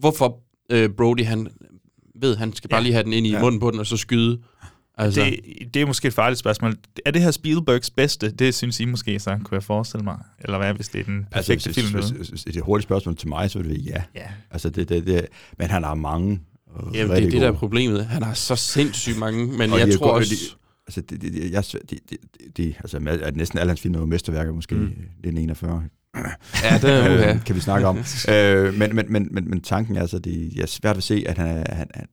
hvorfor 0.00 0.40
øh, 0.72 0.90
Brody, 0.90 1.24
han 1.24 1.48
ved, 2.20 2.36
han 2.36 2.52
skal 2.52 2.70
bare 2.70 2.78
Ja. 2.80 2.82
lige 2.82 2.92
have 2.92 3.04
den 3.04 3.12
ind 3.12 3.26
i 3.26 3.30
Ja. 3.30 3.40
munden 3.40 3.60
på 3.60 3.70
den, 3.70 3.80
og 3.80 3.86
så 3.86 3.96
skyde. 3.96 4.38
Altså, 4.98 5.20
det, 5.20 5.74
det 5.74 5.82
er 5.82 5.86
måske 5.86 6.08
et 6.08 6.14
farligt 6.14 6.38
spørgsmål. 6.38 6.74
Er 7.06 7.10
det 7.10 7.22
her 7.22 7.30
Spielbergs 7.30 7.90
bedste? 7.90 8.30
Det 8.30 8.54
synes 8.54 8.80
I 8.80 8.84
måske 8.84 9.18
så, 9.20 9.38
kunne 9.44 9.54
jeg 9.56 9.62
forestille 9.62 10.04
mig. 10.04 10.18
Eller 10.38 10.58
hvad, 10.58 10.74
hvis 10.74 10.88
det 10.88 11.00
er 11.00 11.04
den 11.04 11.26
perfekte 11.32 11.68
altså, 11.68 11.80
film? 11.82 11.94
hvis, 12.00 12.10
hvis, 12.10 12.28
hvis, 12.28 12.44
det 12.44 12.56
er 12.56 12.60
et 12.60 12.64
hurtigt 12.64 12.86
spørgsmål 12.86 13.16
til 13.16 13.28
mig, 13.28 13.50
så 13.50 13.58
vil 13.58 13.68
det 13.70 13.86
være 13.92 14.02
ja. 14.14 14.20
Ja. 14.20 14.26
Altså, 14.50 14.70
det, 14.70 14.88
det, 14.88 15.06
det, 15.06 15.26
men 15.58 15.70
han 15.70 15.84
har 15.84 15.94
mange 15.94 16.40
Jamen, 16.94 17.10
det 17.16 17.24
er 17.26 17.30
det, 17.30 17.32
der 17.40 17.48
er 17.48 17.52
problemet. 17.52 18.06
Han 18.06 18.22
har 18.22 18.34
så 18.34 18.56
sindssygt 18.56 19.18
mange, 19.18 19.46
men 19.58 19.72
Og 19.72 19.78
jeg 19.78 19.94
tror 19.94 20.06
gode- 20.06 20.14
også... 20.14 20.34
de- 20.34 20.56
Altså, 20.86 21.00
det, 21.00 21.20
det, 21.22 21.50
jeg, 21.52 21.64
det, 21.90 21.98
det, 22.10 22.18
det, 22.56 22.74
altså, 22.78 22.98
næsten 23.34 23.58
alle 23.58 23.70
hans 23.70 23.80
film 23.80 23.94
er 23.94 23.98
jo 23.98 24.06
mesterværker, 24.06 24.52
måske 24.52 24.74
Mm. 24.74 24.80
mm. 24.80 24.88
det 25.22 25.26
er 25.26 25.30
en 25.32 25.38
41. 25.38 25.84
Ja, 26.14 26.78
det 26.78 26.90
er 26.90 27.14
uha. 27.14 27.34
øh, 27.34 27.44
kan 27.44 27.54
vi 27.54 27.60
snakke 27.60 27.86
om. 27.86 27.98
øh, 28.34 28.74
men, 28.74 28.96
men, 28.96 29.12
men, 29.12 29.28
men, 29.30 29.50
men 29.50 29.60
tanken 29.60 29.96
er 29.96 30.00
altså, 30.00 30.18
det 30.18 30.62
er 30.62 30.66
svært 30.66 30.96
at 30.96 31.02
se, 31.02 31.24
at 31.26 31.38
han, 31.38 31.46
er, 31.46 31.74
han, 31.74 31.90
han 31.94 32.06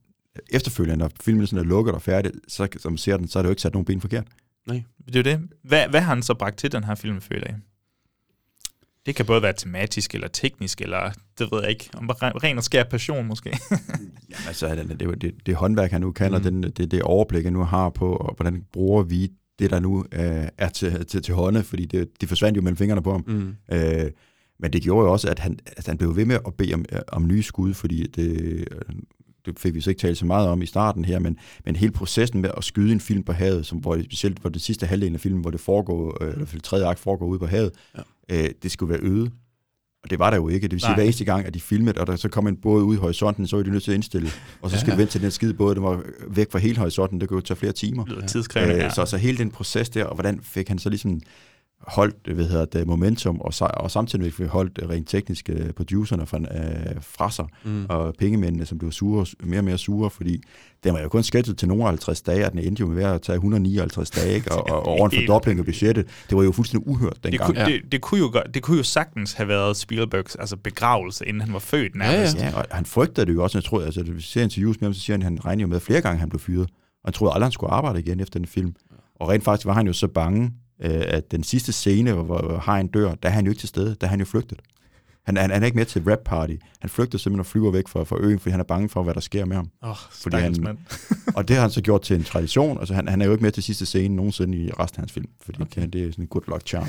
efterfølgende, 0.50 0.96
når 0.96 1.10
filmen 1.20 1.46
sådan 1.46 1.64
er 1.64 1.68
lukket 1.68 1.94
og 1.94 2.02
færdig, 2.02 2.32
så, 2.48 2.68
som 2.76 2.92
man 2.92 2.98
ser 2.98 3.16
den, 3.16 3.28
så 3.28 3.38
er 3.38 3.42
det 3.42 3.48
jo 3.48 3.52
ikke 3.52 3.62
sat 3.62 3.72
nogen 3.72 3.84
ben 3.84 4.00
forkert. 4.00 4.26
Det 5.06 5.26
er 5.26 5.32
jo 5.32 5.38
det. 5.38 5.48
Hvad, 5.62 5.88
hvad 5.88 6.00
har 6.00 6.14
han 6.14 6.22
så 6.22 6.34
bragt 6.34 6.58
til 6.58 6.72
den 6.72 6.84
her 6.84 6.94
film, 6.94 7.20
føler 7.20 7.46
jeg? 7.46 7.56
Det 9.06 9.16
kan 9.16 9.26
både 9.26 9.42
være 9.42 9.52
tematisk 9.52 10.14
eller 10.14 10.28
teknisk, 10.28 10.80
eller 10.80 11.12
det 11.38 11.48
ved 11.52 11.60
jeg 11.62 11.70
ikke. 11.70 11.90
Om 11.94 12.10
ren 12.10 12.58
og 12.58 12.64
skær 12.64 12.84
passion 12.84 13.26
måske. 13.26 13.50
Jamen, 14.30 14.46
altså, 14.46 14.74
det, 14.74 15.00
det, 15.00 15.24
er 15.24 15.30
det, 15.46 15.54
håndværk, 15.54 15.90
han 15.90 16.00
nu 16.00 16.12
kan, 16.12 16.28
mm. 16.28 16.34
og 16.34 16.44
den, 16.44 16.62
det, 16.62 16.90
det 16.90 17.02
overblik, 17.02 17.44
han 17.44 17.52
nu 17.52 17.64
har 17.64 17.90
på, 17.90 18.16
og 18.16 18.34
hvordan 18.34 18.64
bruger 18.72 19.02
vi 19.02 19.30
det, 19.58 19.70
der 19.70 19.80
nu 19.80 20.04
øh, 20.12 20.48
er 20.58 20.68
til, 20.68 21.06
til, 21.06 21.22
til 21.22 21.34
hånde, 21.34 21.62
fordi 21.62 21.84
det, 21.84 22.08
det 22.20 22.28
forsvandt 22.28 22.56
jo 22.56 22.62
mellem 22.62 22.76
fingrene 22.76 23.02
på 23.02 23.12
ham. 23.12 23.24
Mm. 23.26 23.54
Øh, 23.76 24.10
men 24.60 24.72
det 24.72 24.82
gjorde 24.82 25.06
jo 25.06 25.12
også, 25.12 25.28
at 25.28 25.38
han, 25.38 25.58
at 25.66 25.86
han 25.86 25.98
blev 25.98 26.16
ved 26.16 26.24
med 26.24 26.38
at 26.46 26.54
bede 26.54 26.74
om, 26.74 26.84
øh, 26.92 27.00
om 27.08 27.26
nye 27.26 27.42
skud, 27.42 27.74
fordi 27.74 28.06
det, 28.06 28.40
øh, 28.40 28.66
det 29.46 29.58
fik 29.58 29.74
vi 29.74 29.80
så 29.80 29.90
ikke 29.90 30.00
talt 30.00 30.18
så 30.18 30.26
meget 30.26 30.48
om 30.48 30.62
i 30.62 30.66
starten 30.66 31.04
her, 31.04 31.18
men, 31.18 31.36
men 31.64 31.76
hele 31.76 31.92
processen 31.92 32.40
med 32.40 32.50
at 32.56 32.64
skyde 32.64 32.92
en 32.92 33.00
film 33.00 33.22
på 33.22 33.32
havet, 33.32 33.66
som, 33.66 33.78
hvor 33.78 33.94
det, 33.94 34.04
specielt 34.04 34.38
hvor 34.38 34.50
det 34.50 34.62
sidste 34.62 34.86
halvdel 34.86 35.14
af 35.14 35.20
filmen, 35.20 35.40
hvor 35.40 35.50
det 35.50 35.60
foregår, 35.60 36.22
øh, 36.24 36.32
eller 36.32 36.44
det 36.44 36.62
tredje 36.62 36.86
akt 36.86 36.98
foregår 36.98 37.26
ude 37.26 37.38
på 37.38 37.46
havet, 37.46 37.70
Ja. 38.30 38.44
øh, 38.44 38.50
det 38.62 38.70
skulle 38.70 38.90
være 38.90 39.00
øde. 39.02 39.30
Og 40.04 40.10
det 40.10 40.18
var 40.18 40.30
der 40.30 40.36
jo 40.36 40.48
ikke. 40.48 40.64
Det 40.64 40.72
vil 40.72 40.80
sige, 40.80 40.88
Nej. 40.88 40.96
hver 40.96 41.04
eneste 41.04 41.24
gang, 41.24 41.46
at 41.46 41.54
de 41.54 41.60
filmede, 41.60 42.00
og 42.00 42.06
der 42.06 42.16
så 42.16 42.28
kom 42.28 42.46
en 42.46 42.56
båd 42.56 42.82
ud 42.82 42.94
i 42.94 42.98
horisonten, 42.98 43.46
så 43.46 43.56
var 43.56 43.62
de 43.62 43.70
nødt 43.70 43.82
til 43.82 43.90
at 43.90 43.94
indstille. 43.94 44.28
Og 44.62 44.70
så 44.70 44.78
skal 44.78 44.90
Ja. 44.90 44.94
ja. 44.94 44.98
vente 44.98 45.12
til 45.12 45.22
den 45.22 45.30
skide 45.30 45.54
båd, 45.54 45.74
den 45.74 45.82
var 45.82 46.02
væk 46.28 46.52
fra 46.52 46.58
hele 46.58 46.76
horisonten. 46.78 47.20
Det 47.20 47.28
kunne 47.28 47.36
jo 47.36 47.40
tage 47.40 47.58
flere 47.58 47.72
timer. 47.72 48.04
Det 48.04 48.12
lyder 48.16 48.26
tidskrævende, 48.26 48.74
ja. 48.74 48.84
Øh, 48.84 48.92
så, 48.92 49.06
så 49.06 49.16
hele 49.16 49.38
den 49.38 49.50
proces 49.50 49.88
der, 49.88 50.04
og 50.04 50.14
hvordan 50.14 50.40
fik 50.42 50.68
han 50.68 50.78
så 50.78 50.88
ligesom 50.88 51.20
holdt 51.86 52.34
hvad 52.34 52.44
hedder 52.44 52.64
det, 52.64 52.86
momentum, 52.86 53.40
og, 53.40 53.52
og 53.60 53.90
samtidig 53.90 54.32
fik 54.32 54.46
holdt 54.46 54.78
øh, 54.82 54.88
rent 54.88 55.08
teknisk 55.08 55.48
øh, 55.52 55.70
producerne 55.72 56.26
fra, 56.26 56.38
øh, 56.38 56.96
fra 57.00 57.30
sig, 57.30 57.44
Mm. 57.64 57.86
og 57.88 58.14
pengemændene, 58.18 58.66
som 58.66 58.78
blev 58.78 58.92
sure, 58.92 59.26
mere 59.44 59.60
og 59.60 59.64
mere 59.64 59.78
sure, 59.78 60.10
fordi 60.10 60.42
den 60.84 60.94
var 60.94 61.00
jo 61.00 61.08
kun 61.08 61.22
skættet 61.22 61.58
til 61.58 61.68
nogle 61.68 61.84
50 61.84 62.22
dage, 62.22 62.46
og 62.46 62.52
den 62.52 62.58
endte 62.60 62.80
jo 62.80 62.86
med 62.86 63.04
at 63.04 63.22
tage 63.22 63.34
159 63.36 64.10
dage, 64.10 64.34
ikke? 64.34 64.52
og, 64.52 64.70
og, 64.70 64.76
og 64.86 64.86
over 64.86 65.08
en 65.08 65.16
fordobling 65.26 65.58
af 65.58 65.64
budgettet. 65.64 66.06
Det 66.30 66.36
var 66.36 66.42
jo 66.44 66.52
fuldstændig 66.52 66.88
uhørt 66.88 67.14
Det 67.14 67.22
dengang. 67.24 67.54
kunne, 67.54 67.64
det, 67.64 67.92
det, 67.92 68.00
kunne 68.00 68.20
jo, 68.20 68.30
godt- 68.32 68.54
det 68.54 68.62
kunne 68.62 68.76
jo 68.76 68.82
sagtens 68.82 69.32
have 69.32 69.48
været 69.48 69.76
Spielbergs 69.76 70.34
altså 70.36 70.56
begravelse, 70.56 71.26
inden 71.26 71.40
han 71.40 71.52
var 71.52 71.58
født 71.58 71.94
nærmest. 71.94 72.36
Ja, 72.36 72.46
Ja, 72.46 72.56
og 72.56 72.64
han 72.70 72.84
frygtede 72.84 73.26
det 73.26 73.34
jo 73.34 73.42
også, 73.42 73.58
jeg 73.58 73.64
tror, 73.64 73.82
altså, 73.82 74.02
hvis 74.02 74.14
vi 74.14 74.22
ser 74.22 74.42
interviews 74.42 74.80
med 74.80 74.88
ham, 74.88 74.94
så 74.94 75.00
siger 75.00 75.14
han, 75.14 75.20
at 75.22 75.24
han 75.24 75.44
regnede 75.44 75.62
jo 75.62 75.66
med 75.68 75.80
flere 75.80 76.00
gange, 76.00 76.20
han 76.20 76.28
blev 76.28 76.40
fyret. 76.40 76.68
Og 76.70 77.04
han 77.04 77.12
troede 77.12 77.34
aldrig, 77.34 77.46
han 77.46 77.52
skulle 77.52 77.72
arbejde 77.72 78.00
igen 78.00 78.20
efter 78.20 78.38
den 78.38 78.46
film. 78.46 78.74
Og 79.20 79.28
rent 79.28 79.44
faktisk 79.44 79.66
var 79.66 79.72
han 79.74 79.86
jo 79.86 79.92
så 79.92 80.08
bange, 80.08 80.52
øh, 80.84 81.02
at 81.06 81.30
den 81.30 81.42
sidste 81.42 81.72
scene, 81.72 82.12
hvor, 82.12 82.22
hvor 82.22 82.58
Hajen 82.58 82.86
dør, 82.86 83.14
der 83.14 83.28
er 83.28 83.32
han 83.32 83.44
jo 83.44 83.50
ikke 83.50 83.60
til 83.60 83.68
stede, 83.68 83.96
der 84.00 84.06
er 84.06 84.10
han 84.10 84.18
jo 84.18 84.24
flygtet. 84.26 84.58
Han, 85.26 85.36
han, 85.36 85.50
han 85.50 85.62
er 85.62 85.66
ikke 85.66 85.76
med 85.78 85.84
til 85.84 86.02
rap 86.10 86.18
party. 86.24 86.52
Han 86.80 86.90
flygter 86.90 87.18
simpelthen 87.18 87.40
og 87.40 87.46
flyver 87.46 87.70
væk 87.70 87.88
fra, 87.88 88.04
fra 88.04 88.16
øen, 88.20 88.38
fordi 88.38 88.50
han 88.50 88.60
er 88.60 88.64
bange 88.64 88.88
for, 88.88 89.02
hvad 89.02 89.14
der 89.14 89.20
sker 89.20 89.44
med 89.44 89.56
ham. 89.56 89.70
Oh, 89.82 89.96
Fordi 90.12 90.36
han- 90.36 90.56
mand. 90.60 90.78
Og 91.36 91.48
det 91.48 91.56
har 91.56 91.60
han 91.62 91.70
så 91.70 91.80
gjort 91.80 92.02
til 92.02 92.16
en 92.16 92.24
tradition. 92.24 92.78
Altså, 92.78 92.94
han, 92.94 93.08
han 93.08 93.20
er 93.22 93.26
jo 93.26 93.32
ikke 93.32 93.42
med 93.44 93.52
til 93.52 93.62
sidste 93.62 93.86
scene 93.86 94.16
nogensinde 94.16 94.58
i 94.58 94.70
resten 94.70 94.98
af 94.98 95.02
hans 95.02 95.12
film, 95.12 95.26
fordi 95.44 95.62
okay. 95.62 95.82
det, 95.82 95.92
det 95.92 96.02
er 96.02 96.10
sådan 96.10 96.24
en 96.24 96.28
good 96.28 96.42
luck 96.48 96.66
charm. 96.66 96.86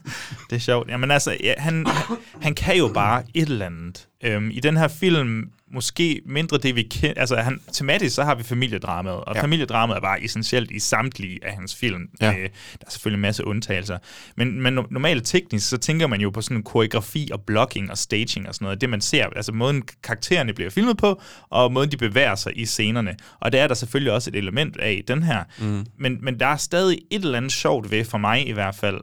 Det 0.50 0.56
er 0.56 0.60
sjovt. 0.60 0.88
Jamen 0.88 1.10
altså, 1.10 1.36
ja, 1.44 1.54
han, 1.58 1.86
han, 1.86 2.16
han 2.40 2.54
kan 2.54 2.76
jo 2.76 2.90
bare 2.94 3.22
et 3.34 3.48
eller 3.48 3.66
andet. 3.66 4.08
Øhm, 4.24 4.50
I 4.50 4.60
den 4.60 4.76
her 4.76 4.88
film, 4.88 5.50
måske 5.72 6.20
mindre 6.26 6.58
det, 6.58 6.76
vi 6.76 6.82
kender... 6.82 7.20
Altså, 7.20 7.36
han, 7.36 7.60
tematisk, 7.72 8.14
så 8.14 8.24
har 8.24 8.34
vi 8.34 8.42
familiedramaet, 8.42 9.16
og 9.16 9.34
Ja. 9.36 9.42
familiedramaet 9.42 9.96
er 9.96 10.00
bare 10.00 10.24
essentielt 10.24 10.70
i 10.70 10.78
samtlige 10.78 11.38
af 11.44 11.52
hans 11.54 11.74
film. 11.76 12.08
Ja. 12.20 12.32
Øh, 12.32 12.38
der 12.42 12.48
er 12.86 12.90
selvfølgelig 12.90 13.16
en 13.16 13.22
masse 13.22 13.46
undtagelser. 13.46 13.98
Men, 14.36 14.62
men 14.62 14.78
no- 14.78 14.86
normalt 14.90 15.26
teknisk, 15.26 15.68
så 15.68 15.78
tænker 15.78 16.06
man 16.06 16.20
jo 16.20 16.30
på 16.30 16.40
sådan 16.40 16.62
koreografi 16.62 17.28
og 17.32 17.40
blocking 17.42 17.90
og 17.90 17.98
staging 17.98 18.48
og 18.48 18.54
sådan 18.54 18.64
noget. 18.64 18.80
Det 18.80 18.90
man 18.90 19.00
ser, 19.00 19.26
altså 19.36 19.52
måden 19.52 19.82
karaktererne 20.02 20.52
bliver 20.54 20.70
filmet 20.70 20.96
på, 20.96 21.22
og 21.50 21.72
måden 21.72 21.90
de 21.92 21.96
bevæger 21.96 22.34
sig 22.34 22.52
i 22.58 22.66
scenerne. 22.66 23.16
Og 23.40 23.52
det 23.52 23.60
er 23.60 23.66
der 23.66 23.74
selvfølgelig 23.74 24.12
også 24.12 24.30
et 24.30 24.36
element 24.36 24.76
af 24.76 24.92
i 24.92 25.02
den 25.08 25.22
her. 25.22 25.44
Mm. 25.58 25.86
Men, 25.98 26.18
men 26.22 26.40
der 26.40 26.46
er 26.46 26.56
stadig 26.56 26.98
et 27.10 27.24
eller 27.24 27.36
andet 27.36 27.52
sjovt 27.52 27.90
ved, 27.90 28.04
for 28.04 28.18
mig 28.18 28.48
i 28.48 28.52
hvert 28.52 28.74
fald, 28.74 29.00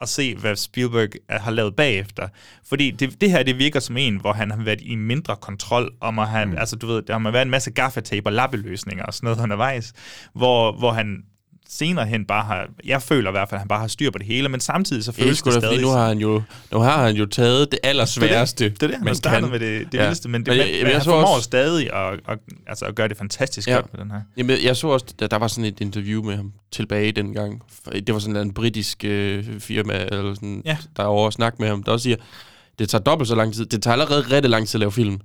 at 0.00 0.08
se, 0.08 0.36
hvad 0.36 0.56
Spielberg 0.56 1.08
øh, 1.30 1.40
har 1.40 1.50
lavet 1.50 1.76
bagefter. 1.76 2.28
Fordi 2.68 2.90
det, 2.90 3.20
det 3.20 3.30
her, 3.30 3.42
det 3.42 3.58
virker 3.58 3.80
som 3.80 3.96
en, 3.96 4.20
hvor 4.20 4.32
han 4.32 4.50
har 4.50 4.62
været 4.64 4.80
i 4.82 4.94
mindre 4.94 5.36
kontrol, 5.36 5.92
og 6.00 6.14
må 6.14 6.22
han, 6.22 6.48
mm. 6.48 6.58
altså 6.58 6.76
du 6.76 6.86
ved, 6.86 7.02
der 7.02 7.18
har 7.18 7.30
været 7.30 7.42
en 7.42 7.50
masse 7.50 7.70
gaffatape 7.70 8.28
og 8.28 8.32
lappeløsninger 8.32 9.04
og 9.04 9.14
sådan 9.14 9.26
noget 9.26 9.42
undervejs, 9.42 9.92
hvor, 10.34 10.72
hvor 10.72 10.92
han 10.92 11.24
senere 11.72 12.06
hen 12.06 12.24
bare 12.24 12.44
har, 12.44 12.66
jeg 12.84 13.02
føler 13.02 13.30
i 13.30 13.32
hvert 13.32 13.48
fald, 13.48 13.56
at 13.56 13.60
han 13.60 13.68
bare 13.68 13.80
har 13.80 13.86
styr 13.86 14.10
på 14.10 14.18
det 14.18 14.26
hele, 14.26 14.48
men 14.48 14.60
samtidig 14.60 15.04
så 15.04 15.12
Det 15.12 15.18
er 15.18 15.22
føles 15.22 15.42
det 15.42 15.52
stadig... 15.52 15.80
nu 15.80 15.88
har 15.88 16.08
han 16.08 16.18
jo, 16.18 16.42
nu 16.72 16.78
har 16.78 17.06
han 17.06 17.16
jo 17.16 17.26
taget 17.26 17.70
det 17.72 17.78
allersværeste. 17.82 18.64
Det 18.70 18.82
er 18.82 18.86
det, 18.86 18.96
han 18.96 19.06
har 19.06 19.14
startet 19.14 19.50
med 19.50 19.60
det, 19.60 19.92
det 19.92 19.98
Ja. 19.98 20.02
vildeste, 20.02 20.28
men, 20.28 20.40
det, 20.40 20.48
Men 20.48 20.58
men, 20.58 20.66
jeg- 20.66 20.76
men, 20.82 20.86
jeg 20.86 20.96
han 20.96 21.04
formår 21.04 21.34
også- 21.34 21.44
stadig 21.44 21.92
at, 21.92 22.20
at, 22.28 22.38
altså 22.66 22.84
at 22.84 22.94
gøre 22.94 23.08
det 23.08 23.16
fantastisk 23.16 23.68
ja. 23.68 23.74
godt 23.74 23.92
med 23.92 24.00
den 24.04 24.10
her. 24.10 24.20
Jamen, 24.36 24.56
jeg 24.64 24.76
så 24.76 24.88
også, 24.88 25.06
der, 25.18 25.26
der 25.26 25.36
var 25.38 25.48
sådan 25.48 25.64
et 25.64 25.80
interview 25.80 26.22
med 26.24 26.36
ham 26.36 26.52
tilbage 26.72 27.12
dengang. 27.12 27.62
Det 27.92 28.14
var 28.14 28.20
sådan 28.20 28.36
en 28.36 28.54
britisk 28.54 29.04
øh, 29.04 29.60
firma, 29.60 29.94
eller 29.94 30.34
sådan, 30.34 30.62
Ja. 30.64 30.76
der 30.96 31.02
er 31.02 31.06
over 31.06 31.26
at 31.26 31.32
snakke 31.32 31.56
med 31.60 31.68
ham, 31.68 31.82
der 31.82 31.92
også 31.92 32.02
siger, 32.04 32.16
det 32.78 32.88
tager 32.88 33.02
dobbelt 33.02 33.28
så 33.28 33.34
lang 33.34 33.54
tid. 33.54 33.66
Det 33.66 33.82
tager 33.82 33.92
allerede 33.92 34.20
rigtig 34.20 34.50
lang 34.50 34.68
tid 34.68 34.74
at 34.76 34.80
lave 34.80 34.92
film. 34.92 35.18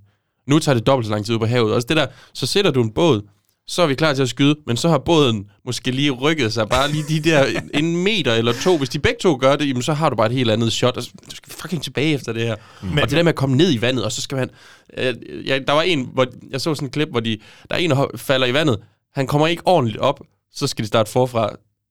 Nu 0.47 0.59
tager 0.59 0.73
det 0.77 0.87
dobbelt 0.87 1.07
så 1.07 1.11
lang 1.13 1.25
tid 1.25 1.33
ud 1.35 1.39
på 1.39 1.45
havet. 1.45 1.73
Også 1.73 1.85
det 1.87 1.97
der, 1.97 2.07
så 2.33 2.45
sætter 2.45 2.71
du 2.71 2.83
en 2.83 2.91
båd, 2.91 3.21
så 3.67 3.81
er 3.81 3.87
vi 3.87 3.95
klar 3.95 4.13
til 4.13 4.21
at 4.21 4.29
skyde, 4.29 4.55
men 4.67 4.77
så 4.77 4.89
har 4.89 4.97
båden 4.97 5.49
måske 5.65 5.91
lige 5.91 6.11
rykket 6.11 6.53
sig 6.53 6.69
bare 6.69 6.91
lige 6.91 7.03
de 7.09 7.29
der 7.29 7.45
en 7.79 8.03
meter 8.03 8.33
eller 8.33 8.53
to. 8.53 8.77
Hvis 8.77 8.89
de 8.89 8.99
begge 8.99 9.17
to 9.21 9.37
gør 9.41 9.55
det, 9.55 9.67
jamen, 9.67 9.81
så 9.83 9.93
har 9.93 10.09
du 10.09 10.15
bare 10.15 10.27
et 10.27 10.33
helt 10.33 10.51
andet 10.51 10.73
shot. 10.73 10.97
Altså, 10.97 11.11
du 11.31 11.35
skal 11.35 11.53
fucking 11.53 11.83
tilbage 11.83 12.13
efter 12.13 12.33
det 12.33 12.41
her. 12.41 12.55
Men, 12.83 12.99
og 12.99 13.09
det 13.09 13.17
der 13.17 13.23
med 13.23 13.29
at 13.29 13.35
komme 13.35 13.55
ned 13.57 13.73
i 13.73 13.81
vandet, 13.81 14.05
og 14.05 14.11
så 14.11 14.21
skal 14.21 14.35
man... 14.37 14.49
Øh, 14.97 15.15
ja, 15.47 15.59
der 15.67 15.73
var 15.73 15.81
en, 15.81 16.09
hvor 16.13 16.27
jeg 16.51 16.61
så 16.61 16.75
sådan 16.75 16.87
en 16.87 16.91
klip, 16.91 17.09
hvor 17.11 17.19
de, 17.19 17.37
der 17.69 17.75
er 17.75 17.79
en, 17.79 17.89
der 17.89 18.07
falder 18.15 18.47
i 18.47 18.53
vandet. 18.53 18.77
Han 19.15 19.27
kommer 19.27 19.47
ikke 19.47 19.61
ordentligt 19.65 19.99
op, 19.99 20.19
så 20.53 20.67
skal 20.67 20.83
de 20.83 20.87
starte 20.87 21.11
forfra. 21.11 21.49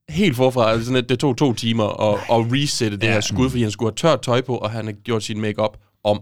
Helt 0.09 0.35
forfra. 0.35 0.71
Altså 0.71 0.85
sådan, 0.85 1.03
at 1.03 1.09
det 1.09 1.19
tog 1.19 1.37
to 1.37 1.53
timer 1.53 2.11
at, 2.13 2.19
at 2.19 2.51
resette 2.53 2.97
det 2.97 3.07
Ja. 3.07 3.11
her 3.13 3.21
skud, 3.21 3.49
fordi 3.49 3.61
han 3.63 3.71
skulle 3.71 3.89
have 3.91 3.95
tørt 4.11 4.21
tøj 4.21 4.41
på, 4.41 4.55
og 4.57 4.71
han 4.71 4.85
har 4.85 4.93
gjort 4.93 5.23
sin 5.23 5.41
makeup 5.41 5.77
om. 6.03 6.19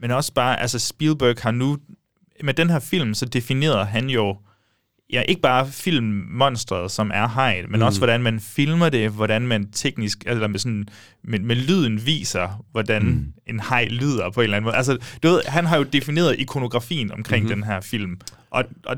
Men 0.00 0.10
også 0.10 0.32
bare, 0.34 0.60
altså 0.60 0.78
Spielberg 0.78 1.36
har 1.40 1.50
nu, 1.50 1.76
med 2.44 2.54
den 2.54 2.70
her 2.70 2.78
film, 2.78 3.14
så 3.14 3.24
definerede 3.26 3.84
han 3.84 4.10
jo, 4.10 4.36
ja, 5.12 5.20
ikke 5.28 5.40
bare 5.40 5.68
filmmonstret, 5.68 6.90
som 6.90 7.10
er 7.14 7.28
hegn, 7.28 7.64
men 7.70 7.80
mm. 7.80 7.86
også 7.86 8.00
hvordan 8.00 8.22
man 8.22 8.40
filmer 8.40 8.88
det, 8.88 9.10
hvordan 9.10 9.42
man 9.46 9.70
teknisk, 9.72 10.18
eller 10.26 10.48
med, 10.48 10.58
sådan, 10.58 10.88
med, 11.24 11.38
med 11.38 11.56
lyden 11.56 12.06
viser, 12.06 12.64
hvordan 12.72 13.02
mm. 13.02 13.32
en 13.46 13.60
hej 13.68 13.84
lyder 13.90 14.30
på 14.30 14.40
en 14.40 14.44
eller 14.44 14.56
anden 14.56 14.64
måde. 14.64 14.76
Altså, 14.76 14.98
du 15.22 15.28
ved, 15.28 15.40
han 15.46 15.66
har 15.66 15.76
jo 15.76 15.82
defineret 15.82 16.36
ikonografien 16.38 17.12
omkring 17.12 17.44
mm-hmm. 17.44 17.60
den 17.60 17.70
her 17.70 17.80
film, 17.80 18.20
og, 18.50 18.64
og 18.86 18.96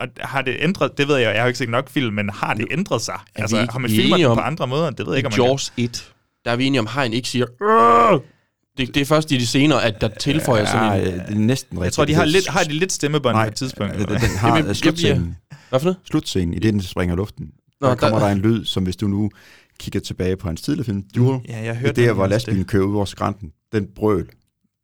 og 0.00 0.08
har 0.20 0.42
det 0.42 0.56
ændret, 0.60 0.98
det 0.98 1.08
ved 1.08 1.16
jeg, 1.16 1.24
jeg 1.24 1.34
har 1.34 1.42
jo 1.42 1.46
ikke 1.46 1.58
set 1.58 1.68
nok 1.68 1.90
film, 1.90 2.14
men 2.14 2.30
har 2.30 2.54
det 2.54 2.66
ændret 2.70 3.02
sig? 3.02 3.14
vi 3.36 3.42
Altså, 3.42 3.60
ikke 3.60 3.72
har 3.72 3.78
man 3.78 3.90
filmet 3.90 4.26
om- 4.26 4.36
på 4.36 4.40
andre 4.40 4.66
måder? 4.66 4.90
Det 4.90 5.06
ved 5.06 5.12
jeg 5.12 5.16
ikke, 5.16 5.26
om 5.26 5.32
man 5.38 5.46
Jaws 5.46 5.72
1, 5.76 6.10
der 6.44 6.50
er 6.50 6.56
vi 6.56 6.64
enige 6.64 6.80
om, 6.80 6.88
hegn 6.94 7.12
ikke 7.12 7.28
siger... 7.28 7.46
"Åh!" 7.62 8.20
Det, 8.78 8.94
det 8.94 9.00
er 9.00 9.04
først 9.04 9.32
i 9.32 9.36
de 9.36 9.46
senere, 9.46 9.84
at 9.84 10.00
der 10.00 10.08
tilføjer 10.08 10.64
sådan 10.64 11.00
en... 11.00 11.04
Ja, 11.06 11.12
det 11.14 11.24
er 11.28 11.34
næsten 11.34 11.76
kan. 11.76 11.84
Jeg 11.84 11.92
tror, 11.92 12.04
de 12.04 12.14
har, 12.14 12.24
lidt, 12.24 12.48
har 12.48 12.62
de 12.64 12.72
lidt 12.72 12.92
stemmebånd 12.92 13.36
på 13.36 13.42
et 13.42 13.54
tidspunkt. 13.54 13.94
Den, 13.94 14.08
har 14.18 14.48
Jamen, 14.48 14.66
jeg 14.66 14.76
slutscenen. 14.76 15.36
Hvad 15.68 15.80
for 15.80 15.84
noget? 15.84 15.96
Slutscenen, 16.04 16.54
i 16.54 16.58
det, 16.58 16.72
den 16.72 16.82
springer 16.82 17.14
i 17.14 17.16
luften. 17.16 17.50
Nå, 17.80 17.88
der 17.88 17.94
kommer 17.94 18.18
der- 18.18 18.26
der 18.26 18.32
en 18.32 18.38
lyd, 18.40 18.64
som 18.64 18.82
hvis 18.84 18.96
du 18.96 19.06
nu 19.08 19.30
kigger 19.80 20.00
tilbage 20.00 20.36
på 20.36 20.48
hans 20.48 20.62
tidligere 20.62 20.84
film, 20.84 21.02
Duel, 21.16 21.40
Ja, 21.48 21.56
jeg 21.58 21.66
det 21.66 21.76
hørte 21.76 22.02
er 22.02 22.06
der, 22.06 22.12
hvor 22.12 22.26
lastbilen 22.26 22.64
kører 22.64 22.84
ud 22.84 22.96
over 22.96 23.04
skrænten. 23.04 23.52
Den 23.72 23.86
brøl, 23.96 24.26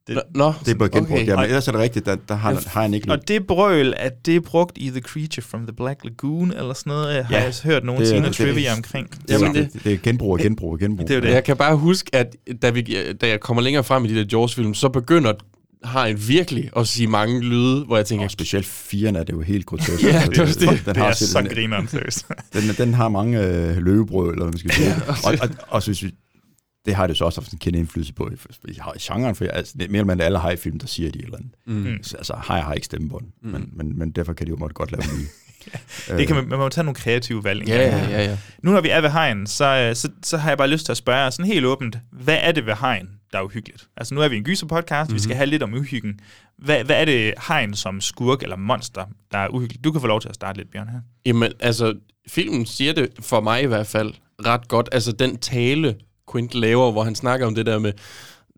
Det- 0.07 0.22
Nå, 0.35 0.53
det 0.64 0.68
er 0.68 0.74
bare 0.74 0.89
genbrugt. 0.89 0.95
okay. 1.12 1.14
Okay. 1.14 1.26
Ja, 1.26 1.30
men 1.32 1.39
Og- 1.39 1.45
ellers 1.45 1.68
er 1.68 1.72
det 1.72 1.80
rigtigt, 1.80 2.07
der, 2.07 2.16
der 2.28 2.35
har, 2.35 2.62
har 2.66 2.82
han 2.82 2.95
ikke 2.95 3.07
lyd. 3.07 3.12
Og 3.12 3.28
det 3.28 3.47
brøl, 3.47 3.95
at 3.97 4.26
det 4.26 4.37
er 4.37 4.41
brugt 4.41 4.78
i 4.78 4.91
The 4.91 5.01
Creature 5.01 5.43
from 5.43 5.66
the 5.66 5.72
Black 5.76 6.05
Lagoon, 6.05 6.51
eller 6.51 6.72
sådan 6.74 6.91
noget, 6.91 7.24
har 7.24 7.35
Ja, 7.35 7.39
jeg 7.41 7.49
også 7.49 7.64
hørt 7.64 7.85
nogen 7.85 8.01
det 8.01 8.09
sige 8.09 8.20
noget 8.20 8.39
det 8.39 8.47
trivia 8.47 8.72
omkring. 8.76 9.09
Jamen, 9.28 9.55
det, 9.55 9.72
det, 9.72 9.85
det 9.85 9.93
er 9.93 9.97
genbrug 10.03 10.32
og 10.32 10.39
genbrug 10.39 10.72
og 10.72 10.78
genbrug. 10.78 11.09
Det 11.09 11.14
er 11.14 11.18
jo 11.18 11.26
det. 11.26 11.30
Jeg 11.30 11.45
kan 11.45 11.57
bare 11.57 11.76
huske, 11.76 12.14
at 12.14 12.37
da, 12.62 12.70
vi, 12.70 12.82
da 13.20 13.28
jeg 13.28 13.41
kommer 13.41 13.62
længere 13.62 13.85
frem 13.85 14.05
i 14.05 14.09
de 14.09 14.14
der 14.14 14.24
Jaws-film, 14.32 14.74
så 14.74 14.89
begynder 14.89 15.32
har 15.85 16.07
en 16.07 16.28
virkelig 16.28 16.70
at 16.76 16.89
sige 16.89 17.07
mange 17.07 17.41
lyde, 17.41 17.85
hvor 17.85 17.97
jeg 17.97 18.07
tænker... 18.07 18.24
Og 18.24 18.30
specielt 18.30 18.66
firen 18.66 19.16
er 19.16 19.22
det 19.24 19.32
jo 19.32 19.41
helt 19.41 19.66
grotesk. 19.66 20.03
Ja, 20.05 20.09
Altså, 20.39 20.61
det 20.61 20.68
er 20.68 20.70
det. 20.70 20.78
Den 20.87 20.95
Det 20.95 20.97
har 20.97 21.09
er 21.09 21.12
så 21.12 21.41
den- 21.41 21.49
grineren, 21.49 21.89
seriøst. 21.89 22.26
Den, 22.53 22.62
den 22.78 22.95
har 22.95 23.09
mange 23.09 23.41
øh, 23.47 23.76
løvebrød, 23.76 24.30
eller 24.32 24.45
hvad 24.45 24.53
man 24.53 24.59
skal 24.59 24.72
sige. 24.72 24.95
og, 25.09 25.14
og, 25.43 25.49
og, 25.68 25.82
så 25.82 25.89
hvis 25.91 26.03
vi, 26.03 26.11
det 26.87 26.95
har 26.95 27.07
det 27.07 27.16
så 27.16 27.24
også 27.24 27.41
haft 27.41 27.53
en 27.53 27.59
kende 27.59 27.78
indflydelse 27.78 28.12
på 28.14 28.28
i, 28.30 28.35
i, 28.68 28.72
i 28.97 28.99
genren, 29.01 29.35
for 29.35 29.45
altså, 29.45 29.74
det 29.78 29.85
er 29.85 29.89
mere 29.89 29.99
eller 29.99 30.12
mindre 30.12 30.24
alle 30.24 30.39
hajfilm, 30.39 30.78
der 30.78 30.87
siger 30.87 31.11
de 31.11 31.22
eller 31.24 31.37
andet. 31.37 31.53
Mm. 31.66 32.03
Så, 32.03 32.16
altså, 32.16 32.35
haj 32.37 32.61
har 32.61 32.74
ikke 32.74 32.85
stemmebånd, 32.85 33.24
mm. 33.43 33.51
men, 33.51 33.68
men, 33.72 33.99
men 33.99 34.11
derfor 34.11 34.32
kan 34.32 34.47
de 34.47 34.51
jo 34.51 34.57
måtte 34.57 34.74
godt 34.74 34.93
lave 34.93 35.03
nye. 35.18 35.26
Det 36.18 36.26
kan 36.26 36.37
man, 36.37 36.49
man 36.49 36.59
må 36.59 36.68
tage 36.68 36.85
nogle 36.85 36.95
kreative 36.95 37.45
valg. 37.45 37.68
Ja, 37.68 37.76
ja, 37.76 38.09
ja, 38.11 38.24
ja. 38.24 38.37
Nu 38.62 38.72
når 38.72 38.80
vi 38.80 38.89
er 38.89 39.01
ved 39.01 39.11
hegn, 39.11 39.47
så, 39.47 39.64
øh, 39.64 39.95
så, 39.97 40.09
så 40.22 40.37
har 40.37 40.51
jeg 40.51 40.59
bare 40.59 40.68
lyst 40.68 40.85
til 40.85 40.93
at 40.93 40.97
spørge 40.97 41.30
sådan 41.30 41.45
helt 41.47 41.64
åbent, 41.66 41.99
hvad 42.12 42.39
er 42.41 42.53
det 42.53 42.66
ved 42.66 42.74
hegn, 42.80 43.09
der 43.35 43.41
er 43.41 43.45
uhyggeligt? 43.45 43.89
Altså 43.97 44.14
nu 44.14 44.20
er 44.20 44.28
vi 44.28 44.37
en 44.37 44.45
gyser-podcast, 44.45 44.91
Mhm. 44.91 45.01
mm-hmm. 45.03 45.14
vi 45.14 45.20
skal 45.20 45.37
have 45.37 45.47
lidt 45.47 45.62
om 45.62 45.74
uhyggen. 45.74 46.20
Hvad, 46.59 46.85
hvad 46.85 47.01
er 47.01 47.05
det 47.05 47.35
hegn 47.49 47.74
som 47.74 48.01
skurk 48.01 48.43
eller 48.43 48.57
monster, 48.57 49.05
der 49.32 49.39
er 49.39 49.49
uhyggeligt? 49.49 49.85
Du 49.85 49.93
kan 49.93 50.01
få 50.01 50.07
lov 50.07 50.20
til 50.20 50.28
at 50.28 50.35
starte 50.35 50.59
lidt, 50.59 50.70
Bjørn, 50.70 50.89
her. 50.89 51.01
Jamen, 51.26 51.53
altså, 51.61 51.95
filmen 52.28 52.66
siger 52.66 52.93
det, 52.93 53.09
for 53.20 53.41
mig 53.41 53.62
i 53.62 53.66
hvert 53.66 53.87
fald, 53.87 54.12
ret 54.47 54.68
godt. 54.68 54.89
Altså, 54.93 55.12
den 55.12 55.37
tale, 55.39 55.97
Quint 56.32 56.55
laver, 56.55 56.93
hvor 56.93 57.03
han 57.05 57.14
snakker 57.14 57.47
om 57.47 57.55
det 57.55 57.66
der 57.66 57.78
med 57.78 57.93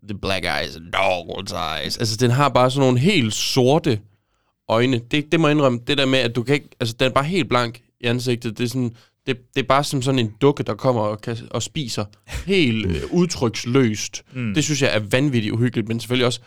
the 0.09 0.17
black 0.17 0.45
eyes 0.45 0.75
and 0.75 0.95
dog's 0.95 1.55
eyes. 1.81 1.97
Altså, 1.97 2.17
den 2.17 2.31
har 2.31 2.49
bare 2.49 2.71
sådan 2.71 2.85
nogle 2.87 2.99
helt 2.99 3.33
sorte 3.33 3.99
øjne. 4.69 5.01
Det, 5.11 5.31
det 5.31 5.39
må 5.39 5.47
jeg 5.47 5.55
indrømme. 5.55 5.79
Det 5.87 5.97
der 5.97 6.05
med, 6.05 6.19
at 6.19 6.35
du 6.35 6.43
kan 6.43 6.55
ikke... 6.55 6.69
Altså, 6.79 6.95
den 6.99 7.07
er 7.07 7.13
bare 7.13 7.23
helt 7.23 7.49
blank 7.49 7.81
i 8.01 8.05
ansigtet. 8.05 8.57
Det 8.57 8.63
er 8.63 8.67
sådan... 8.67 8.91
Det, 9.27 9.37
det 9.55 9.63
er 9.63 9.67
bare 9.67 9.83
som 9.83 10.01
sådan 10.01 10.19
en 10.19 10.33
dukke, 10.41 10.63
der 10.63 10.75
kommer 10.75 11.01
og, 11.01 11.21
kan, 11.21 11.37
og 11.51 11.63
spiser 11.63 12.05
helt 12.27 12.85
øh, 12.85 13.01
udtryksløst. 13.11 14.23
Mm. 14.33 14.53
Det 14.53 14.63
synes 14.63 14.81
jeg 14.81 14.95
er 14.95 14.99
vanvittigt 14.99 15.53
uhyggeligt, 15.53 15.87
men 15.87 15.99
selvfølgelig 15.99 16.25
også 16.25 16.39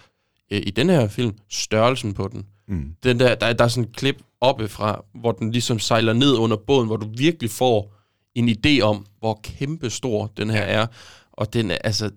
øh, 0.53 0.63
i 0.67 0.71
den 0.71 0.91
her 0.91 1.09
film, 1.09 1.33
størrelsen 1.49 2.15
på 2.15 2.29
den. 2.33 2.47
Mm. 2.69 2.95
Den 3.03 3.21
der, 3.21 3.35
der, 3.35 3.53
der 3.53 3.65
er 3.65 3.69
sådan 3.69 3.89
et 3.89 3.97
klip 3.97 4.23
oppe 4.41 4.69
fra, 4.69 5.05
hvor 5.15 5.33
den 5.33 5.53
ligesom 5.53 5.79
sejler 5.79 6.13
ned 6.13 6.37
under 6.37 6.57
båden, 6.57 6.87
hvor 6.87 6.97
du 6.97 7.09
virkelig 7.17 7.51
får 7.51 7.95
en 8.35 8.49
idé 8.49 8.81
om, 8.81 9.07
hvor 9.19 9.41
kæmpe 9.43 9.91
stor 9.91 10.27
den 10.27 10.51
her 10.51 10.63
er. 10.63 10.87
Og 11.33 11.53
den 11.53 11.71
er, 11.71 11.79
altså, 11.85 12.11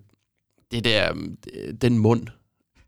det 0.70 0.84
der, 0.84 1.12
øh, 1.54 1.74
den 1.82 1.98
mund, 1.98 2.26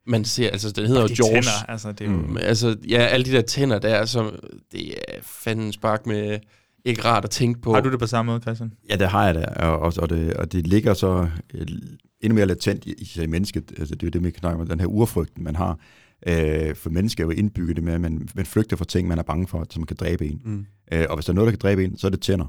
man 0.07 0.25
ser, 0.25 0.51
altså 0.51 0.71
den 0.71 0.87
hedder 0.87 1.03
jo 1.03 1.09
de 1.09 1.15
Jaws. 1.19 1.29
tænder, 1.29 1.71
altså 1.71 1.93
det 1.93 2.01
er 2.01 2.11
jo... 2.11 2.17
Mm. 2.17 2.37
Altså, 2.37 2.77
ja, 2.89 2.99
alle 2.99 3.27
de 3.27 3.33
der 3.33 3.43
tænder 3.43 3.79
der, 3.79 4.05
som, 4.05 4.35
det 4.73 4.89
er 4.89 5.19
fanden 5.23 5.73
spark 5.73 6.07
med 6.07 6.39
ikke 6.87 7.05
rart 7.05 7.25
at 7.25 7.31
tænke 7.31 7.61
på. 7.61 7.75
Har 7.75 7.81
du 7.81 7.91
det 7.91 7.99
på 7.99 8.07
samme 8.07 8.33
måde, 8.33 8.41
Christian? 8.43 8.73
Ja, 8.91 8.97
det 8.97 9.09
har 9.09 9.25
jeg 9.27 9.35
da, 9.35 9.45
og, 9.67 9.79
og, 9.79 9.93
og, 9.99 10.11
det, 10.11 10.35
og 10.35 10.53
det 10.53 10.67
ligger 10.67 10.95
så 10.95 11.29
øh, 11.55 11.67
endnu 12.21 12.35
mere 12.35 12.47
latent 12.47 12.85
i, 12.85 12.93
i, 12.99 13.23
i 13.23 13.27
mennesket. 13.27 13.73
Altså, 13.79 13.95
det 13.95 14.03
er 14.03 14.07
jo 14.07 14.11
det, 14.11 14.23
man 14.23 14.33
snakker 14.39 14.61
om, 14.61 14.67
den 14.69 14.81
her 14.81 14.87
urfrygten, 14.87 15.45
man 15.45 15.57
har. 15.57 15.79
Øh, 16.27 16.75
for 16.75 16.91
mennesker 16.91 17.25
er 17.25 17.27
jo 17.27 17.31
indbygget 17.31 17.77
det 17.77 17.85
med, 17.85 17.93
at 17.93 18.01
man, 18.01 18.29
man 18.35 18.47
flygter 18.47 18.77
fra 18.77 18.85
ting, 18.85 19.09
man 19.09 19.19
er 19.19 19.23
bange 19.23 19.47
for, 19.47 19.67
som 19.71 19.87
kan 19.87 19.97
dræbe 20.01 20.27
en. 20.27 20.41
Mm. 20.45 20.67
Øh, 20.93 21.07
og 21.11 21.17
hvis 21.17 21.25
der 21.27 21.33
er 21.33 21.35
noget, 21.35 21.47
der 21.47 21.53
kan 21.53 21.59
dræbe 21.63 21.85
en, 21.85 21.99
så 21.99 22.07
er 22.07 22.11
det 22.11 22.21
tænder. 22.21 22.47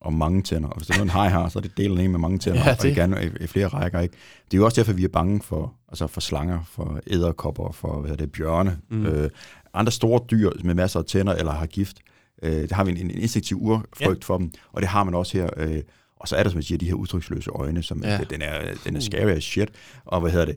Og 0.00 0.12
mange 0.12 0.42
tænder. 0.42 0.68
Og 0.68 0.76
hvis 0.76 0.86
der 0.86 0.94
er 0.94 0.98
noget, 0.98 1.06
en 1.06 1.10
haj 1.10 1.28
har, 1.28 1.48
så 1.48 1.58
er 1.58 1.62
det 1.62 1.76
delen 1.76 1.98
af 1.98 2.02
en 2.04 2.10
med 2.10 2.18
mange 2.18 2.38
tænder. 2.38 2.60
Ja, 2.60 2.70
og 2.70 2.76
det- 2.76 2.82
det 2.82 2.94
gerne 2.94 3.24
i, 3.40 3.44
i, 3.44 3.46
flere 3.46 3.66
rækker. 3.68 4.00
Ikke? 4.00 4.14
Det 4.50 4.54
er 4.54 4.58
jo 4.58 4.64
også 4.64 4.80
derfor, 4.80 4.92
vi 4.92 5.04
er 5.04 5.08
bange 5.08 5.40
for, 5.42 5.74
altså 5.88 6.06
for 6.06 6.20
slanger, 6.20 6.60
for 6.70 7.00
æderkopper, 7.06 7.72
for 7.72 8.00
hvad 8.00 8.16
det, 8.16 8.32
bjørne. 8.32 8.78
Mm. 8.90 9.06
Øh, 9.06 9.30
andre 9.74 9.92
store 9.92 10.20
dyr 10.30 10.50
med 10.64 10.74
masser 10.74 10.98
af 11.00 11.04
tænder 11.06 11.34
eller 11.34 11.52
har 11.52 11.66
gift. 11.66 11.96
Øh, 12.42 12.52
det 12.52 12.72
har 12.72 12.84
vi 12.84 12.90
en, 12.90 12.96
en 12.96 13.10
instinktiv 13.10 13.56
urfrygt 13.60 14.00
ja. 14.00 14.14
for 14.26 14.38
dem. 14.38 14.50
Og 14.72 14.82
det 14.82 14.88
har 14.88 15.04
man 15.04 15.14
også 15.14 15.38
her. 15.38 15.48
Øh, 15.56 15.80
og 16.16 16.28
så 16.28 16.36
er 16.36 16.42
der, 16.42 16.50
som 16.50 16.56
jeg 16.58 16.64
siger, 16.64 16.78
de 16.78 16.86
her 16.86 16.94
udtryksløse 16.94 17.50
øjne, 17.50 17.82
som 17.82 18.02
Ja. 18.04 18.12
ja. 18.12 18.20
den, 18.30 18.42
er, 18.42 18.74
den 18.84 18.96
er 18.96 19.00
scary 19.00 19.30
as 19.30 19.44
shit. 19.44 19.68
Og 20.04 20.20
hvad 20.20 20.30
hedder 20.30 20.46
det? 20.46 20.56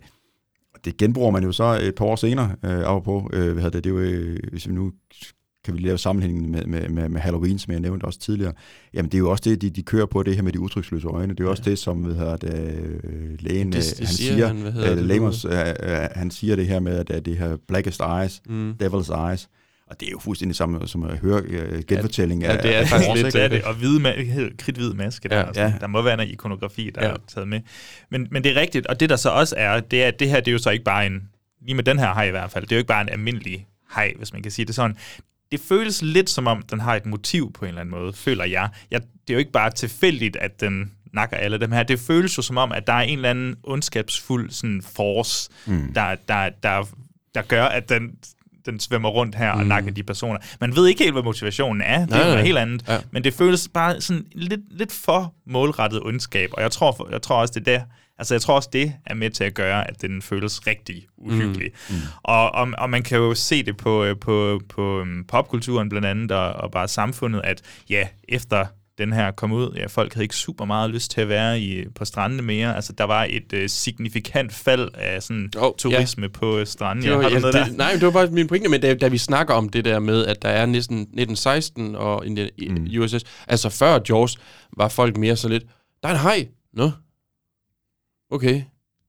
Det 0.85 0.97
genbruger 0.97 1.31
man 1.31 1.43
jo 1.43 1.51
så 1.51 1.79
et 1.81 1.95
par 1.95 2.05
år 2.05 2.15
senere, 2.15 2.55
øh, 2.65 2.83
på, 3.03 3.29
øh, 3.33 3.43
hvad 3.53 3.63
hedder 3.63 3.69
det, 3.69 3.83
det 3.83 3.89
er 3.89 3.93
jo, 3.93 3.99
øh, 3.99 4.39
hvis 4.51 4.67
vi 4.67 4.73
nu 4.73 4.91
kan 5.65 5.73
vi 5.73 5.79
lave 5.79 5.97
sammenhængen 5.97 6.51
med, 6.51 6.65
med, 6.65 6.89
med, 6.89 7.09
med 7.09 7.21
Halloween, 7.21 7.59
som 7.59 7.71
jeg 7.71 7.79
nævnte 7.79 8.03
også 8.05 8.19
tidligere, 8.19 8.53
jamen 8.93 9.11
det 9.11 9.17
er 9.17 9.19
jo 9.19 9.29
også 9.31 9.43
det, 9.49 9.61
de, 9.61 9.69
de 9.69 9.83
kører 9.83 10.05
på, 10.05 10.23
det 10.23 10.35
her 10.35 10.41
med 10.41 10.51
de 10.51 10.59
udtryksløse 10.59 11.07
øjne. 11.07 11.33
Det 11.33 11.39
er 11.39 11.43
jo 11.43 11.49
også 11.49 11.63
det, 11.65 11.79
som 11.79 11.97
hvad 11.97 12.15
hedder 12.15 12.37
det, 12.37 12.53
øh, 13.03 13.37
lægen, 13.39 13.71
Det- 13.71 13.77
øh, 13.77 13.83
det 13.83 13.97
han 13.99 14.07
siger 14.07 14.33
siger, 14.33 14.47
han, 14.47 14.55
hvad 14.57 14.71
hedder 14.71 14.91
øh, 14.91 14.97
det 14.97 15.03
nu? 15.03 15.13
Lamos, 15.13 15.45
øh, 15.45 15.51
øh, 15.51 16.07
han 16.15 16.31
siger 16.31 16.55
det 16.55 16.67
her 16.67 16.79
med, 16.79 16.91
at, 16.97 17.09
at 17.09 17.25
det 17.25 17.37
her 17.37 17.57
blackest 17.67 18.01
eyes, 18.21 18.41
Mm. 18.49 18.71
devil's 18.83 19.29
eyes, 19.29 19.49
og 19.89 19.99
det 19.99 20.07
er 20.07 20.11
jo 20.11 20.19
fuldstændig 20.19 20.55
samme 20.55 20.87
som 20.87 21.03
at 21.03 21.17
høre 21.17 21.41
øh, 21.41 21.83
genfortælling 21.87 22.41
Ja, 22.41 22.55
af 22.55 22.61
det 22.61 22.75
er 22.75 22.79
af 22.79 22.87
faktisk 22.87 23.23
lidt? 23.23 23.33
Det 23.33 23.43
er 23.43 23.47
det, 23.47 23.63
og 23.63 23.73
hvide 23.73 23.99
ma- 24.11 24.55
kridhvid 24.57 24.93
maske 24.93 25.29
der. 25.29 25.37
Ja. 25.37 25.45
Ja, 25.55 25.61
Ja. 25.63 25.73
Der 25.81 25.87
må 25.87 26.01
være 26.01 26.17
noget 26.17 26.31
ikonografi, 26.31 26.91
der 26.95 27.01
Ja. 27.01 27.07
ja. 27.07 27.13
er 27.13 27.17
taget 27.27 27.47
med. 27.47 27.61
Men, 28.11 28.27
men 28.31 28.43
det 28.43 28.57
er 28.57 28.61
rigtigt, 28.61 28.87
og 28.87 28.99
det 28.99 29.09
der 29.09 29.15
så 29.15 29.29
også 29.29 29.55
er, 29.57 29.79
det 29.79 30.03
er, 30.03 30.07
at 30.07 30.19
det 30.19 30.29
her 30.29 30.39
det 30.39 30.47
er 30.47 30.51
jo 30.53 30.57
så 30.57 30.69
ikke 30.69 30.83
bare 30.85 31.05
en, 31.05 31.29
lige 31.61 31.75
med 31.75 31.83
den 31.83 31.99
her 31.99 32.13
hej 32.13 32.23
i 32.27 32.31
hvert 32.31 32.51
fald, 32.51 32.63
det 32.63 32.71
er 32.71 32.75
jo 32.75 32.79
ikke 32.79 32.87
bare 32.87 33.01
en 33.01 33.09
almindelig 33.09 33.67
hej, 33.95 34.13
hvis 34.17 34.33
man 34.33 34.41
kan 34.41 34.51
sige 34.51 34.65
det 34.65 34.75
sådan. 34.75 34.97
Det 35.51 35.59
føles 35.59 36.01
lidt 36.01 36.29
som 36.29 36.47
om, 36.47 36.61
den 36.61 36.79
har 36.79 36.95
et 36.95 37.05
motiv 37.05 37.53
på 37.53 37.65
en 37.65 37.69
eller 37.69 37.81
anden 37.81 37.95
måde, 37.99 38.13
føler 38.13 38.43
jeg. 38.45 38.69
jeg 38.91 39.01
det 39.01 39.29
er 39.29 39.33
jo 39.33 39.39
ikke 39.39 39.51
bare 39.51 39.71
tilfældigt, 39.71 40.35
at 40.35 40.59
den 40.61 40.91
nakker 41.13 41.37
alle 41.37 41.59
dem 41.59 41.71
her. 41.71 41.83
Det 41.83 41.99
føles 41.99 42.37
jo 42.37 42.41
som 42.41 42.57
om, 42.57 42.71
at 42.71 42.87
der 42.87 42.93
er 42.93 43.01
en 43.01 43.17
eller 43.17 43.29
anden 43.29 43.55
ondskabsfuld 43.63 44.51
sådan 44.51 44.81
force, 44.95 45.49
mm. 45.67 45.93
der, 45.93 46.15
der, 46.27 46.49
der, 46.63 46.83
der 47.35 47.41
gør, 47.41 47.65
at 47.65 47.89
den, 47.89 48.11
den 48.71 48.79
svømmer 48.79 49.09
rundt 49.09 49.35
her 49.35 49.51
og 49.51 49.65
nakker 49.65 49.91
de 49.91 50.03
personer. 50.03 50.39
Man 50.61 50.75
ved 50.75 50.87
ikke 50.87 51.03
helt, 51.03 51.13
hvad 51.13 51.23
motivationen 51.23 51.81
er. 51.81 51.99
Det 51.99 52.09
Nej, 52.09 52.19
er 52.19 52.23
nej. 52.23 52.31
noget 52.31 52.45
helt 52.45 52.57
andet. 52.57 52.83
Ja. 52.87 52.99
Men 53.11 53.23
det 53.23 53.33
føles 53.33 53.69
bare 53.73 54.01
sådan 54.01 54.25
lidt, 54.31 54.61
lidt 54.69 54.91
for 54.91 55.33
målrettet 55.47 56.01
ondskab. 56.03 56.49
Og 56.53 56.61
jeg 56.61 56.71
tror, 56.71 57.07
jeg 57.11 57.21
tror 57.21 57.41
også, 57.41 57.53
det 57.59 57.67
er 57.67 57.77
der, 57.77 57.85
Altså, 58.19 58.33
jeg 58.33 58.41
tror 58.41 58.55
også, 58.55 58.69
det 58.73 58.93
er 59.05 59.13
med 59.13 59.29
til 59.29 59.43
at 59.43 59.53
gøre, 59.53 59.87
at 59.87 60.01
den 60.01 60.21
føles 60.21 60.67
rigtig 60.67 61.07
uhyggelig. 61.17 61.71
Mm. 61.89 61.95
Mm. 61.95 62.01
Og, 62.23 62.55
og, 62.55 62.67
og 62.77 62.89
man 62.89 63.03
kan 63.03 63.17
jo 63.17 63.33
se 63.35 63.63
det 63.63 63.77
på, 63.77 64.03
øh, 64.03 64.15
på, 64.19 64.61
på 64.69 65.01
um, 65.01 65.25
popkulturen 65.27 65.89
blandt 65.89 66.07
andet, 66.07 66.31
og, 66.31 66.53
og 66.53 66.71
bare 66.71 66.87
samfundet, 66.87 67.41
at 67.43 67.61
ja, 67.89 68.07
efter 68.29 68.65
den 68.97 69.13
her 69.13 69.31
kom 69.31 69.51
ud, 69.51 69.73
ja, 69.75 69.85
folk 69.85 70.13
havde 70.13 70.23
ikke 70.23 70.35
super 70.35 70.65
meget 70.65 70.89
lyst 70.89 71.11
til 71.11 71.21
at 71.21 71.29
være 71.29 71.59
i, 71.59 71.89
på 71.95 72.05
strandene 72.05 72.41
mere. 72.41 72.75
Altså, 72.75 72.93
der 72.93 73.03
var 73.03 73.27
et 73.29 73.53
øh, 73.53 73.69
signifikant 73.69 74.53
fald 74.53 74.89
af 74.93 75.23
sådan 75.23 75.51
Åh, 75.57 75.71
turisme 75.77 76.23
ja. 76.23 76.31
på 76.33 76.65
stranden. 76.65 77.05
Det 77.05 77.11
var, 77.11 77.21
ja, 77.21 77.39
noget 77.39 77.43
det, 77.43 77.53
der? 77.53 77.71
nej, 77.71 77.93
det 77.93 78.01
var 78.01 78.11
bare 78.11 78.27
min 78.27 78.47
pointe, 78.47 78.69
men 78.69 78.81
da, 78.81 78.93
da 78.93 79.07
vi 79.07 79.17
snakker 79.17 79.53
om 79.53 79.69
det 79.69 79.85
der 79.85 79.99
med, 79.99 80.25
at 80.25 80.41
der 80.41 80.49
er 80.49 80.65
næsten 80.65 80.97
1916 80.97 81.95
og 81.95 82.25
i 82.27 82.69
mm. 82.69 82.87
USS, 82.99 83.23
altså 83.47 83.69
før 83.69 83.99
Jaws, 84.09 84.37
var 84.77 84.87
folk 84.87 85.17
mere 85.17 85.35
så 85.35 85.47
lidt, 85.47 85.63
der 86.03 86.09
er 86.09 86.13
en 86.13 86.19
hej. 86.19 86.47
Nå, 86.73 86.91
okay. 88.31 88.61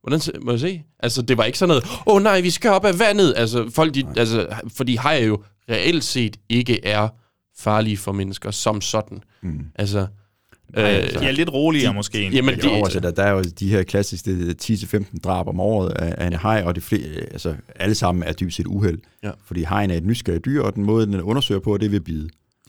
Hvordan 0.03 0.21
må 0.43 0.51
jeg 0.51 0.61
se? 0.61 0.83
Altså, 1.01 1.23
det 1.23 1.37
var 1.39 1.45
ikke 1.45 1.59
sådan 1.59 1.69
noget, 1.69 1.85
åh 1.85 2.15
oh, 2.15 2.23
nej, 2.23 2.41
vi 2.41 2.51
skal 2.51 2.71
op 2.71 2.85
af 2.85 2.99
vandet. 2.99 3.35
Altså, 3.37 3.71
folk, 3.71 3.95
de, 3.95 4.07
altså, 4.17 4.47
fordi 4.77 4.95
hajer 4.97 5.25
jo 5.25 5.43
reelt 5.71 6.05
set 6.05 6.37
ikke 6.49 6.87
er 6.87 7.09
farlige 7.59 7.97
for 7.97 8.13
mennesker 8.13 8.51
som 8.51 8.81
sådan. 8.81 9.19
Mm. 9.43 9.61
Altså, 9.75 10.07
Nej, 10.77 10.91
øh, 10.91 10.97
altså, 10.97 11.19
De 11.21 11.25
er 11.27 11.31
lidt 11.33 11.53
roligere 11.53 11.95
måske. 11.95 12.23
end- 12.25 12.35
Jamen, 12.35 12.47
Men 12.47 12.55
det- 12.55 12.63
det, 12.71 12.77
altså, 12.85 13.01
der, 13.01 13.23
er 13.23 13.31
jo 13.31 13.43
de 13.61 13.69
her 13.71 13.83
klassiske 13.83 14.55
10-15 14.63 15.19
drab 15.25 15.47
om 15.49 15.61
året 15.61 15.91
af, 15.91 16.15
af 16.19 16.27
en 16.27 16.33
haj, 16.33 16.63
og 16.67 16.77
de 16.77 16.81
flere, 16.81 17.01
altså, 17.33 17.55
alle 17.77 17.95
sammen 17.95 18.23
er 18.23 18.33
dybest 18.33 18.57
set 18.57 18.67
uheld. 18.67 18.99
Ja. 19.23 19.31
Fordi 19.47 19.63
hajen 19.63 19.91
er 19.91 19.95
et 19.97 20.05
nysgerrigt 20.05 20.45
dyr, 20.45 20.63
og 20.63 20.75
den 20.75 20.85
måde, 20.85 21.07
den 21.07 21.21
undersøger 21.21 21.61
på, 21.61 21.77
det 21.77 21.95
at 21.95 22.05
bide. 22.05 22.29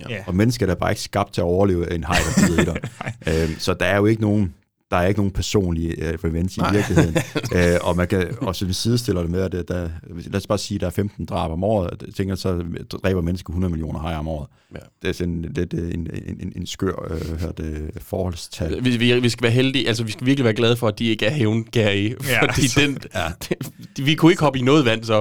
Ja. 0.10 0.18
Og 0.28 0.36
mennesker 0.36 0.66
der 0.66 0.74
er 0.74 0.78
bare 0.80 0.91
ikke 0.91 1.02
skabt 1.02 1.34
til 1.34 1.41
at 1.41 1.45
overleve 1.45 1.94
en 1.94 2.03
haj, 2.03 2.18
der 2.38 2.48
bider 2.48 2.61
i 2.61 2.66
dig. 2.66 2.78
øhm, 3.49 3.60
så 3.60 3.74
der 3.74 3.86
er 3.86 3.98
jo 3.98 4.06
ikke 4.06 4.22
nogen 4.22 4.53
der 4.91 4.98
er 4.98 5.07
ikke 5.07 5.20
nogen 5.20 5.32
personlige 5.32 5.95
uh, 5.98 6.24
revenge 6.24 6.61
i 6.61 6.74
virkeligheden. 6.74 7.16
uh, 7.36 7.88
og 7.88 7.95
man 7.98 8.07
kan 8.07 8.28
også 8.41 8.66
vi 8.66 8.74
sidestiller 8.74 9.22
det 9.22 9.32
med, 9.32 9.41
at 9.41 9.52
der, 9.68 9.90
lad 10.07 10.36
os 10.36 10.48
bare 10.48 10.57
sige, 10.57 10.76
at 10.76 10.82
der 10.82 10.88
er 10.88 10.91
15 10.91 11.26
drab 11.26 11.52
om 11.52 11.64
året. 11.64 12.03
Jeg 12.06 12.14
tænker, 12.14 12.36
så 12.36 12.64
dræber 13.03 13.22
mennesker 13.22 13.49
100 13.52 13.72
millioner 13.72 13.99
hajer 13.99 14.18
om 14.18 14.28
året. 14.28 14.48
Ja. 14.74 14.80
Det 15.02 15.10
er 15.10 15.14
sådan 15.14 15.41
lidt 15.56 15.74
en, 15.74 15.90
en, 15.90 16.07
en, 16.40 16.53
en 16.56 16.66
skør 16.68 17.11
uh, 17.11 17.40
hørte, 17.41 17.91
forholdstal. 18.02 18.84
vi, 18.84 18.98
vi, 18.98 19.20
vi 19.20 19.30
skal 19.30 19.44
være 19.44 19.52
heldige, 19.52 19.88
altså 19.88 20.03
vi 20.03 20.11
skal 20.11 20.26
virkelig 20.26 20.44
være 20.44 20.53
glade 20.53 20.76
for, 20.76 20.88
at 20.88 20.99
de 20.99 21.06
ikke 21.06 21.26
er 21.26 21.32
hævngærige, 21.32 22.16
Ja. 22.28 22.41
fordi 22.45 22.68
den, 22.68 22.98
ja. 23.16 23.28
den, 23.49 23.57
vi 24.06 24.16
kunne 24.16 24.32
ikke 24.32 24.44
hoppe 24.44 24.60
i 24.60 24.61
noget 24.61 24.86
vand 24.86 25.03
så. 25.03 25.14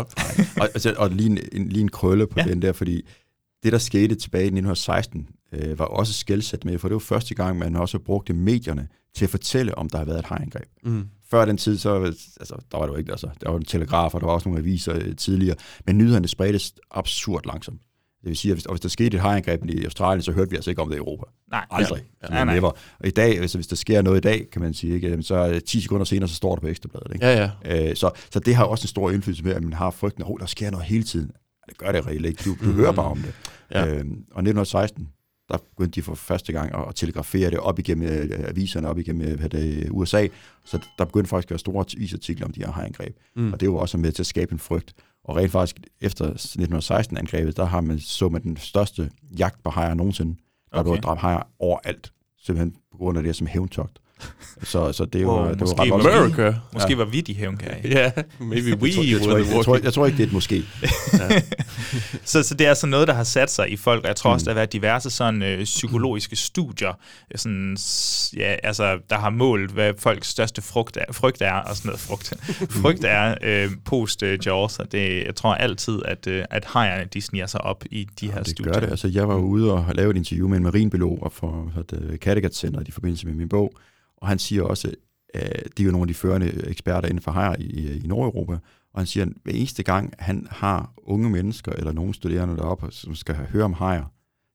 og, 0.61 0.69
altså, 0.75 0.95
og 0.97 1.11
lige, 1.11 1.31
en, 1.31 1.39
en, 1.53 1.69
lige 1.69 1.83
en 1.83 1.89
krølle 1.89 2.27
på 2.27 2.41
ja. 2.41 2.45
den 2.45 2.63
der, 2.63 2.73
fordi 2.73 3.03
det, 3.63 3.73
der 3.73 3.79
skete 3.79 4.15
tilbage 4.15 4.43
i 4.43 4.47
1916, 4.47 5.27
øh, 5.53 5.79
var 5.79 5.85
også 5.85 6.13
skældsat 6.13 6.65
med, 6.65 6.79
for 6.79 6.89
det 6.89 6.95
var 6.95 6.99
første 6.99 7.35
gang, 7.35 7.59
man 7.59 7.77
også 7.77 7.99
brugte 7.99 8.33
medierne 8.33 8.89
til 9.15 9.25
at 9.25 9.31
fortælle, 9.31 9.79
om 9.79 9.91
der 9.91 9.99
havde 9.99 10.09
været 10.09 10.19
et 10.19 10.25
hajangreb. 10.25 10.69
Mm. 10.85 11.09
Før 11.31 11.45
den 11.45 11.57
tid, 11.57 11.79
så 11.79 12.05
altså, 12.41 12.55
der 12.73 12.79
var 12.79 12.87
det 12.87 12.93
jo 12.93 12.99
ikke, 12.99 13.11
altså, 13.11 13.29
der 13.41 13.51
var 13.51 13.57
en 13.57 13.65
telegraf, 13.65 14.15
og 14.15 14.21
der 14.21 14.27
var 14.27 14.35
også 14.35 14.49
nogle 14.49 14.61
aviser 14.61 14.95
øh, 14.95 15.17
tidligere, 15.17 15.57
men 15.87 15.99
nyhederne 15.99 16.29
spredtes 16.29 16.75
absurd 16.91 17.47
langsomt. 17.47 17.81
Det 18.21 18.29
vil 18.29 18.37
sige, 18.37 18.53
at 18.53 18.57
hvis, 18.57 18.65
hvis 18.71 18.81
der 18.81 18.89
skete 18.89 19.17
et 19.17 19.21
hajangreb 19.21 19.65
i 19.65 19.85
Australien, 19.85 20.23
så 20.23 20.33
hørte 20.33 20.51
vi 20.51 20.57
altså 20.57 20.71
ikke 20.71 20.83
om 20.83 20.89
det 20.89 20.97
i 20.97 20.99
Europa. 20.99 21.25
Nej, 21.51 21.67
Aldrig. 21.71 22.03
Ja. 22.23 22.39
Ja. 22.39 22.45
Nej, 22.45 22.61
nej. 22.61 22.71
Og 23.01 23.07
i 23.07 23.11
dag, 23.11 23.39
altså, 23.41 23.59
hvis 23.59 23.67
der 23.67 23.77
sker 23.77 24.03
noget 24.03 24.17
i 24.17 24.21
dag, 24.21 24.47
kan 24.53 24.63
man 24.63 24.75
sige, 24.75 24.95
ikke, 24.95 25.23
så 25.23 25.35
er 25.35 25.59
10 25.59 25.81
sekunder 25.81 26.05
senere, 26.05 26.29
så 26.29 26.35
står 26.35 26.55
det 26.55 26.63
på 26.63 26.69
ekstrabladet. 26.69 27.15
Ikke? 27.15 27.27
Ja, 27.27 27.51
ja. 27.65 27.91
Øh, 27.91 27.97
så, 27.97 28.11
så 28.33 28.41
det 28.41 28.55
har 28.55 28.65
også 28.65 28.85
en 28.85 28.89
stor 28.89 29.11
indflydelse 29.11 29.45
med, 29.45 29.55
at 29.55 29.63
man 29.63 29.73
har 29.73 29.91
frygten, 29.91 30.23
at 30.23 30.31
oh, 30.31 30.41
der 30.41 30.47
sker 30.47 30.71
noget 30.71 30.87
hele 30.87 31.05
tiden. 31.05 31.31
Det 31.69 31.79
gør 31.79 31.93
det 31.93 32.07
reelt 32.07 32.27
ikke. 32.27 32.43
Du, 32.45 32.57
du 32.65 32.73
hører 32.73 32.93
bare 32.93 33.07
om 33.07 33.19
det. 33.19 33.35
Ja. 33.71 33.87
Øhm, 33.87 34.11
og 34.11 34.41
1916, 34.41 35.09
der 35.49 35.59
begyndte 35.77 35.97
de 35.97 36.03
for 36.03 36.15
første 36.15 36.53
gang 36.53 36.89
at 36.89 36.95
telegrafere 36.95 37.51
det 37.51 37.59
op 37.59 37.79
igennem 37.79 38.09
øh, 38.09 38.49
aviserne, 38.49 38.89
op 38.89 38.99
igennem 38.99 39.29
øh, 39.29 39.51
det, 39.51 39.89
USA. 39.91 40.27
Så 40.65 40.79
der 40.99 41.05
begyndte 41.05 41.29
faktisk 41.29 41.47
at 41.47 41.51
være 41.51 41.59
store 41.59 41.85
avisartikler 41.97 42.47
om 42.47 42.53
de 42.53 42.61
her 42.61 42.73
hajangreb. 42.73 43.17
Mm. 43.37 43.53
Og 43.53 43.61
det 43.61 43.71
var 43.71 43.79
også 43.79 43.99
med 43.99 44.13
til 44.13 44.23
at 44.23 44.27
skabe 44.27 44.53
en 44.53 44.59
frygt. 44.59 44.95
Og 45.25 45.37
rent 45.37 45.53
faktisk, 45.53 45.81
efter 46.01 46.31
1916-angrebet, 46.31 47.57
der 47.57 47.65
har 47.65 47.81
man 47.81 47.99
så 47.99 48.29
man 48.29 48.43
den 48.43 48.57
største 48.57 49.11
jagt 49.39 49.63
på 49.63 49.71
hajer 49.71 49.95
nogensinde. 49.95 50.37
Der 50.73 50.79
okay. 50.79 50.91
Var 50.91 50.97
dræbt 50.97 51.21
hajer 51.21 51.43
overalt, 51.59 52.13
simpelthen 52.39 52.77
på 52.93 52.99
grund 52.99 53.19
af 53.19 53.25
det 53.25 53.37
som 53.37 53.47
hævntogt. 53.47 53.99
Så, 54.63 54.93
så 54.93 55.05
det 55.05 55.27
var, 55.27 55.33
Wow, 55.33 55.49
det 55.49 55.61
var 55.61 55.67
måske 55.67 55.83
ret 55.83 55.91
var. 56.05 56.11
America. 56.17 56.55
Måske 56.73 56.91
ja. 56.91 56.97
var 56.97 57.05
vi 57.05 57.21
de 57.21 57.35
hævnkage. 57.35 57.89
Ja, 57.89 58.11
maybe 58.39 58.77
we 58.83 58.89
Jeg 58.89 58.95
tror, 58.95 59.03
jeg, 59.05 59.21
tror, 59.21 59.37
jeg, 59.37 59.45
the 59.45 59.57
jeg, 59.57 59.65
tror, 59.65 59.79
jeg 59.85 59.93
tror 59.93 60.07
ikke, 60.07 60.17
det 60.19 60.23
er 60.23 60.27
et 60.27 60.33
måske. 60.33 60.63
Så, 62.25 62.43
så 62.43 62.55
det 62.55 62.67
er 62.67 62.75
sådan 62.75 62.91
noget, 62.91 63.09
der 63.09 63.15
har 63.15 63.25
sat 63.25 63.51
sig 63.51 63.71
i 63.73 63.77
folk, 63.77 64.03
og 64.03 64.09
jeg 64.09 64.17
tror 64.17 64.33
også, 64.33 64.45
Mm. 64.45 64.45
der 64.45 64.51
har 64.53 64.55
været 64.55 64.73
diverse 64.73 65.11
sådan 65.11 65.43
øh, 65.43 65.65
psykologiske 65.65 66.37
studier, 66.37 66.93
sådan, 67.37 67.77
s- 67.79 68.35
ja, 68.37 68.57
altså, 68.63 68.99
der 69.11 69.17
har 69.19 69.31
målt, 69.31 69.71
hvad 69.71 69.93
folks 69.99 70.29
største 70.29 70.63
frugt 70.63 70.97
er, 70.97 71.13
frygt 71.13 71.43
er, 71.43 71.53
og 71.53 71.77
sådan 71.77 71.89
noget 71.89 72.01
frugt, 72.01 72.33
frygt 72.83 73.05
er 73.05 73.35
øh, 73.43 73.71
post 73.85 74.23
øh, 74.23 74.39
Jaws, 74.47 74.79
og 74.79 74.93
det, 74.93 75.25
jeg 75.27 75.35
tror 75.35 75.55
altid, 75.55 75.99
at, 76.05 76.27
øh, 76.27 76.45
at 76.51 76.67
hejerne, 76.73 77.09
de 77.15 77.21
sniger 77.21 77.47
sig 77.47 77.61
op 77.61 77.85
i 77.91 78.09
de 78.21 78.27
her 78.27 78.33
Ja, 78.35 78.39
det 78.39 78.49
studier. 78.49 78.73
gør 78.73 78.81
det. 78.81 78.91
Altså, 78.91 79.09
jeg 79.09 79.29
var 79.29 79.35
ude 79.37 79.73
og 79.73 79.87
lave 79.95 80.11
et 80.11 80.17
interview 80.17 80.49
med 80.49 80.57
en 80.57 80.63
marinbiolog 80.63 81.19
og 81.23 81.33
for 81.33 81.73
uh, 81.93 82.19
Kattegat-centret 82.21 82.89
i 82.89 82.91
forbindelse 82.91 83.27
med 83.27 83.35
min 83.35 83.49
bog, 83.49 83.73
og 84.23 84.29
han 84.29 84.39
siger 84.39 84.63
også, 84.63 84.93
at 85.35 85.69
de 85.79 85.83
er 85.83 85.87
jo 85.87 85.91
nogle 85.93 86.03
af 86.05 86.09
de 86.09 86.15
førende 86.15 86.67
eksperter 86.67 87.09
inden 87.09 87.23
for 87.23 87.31
hajer 87.31 87.55
i, 87.59 87.99
i 88.05 88.07
Nordeuropa, 88.07 88.53
og 88.93 89.01
han 89.01 89.07
siger, 89.07 89.27
at 89.27 89.33
hver 89.45 89.53
eneste 89.53 89.83
gang 89.83 90.13
han 90.19 90.47
har 90.51 90.93
unge 90.97 91.31
mennesker 91.31 91.73
eller 91.73 91.93
nogle 91.93 92.15
studerende 92.15 92.57
deroppe, 92.57 92.87
som 92.91 93.15
skal 93.15 93.35
høre 93.35 93.65
om 93.65 93.73
hajer, 93.73 94.05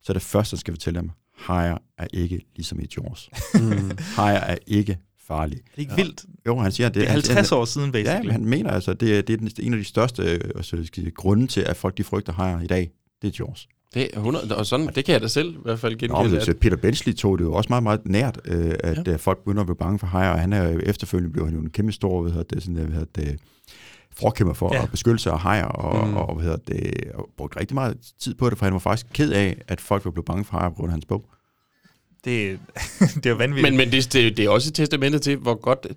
så 0.03 0.11
er 0.11 0.13
det 0.13 0.21
første, 0.23 0.53
han 0.53 0.59
skal 0.59 0.73
fortælle 0.73 0.99
dem, 0.99 1.09
hajer 1.37 1.77
er 1.97 2.07
ikke 2.13 2.41
ligesom 2.55 2.79
i 2.79 2.85
Jaws. 2.97 3.29
Mm. 3.53 3.91
hajer 4.17 4.39
er 4.39 4.57
ikke 4.67 4.97
farlige. 5.27 5.59
Er 5.59 5.75
det 5.75 5.81
ikke 5.81 5.95
vildt? 5.95 6.25
Jo, 6.47 6.57
han 6.59 6.71
siger, 6.71 6.89
det, 6.89 6.95
Det 6.95 7.03
er 7.03 7.07
han- 7.07 7.13
50 7.13 7.49
han, 7.49 7.57
år 7.59 7.65
siden, 7.65 7.91
basically. 7.91 8.15
Ja, 8.17 8.23
men 8.23 8.31
han 8.31 8.45
mener 8.45 8.71
altså, 8.71 8.93
det 8.93 9.17
er, 9.17 9.21
det 9.21 9.33
er 9.33 9.37
den- 9.37 9.49
en 9.59 9.73
af 9.73 9.79
de 9.79 9.85
største 9.85 10.23
øh, 10.23 10.39
altså, 10.55 10.87
grunde 11.15 11.47
til, 11.47 11.61
at 11.61 11.75
folk 11.77 11.97
de 11.97 12.03
frygter 12.03 12.33
hajer 12.33 12.61
i 12.61 12.67
dag. 12.67 12.91
Det 13.21 13.27
er 13.27 13.45
Jaws. 13.45 13.67
Det 13.93 14.03
er 14.13 14.17
100, 14.17 14.55
og 14.57 14.65
sådan, 14.65 14.89
det 14.95 15.05
kan 15.05 15.13
jeg 15.13 15.21
da 15.21 15.27
selv 15.27 15.53
i 15.53 15.57
hvert 15.63 15.79
fald 15.79 15.93
Nå, 15.93 15.97
genkende. 15.97 16.35
altså, 16.35 16.51
at- 16.51 16.57
Peter 16.59 16.77
Benchley 16.77 17.13
tog 17.13 17.37
det 17.39 17.43
jo 17.45 17.53
også 17.53 17.67
meget, 17.69 17.83
meget 17.83 18.01
nært, 18.05 18.39
øh, 18.45 18.73
at 18.83 18.97
Ja. 19.07 19.11
ja. 19.11 19.15
folk 19.15 19.37
begynder 19.43 19.61
at 19.61 19.67
blive 19.67 19.77
bange 19.77 19.99
for 19.99 20.07
hajer, 20.07 20.29
og 20.29 20.39
han 20.39 20.53
er 20.53 20.69
jo 20.69 20.79
efterfølgende 20.83 21.33
blev 21.33 21.45
han 21.45 21.55
jo 21.55 21.61
en 21.61 21.69
kæmpe 21.69 21.91
stor 21.91 22.21
hvad 22.21 22.31
hedder 22.31 22.55
det, 22.55 22.63
sådan, 22.63 22.75
hvad 22.75 22.99
hedder 22.99 23.21
det, 23.23 23.39
forkæmper 24.15 24.53
for 24.53 24.69
Ja. 24.73 24.77
ja. 24.77 24.83
at 24.83 24.91
beskytte 24.91 25.19
sig 25.19 25.33
af 25.33 25.39
hajer, 25.39 25.65
og, 25.65 26.07
Mm. 26.07 26.17
og, 26.17 26.35
hvad 26.35 26.43
hedder 26.43 26.57
det, 26.67 26.93
og 27.13 27.29
brugte 27.37 27.59
rigtig 27.59 27.75
meget 27.75 27.97
tid 28.21 28.35
på 28.35 28.49
det, 28.49 28.57
for 28.57 28.65
han 28.65 28.73
var 28.73 28.79
faktisk 28.79 29.05
ked 29.13 29.31
af, 29.31 29.61
at 29.67 29.81
folk 29.81 30.05
var 30.05 30.11
blevet 30.11 30.25
bange 30.25 30.43
for 30.45 30.57
hajer 30.57 30.69
på 30.69 30.75
grund 30.75 30.89
af 30.89 30.93
hans 30.93 31.05
bog. 31.05 31.25
Det, 32.25 32.59
det 33.15 33.25
er 33.25 33.29
jo 33.29 33.35
vanvittigt. 33.35 33.71
Men, 33.73 33.77
men 33.77 33.91
det, 33.91 34.13
det, 34.13 34.37
det 34.37 34.45
er 34.45 34.49
også 34.49 34.69
et 34.69 34.73
testamente 34.75 35.19
til, 35.19 35.37
hvor 35.37 35.55
godt 35.55 35.87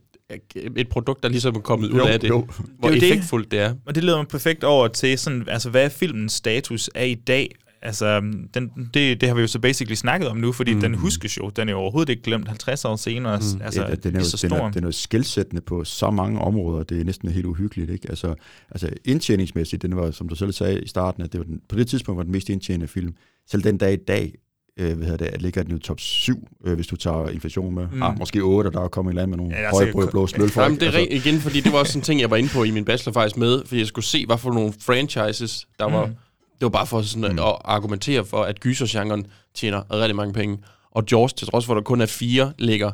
et- 0.76 0.88
produkt, 0.88 1.22
der 1.22 1.28
ligesom 1.28 1.54
er 1.56 1.60
kommet 1.60 1.90
ud 1.90 1.98
Jo, 1.98 2.04
af 2.06 2.20
det, 2.20 2.28
jo. 2.28 2.46
hvor 2.78 2.88
Det 2.90 3.02
er 3.02 3.06
effektfuldt 3.06 3.50
det 3.50 3.58
er. 3.60 3.74
Og 3.86 3.94
det 3.94 4.04
leder 4.04 4.16
mig 4.18 4.28
perfekt 4.28 4.64
over 4.64 4.88
til, 4.88 5.18
sådan, 5.18 5.44
altså, 5.48 5.70
hvad 5.70 5.90
filmens 5.90 6.32
status 6.32 6.90
er 6.94 7.04
i 7.04 7.14
dag. 7.14 7.54
Altså, 7.86 8.20
den, 8.54 8.70
det, 8.94 9.20
det 9.20 9.28
har 9.28 9.34
vi 9.34 9.40
jo 9.40 9.46
så 9.46 9.58
basically 9.58 9.94
snakket 9.94 10.28
om 10.28 10.36
nu, 10.36 10.52
fordi 10.52 10.74
mm. 10.74 10.80
den 10.80 10.94
huskes 10.94 11.38
jo. 11.38 11.50
Den 11.56 11.68
er 11.68 11.72
jo 11.72 11.78
overhovedet 11.78 12.10
ikke 12.10 12.22
glemt 12.22 12.48
50 12.48 12.84
år 12.84 12.96
senere. 12.96 13.36
Mm. 13.54 13.62
Altså, 13.62 13.82
ja, 13.82 13.94
den, 13.94 14.16
er 14.16 14.20
jo, 14.20 14.24
så 14.24 14.36
den, 14.42 14.50
stor. 14.50 14.66
er, 14.66 14.70
den 14.70 14.84
er 14.84 14.88
jo 14.88 14.92
skældsættende 14.92 15.62
på 15.62 15.84
så 15.84 16.10
mange 16.10 16.40
områder, 16.40 16.82
det 16.82 17.00
er 17.00 17.04
næsten 17.04 17.28
helt 17.28 17.46
uhyggeligt. 17.46 17.90
Ikke? 17.90 18.08
Altså, 18.08 18.34
altså 18.70 18.88
indtjeningsmæssigt, 19.04 19.82
den 19.82 19.96
var, 19.96 20.10
som 20.10 20.28
du 20.28 20.34
selv 20.34 20.52
sagde 20.52 20.80
i 20.82 20.88
starten, 20.88 21.22
at 21.22 21.32
det 21.32 21.38
var 21.38 21.44
den, 21.44 21.60
på 21.68 21.76
det 21.76 21.86
tidspunkt 21.88 22.16
var 22.16 22.22
den 22.22 22.32
mest 22.32 22.48
indtjenende 22.48 22.88
film. 22.88 23.14
Selv 23.50 23.62
den 23.62 23.78
dag 23.78 23.92
i 23.92 23.96
dag, 23.96 24.32
øh, 24.78 24.96
hvad 24.96 25.06
hedder 25.08 25.30
det, 25.30 25.42
ligger 25.42 25.62
den 25.62 25.72
jo 25.72 25.78
top 25.78 26.00
7, 26.00 26.48
øh, 26.66 26.74
hvis 26.74 26.86
du 26.86 26.96
tager 26.96 27.28
inflation 27.28 27.74
med. 27.74 27.86
Mm. 27.92 28.02
Ah, 28.02 28.18
måske 28.18 28.40
8, 28.40 28.68
og 28.68 28.72
der 28.72 28.80
er 28.80 28.88
kommet 28.88 29.12
en 29.12 29.18
anden 29.18 29.30
med 29.30 29.38
nogle 29.38 29.56
Ja, 29.56 29.70
høje 29.70 29.86
sikkert- 29.86 30.10
blå 30.10 30.26
smøl 30.26 30.48
for. 30.48 30.62
Jamen, 30.62 30.80
det 30.80 30.88
er 30.88 30.92
altså. 30.98 31.28
igen, 31.28 31.40
fordi 31.40 31.60
det 31.60 31.72
var 31.72 31.78
også 31.78 31.92
sådan 31.92 32.00
en 32.00 32.04
ting, 32.04 32.20
jeg 32.20 32.30
var 32.30 32.36
inde 32.36 32.48
på 32.52 32.64
i 32.64 32.70
min 32.70 32.84
bachelor 32.84 33.12
faktisk 33.12 33.36
med, 33.36 33.62
fordi 33.66 33.78
jeg 33.78 33.86
skulle 33.86 34.04
se, 34.04 34.26
hvad 34.26 34.38
for 34.38 34.52
nogle 34.52 34.72
franchises, 34.80 35.66
der 35.78 35.84
var 35.90 36.06
Mm. 36.06 36.12
Det 36.60 36.62
var 36.62 36.68
bare 36.68 36.86
for 36.86 37.02
sådan 37.02 37.32
mm. 37.32 37.38
at 37.38 37.56
argumentere 37.64 38.24
for, 38.24 38.42
at 38.42 38.60
gysergenren 38.60 39.26
tjener 39.54 39.82
rigtig 39.92 40.16
mange 40.16 40.32
penge. 40.32 40.58
Og 40.90 41.04
Jaws, 41.12 41.32
til 41.32 41.48
trods 41.48 41.66
for, 41.66 41.72
at 41.72 41.76
der 41.76 41.82
kun 41.82 42.00
er 42.00 42.06
fire, 42.06 42.52
ligger 42.58 42.90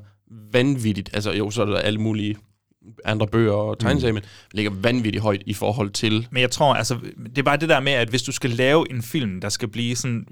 vanvittigt. 0.52 1.10
Altså 1.12 1.32
jo, 1.32 1.51
så 1.51 1.62
er 1.62 1.66
der 1.66 1.78
alle 1.78 1.98
mulige 1.98 2.36
andre 3.05 3.26
bøger 3.26 3.52
og 3.52 3.78
tegneserier, 3.78 4.12
mm. 4.12 4.14
men 4.14 4.24
ligger 4.52 4.70
vanvittigt 4.70 5.22
højt 5.22 5.43
i 5.47 5.55
forhold 5.55 5.90
til... 5.90 6.26
Men 6.30 6.40
jeg 6.40 6.51
tror, 6.51 6.74
altså, 6.74 6.98
det 7.26 7.39
er 7.39 7.43
bare 7.43 7.56
det 7.56 7.68
der 7.68 7.80
med, 7.80 7.93
at 7.93 8.09
hvis 8.09 8.22
du 8.22 8.32
skal 8.32 8.51
lave 8.51 8.90
en 8.90 9.02
film, 9.02 9.40
der 9.40 9.48
skal 9.48 9.68
blive 9.68 9.97
sådan 9.97 10.26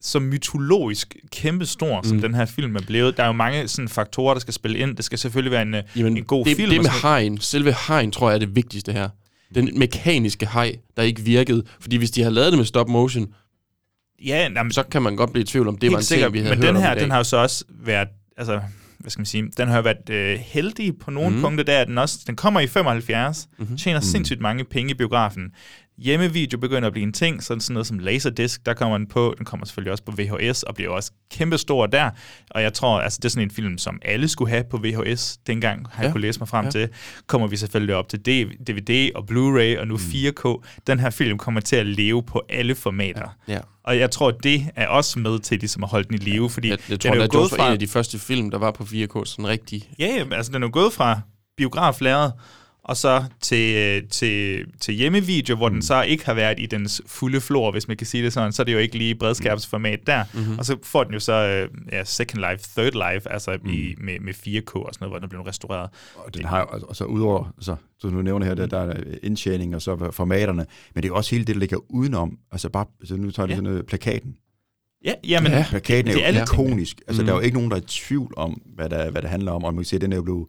så 0.00 0.18
mytologisk 0.18 1.16
kæmpestor, 1.32 2.00
mm. 2.00 2.08
som 2.08 2.20
den 2.20 2.34
her 2.34 2.46
film 2.46 2.76
er 2.76 2.80
blevet. 2.86 3.16
Der 3.16 3.22
er 3.22 3.26
jo 3.26 3.32
mange 3.32 3.68
sådan, 3.68 3.88
faktorer, 3.88 4.34
der 4.34 4.40
skal 4.40 4.54
spille 4.54 4.78
ind. 4.78 4.96
Det 4.96 5.04
skal 5.04 5.18
selvfølgelig 5.18 5.52
være 5.52 5.62
en, 5.62 5.76
Jamen, 5.96 6.16
en 6.16 6.24
god 6.24 6.44
det, 6.44 6.56
film. 6.56 6.70
Det 6.70 6.82
med 6.82 6.90
hajen, 6.90 7.40
selve 7.40 7.72
hajen, 7.72 8.10
tror 8.10 8.28
jeg 8.28 8.34
er 8.34 8.38
det 8.38 8.56
vigtigste 8.56 8.92
her. 8.92 9.08
Den 9.54 9.78
mekaniske 9.78 10.46
haj, 10.46 10.76
der 10.96 11.02
ikke 11.02 11.20
virkede. 11.22 11.64
Fordi 11.80 11.96
hvis 11.96 12.10
de 12.10 12.20
havde 12.22 12.34
lavet 12.34 12.52
det 12.52 12.58
med 12.58 12.66
stop 12.66 12.88
motion, 12.88 13.34
Ja, 14.24 14.48
jamen, 14.56 14.72
så 14.72 14.82
kan 14.82 15.02
man 15.02 15.16
godt 15.16 15.32
blive 15.32 15.42
i 15.42 15.46
tvivl 15.46 15.68
om, 15.68 15.78
det 15.78 15.92
var 15.92 15.96
en 15.98 16.02
sikkert, 16.04 16.26
ting, 16.26 16.32
vi 16.34 16.38
havde 16.38 16.56
men 16.56 16.64
hørt 16.64 16.74
den 16.74 16.82
her, 16.82 16.94
den 16.94 17.10
har 17.10 17.18
jo 17.18 17.24
så 17.24 17.36
også 17.36 17.64
været, 17.68 18.08
altså, 18.36 18.60
hvad 18.98 19.10
skal 19.10 19.20
man 19.20 19.26
sige, 19.26 19.50
den 19.56 19.68
har 19.68 19.76
jo 19.76 19.82
været 19.82 20.10
øh, 20.10 20.38
heldig 20.38 20.98
på 20.98 21.10
nogle 21.10 21.36
mm. 21.36 21.40
punkter, 21.42 21.64
der 21.64 21.72
er 21.72 21.84
den 21.84 21.98
også, 21.98 22.18
den 22.26 22.36
kommer 22.36 22.60
i 22.60 22.66
75, 22.66 23.48
Mhm. 23.52 23.62
mm-hmm. 23.62 23.76
tjener 23.76 24.00
sindssygt 24.00 24.40
mange 24.40 24.64
penge 24.64 24.90
i 24.90 24.94
biografen. 24.94 25.50
Hjemmevideo 25.98 26.58
begynder 26.58 26.86
at 26.86 26.92
blive 26.92 27.02
en 27.02 27.12
ting, 27.12 27.42
sådan 27.42 27.60
sådan 27.60 27.74
noget 27.74 27.86
som 27.86 27.98
Laserdisc, 27.98 28.58
der 28.66 28.74
kommer 28.74 28.98
den 28.98 29.06
på, 29.06 29.34
den 29.38 29.44
kommer 29.46 29.66
selvfølgelig 29.66 29.92
også 29.92 30.04
på 30.04 30.12
VHS, 30.18 30.62
og 30.62 30.74
bliver 30.74 30.90
også 30.90 31.10
kæmpestor 31.30 31.86
der, 31.86 32.10
og 32.50 32.62
jeg 32.62 32.72
tror, 32.72 33.00
altså 33.00 33.18
det 33.22 33.24
er 33.24 33.28
sådan 33.30 33.42
en 33.42 33.50
film, 33.50 33.78
som 33.78 33.98
alle 34.04 34.28
skulle 34.28 34.50
have 34.50 34.64
på 34.70 34.76
VHS, 34.84 35.36
dengang 35.46 35.86
har 35.92 36.02
jeg 36.02 36.08
Ja. 36.08 36.12
kunne 36.12 36.20
læse 36.20 36.40
mig 36.40 36.48
frem 36.48 36.64
Ja. 36.64 36.70
til, 36.70 36.88
kommer 37.26 37.48
vi 37.48 37.56
selvfølgelig 37.56 37.94
op 37.94 38.08
til 38.08 38.18
DVD 38.68 39.10
og 39.14 39.24
Blu-ray, 39.30 39.80
og 39.80 39.86
nu 39.88 39.96
4K. 39.96 40.62
Den 40.86 41.00
her 41.00 41.10
film 41.10 41.38
kommer 41.38 41.60
til 41.60 41.76
at 41.76 41.86
leve 41.86 42.22
på 42.22 42.42
alle 42.48 42.74
formater. 42.74 43.28
Ja. 43.48 43.58
Og 43.84 43.98
jeg 43.98 44.10
tror, 44.10 44.30
det 44.30 44.66
er 44.76 44.86
også 44.88 45.18
med 45.18 45.38
til 45.38 45.58
ligesom 45.58 45.82
at 45.84 45.90
holde 45.90 46.08
den 46.08 46.14
i 46.14 46.18
live, 46.18 46.50
fordi 46.50 46.68
Jeg, 46.68 46.78
jeg 46.90 47.02
den 47.02 47.10
tror, 47.10 47.10
er 47.10 47.22
jo 47.22 47.28
gået 47.30 47.50
fra, 47.50 47.66
en 47.66 47.72
af 47.72 47.78
de 47.78 47.88
første 47.88 48.18
film, 48.18 48.50
der 48.50 48.58
var 48.58 48.70
på 48.70 48.82
4K, 48.84 49.24
sådan 49.24 49.46
rigtig... 49.48 49.88
ja, 49.98 50.06
ja, 50.06 50.34
altså 50.36 50.52
den 50.52 50.62
er 50.62 50.66
jo 50.66 50.70
gået 50.72 50.92
fra 50.92 51.20
biograflæret, 51.56 52.32
og 52.84 52.96
så 52.96 53.24
til, 53.40 53.74
øh, 53.76 54.08
til, 54.10 54.64
til 54.80 54.94
hjemmevideo, 54.94 55.56
hvor 55.56 55.68
mm. 55.68 55.74
den 55.74 55.82
så 55.82 56.02
ikke 56.02 56.26
har 56.26 56.34
været 56.34 56.60
i 56.60 56.66
dens 56.66 57.02
fulde 57.06 57.40
flor, 57.40 57.70
hvis 57.70 57.88
man 57.88 57.96
kan 57.96 58.06
sige 58.06 58.24
det 58.24 58.32
sådan, 58.32 58.52
så 58.52 58.62
er 58.62 58.64
det 58.64 58.72
jo 58.72 58.78
ikke 58.78 58.98
lige 58.98 59.14
bredskærmsformat 59.14 60.00
der. 60.06 60.24
Mm-hmm. 60.34 60.58
Og 60.58 60.64
så 60.64 60.76
får 60.82 61.04
den 61.04 61.14
jo 61.14 61.20
så 61.20 61.32
øh, 61.32 61.68
ja, 61.92 62.04
Second 62.04 62.38
Life, 62.50 62.64
Third 62.76 62.92
Life, 63.14 63.32
altså 63.32 63.58
mm. 63.64 63.70
i, 63.70 63.94
med, 63.98 64.20
med 64.20 64.34
4K 64.34 64.74
og 64.74 64.88
sådan 64.94 64.96
noget, 65.00 65.10
hvor 65.10 65.18
den 65.18 65.24
er 65.24 65.28
blevet 65.28 65.46
restaureret. 65.46 65.90
Og 66.16 66.34
den 66.34 66.44
har 66.44 66.58
jo, 66.60 66.66
altså, 66.72 66.88
så 66.92 67.04
udover, 67.04 67.52
altså, 67.56 67.76
så 67.98 68.08
du 68.08 68.22
nævner 68.22 68.46
her, 68.46 68.54
der, 68.54 68.66
der 68.66 68.78
er 68.80 69.02
indtjening 69.22 69.74
og 69.74 69.82
så 69.82 70.10
formaterne, 70.12 70.66
men 70.94 71.02
det 71.02 71.08
er 71.08 71.12
også 71.14 71.30
hele 71.34 71.44
det, 71.44 71.54
der 71.54 71.60
ligger 71.60 71.76
udenom. 71.88 72.38
Altså 72.52 72.68
bare, 72.68 72.84
altså 73.00 73.16
nu 73.16 73.30
tager 73.30 73.46
det 73.46 73.52
Ja. 73.52 73.56
sådan 73.56 73.70
noget, 73.70 73.86
plakaten. 73.86 74.36
Ja, 75.04 75.12
jamen, 75.28 75.52
Ja. 75.52 75.66
Plakaten 75.70 76.08
er 76.08 76.12
det 76.12 76.20
jo 76.20 76.22
er 76.22 76.26
alle 76.26 76.40
ikonisk. 76.42 77.00
Altså, 77.06 77.22
Mm. 77.22 77.26
der 77.26 77.32
er 77.32 77.36
jo 77.38 77.42
ikke 77.42 77.56
nogen, 77.56 77.70
der 77.70 77.76
er 77.76 77.80
i 77.80 77.84
tvivl 77.88 78.34
om, 78.36 78.62
hvad, 78.74 78.88
der, 78.90 79.10
hvad 79.10 79.22
det 79.22 79.30
handler 79.30 79.52
om. 79.52 79.64
Og 79.64 79.74
man 79.74 79.78
kan 79.84 79.88
se, 79.88 79.96
at 79.96 80.02
den 80.02 80.12
er 80.12 80.16
jo 80.16 80.22
blevet 80.22 80.46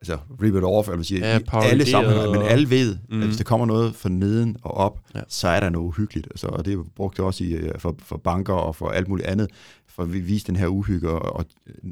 altså, 0.00 0.18
ripped 0.42 0.62
off, 0.62 0.88
eller 0.88 0.96
hvad 0.96 1.04
siger, 1.04 1.20
Ja, 1.20 1.26
ja, 1.26 1.34
alle 1.34 1.46
parodieret 1.46 1.88
sammen, 1.88 2.32
men 2.32 2.42
alle 2.42 2.70
ved, 2.70 2.98
mm. 3.08 3.16
Mm. 3.16 3.20
at 3.22 3.26
hvis 3.26 3.36
der 3.36 3.44
kommer 3.44 3.66
noget 3.66 3.94
fra 3.94 4.08
neden 4.08 4.56
og 4.62 4.74
op, 4.74 5.00
Ja. 5.14 5.20
så 5.28 5.48
er 5.48 5.60
der 5.60 5.70
noget 5.70 5.86
uhyggeligt. 5.86 6.26
Altså, 6.30 6.46
og 6.46 6.64
det 6.64 6.70
er 6.70 6.74
jo 6.74 6.86
brugt 6.96 7.16
det 7.16 7.24
også 7.24 7.44
i, 7.44 7.52
øh, 7.52 7.78
for, 7.78 7.96
for 7.98 8.16
banker 8.16 8.54
og 8.54 8.76
for 8.76 8.88
alt 8.88 9.08
muligt 9.08 9.28
andet, 9.28 9.48
for 9.88 10.02
at 10.02 10.12
vi- 10.12 10.20
vise 10.20 10.46
den 10.46 10.56
her 10.56 10.66
uhygge 10.66 11.10
og, 11.10 11.36
og 11.36 11.44
øh, 11.66 11.90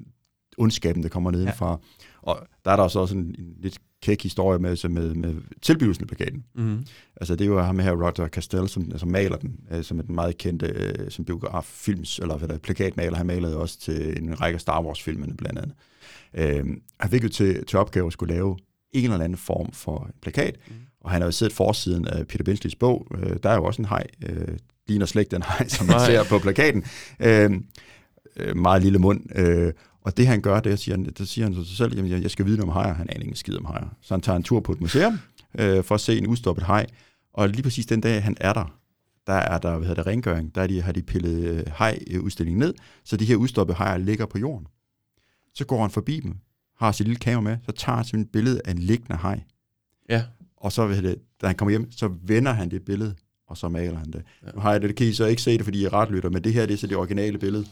ondskaben, 0.58 1.02
der 1.02 1.08
kommer 1.08 1.30
nedenfra. 1.30 1.70
Ja. 1.70 1.76
Og 2.22 2.46
der 2.64 2.70
er 2.70 2.76
der 2.76 2.88
så 2.88 2.98
også 3.00 3.14
en, 3.14 3.20
en 3.38 3.54
lidt 3.62 3.78
kæk 4.02 4.22
historie 4.22 4.58
med, 4.58 4.76
så 4.76 4.88
med, 4.88 5.14
med 5.14 5.34
tilblivelsen 5.62 6.04
af 6.04 6.08
plakaten. 6.08 6.44
Mm. 6.54 6.84
Altså 7.16 7.36
det 7.36 7.44
er 7.44 7.48
jo 7.48 7.60
ham 7.60 7.78
her, 7.78 7.92
Roger 7.92 8.28
Castell, 8.28 8.68
som 8.68 8.82
altså, 8.90 9.06
maler 9.06 9.36
den, 9.36 9.56
øh, 9.72 9.84
som 9.84 9.98
er 9.98 10.02
den 10.02 10.14
meget 10.14 10.38
kendte 10.38 10.66
øh, 10.66 11.10
som 11.10 11.24
biograf, 11.24 11.64
films, 11.64 12.18
eller 12.18 12.36
hvad 12.36 12.48
der 12.48 12.54
er, 12.54 12.58
plakatmaler. 12.58 13.16
Han 13.16 13.26
malede 13.26 13.56
også 13.56 13.78
til 13.80 14.22
en 14.22 14.40
række 14.40 14.58
Star 14.58 14.82
Wars-filmene 14.82 15.34
blandt 15.36 15.58
andet. 15.58 15.74
Øh, 16.34 16.64
han 17.00 17.10
fik 17.10 17.24
jo 17.24 17.28
til, 17.28 17.66
til 17.66 17.78
opgave 17.78 18.06
at 18.06 18.12
skulle 18.12 18.34
lave 18.34 18.56
en 18.92 19.04
eller 19.10 19.24
anden 19.24 19.38
form 19.38 19.72
for 19.72 20.10
plakat, 20.22 20.56
mm. 20.68 20.74
og 21.00 21.10
han 21.10 21.20
har 21.20 21.26
jo 21.26 21.32
siddet 21.32 21.54
forsiden 21.54 22.08
af 22.08 22.26
Peter 22.26 22.44
Benchleys 22.44 22.74
bog. 22.74 23.06
Øh, 23.18 23.36
der 23.42 23.50
er 23.50 23.54
jo 23.54 23.64
også 23.64 23.82
en 23.82 23.88
hej, 23.88 24.06
øh, 24.26 24.48
ligner 24.88 25.06
slet 25.06 25.22
ikke 25.22 25.30
den 25.30 25.42
hej, 25.42 25.68
som 25.68 25.86
man 25.86 26.00
ser 26.00 26.24
på 26.24 26.38
plakaten. 26.38 26.84
Øh, 27.20 27.50
øh, 28.36 28.56
meget 28.56 28.82
lille 28.82 28.98
mund. 28.98 29.20
Øh, 29.38 29.72
og 30.02 30.16
det 30.16 30.26
han 30.26 30.40
gør, 30.40 30.60
det 30.60 30.72
er, 30.72 30.76
siger 30.76 30.96
han, 30.96 31.04
det 31.18 31.28
siger 31.28 31.44
han 31.44 31.54
til 31.54 31.66
sig 31.66 31.76
selv, 31.76 31.96
jamen 31.96 32.22
jeg- 32.22 32.30
skal 32.30 32.44
vide 32.46 32.56
noget 32.56 32.70
om 32.70 32.82
hajer. 32.82 32.94
Han 32.94 33.06
aner 33.10 33.20
ingen 33.20 33.36
skid 33.36 33.56
om 33.56 33.64
hajer. 33.64 33.88
Så 34.02 34.14
han 34.14 34.20
tager 34.20 34.36
en 34.36 34.42
tur 34.42 34.60
på 34.60 34.72
et 34.72 34.80
museum 34.80 35.18
øh, 35.58 35.84
for 35.84 35.94
at 35.94 36.00
se 36.00 36.18
en 36.18 36.26
udstoppet 36.26 36.64
haj. 36.64 36.86
Og 37.32 37.48
lige 37.48 37.62
præcis 37.62 37.86
den 37.86 38.00
dag, 38.00 38.22
han 38.22 38.36
er 38.40 38.52
der, 38.52 38.74
der 39.26 39.32
er 39.32 39.58
der, 39.58 39.70
hvad 39.78 39.88
hedder 39.88 40.02
det, 40.02 40.06
rengøring. 40.12 40.54
Der 40.54 40.62
er 40.62 40.66
de, 40.66 40.82
har 40.82 40.92
de 40.92 41.02
pillet 41.02 41.44
øh, 41.48 41.62
haj-udstillingen 41.72 42.58
ned, 42.58 42.74
så 43.04 43.16
de 43.16 43.24
her 43.24 43.36
udstoppede 43.36 43.76
hajer 43.76 43.98
ligger 43.98 44.26
på 44.26 44.38
jorden. 44.38 44.66
Så 45.58 45.64
går 45.64 45.80
han 45.80 45.90
forbi 45.90 46.20
dem, 46.20 46.34
har 46.78 46.92
sit 46.92 47.06
lille 47.06 47.18
kamera 47.20 47.40
med, 47.40 47.56
så 47.66 47.72
tager 47.72 47.96
han 47.96 48.04
sådan 48.04 48.20
et 48.20 48.28
billede 48.32 48.60
af 48.64 48.70
en 48.70 48.78
liggende 48.78 49.16
haj. 49.16 49.40
Ja. 50.10 50.22
Og 50.56 50.72
så, 50.72 50.88
det, 50.88 51.16
da 51.42 51.46
han 51.46 51.56
kommer 51.56 51.70
hjem, 51.70 51.92
så 51.92 52.10
vender 52.22 52.52
han 52.52 52.70
det 52.70 52.84
billede, 52.84 53.14
og 53.48 53.56
så 53.56 53.68
maler 53.68 53.98
han 53.98 54.10
det. 54.12 54.22
Ja. 54.46 54.50
Nu 54.54 54.60
har 54.60 54.72
jeg 54.72 54.80
det, 54.80 54.88
det 54.88 54.96
kan 54.96 55.06
I 55.06 55.12
så 55.12 55.24
ikke 55.26 55.42
se 55.42 55.50
det, 55.58 55.64
fordi 55.64 55.80
I 55.80 55.84
er 55.84 55.92
ret 55.92 56.10
lytter, 56.10 56.30
men 56.30 56.44
det 56.44 56.52
her 56.52 56.66
det 56.66 56.74
er 56.74 56.78
så 56.78 56.86
det 56.86 56.96
originale 56.96 57.38
billede. 57.38 57.66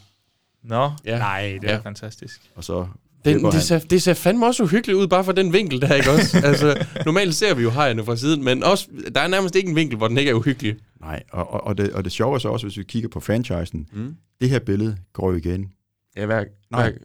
Nå, 0.62 0.90
Ja. 1.04 1.18
nej, 1.18 1.58
det 1.62 1.70
er 1.70 1.74
Ja. 1.74 1.78
fantastisk. 1.80 2.50
Og 2.54 2.64
så 2.64 2.86
Den, 3.24 3.44
det, 3.44 3.62
ser, 3.62 3.78
det 3.78 4.02
ser 4.02 4.14
fandme 4.14 4.46
også 4.46 4.62
uhyggeligt 4.62 4.98
ud, 4.98 5.06
bare 5.08 5.24
fra 5.24 5.32
den 5.32 5.52
vinkel 5.52 5.80
der, 5.80 5.94
ikke 5.94 6.10
også? 6.10 6.40
altså, 6.48 6.86
normalt 7.04 7.34
ser 7.34 7.54
vi 7.54 7.62
jo 7.62 7.70
hajerne 7.70 8.04
fra 8.04 8.16
siden, 8.16 8.44
men 8.44 8.62
også, 8.62 8.88
der 9.14 9.20
er 9.20 9.28
nærmest 9.28 9.54
ikke 9.56 9.70
en 9.70 9.76
vinkel, 9.76 9.96
hvor 9.96 10.08
den 10.08 10.18
ikke 10.18 10.30
er 10.30 10.34
uhyggelig. 10.34 10.76
Nej, 11.00 11.22
og, 11.32 11.50
og, 11.52 11.60
og, 11.64 11.78
det, 11.78 11.92
og 11.92 12.04
det 12.04 12.12
sjove 12.12 12.34
er 12.34 12.38
så 12.38 12.48
også, 12.48 12.66
hvis 12.66 12.78
vi 12.78 12.82
kigger 12.84 13.08
på 13.08 13.20
franchisen, 13.20 13.88
Mm. 13.92 14.16
det 14.40 14.50
her 14.50 14.58
billede 14.58 14.96
går 15.12 15.30
jo 15.30 15.36
igen. 15.36 15.72
Ja, 16.16 16.26
hver, 16.26 16.44
Nej. 16.70 16.90
hver, 16.90 16.98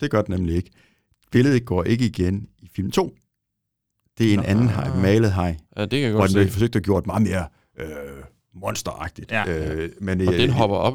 Det 0.00 0.10
gør 0.10 0.20
det 0.20 0.28
nemlig 0.28 0.56
ikke. 0.56 0.70
Billedet 1.32 1.64
går 1.64 1.84
ikke 1.84 2.06
igen 2.06 2.46
i 2.58 2.68
film 2.76 2.90
2. 2.90 3.14
Det 4.18 4.28
er 4.28 4.32
en 4.32 4.38
Nå. 4.38 4.44
anden 4.46 4.68
hej, 4.68 4.96
malet 5.02 5.32
hej, 5.32 5.56
ja, 5.76 5.82
det 5.82 5.90
kan 5.90 6.00
jeg 6.00 6.10
hvor 6.10 6.20
godt 6.20 6.30
den 6.30 6.34
blev 6.34 6.46
se. 6.46 6.52
forsøgt 6.52 6.76
at 6.76 6.82
gjort 6.82 7.06
meget 7.06 7.22
mere 7.22 7.46
øh, 7.80 7.86
monsteragtigt. 8.54 9.32
Ja. 9.32 9.74
Øh, 9.74 9.90
men, 10.00 10.20
Og 10.28 10.34
øh, 10.34 10.40
den 10.40 10.50
hopper 10.50 10.76
op 10.76 10.94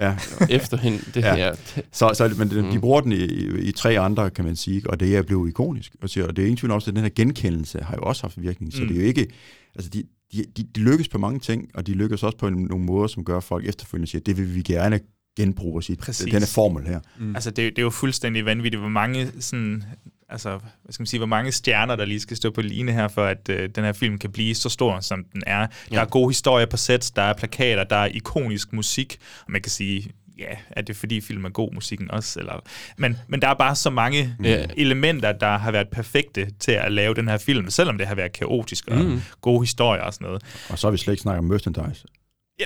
Ja, 0.00 0.16
efter 0.50 0.76
hende. 0.76 0.98
Det, 1.14 1.16
Ja. 1.22 1.34
ja. 1.34 1.50
så, 1.92 2.10
så, 2.14 2.34
men 2.38 2.50
de, 2.50 2.62
Mm. 2.62 2.70
de 2.70 2.80
bruger 2.80 3.00
den 3.00 3.12
i, 3.12 3.16
i, 3.24 3.58
i 3.58 3.72
tre 3.72 3.98
andre, 3.98 4.30
kan 4.30 4.44
man 4.44 4.56
sige, 4.56 4.82
og 4.90 5.00
det 5.00 5.16
er 5.16 5.22
blevet 5.22 5.48
ikonisk. 5.48 5.96
Og, 6.02 6.08
og 6.28 6.36
det 6.36 6.42
er 6.42 6.46
ingen 6.46 6.56
tvivl 6.56 6.70
om, 6.70 6.76
at 6.76 6.86
den 6.86 6.96
her 6.96 7.08
genkendelse 7.08 7.80
har 7.82 7.96
jo 7.96 8.02
også 8.02 8.22
haft 8.22 8.42
virkning. 8.42 8.72
Så 8.72 8.82
Mm. 8.82 8.88
det 8.88 8.96
er 8.96 9.00
jo 9.00 9.06
ikke... 9.06 9.26
Altså, 9.74 9.90
de, 9.90 10.04
de, 10.32 10.44
de, 10.56 10.62
de 10.62 10.80
lykkes 10.80 11.08
på 11.08 11.18
mange 11.18 11.40
ting, 11.40 11.70
og 11.74 11.86
de 11.86 11.92
lykkes 11.92 12.22
også 12.22 12.38
på 12.38 12.46
en, 12.46 12.54
nogle 12.54 12.84
måder, 12.84 13.06
som 13.06 13.24
gør, 13.24 13.36
at 13.36 13.44
folk 13.44 13.66
efterfølgende 13.68 14.10
siger, 14.10 14.22
det 14.22 14.36
vil 14.38 14.54
vi 14.54 14.62
gerne 14.62 15.00
genbruge 15.36 15.78
og 15.78 15.84
sige, 15.84 15.96
Præcis. 15.96 16.32
den 16.32 16.42
her 16.42 16.46
formel 16.54 16.86
her. 16.86 17.00
Mm. 17.18 17.34
Altså, 17.34 17.50
det, 17.50 17.56
det 17.56 17.78
er 17.78 17.82
jo 17.82 17.90
fuldstændig 17.90 18.44
vanvittigt, 18.44 18.80
hvor 18.80 18.88
mange 18.88 19.32
sådan, 19.40 19.84
altså, 20.28 20.48
hvad 20.50 20.92
skal 20.92 21.02
man 21.02 21.06
sige, 21.06 21.18
hvor 21.18 21.26
mange 21.26 21.52
stjerner, 21.52 21.96
der 21.96 22.04
lige 22.04 22.20
skal 22.20 22.36
stå 22.36 22.50
på 22.50 22.60
line 22.60 22.92
her, 22.92 23.08
for 23.08 23.24
at 23.24 23.48
øh, 23.50 23.68
den 23.74 23.84
her 23.84 23.92
film 23.92 24.18
kan 24.18 24.32
blive 24.32 24.54
så 24.54 24.68
stor, 24.68 25.00
som 25.00 25.24
den 25.32 25.42
er. 25.46 25.58
Der 25.58 25.66
Ja. 25.92 26.00
er 26.00 26.04
gode 26.04 26.30
historier 26.30 26.66
på 26.66 26.76
sets, 26.76 27.10
der 27.10 27.22
er 27.22 27.32
plakater, 27.34 27.84
der 27.84 27.96
er 27.96 28.06
ikonisk 28.06 28.72
musik, 28.72 29.18
og 29.46 29.52
man 29.52 29.62
kan 29.62 29.70
sige, 29.70 30.10
ja, 30.38 30.46
er 30.70 30.82
det 30.82 30.96
fordi 30.96 31.20
film 31.20 31.44
er 31.44 31.48
god 31.48 31.74
musikken 31.74 32.10
også? 32.10 32.40
Eller, 32.40 32.60
men, 32.98 33.16
men 33.28 33.42
der 33.42 33.48
er 33.48 33.54
bare 33.54 33.76
så 33.76 33.90
mange 33.90 34.34
Ja. 34.44 34.64
elementer, 34.76 35.32
der 35.32 35.58
har 35.58 35.70
været 35.70 35.88
perfekte 35.88 36.50
til 36.58 36.72
at 36.72 36.92
lave 36.92 37.14
den 37.14 37.28
her 37.28 37.38
film, 37.38 37.70
selvom 37.70 37.98
det 37.98 38.06
har 38.06 38.14
været 38.14 38.32
kaotisk 38.32 38.88
og 38.88 38.98
Mm. 38.98 39.04
mm. 39.04 39.20
gode 39.40 39.62
historier 39.62 40.02
og 40.02 40.14
sådan 40.14 40.26
noget. 40.26 40.42
Og 40.68 40.78
så 40.78 40.86
har 40.86 40.92
vi 40.92 40.98
slet 40.98 41.12
ikke 41.12 41.22
snakket 41.22 41.38
om 41.38 41.44
merchandise. 41.44 42.06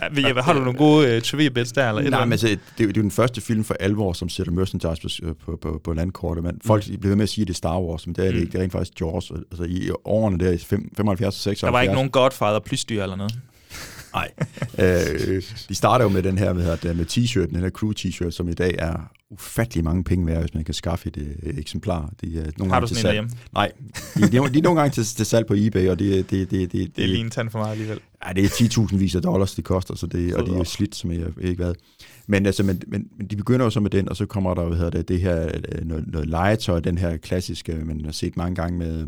Ja, 0.00 0.28
Jeppe, 0.28 0.42
har 0.42 0.52
du 0.52 0.58
nogle 0.60 0.78
gode 0.78 1.16
uh, 1.16 1.22
trivia 1.22 1.48
bits 1.48 1.72
der? 1.72 1.88
Eller 1.88 2.10
Nej, 2.10 2.24
men 2.24 2.32
altså, 2.32 2.46
det, 2.46 2.52
er 2.54 2.58
jo- 2.80 2.88
det 2.88 2.96
er 2.96 3.00
jo 3.00 3.02
den 3.02 3.10
første 3.10 3.40
film 3.40 3.64
for 3.64 3.74
alvor, 3.80 4.12
som 4.12 4.28
sætter 4.28 4.52
merchandise 4.52 5.20
på, 5.20 5.34
på, 5.44 5.56
på, 5.56 5.80
på 5.84 5.92
landkortet. 5.92 6.44
Men 6.44 6.60
folk 6.64 6.84
bliver 6.84 7.00
ved 7.08 7.16
med 7.16 7.22
at 7.22 7.28
sige, 7.28 7.42
at 7.42 7.48
det 7.48 7.54
er 7.54 7.56
Star 7.56 7.80
Wars, 7.80 8.06
men 8.06 8.14
det 8.14 8.22
er 8.22 8.26
det 8.26 8.34
Mm. 8.34 8.40
ikke. 8.40 8.52
Det 8.52 8.58
er 8.58 8.62
rent 8.62 8.72
faktisk 8.72 9.00
Jaws. 9.00 9.30
Altså 9.50 9.64
i 9.64 9.90
årene 10.04 10.38
der, 10.44 10.50
i 10.52 10.58
fem- 10.58 10.90
75 10.96 11.34
og 11.36 11.40
76. 11.40 11.60
der 11.60 11.70
var 11.72 11.82
ikke 11.82 11.94
nogen 11.94 12.10
Godfather 12.10 12.58
plysdyr 12.58 13.02
eller 13.02 13.16
noget. 13.16 13.34
Nej. 14.14 14.30
øh, 14.78 15.42
de 15.68 15.74
starter 15.74 16.04
jo 16.04 16.08
med 16.08 16.22
den 16.22 16.38
her 16.38 16.52
med, 16.52 16.94
med 16.94 17.06
t-shirten, 17.10 17.54
den 17.54 17.60
her 17.60 17.70
crew 17.70 17.92
t-shirt, 17.98 18.30
som 18.30 18.48
i 18.48 18.54
dag 18.54 18.74
er 18.78 19.10
ufattelig 19.34 19.84
mange 19.84 20.04
penge 20.04 20.26
værd, 20.26 20.40
hvis 20.40 20.54
man 20.54 20.64
kan 20.64 20.74
skaffe 20.74 21.08
et, 21.08 21.16
øh, 21.42 21.58
eksemplar. 21.58 22.12
De 22.20 22.38
er 22.38 22.50
nogle 22.58 22.72
Har 22.72 22.80
gange 22.80 22.80
du 22.80 22.86
til 22.86 22.96
sådan 22.96 23.16
en 23.16 23.24
derhjemme? 23.24 23.30
Nej, 23.52 23.72
de, 24.14 24.20
de, 24.20 24.52
de 24.54 24.58
er 24.58 24.62
nogle 24.62 24.80
gange 24.80 24.92
til, 24.92 25.04
til 25.04 25.26
salg 25.26 25.46
på 25.46 25.54
eBay, 25.56 25.88
og 25.88 25.98
det, 25.98 26.30
det, 26.30 26.50
det, 26.50 26.72
det, 26.72 26.96
Det 26.96 27.04
er 27.04 27.08
lige 27.08 27.20
en 27.20 27.30
tand 27.30 27.50
for 27.50 27.58
meget 27.58 27.72
alligevel. 27.72 28.00
Ja, 28.26 28.32
det 28.32 28.44
er 28.44 28.48
10.000 28.48 28.96
vis 28.96 29.14
af 29.14 29.22
dollars, 29.22 29.54
det 29.54 29.64
koster, 29.64 29.94
så 29.94 30.06
det, 30.06 30.34
og 30.34 30.46
de 30.46 30.52
er 30.52 30.64
slidt, 30.64 30.94
som 30.94 31.10
jeg 31.10 31.36
ved 31.36 31.44
ikke 31.44 31.64
hvad. 31.64 31.74
Men, 32.26 32.46
altså, 32.46 32.62
men, 32.62 32.82
men, 32.86 33.06
men 33.18 33.26
de 33.26 33.36
begynder 33.36 33.64
jo 33.64 33.70
så 33.70 33.80
med 33.80 33.90
den, 33.90 34.08
og 34.08 34.16
så 34.16 34.26
kommer 34.26 34.54
der 34.54 34.64
hvad 34.64 34.76
hedder 34.76 34.90
det, 34.90 35.08
det 35.08 35.20
her 35.20 35.44
øh, 35.44 35.84
noget, 35.84 36.04
noget 36.06 36.28
legetøj, 36.28 36.80
den 36.80 36.98
her 36.98 37.16
klassiske, 37.16 37.74
man 37.84 38.04
har 38.04 38.12
set 38.12 38.36
mange 38.36 38.54
gange 38.54 38.78
med 38.78 39.06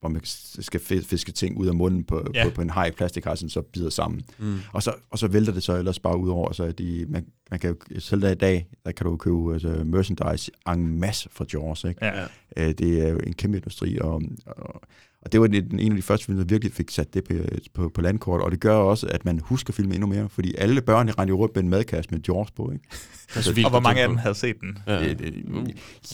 hvor 0.00 0.08
man 0.08 0.20
skal 0.24 0.80
fi- 0.80 1.04
fiske 1.04 1.32
ting 1.32 1.58
ud 1.58 1.66
af 1.66 1.74
munden 1.74 2.04
på, 2.04 2.26
Ja. 2.34 2.40
ja. 2.40 2.48
på, 2.48 2.54
på 2.54 2.62
en 2.62 2.70
haj 2.70 2.90
plastikar, 2.90 3.34
som 3.34 3.48
så 3.48 3.62
bider 3.62 3.90
sammen. 3.90 4.22
Mm. 4.38 4.58
Og, 4.72 4.82
så, 4.82 4.92
og 5.10 5.18
så 5.18 5.28
vælter 5.28 5.52
det 5.52 5.62
så 5.62 5.76
ellers 5.76 5.98
bare 5.98 6.18
ud 6.18 6.28
over, 6.28 6.52
så 6.52 6.64
at 6.64 6.78
de, 6.78 7.06
man, 7.08 7.26
man 7.50 7.60
kan 7.60 7.76
jo, 7.94 8.00
selv 8.00 8.22
der 8.22 8.30
i 8.30 8.34
dag, 8.34 8.66
der 8.84 8.92
kan 8.92 9.06
du 9.06 9.16
købe 9.16 9.52
altså, 9.52 9.68
merchandise 9.84 10.50
en 10.68 11.00
masse 11.00 11.28
fra 11.32 11.44
Jaws, 11.52 11.84
ikke? 11.84 12.04
Ja. 12.06 12.24
Øh, 12.56 12.68
det 12.74 13.02
er 13.02 13.08
jo 13.08 13.18
en 13.26 13.32
kæmpe 13.32 13.56
industri, 13.58 13.98
og, 14.00 14.22
og, 14.46 14.80
og 15.26 15.32
det 15.32 15.40
var 15.40 15.46
den, 15.46 15.78
en 15.78 15.92
af 15.92 15.96
de 15.96 16.02
første 16.02 16.26
film, 16.26 16.38
der 16.38 16.44
virkelig 16.44 16.72
fik 16.72 16.90
sat 16.90 17.14
det 17.14 17.24
på, 17.24 17.34
på, 17.74 17.88
på 17.88 18.00
landkort, 18.00 18.40
og 18.40 18.50
det 18.50 18.60
gør 18.60 18.76
også, 18.76 19.06
at 19.06 19.24
man 19.24 19.40
husker 19.44 19.72
filmen 19.72 19.94
endnu 19.94 20.06
mere, 20.06 20.28
fordi 20.28 20.54
alle 20.58 20.80
børn 20.80 21.10
rendte 21.18 21.34
rundt 21.34 21.54
med 21.54 21.62
en 21.62 21.68
madkasse 21.68 22.10
med 22.10 22.20
Jaws 22.28 22.50
på, 22.50 22.72
ikke? 22.72 22.84
Så 23.28 23.62
Og 23.64 23.70
hvor 23.70 23.80
mange 23.80 24.02
af 24.02 24.08
dem 24.08 24.16
havde 24.16 24.34
set 24.34 24.60
den? 24.60 24.78
Ja. 24.86 25.08
Det, 25.08 25.18
det, 25.18 25.34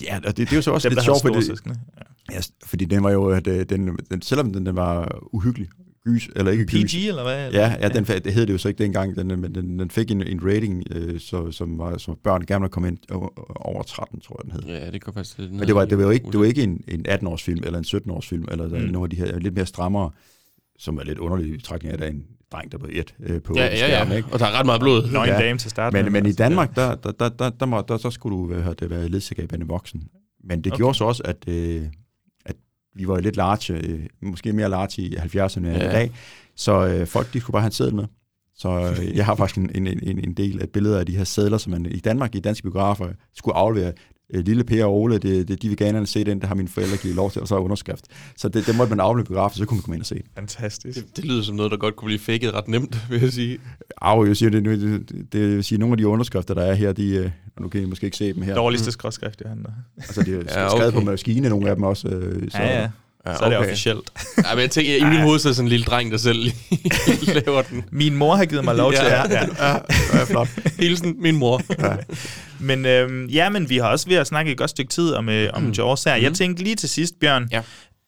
ja, 0.02 0.16
og 0.16 0.36
det, 0.36 0.36
det 0.36 0.52
er 0.52 0.56
jo 0.56 0.62
så 0.62 0.70
også 0.70 0.88
Dem, 0.88 0.94
lidt 0.96 1.04
sjovt, 1.04 1.22
fordi. 1.22 1.50
Ja. 1.66 2.34
ja, 2.34 2.40
fordi 2.64 2.84
den 2.84 3.02
var 3.02 3.10
jo, 3.10 3.28
at 3.28 3.46
øh, 3.46 3.66
den, 3.68 3.98
den, 4.10 4.22
selvom 4.22 4.52
den, 4.52 4.66
den 4.66 4.76
var 4.76 5.18
uhyggelig, 5.32 5.68
gys, 6.06 6.28
eller 6.36 6.52
ikke 6.52 6.66
gys, 6.66 6.94
PG, 6.94 7.08
eller 7.08 7.22
hvad? 7.22 7.50
Ja, 7.52 7.76
ja, 7.80 7.88
den, 7.88 8.04
det 8.04 8.32
hed 8.34 8.46
det 8.46 8.52
jo 8.52 8.58
så 8.58 8.68
ikke 8.68 8.82
dengang, 8.82 9.16
den, 9.16 9.40
men 9.40 9.54
den, 9.54 9.78
den 9.78 9.90
fik 9.90 10.10
en, 10.10 10.22
en 10.22 10.40
rating, 10.44 10.84
øh, 10.90 11.20
så, 11.20 11.50
som, 11.50 11.78
var, 11.78 11.98
som 11.98 12.16
børn 12.24 12.44
gerne 12.46 12.62
ville 12.62 12.70
komme 12.72 12.88
ind 12.88 12.98
over, 13.10 13.28
over 13.66 13.82
13, 13.82 14.20
tror 14.20 14.40
jeg, 14.44 14.52
den 14.52 14.62
hed. 14.70 14.80
Ja, 14.80 14.90
det 14.90 15.02
går 15.04 15.12
faktisk 15.12 15.38
lidt 15.38 15.52
Men 15.52 15.66
det 15.66 15.74
var, 15.74 15.84
det 15.84 15.98
var 15.98 16.04
jo 16.04 16.10
ikke, 16.10 16.26
det 16.32 16.38
var 16.40 16.44
ikke 16.46 16.62
en, 16.62 16.84
en 16.88 17.06
18-års 17.08 17.42
film, 17.42 17.62
eller 17.66 17.78
en 17.78 17.84
17-års 17.88 18.26
film, 18.28 18.44
eller 18.50 18.68
Mm. 18.68 18.74
nogle 18.74 19.06
af 19.06 19.10
de 19.10 19.16
her 19.16 19.38
lidt 19.38 19.54
mere 19.54 19.66
strammere, 19.66 20.10
som 20.78 20.98
er 20.98 21.04
lidt 21.04 21.18
underlige 21.18 21.56
betragtning 21.56 21.90
af, 21.90 21.94
at 21.94 22.00
der 22.00 22.06
er 22.06 22.10
en 22.10 22.24
dreng, 22.52 22.72
der 22.72 22.78
blev 22.78 22.90
et 23.00 23.14
øh, 23.22 23.42
på 23.42 23.54
Ja, 23.56 23.64
ja, 23.64 23.76
skærmen, 23.76 24.10
ja. 24.12 24.16
ikke? 24.16 24.28
Og 24.32 24.38
der 24.38 24.46
er 24.46 24.58
ret 24.58 24.66
meget 24.66 24.80
blod. 24.80 25.10
Nøgen 25.12 25.30
Ja. 25.30 25.38
dame 25.38 25.58
til 25.58 25.70
start. 25.70 25.92
med, 25.92 26.02
Men, 26.02 26.12
men 26.12 26.24
i 26.24 26.28
altså, 26.28 26.42
Danmark, 26.42 26.74
der, 26.76 26.94
der, 26.94 27.12
der, 27.12 27.28
der, 27.28 27.50
der, 27.50 27.66
må, 27.66 27.82
der, 27.88 27.96
så 27.96 28.10
skulle 28.10 28.36
du 28.36 28.54
hedder 28.54 28.72
det, 28.74 28.90
være 28.90 29.08
ledsager 29.08 29.46
en 29.56 29.68
voksen. 29.68 30.02
Men 30.44 30.64
det 30.64 30.72
Okay. 30.72 30.78
gjorde 30.78 30.98
så 30.98 31.04
også, 31.04 31.22
at, 31.24 31.36
øh, 31.48 31.82
at 31.82 31.90
vi 32.94 33.08
var 33.08 33.20
lidt 33.20 33.36
large, 33.36 33.74
øh, 33.74 34.00
måske 34.22 34.52
mere 34.52 34.68
large 34.68 35.02
i 35.02 35.16
70'erne 35.16 35.58
end 35.58 35.66
Ja. 35.66 35.88
i 35.88 35.92
dag, 35.92 36.10
så 36.56 36.86
øh, 36.86 37.06
folk 37.06 37.32
de 37.32 37.40
skulle 37.40 37.52
bare 37.52 37.62
have 37.62 37.68
en 37.68 37.72
seddel 37.72 37.94
med. 37.94 38.04
Så 38.54 38.94
øh, 39.00 39.16
jeg 39.16 39.24
har 39.24 39.34
faktisk 39.34 39.58
en, 39.58 39.70
en, 39.74 39.86
en, 39.86 40.18
en 40.18 40.34
del 40.34 40.62
af 40.62 40.68
billeder 40.70 40.98
af 40.98 41.06
de 41.06 41.16
her 41.16 41.24
sædler, 41.24 41.58
som 41.58 41.70
man 41.70 41.86
i 41.86 41.98
Danmark, 41.98 42.34
i 42.34 42.40
danske 42.40 42.62
biografer, 42.62 43.08
skulle 43.34 43.56
aflevere. 43.56 43.92
Øh, 44.32 44.44
Lille 44.44 44.64
Per 44.64 44.84
og 44.84 45.00
Ole, 45.00 45.18
det, 45.18 45.48
det, 45.48 45.62
de 45.62 45.68
vil 45.68 45.76
gerne 45.76 46.06
se 46.06 46.24
den, 46.24 46.40
der 46.40 46.46
har 46.46 46.54
mine 46.54 46.68
forældre 46.68 46.96
givet 46.96 47.16
lov 47.16 47.30
til, 47.30 47.42
og 47.42 47.48
så 47.48 47.54
er 47.54 47.58
underskrift. 47.58 48.04
Så 48.36 48.48
det, 48.48 48.66
det 48.66 48.76
måtte 48.76 48.96
man 48.96 49.20
i 49.20 49.22
biografen, 49.22 49.58
så 49.58 49.66
kunne 49.66 49.76
man 49.76 49.82
komme 49.82 49.96
ind 49.96 50.02
og 50.02 50.06
se 50.06 50.14
det. 50.14 50.24
Fantastisk. 50.34 50.98
Det, 50.98 51.16
det 51.16 51.24
lyder 51.24 51.42
som 51.42 51.56
noget, 51.56 51.70
der 51.72 51.76
godt 51.76 51.96
kunne 51.96 52.06
blive 52.06 52.18
faked 52.18 52.54
ret 52.54 52.68
nemt, 52.68 53.10
vil 53.10 53.20
jeg 53.20 53.32
sige. 53.32 53.58
Au, 54.00 54.24
jeg 54.26 54.36
siger, 54.36 54.50
det, 54.50 54.64
det, 54.64 54.80
det, 54.80 55.32
det 55.32 55.40
vil 55.56 55.64
sige, 55.64 55.78
nogle 55.78 55.92
af 55.92 55.96
de 55.96 56.06
underskrifter, 56.06 56.54
der 56.54 56.62
er 56.62 56.74
her, 56.74 56.92
de, 56.92 57.08
øh, 57.14 57.30
nu 57.60 57.68
kan 57.68 57.82
I 57.82 57.84
måske 57.84 58.04
ikke 58.04 58.16
se 58.16 58.32
dem 58.32 58.42
her. 58.42 58.54
Dårligste 58.54 58.92
skråskrift, 58.92 59.42
Johan. 59.44 59.66
Altså, 59.96 60.22
de 60.22 60.30
er 60.30 60.34
Ja, 60.36 60.62
ja, 60.62 60.68
skrevet 60.68 60.86
okay. 60.94 60.98
på 60.98 61.04
maskine, 61.04 61.48
nogle 61.48 61.68
af 61.70 61.76
dem 61.76 61.84
også. 61.84 62.08
Øh, 62.08 62.50
så, 62.50 62.58
Ja, 62.58 62.80
ja. 62.80 62.88
Ja, 63.26 63.36
Så 63.36 63.44
er 63.44 63.48
det 63.48 63.58
officielt. 63.58 64.10
Ja, 64.46 64.54
men 64.54 64.60
jeg 64.62 64.70
tænker, 64.70 64.96
i 64.96 65.04
min 65.04 65.20
hoved 65.20 65.38
så 65.38 65.48
er 65.48 65.52
sådan 65.52 65.64
en 65.66 65.68
lille 65.68 65.84
dreng, 65.84 66.10
der 66.12 66.18
selv 66.18 66.38
lige 66.38 66.54
laver 67.46 67.62
den. 67.62 67.84
Min 67.90 68.14
mor 68.16 68.34
har 68.36 68.44
givet 68.44 68.64
mig 68.64 68.74
lov 68.74 68.92
til 68.92 69.04
Ja. 69.04 69.22
det. 69.22 69.30
Ja. 69.30 69.66
Ja, 69.68 69.76
ja, 70.14 70.24
flot. 70.24 70.48
Hilsen, 70.78 71.14
min 71.18 71.36
mor. 71.36 71.60
Men, 72.60 72.86
øhm, 72.86 73.26
ja, 73.26 73.48
men 73.48 73.70
vi 73.70 73.76
har 73.78 73.88
også 73.88 74.08
ved 74.08 74.16
at 74.16 74.26
snakke 74.26 74.52
et 74.52 74.58
godt 74.58 74.70
stykke 74.70 74.90
tid 74.90 75.12
om, 75.14 75.28
øh, 75.28 75.50
om 75.52 75.70
Jaws 75.70 76.04
her. 76.04 76.14
Jeg 76.14 76.28
Mm. 76.28 76.34
tænkte 76.34 76.62
lige 76.62 76.76
til 76.76 76.88
sidst, 76.88 77.14
Bjørn, 77.20 77.48
Ja. 77.52 77.62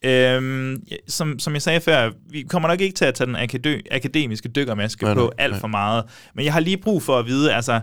Øhm, 0.05 0.75
ja, 0.91 0.97
som, 1.09 1.39
som 1.39 1.53
jeg 1.55 1.63
sagde 1.63 1.81
før, 1.81 2.11
vi 2.31 2.43
kommer 2.43 2.69
nok 2.69 2.81
ikke 2.81 2.95
til 2.95 3.05
at 3.05 3.15
tage 3.15 3.27
den 3.27 3.37
akadø- 3.37 3.83
akademiske 3.91 4.49
dykkermaske 4.49 5.05
Nej, 5.05 5.15
på 5.15 5.21
nej, 5.21 5.45
alt 5.45 5.53
nej. 5.53 5.61
for 5.61 5.69
meget. 5.69 6.05
Men 6.35 6.45
jeg 6.45 6.53
har 6.53 6.61
lige 6.61 6.77
brug 6.77 7.03
for 7.03 7.19
at 7.19 7.27
vide, 7.27 7.55
altså, 7.55 7.81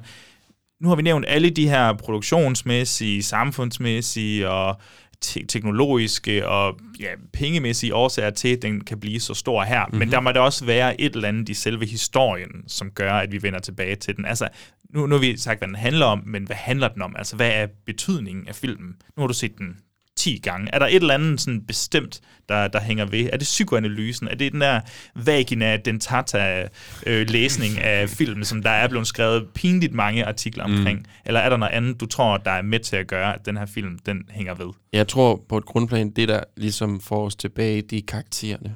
nu 0.82 0.88
har 0.90 0.96
vi 0.96 1.02
nævnt 1.02 1.26
alle 1.28 1.50
de 1.50 1.70
her 1.70 1.94
produktionsmæssige, 1.94 3.24
samfundsmæssige 3.24 4.50
og 4.50 4.82
te- 5.22 5.46
teknologiske 5.46 6.48
og 6.48 6.80
ja, 7.00 7.10
pengemæssige 7.34 7.96
årsager 7.96 8.30
til, 8.30 8.48
at 8.48 8.62
den 8.62 8.84
kan 8.84 9.00
blive 9.00 9.20
så 9.20 9.34
stor 9.34 9.64
her. 9.64 9.86
Mm-hmm. 9.86 10.00
Men 10.00 10.12
der 10.12 10.20
må 10.20 10.32
der 10.32 10.40
også 10.40 10.66
være 10.66 11.02
et 11.02 11.16
eller 11.16 11.28
andet 11.28 11.50
i 11.50 11.54
selve 11.54 11.86
historien, 11.86 12.50
som 12.68 12.92
gør, 12.92 13.14
at 13.14 13.32
vi 13.32 13.44
vender 13.44 13.60
tilbage 13.60 13.96
til 13.96 14.16
den. 14.16 14.26
Altså, 14.26 14.48
nu, 14.90 15.08
nu 15.08 15.16
har 15.16 15.20
vi 15.20 15.38
sagt, 15.38 15.60
hvad 15.60 15.68
den 15.68 15.76
handler 15.76 16.06
om, 16.06 16.24
men 16.26 16.44
hvad 16.44 16.56
handler 16.56 16.88
den 16.88 17.02
om? 17.02 17.16
Altså, 17.18 17.36
hvad 17.36 17.52
er 17.54 17.68
betydningen 17.86 18.48
af 18.48 18.56
filmen? 18.56 18.96
Nu 19.18 19.22
har 19.22 19.28
du 19.28 19.34
set 19.34 19.58
den 19.58 19.78
10 20.18 20.40
gange. 20.44 20.70
Er 20.74 20.80
der 20.80 20.86
et 20.86 20.96
eller 20.96 21.14
andet 21.14 21.42
sådan 21.42 21.62
bestemt, 21.62 22.22
der, 22.50 22.68
der 22.68 22.82
hænger 22.82 23.06
ved? 23.06 23.30
Er 23.34 23.38
det 23.38 23.46
psykoanalysen? 23.46 24.28
Er 24.28 24.36
det 24.36 24.52
den 24.52 24.62
der 24.62 24.82
vagina 25.16 25.78
dentata 25.78 26.68
øh, 27.06 27.30
læsning 27.30 27.80
af 27.80 28.10
filmen, 28.20 28.46
som 28.46 28.64
der 28.64 28.70
er 28.70 28.88
blevet 28.88 29.08
skrevet 29.08 29.48
pinligt 29.54 29.94
mange 29.94 30.26
artikler 30.26 30.64
omkring? 30.64 31.00
Mm. 31.00 31.06
Eller 31.26 31.40
er 31.40 31.50
der 31.50 31.58
noget 31.58 31.74
andet, 31.74 32.00
du 32.00 32.06
tror, 32.06 32.38
der 32.38 32.52
er 32.52 32.62
med 32.62 32.80
til 32.80 32.96
at 32.96 33.08
gøre, 33.08 33.34
at 33.34 33.46
den 33.46 33.58
her 33.58 33.66
film, 33.66 34.00
den 34.00 34.24
hænger 34.30 34.54
ved? 34.54 34.74
Jeg 34.94 35.08
tror 35.08 35.42
på 35.50 35.58
et 35.58 35.66
grundplan, 35.66 36.10
det 36.10 36.28
der 36.28 36.44
ligesom 36.58 37.02
får 37.02 37.26
os 37.26 37.36
tilbage, 37.36 37.82
det 37.82 37.98
er 37.98 38.04
karaktererne. 38.08 38.76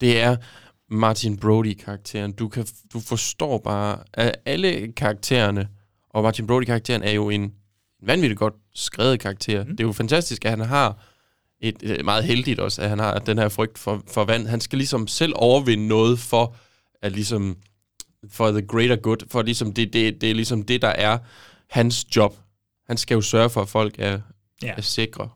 Det 0.00 0.20
er 0.20 0.36
Martin 0.90 1.36
Brody-karakteren. 1.36 2.32
Du, 2.32 2.48
kan, 2.48 2.66
du 2.92 3.00
forstår 3.00 3.58
bare, 3.58 3.98
at 4.12 4.36
alle 4.46 4.92
karaktererne, 4.92 5.68
og 6.10 6.22
Martin 6.22 6.46
Brody-karakteren 6.46 7.02
er 7.02 7.12
jo 7.12 7.30
en 7.30 7.52
vanvittigt 8.02 8.38
godt 8.38 8.54
skrevet 8.74 9.20
karakter. 9.20 9.64
Mm. 9.64 9.70
Det 9.70 9.80
er 9.80 9.84
jo 9.88 9.92
fantastisk, 9.92 10.44
at 10.44 10.50
han 10.50 10.60
har 10.60 11.04
et, 11.60 11.76
et 11.82 12.04
meget 12.04 12.24
heldigt 12.24 12.60
også, 12.60 12.82
at 12.82 12.88
han 12.88 12.98
har 12.98 13.18
den 13.18 13.38
her 13.38 13.48
frygt 13.48 13.78
for, 13.78 14.02
for 14.08 14.24
vand. 14.24 14.46
Han 14.46 14.60
skal 14.60 14.76
ligesom 14.78 15.06
selv 15.06 15.32
overvinde 15.36 15.88
noget 15.88 16.18
for 16.18 16.56
at 17.02 17.12
ligesom 17.12 17.56
for 18.30 18.50
the 18.50 18.62
greater 18.62 18.96
good, 18.96 19.16
for 19.30 19.42
ligesom 19.42 19.72
det, 19.74 19.92
det, 19.92 20.20
det 20.20 20.30
er 20.30 20.34
ligesom 20.34 20.62
det, 20.62 20.82
der 20.82 20.88
er 20.88 21.18
hans 21.70 22.16
job. 22.16 22.36
Han 22.88 22.96
skal 22.96 23.14
jo 23.14 23.20
sørge 23.20 23.50
for, 23.50 23.62
at 23.62 23.68
folk 23.68 23.94
er, 23.98 24.20
Ja. 24.62 24.72
er 24.76 24.80
sikre 24.80 25.28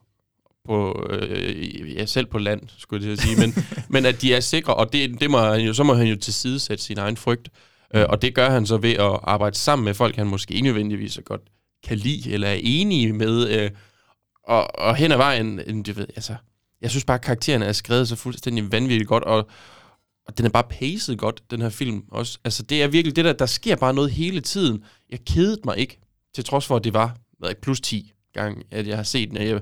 på, 0.65 1.07
øh, 1.09 1.95
ja, 1.95 2.05
selv 2.05 2.25
på 2.25 2.37
land, 2.37 2.61
skulle 2.77 3.09
jeg 3.09 3.17
sige, 3.17 3.35
men, 3.39 3.55
men 3.93 4.05
at 4.05 4.21
de 4.21 4.33
er 4.33 4.39
sikre, 4.39 4.73
og 4.73 4.93
det, 4.93 5.19
det 5.21 5.31
må 5.31 5.37
han 5.37 5.61
jo, 5.61 5.73
så 5.73 5.83
må 5.83 5.93
han 5.93 6.07
jo 6.07 6.15
tilsidesætte 6.15 6.83
sin 6.83 6.97
egen 6.97 7.17
frygt, 7.17 7.49
øh, 7.93 8.05
og 8.09 8.21
det 8.21 8.35
gør 8.35 8.49
han 8.49 8.65
så 8.65 8.77
ved 8.77 8.93
at 8.93 9.19
arbejde 9.23 9.55
sammen 9.57 9.85
med 9.85 9.93
folk, 9.93 10.15
han 10.15 10.27
måske 10.27 10.53
ikke 10.53 10.63
nødvendigvis 10.65 11.13
så 11.13 11.21
godt 11.21 11.41
kan 11.87 11.97
lide, 11.97 12.31
eller 12.31 12.47
er 12.47 12.59
enige 12.63 13.13
med, 13.13 13.49
øh, 13.49 13.71
og, 14.43 14.79
og 14.79 14.95
hen 14.95 15.11
ad 15.11 15.17
vejen, 15.17 15.83
du 15.83 15.93
ved, 15.93 16.07
altså, 16.15 16.35
jeg 16.81 16.89
synes 16.89 17.05
bare, 17.05 17.15
at 17.17 17.23
karaktererne 17.23 17.65
er 17.65 17.71
skrevet 17.71 18.07
så 18.07 18.15
fuldstændig 18.15 18.71
vanvittigt 18.71 19.07
godt, 19.07 19.23
og, 19.23 19.47
og 20.27 20.37
den 20.37 20.45
er 20.45 20.49
bare 20.49 20.63
paced 20.63 21.15
godt, 21.15 21.51
den 21.51 21.61
her 21.61 21.69
film 21.69 22.03
også. 22.11 22.39
Altså, 22.43 22.63
det 22.63 22.83
er 22.83 22.87
virkelig 22.87 23.15
det 23.15 23.25
der, 23.25 23.33
der 23.33 23.45
sker 23.45 23.75
bare 23.75 23.93
noget 23.93 24.11
hele 24.11 24.41
tiden. 24.41 24.83
Jeg 25.09 25.19
kedede 25.25 25.61
mig 25.65 25.77
ikke, 25.77 25.99
til 26.35 26.43
trods 26.43 26.65
for, 26.65 26.75
at 26.75 26.83
det 26.83 26.93
var 26.93 27.17
hvad, 27.39 27.55
plus 27.61 27.81
10 27.81 28.13
gang, 28.33 28.63
at 28.71 28.87
jeg 28.87 28.95
har 28.95 29.03
set 29.03 29.29
den. 29.29 29.37
og 29.37 29.45
Jeg, 29.45 29.61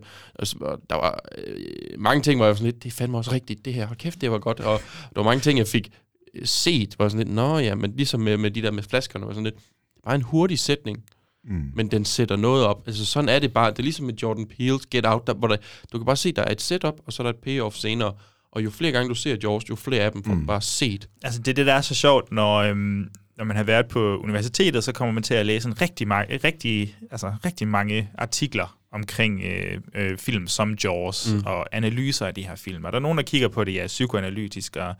og 0.61 0.79
der 0.89 0.95
var 0.95 1.19
øh, 1.37 1.55
mange 1.99 2.21
ting, 2.21 2.39
hvor 2.39 2.45
jeg 2.45 2.49
var 2.49 2.55
sådan 2.55 2.71
lidt, 2.71 2.83
det 2.83 2.93
fandt 2.93 2.97
fandme 2.97 3.17
også 3.17 3.31
rigtigt, 3.31 3.65
det 3.65 3.73
her. 3.73 3.85
Hold 3.85 3.97
kæft, 3.97 4.21
det 4.21 4.31
var 4.31 4.39
godt. 4.39 4.59
Og 4.59 4.79
der 4.79 5.21
var 5.21 5.23
mange 5.23 5.41
ting, 5.41 5.59
jeg 5.59 5.67
fik 5.67 5.91
øh, 6.33 6.45
set, 6.45 6.95
hvor 6.95 7.05
jeg 7.05 7.11
sådan 7.11 7.27
lidt, 7.27 7.35
nå 7.35 7.57
ja, 7.57 7.75
men 7.75 7.93
ligesom 7.95 8.19
med, 8.19 8.37
med 8.37 8.51
de 8.51 8.61
der 8.61 8.71
med 8.71 8.83
flaskerne, 8.83 9.25
var 9.25 9.33
sådan 9.33 9.43
lidt, 9.43 9.55
bare 10.03 10.15
en 10.15 10.21
hurtig 10.21 10.59
sætning, 10.59 11.03
Mm. 11.47 11.71
men 11.75 11.91
den 11.91 12.05
sætter 12.05 12.35
noget 12.35 12.65
op. 12.65 12.83
Altså 12.87 13.05
sådan 13.05 13.29
er 13.29 13.39
det 13.39 13.53
bare. 13.53 13.71
Det 13.71 13.79
er 13.79 13.83
ligesom 13.83 14.05
med 14.05 14.13
Jordan 14.13 14.47
Peele's 14.53 14.83
Get 14.91 15.05
Out, 15.05 15.27
der, 15.27 15.33
hvor 15.33 15.47
der, 15.47 15.57
du 15.91 15.97
kan 15.97 16.05
bare 16.05 16.15
se, 16.15 16.31
der 16.31 16.41
er 16.41 16.51
et 16.51 16.61
setup, 16.61 16.95
og 17.05 17.13
så 17.13 17.23
er 17.23 17.25
der 17.25 17.33
et 17.33 17.39
payoff 17.43 17.75
senere. 17.75 18.13
Og 18.51 18.63
jo 18.63 18.69
flere 18.69 18.91
gange 18.91 19.09
du 19.09 19.15
ser 19.15 19.37
Jaws, 19.43 19.69
jo 19.69 19.75
flere 19.75 20.03
af 20.03 20.11
dem 20.11 20.23
får 20.23 20.33
mm. 20.33 20.45
bare 20.45 20.61
set. 20.61 21.09
Altså, 21.23 21.39
det 21.39 21.47
er 21.47 21.53
det, 21.53 21.65
der 21.65 21.73
er 21.73 21.81
så 21.81 21.95
sjovt, 21.95 22.31
når, 22.31 22.55
øhm, 22.55 23.09
når 23.37 23.45
man 23.45 23.57
har 23.57 23.63
været 23.63 23.87
på 23.87 24.17
universitetet, 24.17 24.83
så 24.83 24.91
kommer 24.91 25.13
man 25.13 25.23
til 25.23 25.33
at 25.33 25.45
læse 25.45 25.67
en 25.67 25.81
rigtig, 25.81 26.07
ma- 26.07 26.43
rigtig, 26.43 26.95
altså, 27.11 27.33
rigtig 27.45 27.67
mange 27.67 28.09
artikler 28.17 28.77
omkring 28.91 29.41
øh, 29.43 29.77
øh, 29.95 30.17
film 30.17 30.47
som 30.47 30.77
Jaws 30.83 31.33
mm. 31.33 31.43
og 31.45 31.75
analyser 31.75 32.25
af 32.25 32.33
de 32.33 32.47
her 32.47 32.55
film. 32.55 32.85
Og 32.85 32.91
der 32.91 32.97
er 32.97 33.01
nogen, 33.01 33.17
der 33.17 33.23
kigger 33.23 33.47
på 33.47 33.63
det, 33.63 33.73
ja, 33.73 33.87
psykoanalytisk, 33.87 34.75
og 34.75 34.95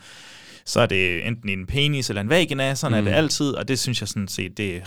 så 0.68 0.80
er 0.80 0.86
det 0.86 1.28
enten 1.28 1.50
en 1.50 1.66
penis 1.66 2.10
eller 2.10 2.22
en 2.22 2.30
vagina, 2.30 2.76
sådan 2.76 3.02
mm. 3.02 3.08
er 3.08 3.12
det 3.12 3.18
altid, 3.18 3.52
og 3.52 3.68
det 3.68 3.80
synes 3.80 4.02
jeg 4.02 4.08
sådan 4.08 4.28
set, 4.28 4.58
det, 4.58 4.84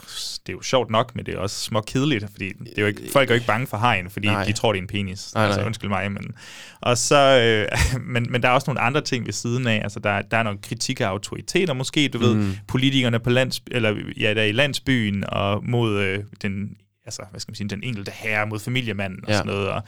det 0.47 0.53
er 0.53 0.53
jo 0.53 0.63
sjovt 0.63 0.91
nok, 0.91 1.17
men 1.17 1.27
det 1.27 1.35
er 1.35 1.39
også 1.39 1.61
små 1.61 1.81
kedeligt, 1.81 2.25
fordi 2.31 2.53
det 2.53 2.79
er 2.79 2.83
jo 2.83 2.87
ikke, 2.87 3.03
folk 3.13 3.31
er 3.31 3.35
jo 3.35 3.37
ikke 3.37 3.47
bange 3.47 3.67
for 3.67 3.77
hajen, 3.77 4.11
fordi 4.11 4.27
Nej. 4.27 4.45
de 4.45 4.53
tror, 4.53 4.73
det 4.73 4.79
er 4.79 4.83
en 4.83 4.89
penis. 4.89 5.35
Nej, 5.35 5.45
altså, 5.45 5.61
nej. 5.61 5.67
undskyld 5.67 5.91
mig, 5.91 6.13
men... 6.13 6.35
Og 6.81 6.99
så, 6.99 7.41
øh, 7.41 7.79
men, 8.15 8.27
men 8.31 8.43
der 8.43 8.49
er 8.49 8.53
også 8.53 8.71
nogle 8.71 8.81
andre 8.81 9.01
ting 9.01 9.27
ved 9.27 9.33
siden 9.33 9.67
af, 9.67 9.81
altså 9.83 10.01
der, 10.01 10.23
der 10.23 10.37
er 10.37 10.43
noget 10.43 10.61
kritik 10.63 11.01
af 11.01 11.07
autoriteter 11.07 11.75
måske, 11.75 12.09
du 12.09 12.19
mm. 12.19 12.25
ved, 12.25 12.55
politikerne 12.69 13.19
på 13.19 13.31
lands, 13.31 13.63
eller 13.71 13.95
ja, 14.21 14.35
der 14.35 14.41
er 14.41 14.47
i 14.47 14.53
landsbyen 14.53 15.25
og 15.29 15.65
mod 15.65 16.01
øh, 16.01 16.19
den 16.43 16.77
altså, 17.09 17.23
hvad 17.31 17.41
skal 17.41 17.51
man 17.51 17.57
sige, 17.57 17.69
den 17.69 17.83
enkelte 17.83 18.13
herre 18.15 18.47
mod 18.47 18.59
familiemanden 18.59 19.19
og 19.25 19.31
Ja. 19.31 19.37
sådan 19.37 19.53
noget, 19.53 19.69
og 19.69 19.83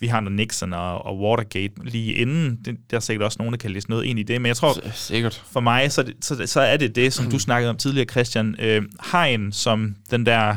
vi 0.00 0.06
har 0.06 0.20
noget 0.20 0.36
Nixon 0.36 0.72
og, 0.72 1.06
og 1.06 1.20
Watergate 1.20 1.74
lige 1.84 2.14
inden, 2.14 2.56
det, 2.64 2.76
der 2.90 2.96
er 2.96 3.00
sikkert 3.00 3.24
også 3.24 3.36
nogen, 3.38 3.52
der 3.52 3.58
kan 3.58 3.70
læse 3.70 3.90
noget 3.90 4.04
ind 4.04 4.18
i 4.18 4.22
det, 4.22 4.40
men 4.40 4.46
jeg 4.46 4.56
tror, 4.56 4.90
S- 4.90 4.98
Sikkert. 4.98 5.42
for 5.52 5.60
mig, 5.60 5.92
så, 5.92 6.00
er 6.00 6.04
det- 6.04 6.24
så, 6.24 6.46
så 6.46 6.60
er 6.60 6.76
det 6.76 6.94
det, 6.96 7.12
som 7.12 7.30
du 7.30 7.38
snakkede 7.48 7.70
om 7.70 7.76
tidligere, 7.76 8.06
Christian. 8.06 8.56
Øh, 8.58 8.82
hegn 9.12 9.52
som 9.52 9.96
den 10.10 10.26
der, 10.26 10.56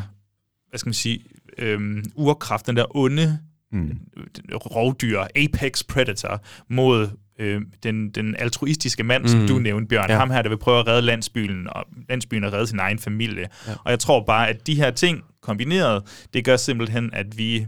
hvad 0.70 0.78
skal 0.80 0.88
man 0.88 0.94
sige, 0.94 1.20
øh, 1.58 2.04
urkraft, 2.16 2.68
den 2.68 2.76
der 2.78 2.96
onde 2.96 3.40
Mm. 3.72 4.00
rovdyr, 4.56 5.20
apex 5.36 5.84
predator, 5.88 6.42
mod 6.70 7.10
øh, 7.40 7.62
den, 7.84 8.10
den 8.10 8.36
altruistiske 8.40 9.04
mand, 9.04 9.24
mm. 9.24 9.28
som 9.30 9.40
Mm. 9.40 9.48
du 9.48 9.60
nævnte, 9.60 9.88
Bjørn. 9.88 10.10
Ja. 10.10 10.18
Ham 10.18 10.30
her, 10.32 10.42
der 10.42 10.50
vil 10.50 10.58
prøve 10.58 10.80
at 10.80 10.88
redde 10.88 11.02
landsbyen, 11.02 11.68
og 11.70 11.86
landsbyen 12.10 12.44
og 12.44 12.54
redde 12.54 12.68
sin 12.68 12.80
egen 12.80 13.00
familie. 13.00 13.48
Ja. 13.68 13.74
Og 13.86 13.92
jeg 13.92 14.00
tror 14.00 14.24
bare, 14.26 14.50
at 14.50 14.68
de 14.68 14.76
her 14.76 14.92
ting 14.92 15.24
kombineret, 15.42 16.04
det 16.34 16.46
gør 16.46 16.58
simpelthen, 16.58 17.10
at 17.14 17.38
vi 17.38 17.68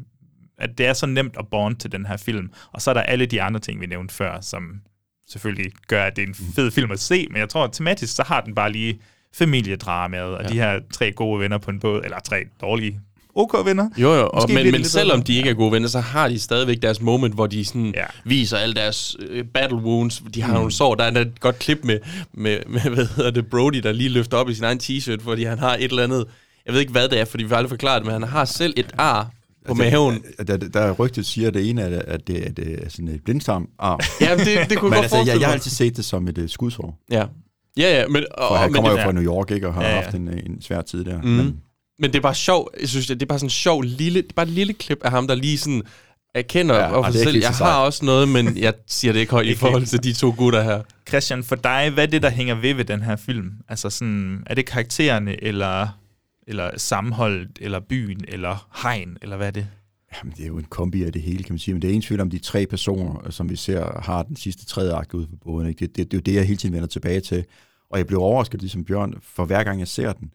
at 0.62 0.78
det 0.78 0.86
er 0.86 0.94
så 0.94 1.06
nemt 1.06 1.36
at 1.40 1.48
bonde 1.52 1.78
til 1.80 1.91
den 1.91 2.06
her 2.06 2.18
film. 2.18 2.52
Og 2.72 2.82
så 2.82 2.90
er 2.90 2.94
der 2.94 3.02
alle 3.02 3.26
de 3.26 3.41
andre 3.41 3.60
ting, 3.60 3.82
vi 3.82 3.86
nævnte 3.86 4.14
før, 4.16 4.41
som 4.41 4.82
selvfølgelig 5.30 5.72
gør, 5.88 6.04
at 6.04 6.16
det 6.16 6.24
er 6.24 6.28
en 6.28 6.36
fed 6.56 6.72
film 6.72 6.91
at 6.91 7.00
se, 7.00 7.28
men 7.32 7.38
jeg 7.38 7.50
tror, 7.50 7.64
at 7.64 7.72
tematisk, 7.74 8.16
så 8.16 8.24
har 8.24 8.41
den 8.41 8.56
bare 8.56 8.72
lige 8.72 9.00
familiedramaet, 9.34 10.36
og 10.36 10.44
ja. 10.44 10.50
de 10.50 10.54
her 10.54 10.80
tre 10.94 11.12
gode 11.12 11.40
venner 11.40 11.58
på 11.58 11.72
en 11.72 11.80
båd, 11.80 12.02
eller 12.04 12.20
tre 12.20 12.44
dårlige 12.62 13.00
OK 13.40 13.66
venner. 13.66 13.90
Jo, 13.98 14.14
jo, 14.14 14.30
og, 14.34 14.52
men, 14.52 14.72
men 14.72 14.84
selvom 14.84 15.24
de 15.24 15.36
ikke 15.36 15.49
er 15.49 15.53
gode 15.53 15.72
venner, 15.72 15.88
så 15.88 15.99
har 15.99 16.28
de 16.28 16.40
stadigvæk 16.40 16.82
deres 16.82 17.02
moment, 17.02 17.34
hvor 17.34 17.48
de 17.48 17.66
sådan 17.66 17.94
Ja. 17.95 18.06
viser 18.26 18.57
alle 18.57 18.76
deres 18.76 19.18
øh, 19.30 19.44
battle 19.53 19.78
wounds. 19.78 20.24
De 20.34 20.41
har 20.41 20.48
mm. 20.48 20.53
nogle 20.53 20.72
sår. 20.72 20.95
Der 20.95 21.03
er 21.03 21.22
et 21.22 21.40
godt 21.40 21.60
klip 21.60 21.80
med, 21.84 21.99
med, 22.34 22.57
med, 22.68 22.82
hvad 22.82 23.07
hedder 23.16 23.32
det, 23.32 23.48
Brody, 23.48 23.78
der 23.84 23.91
lige 23.91 24.10
løfter 24.10 24.38
op 24.38 24.49
i 24.49 24.53
sin 24.53 24.64
egen 24.64 24.80
t-shirt, 24.84 25.24
fordi 25.24 25.44
han 25.44 25.60
har 25.60 25.76
et 25.76 25.84
eller 25.84 26.03
andet, 26.03 26.26
jeg 26.66 26.74
ved 26.74 26.82
ikke, 26.82 26.91
hvad 26.91 27.10
det 27.10 27.20
er, 27.20 27.26
fordi 27.26 27.44
vi 27.44 27.49
har 27.49 27.56
aldrig 27.56 27.70
forklaret 27.70 28.02
det, 28.02 28.06
men 28.06 28.14
han 28.22 28.30
har 28.30 28.45
selv 28.45 28.74
et 28.78 28.91
ar 28.98 29.32
på 29.68 29.74
maven. 29.74 30.24
Der, 30.38 30.44
der, 30.44 30.57
der 30.57 30.80
er 30.80 30.91
rygtet 30.91 31.26
siger, 31.26 31.48
at 31.48 31.53
det 31.53 31.70
ene 31.70 31.82
er, 31.82 32.02
at 32.07 32.28
det, 32.28 32.38
at 32.38 32.57
det 32.57 32.84
er 32.86 32.90
sådan 32.90 33.07
et 33.07 33.24
blindtarm-arm. 33.24 33.99
Ja, 34.22 34.38
det, 34.38 34.70
det 34.70 34.78
kunne 34.78 34.90
Men 34.90 35.03
jeg 35.03 35.10
godt 35.10 35.20
altså, 35.20 35.32
jeg, 35.32 35.40
jeg 35.40 35.48
har 35.48 35.53
altid 35.53 35.72
set 35.72 35.98
det 35.98 36.06
som 36.06 36.28
et 36.28 36.38
uh, 36.38 36.49
skudsår. 36.49 36.99
Ja. 37.11 37.26
Ja, 37.78 37.99
ja, 37.99 38.07
men, 38.07 38.24
og, 38.32 38.48
For 38.48 38.56
han 38.56 38.72
men, 38.72 38.76
kommer 38.76 38.90
det, 38.90 38.98
jo 38.98 39.03
fra 39.03 39.11
New 39.11 39.24
York, 39.24 39.52
ikke, 39.52 39.68
og 39.68 39.74
har 39.74 39.84
ja, 39.84 39.90
ja. 39.90 40.02
haft 40.02 40.16
en, 40.16 40.28
en 40.28 40.61
svær 40.61 40.82
tid 40.82 41.06
der. 41.06 41.22
Mm. 41.22 41.28
Men, 41.28 41.57
men 42.00 42.12
det 42.12 42.18
er 42.18 42.22
bare 42.22 42.36
sjovt, 42.36 42.76
jeg 42.80 42.90
synes, 42.90 43.08
det 43.08 43.22
er 43.22 43.26
bare 43.26 43.40
sådan 43.40 43.46
en 43.46 43.50
sjov 43.50 43.82
lille, 43.82 44.22
det 44.22 44.30
er 44.30 44.34
bare 44.36 44.46
et 44.46 44.52
lille 44.52 44.74
klip 44.74 45.00
af 45.04 45.12
ham, 45.12 45.28
der 45.28 45.36
lige 45.36 45.58
sådan 45.58 45.84
erkender 46.34 46.76
Ja, 46.76 46.92
og 46.92 47.06
det 47.06 47.14
sig 47.14 47.24
selv, 47.24 47.38
jeg 47.38 47.50
har 47.50 47.80
også 47.80 48.06
noget, 48.06 48.30
men 48.30 48.58
jeg 48.58 48.74
siger 48.88 49.14
det 49.14 49.20
ikke 49.20 49.32
højt 49.32 49.48
i 49.48 49.56
forhold 49.66 49.86
til 49.86 50.04
de 50.04 50.14
to 50.14 50.34
gutter 50.38 50.62
her. 50.62 50.82
Christian, 51.08 51.44
for 51.44 51.56
dig, 51.56 51.92
hvad 51.94 52.04
er 52.04 52.08
det, 52.08 52.22
der 52.22 52.30
hænger 52.30 52.56
ved 52.56 52.74
ved 52.74 52.86
den 52.86 53.02
her 53.02 53.16
film? 53.16 53.52
Altså 53.70 53.90
sådan, 53.90 54.44
er 54.46 54.56
det 54.56 54.66
karaktererne, 54.66 55.44
eller, 55.44 55.88
eller 56.48 56.72
sammenholdet, 56.78 57.50
eller 57.62 57.80
byen, 57.80 58.26
eller 58.28 58.68
hegn, 58.84 59.18
eller 59.22 59.38
hvad 59.38 59.48
er 59.48 59.52
det? 59.52 59.68
Jamen, 60.18 60.34
det 60.38 60.44
er 60.44 60.48
jo 60.48 60.58
en 60.58 60.66
kombi 60.70 61.04
af 61.04 61.14
det 61.14 61.22
hele, 61.22 61.44
kan 61.44 61.54
man 61.54 61.60
sige. 61.60 61.74
Men 61.74 61.82
det 61.82 61.88
er 61.88 61.92
ingen 61.92 62.08
tvivl 62.08 62.22
om 62.22 62.30
de 62.30 62.40
tre 62.40 62.66
personer, 62.66 63.30
som 63.30 63.50
vi 63.50 63.56
ser, 63.56 64.02
har 64.02 64.24
den 64.24 64.36
sidste 64.36 64.66
tredje 64.66 64.94
akt 64.94 65.14
ude 65.14 65.28
på 65.28 65.36
båden. 65.44 65.70
Ikke? 65.70 65.80
Det, 65.80 65.96
det, 65.96 66.12
det, 66.12 66.14
er 66.14 66.18
jo 66.18 66.22
det, 66.22 66.34
jeg 66.34 66.46
hele 66.46 66.58
tiden 66.58 66.76
vender 66.76 66.88
tilbage 66.88 67.22
til. 67.22 67.46
Og 67.92 67.98
jeg 67.98 68.08
blev 68.08 68.20
overrasket, 68.20 68.62
ligesom 68.62 68.84
Bjørn, 68.84 69.14
for 69.22 69.46
hver 69.46 69.64
gang 69.64 69.80
jeg 69.80 69.88
ser 69.88 70.14
den, 70.14 70.32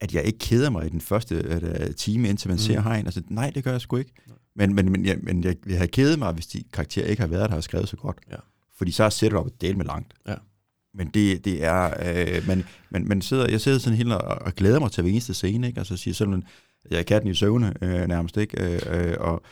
at 0.00 0.14
jeg 0.14 0.24
ikke 0.24 0.38
keder 0.38 0.70
mig 0.70 0.86
i 0.86 0.88
den 0.88 1.00
første 1.00 1.60
uh, 1.88 1.94
time, 1.94 2.28
indtil 2.28 2.48
man 2.48 2.54
mm. 2.54 2.58
ser 2.58 2.80
hegn. 2.80 3.06
Altså, 3.06 3.22
nej, 3.28 3.50
det 3.50 3.64
gør 3.64 3.70
jeg 3.70 3.80
sgu 3.80 3.96
ikke. 3.96 4.12
Men, 4.56 4.74
men, 4.74 4.92
men, 4.92 5.06
jeg, 5.06 5.18
men 5.22 5.44
jeg, 5.44 5.56
jeg 5.66 5.78
har 5.78 5.86
kedet 5.86 6.18
mig, 6.18 6.32
hvis 6.32 6.46
de 6.46 6.64
karakterer 6.72 7.06
ikke 7.06 7.20
har 7.22 7.28
været 7.28 7.42
der 7.42 7.48
og 7.48 7.52
har 7.52 7.60
skrevet 7.60 7.88
så 7.88 7.96
godt. 7.96 8.18
Ja. 8.30 8.36
Fordi 8.76 8.90
så 8.90 9.04
er 9.04 9.08
setup 9.08 9.46
del 9.60 9.76
med 9.76 9.84
langt. 9.84 10.14
Ja. 10.28 10.34
Men 10.94 11.08
det, 11.14 11.44
det 11.44 11.64
er, 11.64 11.94
øh, 12.02 12.46
man, 12.46 12.64
man, 12.90 13.08
man 13.08 13.22
sidder, 13.22 13.48
jeg 13.50 13.60
sidder 13.60 13.78
sådan 13.78 13.96
helt 13.96 14.12
og, 14.12 14.20
og 14.20 14.54
glæder 14.54 14.80
mig 14.80 14.92
til 14.92 15.02
hver 15.02 15.10
eneste 15.10 15.34
scene, 15.34 15.66
ikke? 15.66 15.78
Altså 15.78 15.96
siger 15.96 16.14
sådan, 16.14 16.42
jeg 16.90 16.98
er 16.98 17.02
katten 17.02 17.30
i 17.30 17.34
søvne 17.34 17.74
øh, 17.82 18.06
nærmest, 18.06 18.36
ikke? 18.36 18.64
Øh, 18.64 19.10
øh, 19.10 19.16
og 19.20 19.42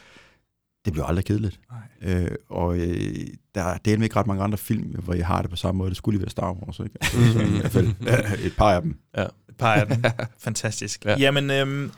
det 0.85 0.93
bliver 0.93 1.07
aldrig 1.07 1.25
kedeligt. 1.25 1.61
Øh, 2.03 2.31
og 2.49 2.79
øh, 2.79 3.27
der 3.55 3.63
er 3.63 3.79
delt 3.79 4.03
ikke 4.03 4.17
ret 4.17 4.27
mange 4.27 4.43
andre 4.43 4.59
film, 4.59 4.89
hvor 5.05 5.15
jeg 5.15 5.27
har 5.27 5.43
det 5.43 5.51
på 5.51 5.57
samme 5.57 5.79
måde. 5.79 5.91
Det 5.91 5.97
skulle 5.97 6.15
lige 6.15 6.23
være 6.23 6.31
Star 6.31 6.53
Wars, 6.53 6.79
ikke? 6.79 6.91
Altså, 7.01 7.33
så, 7.33 7.41
i 7.41 7.61
hvert 7.61 7.73
fald 7.73 7.89
et 8.45 8.57
par 8.57 8.73
af 8.73 8.83
dem. 8.83 8.99
Ja. 9.17 9.27
Af 9.61 9.87
dem. 9.87 10.05
Fantastisk. 10.45 11.05
Ja. 11.05 11.11
Ja. 11.11 11.17
Jamen, 11.19 11.51
øhm, 11.51 11.91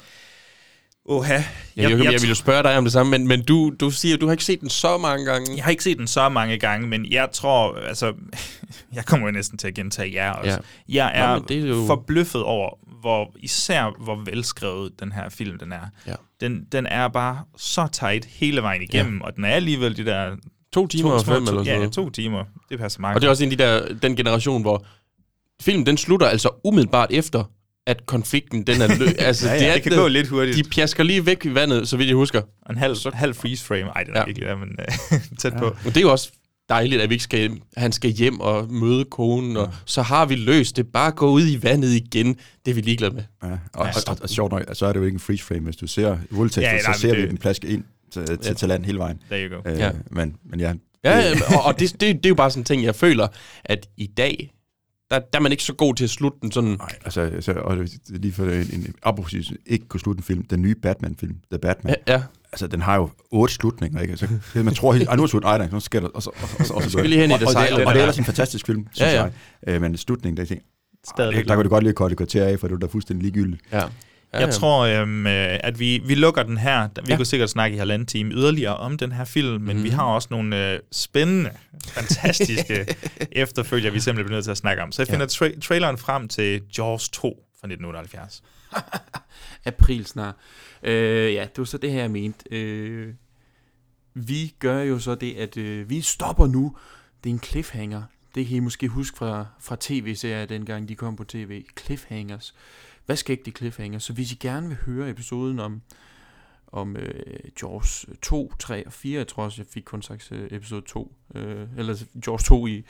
oha. 1.04 1.34
Jeg, 1.34 1.42
jeg, 1.76 1.90
jeg, 1.90 2.12
jeg 2.12 2.20
vil 2.22 2.28
jo 2.28 2.34
spørge 2.34 2.62
dig 2.62 2.76
om 2.78 2.84
det 2.84 2.92
samme, 2.92 3.10
men, 3.10 3.28
men 3.28 3.42
du, 3.44 3.72
du 3.80 3.90
siger, 3.90 4.14
at 4.14 4.20
du 4.20 4.26
har 4.26 4.32
ikke 4.32 4.44
set 4.44 4.60
den 4.60 4.70
så 4.70 4.98
mange 4.98 5.24
gange. 5.24 5.56
Jeg 5.56 5.64
har 5.64 5.70
ikke 5.70 5.84
set 5.84 5.98
den 5.98 6.06
så 6.06 6.28
mange 6.28 6.58
gange, 6.58 6.86
men 6.88 7.06
jeg 7.12 7.28
tror, 7.32 7.76
altså, 7.78 8.12
jeg 8.94 9.04
kommer 9.06 9.26
jo 9.26 9.32
næsten 9.32 9.58
til 9.58 9.68
at 9.68 9.74
gentage 9.74 10.14
jer 10.14 10.30
også. 10.32 10.50
Ja. 10.88 10.94
Jeg 10.94 11.10
er, 11.14 11.38
Nå, 11.38 11.44
det 11.48 11.56
er 11.64 11.66
jo- 11.68 11.86
forbløffet 11.86 12.42
over, 12.42 12.70
hvor 13.00 13.34
især 13.38 14.02
hvor 14.04 14.16
velskrevet 14.24 14.92
den 15.00 15.12
her 15.12 15.28
film 15.28 15.58
den 15.58 15.72
er. 15.72 15.86
Ja. 16.06 16.14
Den, 16.40 16.64
den 16.72 16.86
er 16.86 17.08
bare 17.08 17.40
så 17.56 17.88
tight 17.92 18.24
hele 18.24 18.62
vejen 18.62 18.82
igennem, 18.82 19.18
ja. 19.18 19.24
og 19.26 19.36
den 19.36 19.44
er 19.44 19.48
alligevel 19.50 19.96
de 19.96 20.04
der... 20.04 20.36
To 20.72 20.86
timer 20.86 21.10
og 21.10 21.20
små- 21.20 21.34
fem 21.34 21.46
to, 21.46 21.50
eller 21.50 21.60
sådan 21.64 21.72
Ja, 21.74 21.78
noget. 21.78 21.92
to 21.92 22.10
timer. 22.10 22.44
Det 22.70 22.78
passer 22.78 23.00
meget 23.00 23.14
Og 23.14 23.20
det 23.20 23.26
er 23.26 23.30
også 23.30 23.44
en 23.44 23.50
af 23.52 23.58
de 23.58 23.64
der, 23.64 23.94
den 24.02 24.16
generation, 24.16 24.62
hvor 24.62 24.84
filmen 25.62 25.86
den 25.86 25.96
slutter 25.96 26.26
altså 26.26 26.50
umiddelbart 26.64 27.10
efter, 27.12 27.44
at 27.86 28.06
konflikten 28.06 28.62
den 28.66 28.80
er 28.82 28.96
lø... 28.98 29.06
altså, 29.18 29.48
Ja, 29.48 29.54
ja, 29.54 29.58
det, 29.60 29.68
er, 29.68 29.74
det 29.74 29.82
kan 29.82 29.92
gå 29.92 30.08
lidt 30.08 30.28
hurtigt. 30.28 30.56
De 30.56 30.62
pjasker 30.70 31.02
lige 31.04 31.26
væk 31.26 31.44
i 31.44 31.54
vandet, 31.54 31.88
så 31.88 31.96
vidt 31.96 32.08
jeg 32.08 32.16
husker. 32.16 32.40
Og 32.62 32.70
en 32.72 32.78
halv, 32.78 32.94
så, 32.94 33.10
halv 33.14 33.34
freeze 33.34 33.64
frame. 33.64 33.82
Ej, 33.96 34.02
det 34.02 34.16
er 34.16 34.20
Ja. 34.20 34.24
ikke 34.24 34.40
det, 34.40 34.58
men 34.58 34.68
uh, 35.12 35.18
tæt 35.40 35.52
ja. 35.52 35.58
på. 35.58 35.64
Og 35.66 35.84
det 35.84 35.96
er 35.96 36.00
jo 36.00 36.10
også 36.12 36.32
dejligt, 36.68 37.02
at 37.02 37.08
vi 37.08 37.14
ikke 37.14 37.24
skal, 37.24 37.50
han 37.76 37.92
skal 37.92 38.10
hjem 38.10 38.40
og 38.40 38.72
møde 38.72 39.04
konen, 39.04 39.56
og 39.56 39.72
så 39.84 40.02
har 40.02 40.26
vi 40.26 40.34
løst 40.34 40.76
det. 40.76 40.86
Bare 40.92 41.10
gå 41.10 41.30
ud 41.30 41.42
i 41.48 41.62
vandet 41.62 41.92
igen. 41.92 42.36
Det 42.64 42.70
er 42.70 42.74
vi 42.74 42.80
ligeglade 42.80 43.14
med. 43.14 43.22
Ja, 43.42 43.48
og, 43.50 43.58
og, 43.74 43.88
og, 44.08 44.16
og 44.22 44.28
sjovt 44.28 44.52
nok, 44.52 44.62
så 44.72 44.86
er 44.86 44.92
det 44.92 45.00
jo 45.00 45.04
ikke 45.04 45.14
en 45.16 45.20
freeze 45.20 45.44
frame. 45.44 45.60
Hvis 45.60 45.76
du 45.76 45.86
ser 45.86 46.16
rulletekster, 46.36 46.62
Ja, 46.62 46.68
ja, 46.68 46.82
nej, 46.82 46.82
så 46.82 46.88
men 46.90 46.98
ser 47.00 47.14
det- 47.14 47.22
vi 47.22 47.28
den 47.28 47.38
plaske 47.38 47.66
ind 47.68 47.84
til, 48.12 48.26
til, 48.26 48.38
Ja. 48.44 48.52
til 48.52 48.68
land 48.68 48.84
hele 48.84 48.98
vejen. 48.98 49.18
There 49.30 49.48
you 49.48 49.56
go. 49.62 49.70
Øh, 49.70 49.78
Ja. 49.78 49.90
men, 50.10 50.36
men 50.50 50.60
ja, 50.60 50.72
Ja, 51.04 51.30
det- 51.30 51.40
ja, 51.40 51.56
og, 51.56 51.64
og 51.64 51.80
det, 51.80 51.92
det, 51.92 52.00
det 52.00 52.26
er 52.26 52.28
jo 52.28 52.34
bare 52.34 52.50
sådan 52.50 52.60
en 52.60 52.64
ting, 52.64 52.82
jeg 52.84 52.94
føler, 52.94 53.28
at 53.64 53.88
i 53.96 54.06
dag, 54.06 54.50
der, 55.10 55.18
der 55.18 55.38
er 55.38 55.40
man 55.40 55.52
ikke 55.52 55.64
så 55.64 55.74
god 55.74 55.94
til 55.94 56.04
at 56.04 56.10
slutte 56.10 56.38
den 56.42 56.52
sådan... 56.52 56.70
Nej, 56.70 56.98
altså, 57.04 57.20
altså 57.20 57.52
og 57.52 57.76
det 57.76 57.90
lige 58.08 58.32
for 58.32 58.44
en, 58.44 58.50
en 58.72 58.94
apropos 59.02 59.34
ikke 59.66 59.88
kunne 59.88 60.00
slutte 60.00 60.18
en 60.18 60.22
film, 60.24 60.44
den 60.44 60.62
nye 60.62 60.74
Batman-film, 60.74 61.36
The 61.50 61.58
Batman, 61.58 61.94
Ja, 62.08 62.12
ja. 62.12 62.22
altså 62.52 62.66
den 62.66 62.82
har 62.82 62.96
jo 62.96 63.10
otte 63.30 63.54
slutninger, 63.54 64.00
ikke? 64.00 64.10
Altså, 64.10 64.28
det, 64.54 64.64
man 64.64 64.74
tror 64.74 64.92
helt, 64.92 65.08
ej, 65.08 65.16
nu 65.16 65.22
er 65.22 65.26
det 65.26 65.30
slut, 65.30 65.44
ej, 65.44 65.58
nej, 65.58 65.68
nu 65.72 65.80
sker 65.80 66.00
der, 66.00 66.08
og 66.08 66.22
så, 66.22 66.30
og, 66.30 66.48
og, 66.58 66.66
og, 66.70 66.76
og 66.76 66.82
så 66.82 66.90
Skal 66.92 67.02
vi 67.02 67.08
lige 67.08 67.20
hen 67.20 67.30
i 67.30 67.32
og, 67.32 67.40
det 67.40 67.48
og, 67.48 67.54
og, 67.72 67.78
den 67.78 67.86
og 67.86 67.94
det 67.94 68.00
er 68.00 68.04
ellers 68.04 68.18
en 68.18 68.24
fantastisk 68.24 68.66
film, 68.66 68.86
synes 68.92 69.12
Ja, 69.12 69.16
ja. 69.16 69.22
jeg. 69.66 69.74
Øh, 69.74 69.80
men 69.80 69.96
slutningen, 69.96 70.36
der 70.36 70.44
tænker 70.44 70.64
Stadig 71.10 71.34
der, 71.34 71.42
der 71.42 71.54
kunne 71.54 71.62
det 71.62 71.70
godt 71.70 71.84
lige 71.84 71.92
korte 71.94 72.12
et 72.12 72.16
kvarter 72.16 72.44
af, 72.44 72.60
for 72.60 72.66
det 72.68 72.74
var 72.74 72.78
da 72.78 72.86
fuldstændig 72.86 73.22
ligegyldigt. 73.22 73.62
Ja. 73.72 73.82
Ja, 74.36 74.40
Jeg 74.40 74.48
ja. 74.48 74.52
tror, 74.58 74.80
øhm, 74.80 75.26
øh, 75.26 75.58
at 75.60 75.78
vi, 75.80 76.02
vi 76.04 76.14
lukker 76.14 76.42
den 76.42 76.58
her. 76.58 76.88
Vi 76.96 77.02
Ja. 77.08 77.16
kunne 77.16 77.26
sikkert 77.26 77.50
snakke 77.50 77.74
i 77.74 77.78
halvanden 77.78 78.06
time 78.06 78.32
yderligere 78.34 78.76
om 78.76 78.98
den 78.98 79.12
her 79.12 79.24
film, 79.24 79.62
men 79.62 79.76
mm. 79.76 79.82
vi 79.82 79.88
Mhm. 79.88 79.98
har 79.98 80.04
også 80.04 80.28
nogle 80.30 80.72
øh, 80.72 80.80
spændende, 80.92 81.50
fantastiske 81.88 82.86
efterfølger, 83.32 83.90
vi 83.90 84.00
simpelthen 84.00 84.26
bliver 84.26 84.36
nødt 84.36 84.44
til 84.44 84.50
at 84.50 84.56
snakke 84.56 84.82
om. 84.82 84.92
Så 84.92 85.02
jeg 85.02 85.08
finder 85.08 85.26
tra- 85.26 85.60
traileren 85.60 85.98
frem 85.98 86.28
til 86.28 86.62
Jaws 86.78 87.08
2 87.08 87.20
fra 87.60 87.66
1978. 87.68 88.42
april 89.64 90.06
snart. 90.06 90.34
Øh, 90.82 91.34
ja, 91.34 91.40
det 91.42 91.58
var 91.58 91.64
så 91.64 91.78
det 91.78 91.92
her, 91.92 92.00
jeg 92.00 92.10
mente. 92.10 92.44
Øh, 92.50 93.14
vi 94.14 94.54
gør 94.58 94.82
jo 94.82 94.98
så 94.98 95.14
det, 95.14 95.34
at 95.34 95.56
øh, 95.56 95.90
vi 95.90 96.00
stopper 96.00 96.46
nu. 96.46 96.76
Det 97.24 97.30
er 97.30 97.34
en 97.34 97.40
cliffhanger. 97.44 98.02
Det 98.34 98.46
kan 98.46 98.56
I 98.56 98.60
måske 98.60 98.88
huske 98.88 99.16
fra, 99.18 99.46
fra 99.60 99.76
tv-serier, 99.80 100.46
dengang 100.46 100.88
de 100.88 100.94
kom 100.94 101.16
på 101.16 101.24
tv. 101.24 101.64
Cliffhangers. 101.80 102.54
Hvad 103.06 103.16
skal 103.16 103.32
ikke 103.32 103.44
de 103.44 103.50
cliffhanger? 103.50 103.98
Så 103.98 104.12
hvis 104.12 104.32
I 104.32 104.34
gerne 104.34 104.68
vil 104.68 104.76
høre 104.76 105.10
episoden 105.10 105.58
om, 105.58 105.82
om 106.72 106.96
øh, 106.96 107.50
Jaws 107.62 108.06
øh, 108.08 108.14
2, 108.22 108.52
3 108.58 108.86
og 108.86 108.92
4, 108.92 109.18
jeg 109.18 109.28
tror 109.28 109.44
også, 109.44 109.62
jeg 109.62 109.66
fik 109.66 109.82
kun 109.82 110.02
sagt 110.02 110.32
øh, 110.32 110.48
episode 110.50 110.82
2, 110.86 111.16
øh, 111.34 111.68
eller 111.76 112.04
Jaws 112.26 112.44
2 112.44 112.66
i, 112.66 112.84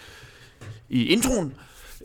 i 0.88 1.04
introen, 1.04 1.54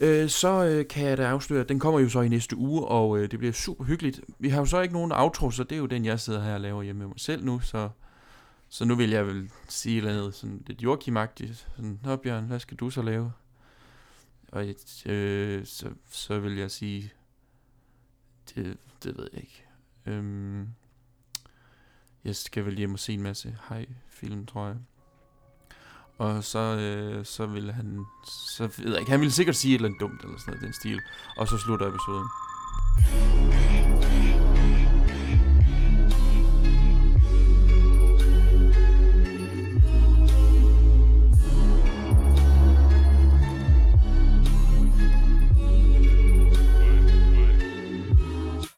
øh, 0.02 0.30
så 0.30 0.66
øh, 0.66 0.88
kan 0.88 1.08
jeg 1.08 1.18
da 1.18 1.28
afsløre, 1.28 1.62
at 1.62 1.70
den 1.70 1.80
kommer 1.80 2.00
jo 2.00 2.10
så 2.10 2.22
i 2.22 2.28
næste 2.28 2.56
uge, 2.56 2.86
og 2.86 3.18
øh, 3.18 3.32
det 3.32 3.40
bliver 3.40 3.54
super 3.54 3.84
hyggeligt. 3.84 4.22
Vi 4.40 4.50
har 4.50 4.60
jo 4.60 4.66
så 4.66 4.82
ikke 4.82 4.94
nogen 4.94 5.12
outro, 5.12 5.52
så 5.52 5.64
det 5.64 5.76
er 5.76 5.80
jo 5.80 5.86
den, 5.86 6.06
jeg 6.06 6.20
sidder 6.20 6.44
her 6.44 6.54
og 6.54 6.62
laver 6.62 6.84
hjemme 6.84 7.00
med 7.00 7.08
mig 7.08 7.20
selv 7.20 7.46
nu, 7.46 7.60
så, 7.60 7.90
så 8.70 8.86
nu 8.86 8.96
vil 8.96 9.10
jeg 9.10 9.28
vel 9.28 9.50
sige 9.70 9.94
et 9.94 9.98
eller 9.98 10.20
andet 10.20 10.36
sådan 10.36 10.64
lidt 10.68 10.84
joachim 10.84 11.18
Sådan, 11.76 12.00
Nå 12.04 12.16
Bjørn, 12.16 12.44
hvad 12.44 12.60
skal 12.60 12.78
du 12.78 12.90
så 12.90 13.02
lave? 13.02 13.32
Og 14.52 14.66
øh, 15.06 15.66
så, 15.66 15.90
så 16.10 16.40
vil 16.40 16.58
jeg 16.58 16.72
sige, 16.72 17.12
det, 18.56 18.78
det 19.03 19.18
ved 19.18 19.28
jeg 19.34 19.41
ikke. 19.41 19.65
Øhm, 20.06 20.68
jeg 22.23 22.36
skal 22.36 22.65
vel 22.65 22.78
hjem 22.78 22.94
og 22.94 22.99
se 22.99 23.14
en 23.14 23.22
masse 23.22 23.57
hej-film, 23.69 24.45
tror 24.45 24.68
jeg. 24.68 24.78
Og 26.18 26.44
så, 26.44 26.60
øh, 26.60 27.26
så 27.26 27.45
vil 27.45 27.72
han, 27.72 28.06
så 28.26 28.69
ved 28.78 28.91
jeg 28.91 28.99
ikke, 28.99 29.11
han 29.11 29.19
ville 29.19 29.32
sikkert 29.32 29.56
sige 29.56 29.72
et 29.72 29.76
eller 29.76 29.90
andet 29.90 30.02
dumt, 30.02 30.23
eller 30.23 30.38
sådan 30.38 30.52
noget, 30.53 30.64
i 30.64 30.65
den 30.65 30.73
stil. 30.73 31.02
Og 31.38 31.48
så 31.48 31.57
slutter 31.57 31.88
episoden. 31.88 32.28